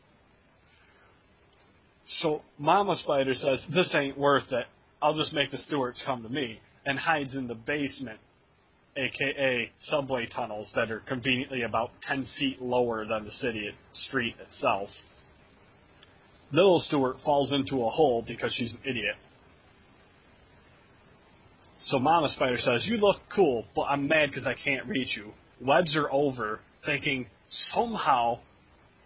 So 2.20 2.42
Mama 2.58 2.96
Spider 2.96 3.34
says, 3.34 3.60
This 3.72 3.94
ain't 3.98 4.18
worth 4.18 4.50
it. 4.52 4.66
I'll 5.02 5.14
just 5.14 5.32
make 5.32 5.50
the 5.50 5.58
Stewarts 5.58 6.02
come 6.04 6.22
to 6.22 6.28
me. 6.28 6.60
And 6.84 6.98
hides 6.98 7.34
in 7.34 7.48
the 7.48 7.54
basement, 7.54 8.20
aka 8.96 9.70
subway 9.84 10.26
tunnels 10.26 10.70
that 10.76 10.90
are 10.90 11.00
conveniently 11.00 11.62
about 11.62 11.90
10 12.06 12.26
feet 12.38 12.62
lower 12.62 13.04
than 13.04 13.24
the 13.24 13.32
city 13.32 13.70
street 13.92 14.36
itself. 14.40 14.88
Little 16.52 16.80
Stewart 16.80 17.16
falls 17.24 17.52
into 17.52 17.84
a 17.84 17.90
hole 17.90 18.24
because 18.26 18.54
she's 18.54 18.72
an 18.72 18.78
idiot. 18.84 19.16
So 21.82 21.98
Mama 21.98 22.28
Spider 22.28 22.58
says, 22.58 22.86
You 22.86 22.98
look 22.98 23.16
cool, 23.34 23.64
but 23.74 23.82
I'm 23.82 24.08
mad 24.08 24.30
because 24.30 24.46
I 24.46 24.54
can't 24.54 24.86
reach 24.86 25.16
you. 25.16 25.32
Webs 25.60 25.96
are 25.96 26.10
over, 26.10 26.60
thinking 26.84 27.26
somehow 27.74 28.38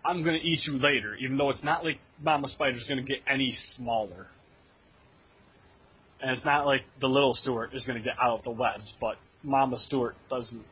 I'm 0.04 0.22
going 0.22 0.38
to 0.38 0.46
eat 0.46 0.60
you 0.66 0.78
later, 0.78 1.14
even 1.16 1.36
though 1.36 1.50
it's 1.50 1.64
not 1.64 1.84
like 1.84 1.98
Mama 2.22 2.48
Spider's 2.48 2.86
going 2.88 3.04
to 3.04 3.06
get 3.06 3.22
any 3.30 3.54
smaller. 3.76 4.28
And 6.22 6.30
it's 6.30 6.44
not 6.44 6.66
like 6.66 6.82
the 7.00 7.06
little 7.06 7.34
Stewart 7.34 7.74
is 7.74 7.84
going 7.86 7.98
to 7.98 8.04
get 8.04 8.16
out 8.20 8.38
of 8.38 8.44
the 8.44 8.50
webs, 8.50 8.94
but 9.00 9.16
Mama 9.42 9.78
Stewart 9.78 10.16
doesn't 10.28 10.64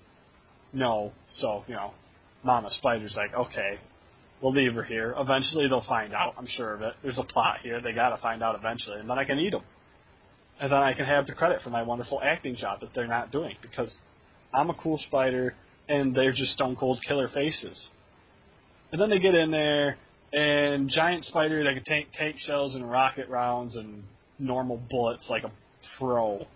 know, 0.73 1.12
so, 1.31 1.65
you 1.66 1.75
know, 1.75 1.93
Mama 2.45 2.69
Spider's 2.70 3.16
like, 3.16 3.35
okay, 3.35 3.79
we'll 4.43 4.53
leave 4.53 4.75
her 4.75 4.85
here. 4.85 5.15
Eventually 5.16 5.66
they'll 5.69 5.85
find 5.89 6.12
out, 6.12 6.35
I'm 6.37 6.47
sure 6.47 6.75
of 6.75 6.83
it. 6.83 6.93
There's 7.03 7.19
a 7.19 7.25
plot 7.25 7.61
here, 7.62 7.81
they 7.81 7.93
gotta 7.93 8.19
find 8.20 8.43
out 8.43 8.55
eventually, 8.57 9.01
and 9.01 9.09
then 9.09 9.19
I 9.19 9.25
can 9.25 9.39
eat 9.39 9.53
them. 9.53 9.62
And 10.61 10.70
then 10.70 10.79
I 10.79 10.93
can 10.93 11.07
have 11.07 11.27
the 11.27 11.33
credit 11.33 11.62
for 11.62 11.70
my 11.70 11.83
wonderful 11.83 12.20
acting 12.23 12.57
job 12.57 12.81
that 12.81 12.91
they're 12.95 13.07
not 13.07 13.33
doing, 13.33 13.57
because 13.62 13.97
I'm 14.53 14.69
a 14.69 14.75
cool 14.75 14.99
spider, 15.07 15.55
and 15.89 16.15
they're 16.15 16.33
just 16.33 16.53
stone 16.53 16.77
cold 16.77 17.01
killer 17.07 17.29
faces. 17.29 17.91
And 18.93 19.01
then 19.01 19.09
they 19.09 19.19
get 19.19 19.35
in 19.35 19.51
there, 19.51 19.97
and 20.33 20.91
giant 20.91 21.25
spider 21.25 21.65
that 21.65 21.73
can 21.75 21.85
take 21.85 22.12
tank 22.12 22.37
shells 22.39 22.75
and 22.75 22.89
rocket 22.91 23.29
rounds 23.29 23.77
and 23.77 24.03
normal 24.39 24.81
bullets 24.90 25.27
like 25.31 25.44
a 25.44 25.52
pro 25.98 26.47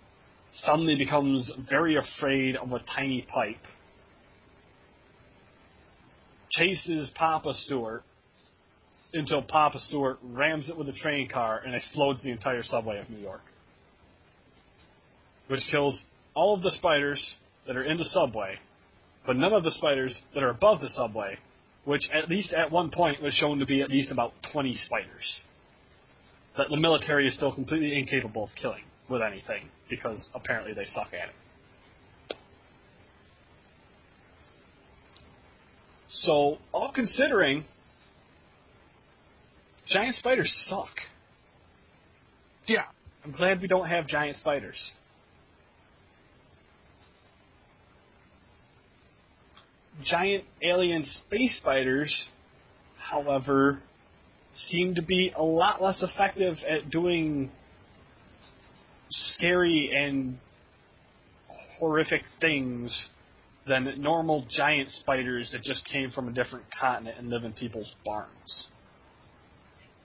suddenly 0.54 0.96
becomes 0.96 1.50
very 1.68 1.96
afraid 1.96 2.56
of 2.56 2.72
a 2.72 2.80
tiny 2.94 3.22
pipe. 3.22 3.56
Chases 6.50 7.10
Papa 7.14 7.54
Stewart 7.54 8.02
until 9.14 9.42
Papa 9.42 9.78
Stewart 9.78 10.18
rams 10.22 10.68
it 10.68 10.76
with 10.76 10.88
a 10.88 10.92
train 10.92 11.28
car 11.28 11.62
and 11.64 11.74
explodes 11.74 12.22
the 12.22 12.30
entire 12.30 12.62
subway 12.62 12.98
of 12.98 13.10
New 13.10 13.18
York. 13.18 13.42
Which 15.48 15.60
kills 15.70 16.04
all 16.34 16.54
of 16.54 16.62
the 16.62 16.72
spiders 16.72 17.34
that 17.66 17.76
are 17.76 17.84
in 17.84 17.98
the 17.98 18.04
subway, 18.04 18.56
but 19.26 19.36
none 19.36 19.52
of 19.52 19.64
the 19.64 19.70
spiders 19.70 20.18
that 20.34 20.42
are 20.42 20.50
above 20.50 20.80
the 20.80 20.88
subway, 20.88 21.38
which 21.84 22.08
at 22.12 22.28
least 22.28 22.52
at 22.52 22.70
one 22.70 22.90
point 22.90 23.22
was 23.22 23.34
shown 23.34 23.58
to 23.58 23.66
be 23.66 23.82
at 23.82 23.90
least 23.90 24.10
about 24.10 24.32
20 24.52 24.74
spiders. 24.76 25.42
That 26.56 26.68
the 26.70 26.76
military 26.76 27.26
is 27.26 27.34
still 27.34 27.54
completely 27.54 27.98
incapable 27.98 28.44
of 28.44 28.50
killing 28.60 28.84
with 29.08 29.22
anything 29.22 29.68
because 29.88 30.28
apparently 30.34 30.74
they 30.74 30.84
suck 30.84 31.08
at 31.08 31.28
it. 31.28 32.36
So, 36.10 36.58
all 36.72 36.92
considering, 36.94 37.64
giant 39.88 40.14
spiders 40.16 40.52
suck. 40.68 40.90
Yeah. 42.66 42.84
I'm 43.24 43.32
glad 43.32 43.60
we 43.60 43.68
don't 43.68 43.88
have 43.88 44.06
giant 44.06 44.36
spiders. 44.38 44.76
Giant 50.04 50.44
alien 50.62 51.04
space 51.04 51.56
spiders, 51.58 52.26
however, 52.98 53.80
seem 54.68 54.94
to 54.94 55.02
be 55.02 55.32
a 55.36 55.42
lot 55.42 55.82
less 55.82 56.02
effective 56.02 56.56
at 56.68 56.90
doing 56.90 57.50
scary 59.10 59.90
and 59.94 60.38
horrific 61.78 62.22
things 62.40 63.08
than 63.66 63.88
normal 64.00 64.46
giant 64.50 64.88
spiders 64.88 65.48
that 65.52 65.62
just 65.62 65.84
came 65.84 66.10
from 66.10 66.28
a 66.28 66.32
different 66.32 66.64
continent 66.78 67.16
and 67.18 67.28
live 67.28 67.44
in 67.44 67.52
people's 67.52 67.94
barns, 68.04 68.66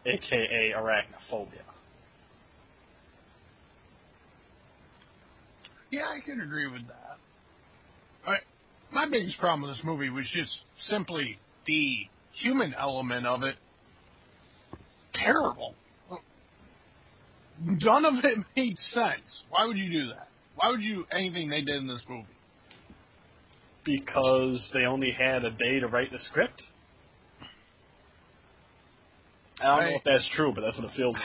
aka 0.05 0.73
arachnophobia. 0.75 1.61
Yeah, 5.89 6.03
I 6.03 6.19
can 6.23 6.41
agree 6.41 6.69
with 6.69 6.85
that. 6.87 7.17
I, 8.25 8.37
my 8.91 9.09
biggest 9.09 9.39
problem 9.39 9.61
with 9.61 9.77
this 9.77 9.85
movie 9.85 10.09
was 10.09 10.29
just 10.33 10.51
simply 10.81 11.39
the 11.65 12.07
human 12.33 12.73
element 12.73 13.25
of 13.25 13.43
it. 13.43 13.55
Terrible. 15.23 15.73
None 17.60 18.06
of 18.06 18.23
it 18.23 18.38
made 18.56 18.77
sense. 18.77 19.44
Why 19.49 19.65
would 19.65 19.77
you 19.77 19.91
do 19.91 20.07
that? 20.10 20.27
Why 20.56 20.69
would 20.69 20.81
you 20.81 21.06
anything 21.11 21.49
they 21.49 21.61
did 21.61 21.76
in 21.77 21.88
this 21.88 22.03
movie? 22.07 22.27
Because 23.84 24.69
they 24.73 24.85
only 24.85 25.11
had 25.11 25.44
a 25.44 25.52
day 25.52 25.80
to 25.80 25.88
write 25.88 26.11
the 26.11 26.19
script. 26.19 26.61
I 29.60 29.64
don't 29.65 29.80
I- 29.80 29.89
know 29.89 29.95
if 29.98 30.03
that's 30.03 30.30
true, 30.35 30.52
but 30.53 30.61
that's 30.61 30.77
what 30.77 30.85
it 30.91 30.95
feels 30.95 31.15
like. 31.15 31.23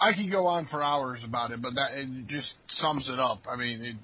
I 0.00 0.14
could 0.14 0.30
go 0.30 0.46
on 0.46 0.66
for 0.68 0.82
hours 0.82 1.20
about 1.24 1.50
it, 1.50 1.60
but 1.60 1.74
that 1.74 1.92
it 1.92 2.28
just 2.28 2.54
sums 2.74 3.10
it 3.10 3.18
up. 3.18 3.40
I 3.50 3.56
mean, 3.56 3.84
it, 3.84 3.96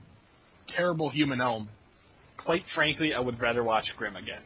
terrible 0.69 1.09
human 1.09 1.41
element. 1.41 1.71
Quite 2.37 2.65
frankly, 2.75 3.15
I 3.15 3.21
would 3.21 3.41
rather 3.41 3.63
watch 3.63 3.85
Grimm 3.97 4.17
again, 4.17 4.43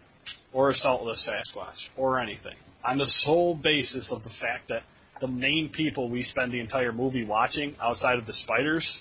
or 0.52 0.70
Assault 0.70 1.00
of 1.00 1.06
the 1.06 1.14
Sasquatch, 1.14 1.88
or 1.96 2.20
anything, 2.20 2.54
on 2.84 2.98
the 2.98 3.06
sole 3.24 3.54
basis 3.54 4.08
of 4.12 4.22
the 4.22 4.30
fact 4.40 4.68
that 4.68 4.82
the 5.20 5.28
main 5.28 5.70
people 5.74 6.08
we 6.08 6.22
spend 6.22 6.52
the 6.52 6.60
entire 6.60 6.92
movie 6.92 7.24
watching, 7.24 7.74
outside 7.82 8.18
of 8.18 8.26
the 8.26 8.32
spiders, 8.32 9.00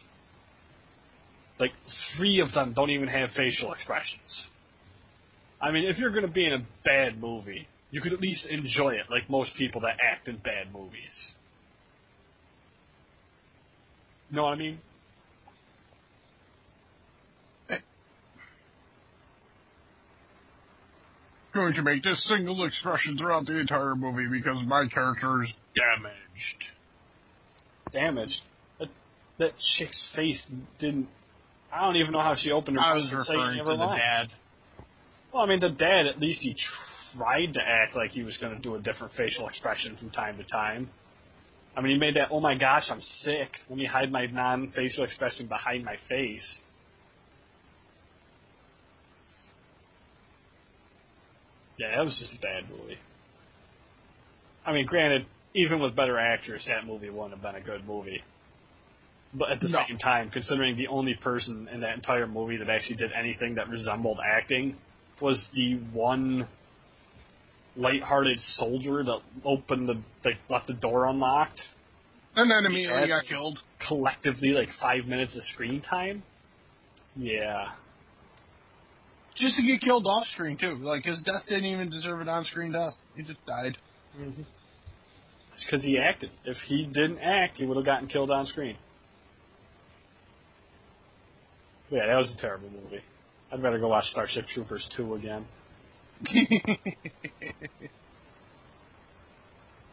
like 1.59 1.71
three 2.15 2.39
of 2.39 2.51
them 2.53 2.73
don't 2.73 2.89
even 2.89 3.07
have 3.07 3.29
facial 3.35 3.73
expressions. 3.73 4.45
I 5.61 5.71
mean, 5.71 5.85
if 5.85 5.97
you're 5.97 6.11
going 6.11 6.25
to 6.25 6.31
be 6.31 6.45
in 6.45 6.53
a 6.53 6.65
bad 6.85 7.19
movie, 7.19 7.67
you 7.89 8.01
could 8.01 8.13
at 8.13 8.19
least 8.19 8.45
enjoy 8.47 8.91
it, 8.91 9.05
like 9.09 9.29
most 9.29 9.51
people 9.57 9.81
that 9.81 9.97
act 10.01 10.27
in 10.27 10.37
bad 10.37 10.71
movies. 10.71 11.31
Know 14.29 14.43
what 14.43 14.53
I 14.53 14.55
mean? 14.55 14.79
Going 21.53 21.73
to 21.73 21.81
make 21.81 22.03
this 22.03 22.23
single 22.27 22.65
expression 22.65 23.17
throughout 23.17 23.45
the 23.45 23.57
entire 23.57 23.95
movie 23.95 24.27
because 24.29 24.63
my 24.65 24.87
character 24.93 25.43
is 25.43 25.53
damaged. 25.75 26.63
damaged. 27.91 28.41
That, 28.79 28.89
that 29.39 29.51
chick's 29.77 30.07
face 30.15 30.45
didn't. 30.79 31.07
I 31.73 31.81
don't 31.81 31.95
even 31.95 32.11
know 32.11 32.21
how 32.21 32.35
she 32.35 32.51
opened 32.51 32.77
her 32.77 32.83
I 32.83 32.93
was 32.93 33.11
referring 33.11 33.57
to 33.57 33.63
the 33.63 33.95
dad. 33.95 34.27
Well, 35.33 35.43
I 35.43 35.47
mean, 35.47 35.59
the 35.59 35.69
dad 35.69 36.05
at 36.05 36.19
least 36.19 36.41
he 36.41 36.55
tried 37.15 37.53
to 37.53 37.61
act 37.61 37.95
like 37.95 38.11
he 38.11 38.23
was 38.23 38.37
going 38.37 38.55
to 38.55 38.61
do 38.61 38.75
a 38.75 38.79
different 38.79 39.13
facial 39.13 39.47
expression 39.47 39.97
from 39.97 40.11
time 40.11 40.37
to 40.37 40.43
time. 40.43 40.89
I 41.75 41.81
mean, 41.81 41.93
he 41.93 41.99
made 41.99 42.15
that. 42.15 42.29
Oh 42.31 42.39
my 42.39 42.55
gosh, 42.55 42.85
I'm 42.89 43.01
sick. 43.01 43.49
Let 43.69 43.77
me 43.77 43.85
hide 43.85 44.11
my 44.11 44.25
non-facial 44.25 45.03
expression 45.03 45.47
behind 45.47 45.85
my 45.85 45.95
face. 46.09 46.43
Yeah, 51.77 51.95
that 51.95 52.03
was 52.05 52.17
just 52.19 52.33
a 52.35 52.39
bad 52.41 52.69
movie. 52.69 52.97
I 54.65 54.73
mean, 54.73 54.85
granted, 54.85 55.25
even 55.53 55.79
with 55.79 55.95
better 55.95 56.17
actors, 56.19 56.65
that 56.67 56.85
movie 56.85 57.09
wouldn't 57.09 57.31
have 57.33 57.41
been 57.41 57.55
a 57.55 57.63
good 57.63 57.85
movie. 57.85 58.21
But 59.33 59.51
at 59.51 59.59
the 59.59 59.69
No. 59.69 59.83
same 59.87 59.97
time, 59.97 60.29
considering 60.31 60.75
the 60.77 60.87
only 60.87 61.13
person 61.15 61.67
in 61.71 61.81
that 61.81 61.95
entire 61.95 62.27
movie 62.27 62.57
that 62.57 62.69
actually 62.69 62.95
did 62.97 63.11
anything 63.13 63.55
that 63.55 63.69
resembled 63.69 64.19
acting 64.25 64.77
was 65.21 65.49
the 65.53 65.75
one 65.93 66.47
light-hearted 67.75 68.39
soldier 68.39 69.03
that 69.03 69.19
opened 69.45 69.87
the, 69.87 70.01
that 70.23 70.33
left 70.49 70.67
the 70.67 70.73
door 70.73 71.05
unlocked. 71.05 71.61
And 72.35 72.49
then 72.49 72.65
immediately 72.65 73.07
got 73.07 73.25
killed. 73.25 73.59
collectively 73.87 74.49
like 74.49 74.69
five 74.79 75.05
minutes 75.05 75.35
of 75.35 75.43
screen 75.43 75.81
time. 75.81 76.23
Yeah. 77.15 77.71
Just 79.37 79.55
to 79.55 79.61
get 79.63 79.81
killed 79.81 80.07
off 80.07 80.25
screen 80.27 80.57
too. 80.57 80.75
Like 80.81 81.05
his 81.05 81.21
death 81.23 81.43
didn't 81.47 81.65
even 81.65 81.89
deserve 81.89 82.21
an 82.21 82.29
on 82.29 82.43
screen 82.45 82.71
death. 82.71 82.93
He 83.15 83.23
just 83.23 83.43
died. 83.45 83.77
Mm-hmm. 84.19 84.41
It's 84.41 85.65
because 85.65 85.83
he 85.83 85.97
acted. 85.97 86.31
If 86.45 86.57
he 86.67 86.85
didn't 86.85 87.19
act, 87.19 87.57
he 87.57 87.65
would 87.65 87.77
have 87.77 87.85
gotten 87.85 88.07
killed 88.07 88.31
on 88.31 88.45
screen. 88.47 88.77
Yeah, 91.89 92.05
that 92.07 92.15
was 92.15 92.33
a 92.37 92.41
terrible 92.41 92.69
movie. 92.69 93.01
I'd 93.51 93.61
better 93.61 93.79
go 93.79 93.87
watch 93.87 94.05
Starship 94.11 94.45
Troopers 94.47 94.87
2 94.97 95.15
again. 95.15 95.45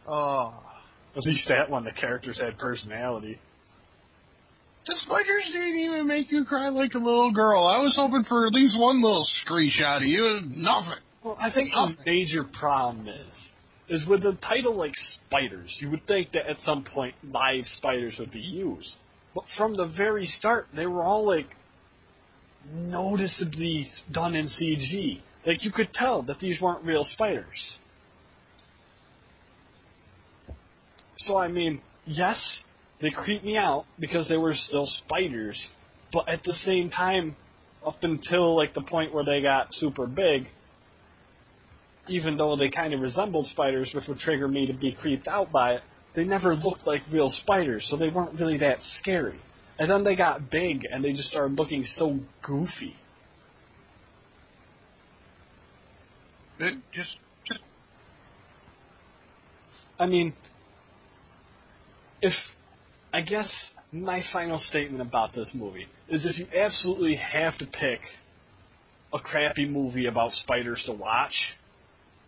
oh. 0.07 0.61
At 1.15 1.23
least 1.23 1.47
that 1.47 1.69
one, 1.69 1.85
the 1.85 1.93
characters 1.93 2.41
had 2.41 2.57
personality. 2.57 3.39
The 4.85 4.95
spiders 4.97 5.49
didn't 5.51 5.79
even 5.79 6.07
make 6.07 6.31
you 6.31 6.45
cry 6.45 6.69
like 6.69 6.93
a 6.93 6.99
little 6.99 7.31
girl. 7.31 7.65
I 7.65 7.81
was 7.81 7.95
hoping 7.95 8.23
for 8.23 8.45
at 8.45 8.53
least 8.53 8.79
one 8.79 9.01
little 9.01 9.25
screech 9.41 9.81
out 9.83 10.03
of 10.03 10.07
you. 10.07 10.41
Nothing. 10.45 10.99
Well, 11.23 11.37
I 11.39 11.51
think 11.51 11.71
the 11.71 11.95
major 12.05 12.43
problem 12.43 13.07
is, 13.07 13.31
is 13.89 14.07
with 14.07 14.21
the 14.21 14.37
title 14.47 14.75
like 14.75 14.93
spiders, 14.95 15.75
you 15.79 15.89
would 15.89 16.05
think 16.05 16.33
that 16.33 16.47
at 16.47 16.59
some 16.59 16.83
point 16.83 17.15
live 17.23 17.65
spiders 17.65 18.15
would 18.19 18.31
be 18.31 18.39
used. 18.39 18.95
But 19.33 19.45
from 19.57 19.75
the 19.75 19.87
very 19.87 20.27
start, 20.27 20.67
they 20.75 20.85
were 20.85 21.03
all 21.03 21.25
like 21.25 21.47
noticeably 22.71 23.89
done 24.11 24.35
in 24.35 24.45
CG. 24.45 25.19
Like 25.47 25.63
you 25.63 25.71
could 25.71 25.93
tell 25.93 26.21
that 26.23 26.39
these 26.39 26.61
weren't 26.61 26.83
real 26.85 27.05
spiders. 27.05 27.79
So 31.17 31.37
I 31.37 31.47
mean, 31.47 31.81
yes, 32.05 32.61
they 33.01 33.09
creeped 33.09 33.43
me 33.43 33.57
out 33.57 33.85
because 33.99 34.27
they 34.29 34.37
were 34.37 34.53
still 34.55 34.87
spiders, 34.87 35.69
but 36.13 36.29
at 36.29 36.43
the 36.43 36.53
same 36.53 36.89
time, 36.89 37.35
up 37.85 37.97
until 38.03 38.55
like 38.55 38.73
the 38.73 38.81
point 38.81 39.13
where 39.13 39.25
they 39.25 39.41
got 39.41 39.73
super 39.73 40.07
big, 40.07 40.47
even 42.07 42.37
though 42.37 42.55
they 42.55 42.69
kind 42.69 42.93
of 42.93 43.01
resembled 43.01 43.47
spiders, 43.47 43.91
which 43.93 44.07
would 44.07 44.19
trigger 44.19 44.47
me 44.47 44.67
to 44.67 44.73
be 44.73 44.91
creeped 44.91 45.27
out 45.27 45.51
by 45.51 45.73
it, 45.73 45.81
they 46.15 46.23
never 46.23 46.55
looked 46.55 46.87
like 46.87 47.01
real 47.11 47.29
spiders, 47.29 47.85
so 47.89 47.97
they 47.97 48.09
weren't 48.09 48.39
really 48.39 48.57
that 48.57 48.77
scary. 48.99 49.39
And 49.77 49.91
then 49.91 50.03
they 50.03 50.15
got 50.15 50.49
big 50.49 50.85
and 50.89 51.03
they 51.03 51.11
just 51.11 51.29
started 51.29 51.57
looking 51.57 51.83
so 51.83 52.19
goofy. 52.41 52.95
It 56.59 56.77
just, 56.93 57.17
just. 57.45 57.59
I 59.99 60.05
mean, 60.05 60.33
if 62.21 62.33
I 63.15 63.21
guess 63.21 63.49
my 63.93 64.21
final 64.33 64.59
statement 64.59 65.01
about 65.01 65.33
this 65.33 65.49
movie 65.53 65.87
is 66.09 66.25
if 66.25 66.37
you 66.37 66.47
absolutely 66.53 67.15
have 67.15 67.57
to 67.59 67.65
pick 67.65 68.01
a 69.13 69.19
crappy 69.19 69.65
movie 69.65 70.07
about 70.07 70.33
spiders 70.33 70.83
to 70.85 70.91
watch, 70.91 71.33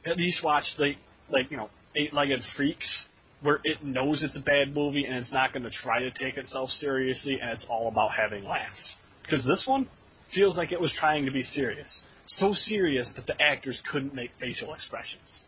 at 0.06 0.16
least 0.16 0.42
watch 0.46 0.64
like 0.78 0.96
like 1.30 1.52
you 1.52 1.58
know 1.58 1.70
eight-legged 1.98 2.40
freaks 2.56 3.04
where 3.42 3.60
it 3.66 3.84
knows 3.84 4.24
it's 4.24 4.38
a 4.38 4.42
bad 4.42 4.74
movie 4.74 5.04
and 5.04 5.14
it's 5.18 5.34
not 5.34 5.52
going 5.52 5.64
to 5.64 5.70
try 5.70 6.00
to 6.00 6.10
take 6.12 6.38
itself 6.38 6.70
seriously 6.70 7.38
and 7.42 7.52
it's 7.52 7.66
all 7.70 7.90
about 7.90 8.12
having 8.12 8.46
laughs. 8.46 8.96
Because 9.24 9.46
this 9.46 9.66
one 9.68 9.90
feels 10.34 10.56
like 10.56 10.72
it 10.72 10.80
was 10.80 10.94
trying 10.98 11.26
to 11.26 11.32
be 11.32 11.44
serious. 11.44 12.04
So 12.28 12.54
serious 12.54 13.12
that 13.18 13.28
the 13.28 13.36
actors 13.42 13.82
couldn't 13.92 14.16
make 14.16 14.32
facial 14.40 14.74
expressions. 14.74 15.42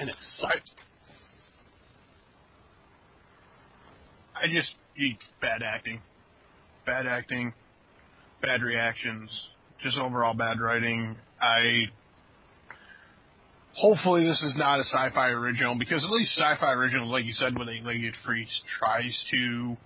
And 0.00 0.10
it 0.10 0.16
sucked. 0.36 0.74
I 4.42 4.46
just 4.52 4.74
eat 4.96 5.18
bad 5.40 5.62
acting, 5.62 6.00
bad 6.84 7.06
acting, 7.06 7.52
bad 8.42 8.62
reactions, 8.62 9.30
just 9.82 9.98
overall 9.98 10.34
bad 10.34 10.60
writing. 10.60 11.16
I 11.40 11.84
hopefully 13.74 14.24
this 14.24 14.42
is 14.42 14.56
not 14.56 14.80
a 14.80 14.84
sci-fi 14.84 15.30
original 15.30 15.76
because 15.78 16.04
at 16.04 16.10
least 16.10 16.36
sci-fi 16.38 16.72
original, 16.72 17.08
like 17.08 17.24
you 17.24 17.32
said, 17.32 17.58
with 17.58 17.68
eight-legged 17.68 18.14
freaks, 18.24 18.60
tries 18.78 19.24
to. 19.30 19.76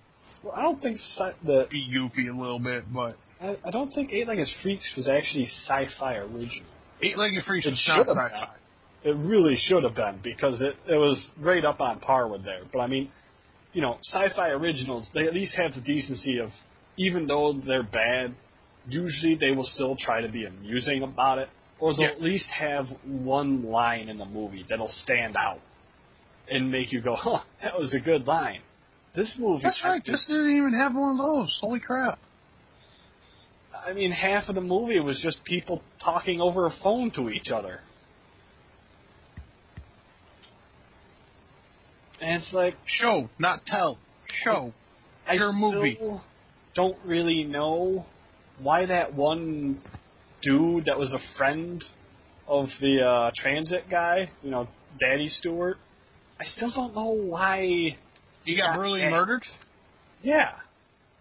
Well, 0.43 0.53
I 0.55 0.61
don't 0.61 0.81
think 0.81 0.97
sci- 0.97 1.35
the 1.45 1.67
be 1.69 1.89
goofy 1.91 2.27
a 2.27 2.35
little 2.35 2.59
bit, 2.59 2.85
but 2.91 3.15
I, 3.41 3.57
I 3.65 3.71
don't 3.71 3.91
think 3.91 4.13
Eight-Legged 4.13 4.47
Freaks 4.61 4.91
was 4.95 5.07
actually 5.07 5.45
sci-fi 5.65 6.15
original. 6.15 6.69
Eight-Legged 7.01 7.43
Freaks 7.45 7.67
It 7.67 7.75
should 7.77 8.05
not 8.05 8.07
sci-fi. 8.07 8.55
It 9.03 9.15
really 9.15 9.55
should 9.55 9.83
have 9.83 9.95
been 9.95 10.19
because 10.23 10.61
it 10.61 10.75
it 10.87 10.95
was 10.95 11.31
right 11.39 11.65
up 11.65 11.81
on 11.81 11.99
par 11.99 12.27
with 12.27 12.43
there. 12.43 12.61
But 12.71 12.79
I 12.79 12.87
mean, 12.87 13.11
you 13.73 13.81
know, 13.81 13.97
sci-fi 14.03 14.49
originals 14.49 15.07
they 15.13 15.25
at 15.27 15.33
least 15.33 15.55
have 15.55 15.73
the 15.73 15.81
decency 15.81 16.39
of 16.39 16.49
even 16.97 17.25
though 17.27 17.53
they're 17.53 17.83
bad, 17.83 18.35
usually 18.87 19.35
they 19.35 19.51
will 19.51 19.63
still 19.63 19.95
try 19.95 20.21
to 20.21 20.29
be 20.29 20.45
amusing 20.45 21.03
about 21.03 21.37
it, 21.39 21.49
or 21.79 21.93
they'll 21.93 22.07
Yeah. 22.07 22.11
at 22.11 22.21
least 22.21 22.49
have 22.49 22.87
one 23.03 23.63
line 23.63 24.09
in 24.09 24.17
the 24.17 24.25
movie 24.25 24.65
that'll 24.69 24.87
stand 24.89 25.35
out 25.35 25.61
and 26.49 26.69
make 26.71 26.91
you 26.91 27.01
go, 27.01 27.15
"Huh, 27.15 27.41
that 27.63 27.77
was 27.79 27.93
a 27.93 27.99
good 27.99 28.27
line." 28.27 28.61
This 29.13 29.37
movie, 29.37 29.63
That's 29.63 29.83
right. 29.83 30.03
This 30.03 30.25
didn't 30.25 30.55
even 30.55 30.73
have 30.73 30.95
one 30.95 31.11
of 31.11 31.17
those. 31.17 31.57
Holy 31.61 31.79
crap! 31.79 32.17
I 33.85 33.93
mean, 33.93 34.11
half 34.11 34.47
of 34.47 34.55
the 34.55 34.61
movie 34.61 34.99
was 34.99 35.19
just 35.21 35.43
people 35.43 35.81
talking 36.03 36.39
over 36.39 36.65
a 36.65 36.71
phone 36.83 37.11
to 37.11 37.29
each 37.29 37.51
other. 37.51 37.81
And 42.21 42.35
it's 42.41 42.53
like, 42.53 42.75
Show, 42.85 43.29
not 43.39 43.65
tell. 43.65 43.97
Show. 44.43 44.73
I 45.27 45.33
Your 45.33 45.49
still 45.49 45.59
movie. 45.73 45.99
don't 46.75 46.97
really 47.05 47.43
know 47.43 48.05
why 48.59 48.85
that 48.85 49.13
one 49.15 49.81
dude 50.43 50.85
that 50.85 50.97
was 50.97 51.11
a 51.13 51.37
friend 51.37 51.83
of 52.47 52.67
the 52.79 53.01
uh, 53.01 53.31
transit 53.35 53.85
guy, 53.89 54.29
you 54.43 54.51
know, 54.51 54.67
Daddy 54.99 55.27
Stewart. 55.29 55.77
I 56.39 56.43
still 56.45 56.71
don't 56.71 56.93
know 56.95 57.09
why. 57.11 57.97
He 58.43 58.57
got 58.57 58.75
brutally 58.75 59.01
murdered 59.09 59.43
Yeah. 60.23 60.53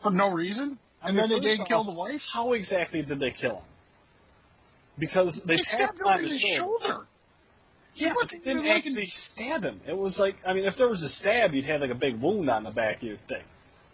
for 0.02 0.10
no 0.10 0.30
reason, 0.30 0.78
and 1.02 1.18
I 1.18 1.20
then 1.22 1.30
they 1.30 1.40
didn't 1.40 1.66
kill 1.66 1.84
the 1.84 1.92
wife. 1.92 2.20
How 2.32 2.52
exactly 2.52 3.02
did 3.02 3.20
they 3.20 3.30
kill 3.38 3.56
him? 3.56 3.64
Because 4.98 5.40
they, 5.46 5.56
They 5.56 5.62
stabbed 5.62 5.98
him 5.98 6.24
in 6.24 6.28
the 6.30 6.38
shoulder. 6.58 7.06
Yeah, 7.94 8.12
but 8.18 8.30
they 8.30 8.38
didn't 8.38 8.66
actually 8.66 9.06
stab 9.06 9.62
him. 9.62 9.80
It 9.86 9.96
was 9.96 10.16
like, 10.18 10.36
I 10.46 10.54
mean, 10.54 10.64
if 10.64 10.74
there 10.78 10.88
was 10.88 11.02
a 11.02 11.08
stab, 11.08 11.52
you'd 11.52 11.64
have 11.64 11.80
like 11.80 11.90
a 11.90 11.94
big 11.94 12.20
wound 12.20 12.48
on 12.48 12.64
the 12.64 12.70
back 12.70 12.98
of 12.98 13.02
your 13.02 13.16
thing. 13.28 13.42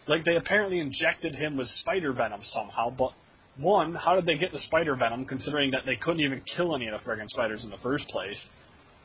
Like 0.07 0.25
they 0.25 0.37
apparently 0.37 0.79
injected 0.79 1.35
him 1.35 1.57
with 1.57 1.69
spider 1.69 2.13
venom 2.13 2.41
somehow, 2.53 2.91
but 2.91 3.13
one, 3.59 3.95
how 3.95 4.15
did 4.15 4.27
they 4.27 4.37
get 4.37 4.53
the 4.53 4.61
spider 4.61 4.95
venom 4.95 5.25
considering 5.25 5.71
that 5.73 5.83
they 5.87 5.97
couldn't 5.97 6.21
even 6.21 6.43
kill 6.57 6.77
any 6.77 6.89
of 6.89 7.01
the 7.01 7.11
friggin' 7.11 7.29
spiders 7.29 7.65
in 7.65 7.71
the 7.71 7.79
first 7.79 8.07
place? 8.09 8.47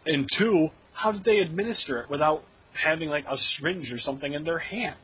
And 0.06 0.28
two, 0.38 0.70
how 0.94 1.12
did 1.12 1.24
they 1.24 1.40
administer 1.40 2.02
it 2.02 2.10
without 2.10 2.44
having 2.74 3.10
like 3.10 3.26
a 3.30 3.38
syringe 3.38 3.92
or 3.92 3.98
something 4.00 4.34
in 4.34 4.44
their 4.44 4.60
hand? 4.60 4.98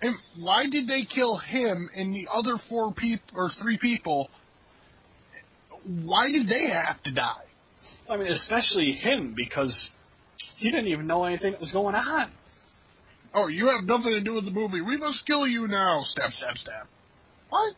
And 0.00 0.14
why 0.38 0.68
did 0.70 0.86
they 0.86 1.04
kill 1.04 1.38
him 1.38 1.90
and 1.94 2.14
the 2.14 2.28
other 2.32 2.56
four 2.68 2.92
people 2.92 3.26
or 3.34 3.50
three 3.60 3.78
people? 3.78 4.28
Why 5.88 6.30
did 6.30 6.48
they 6.48 6.68
have 6.68 7.02
to 7.04 7.12
die? 7.12 7.44
I 8.10 8.16
mean, 8.18 8.28
especially 8.28 8.92
him 8.92 9.34
because 9.34 9.90
he 10.56 10.70
didn't 10.70 10.88
even 10.88 11.06
know 11.06 11.24
anything 11.24 11.52
that 11.52 11.60
was 11.60 11.72
going 11.72 11.94
on. 11.94 12.30
Oh, 13.34 13.46
you 13.48 13.68
have 13.68 13.84
nothing 13.84 14.12
to 14.12 14.20
do 14.22 14.34
with 14.34 14.44
the 14.44 14.50
movie. 14.50 14.80
We 14.82 14.96
must 14.98 15.26
kill 15.26 15.46
you 15.46 15.66
now. 15.66 16.02
Stab, 16.04 16.32
stab, 16.32 16.56
stab. 16.56 16.86
What? 17.48 17.74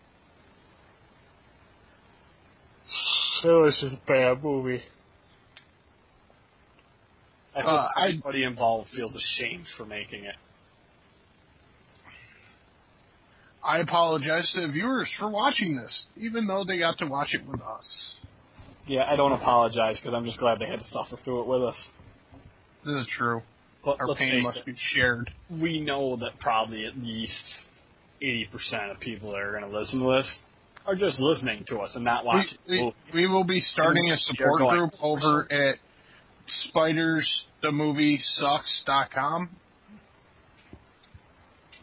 It 3.44 3.48
was 3.48 3.78
just 3.80 3.94
a 3.94 4.06
bad 4.06 4.42
movie. 4.42 4.82
I 7.54 7.60
hope 7.60 7.68
Uh, 7.68 7.88
I- 7.96 8.08
everybody 8.08 8.42
involved 8.44 8.90
feels 8.90 9.14
ashamed 9.16 9.66
for 9.76 9.84
making 9.84 10.24
it. 10.24 10.36
I 13.62 13.78
apologize 13.78 14.50
to 14.54 14.62
the 14.62 14.72
viewers 14.72 15.08
for 15.18 15.28
watching 15.28 15.76
this, 15.76 16.06
even 16.16 16.46
though 16.46 16.64
they 16.64 16.78
got 16.78 16.98
to 16.98 17.06
watch 17.06 17.28
it 17.32 17.46
with 17.46 17.60
us. 17.60 18.14
Yeah, 18.86 19.04
I 19.08 19.16
don't 19.16 19.32
apologize 19.32 20.00
because 20.00 20.14
I'm 20.14 20.24
just 20.24 20.38
glad 20.38 20.58
they 20.58 20.66
had 20.66 20.78
to 20.78 20.84
suffer 20.86 21.16
through 21.22 21.42
it 21.42 21.46
with 21.46 21.62
us. 21.62 21.88
This 22.84 22.94
is 22.94 23.06
true. 23.16 23.42
But 23.84 24.00
Our 24.00 24.14
pain 24.14 24.42
must 24.42 24.58
it, 24.58 24.66
be 24.66 24.74
shared. 24.78 25.30
we 25.50 25.80
know 25.80 26.16
that 26.16 26.38
probably 26.40 26.86
at 26.86 26.98
least 26.98 27.42
80% 28.22 28.90
of 28.90 29.00
people 29.00 29.30
that 29.32 29.38
are 29.38 29.58
going 29.58 29.70
to 29.70 29.78
listen 29.78 30.00
to 30.00 30.16
this 30.16 30.40
are 30.86 30.94
just 30.94 31.20
listening 31.20 31.64
to 31.68 31.78
us 31.78 31.92
and 31.94 32.04
not 32.04 32.24
watching 32.24 32.56
the 32.66 32.92
we, 33.12 33.22
we 33.22 33.26
will 33.26 33.44
be 33.44 33.60
starting 33.60 34.10
a 34.10 34.16
support 34.16 34.60
group 34.60 34.92
over 35.00 35.46
at 35.50 35.74
spidersthemoviesucks.com, 36.74 39.50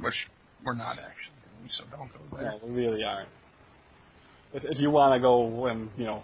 which 0.02 0.28
we're 0.66 0.76
not 0.76 0.98
actually 1.00 1.34
doing, 1.34 1.37
so 1.70 1.84
don't 1.92 2.10
go 2.12 2.38
there. 2.38 2.52
No, 2.52 2.60
we 2.64 2.74
really 2.74 3.04
aren't. 3.04 3.30
If, 4.54 4.64
if 4.64 4.80
you 4.80 4.90
want 4.90 5.14
to 5.16 5.20
go 5.20 5.66
and, 5.68 5.90
you 5.98 6.06
know, 6.06 6.24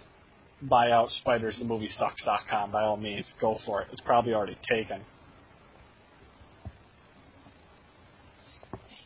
buy 0.61 0.91
out 0.91 1.09
spidersthemoviesucks.com, 1.25 2.71
by 2.71 2.83
all 2.83 2.97
means, 2.97 3.33
go 3.39 3.57
for 3.65 3.81
it. 3.81 3.87
It's 3.91 4.01
probably 4.01 4.33
already 4.33 4.57
taken. 4.69 5.01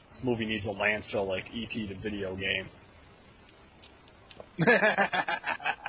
This 0.10 0.20
movie 0.24 0.46
needs 0.46 0.66
a 0.66 0.70
landfill 0.70 1.28
like 1.28 1.46
E.T. 1.54 1.88
the 1.88 1.96
video 1.96 2.36
game. 2.36 2.70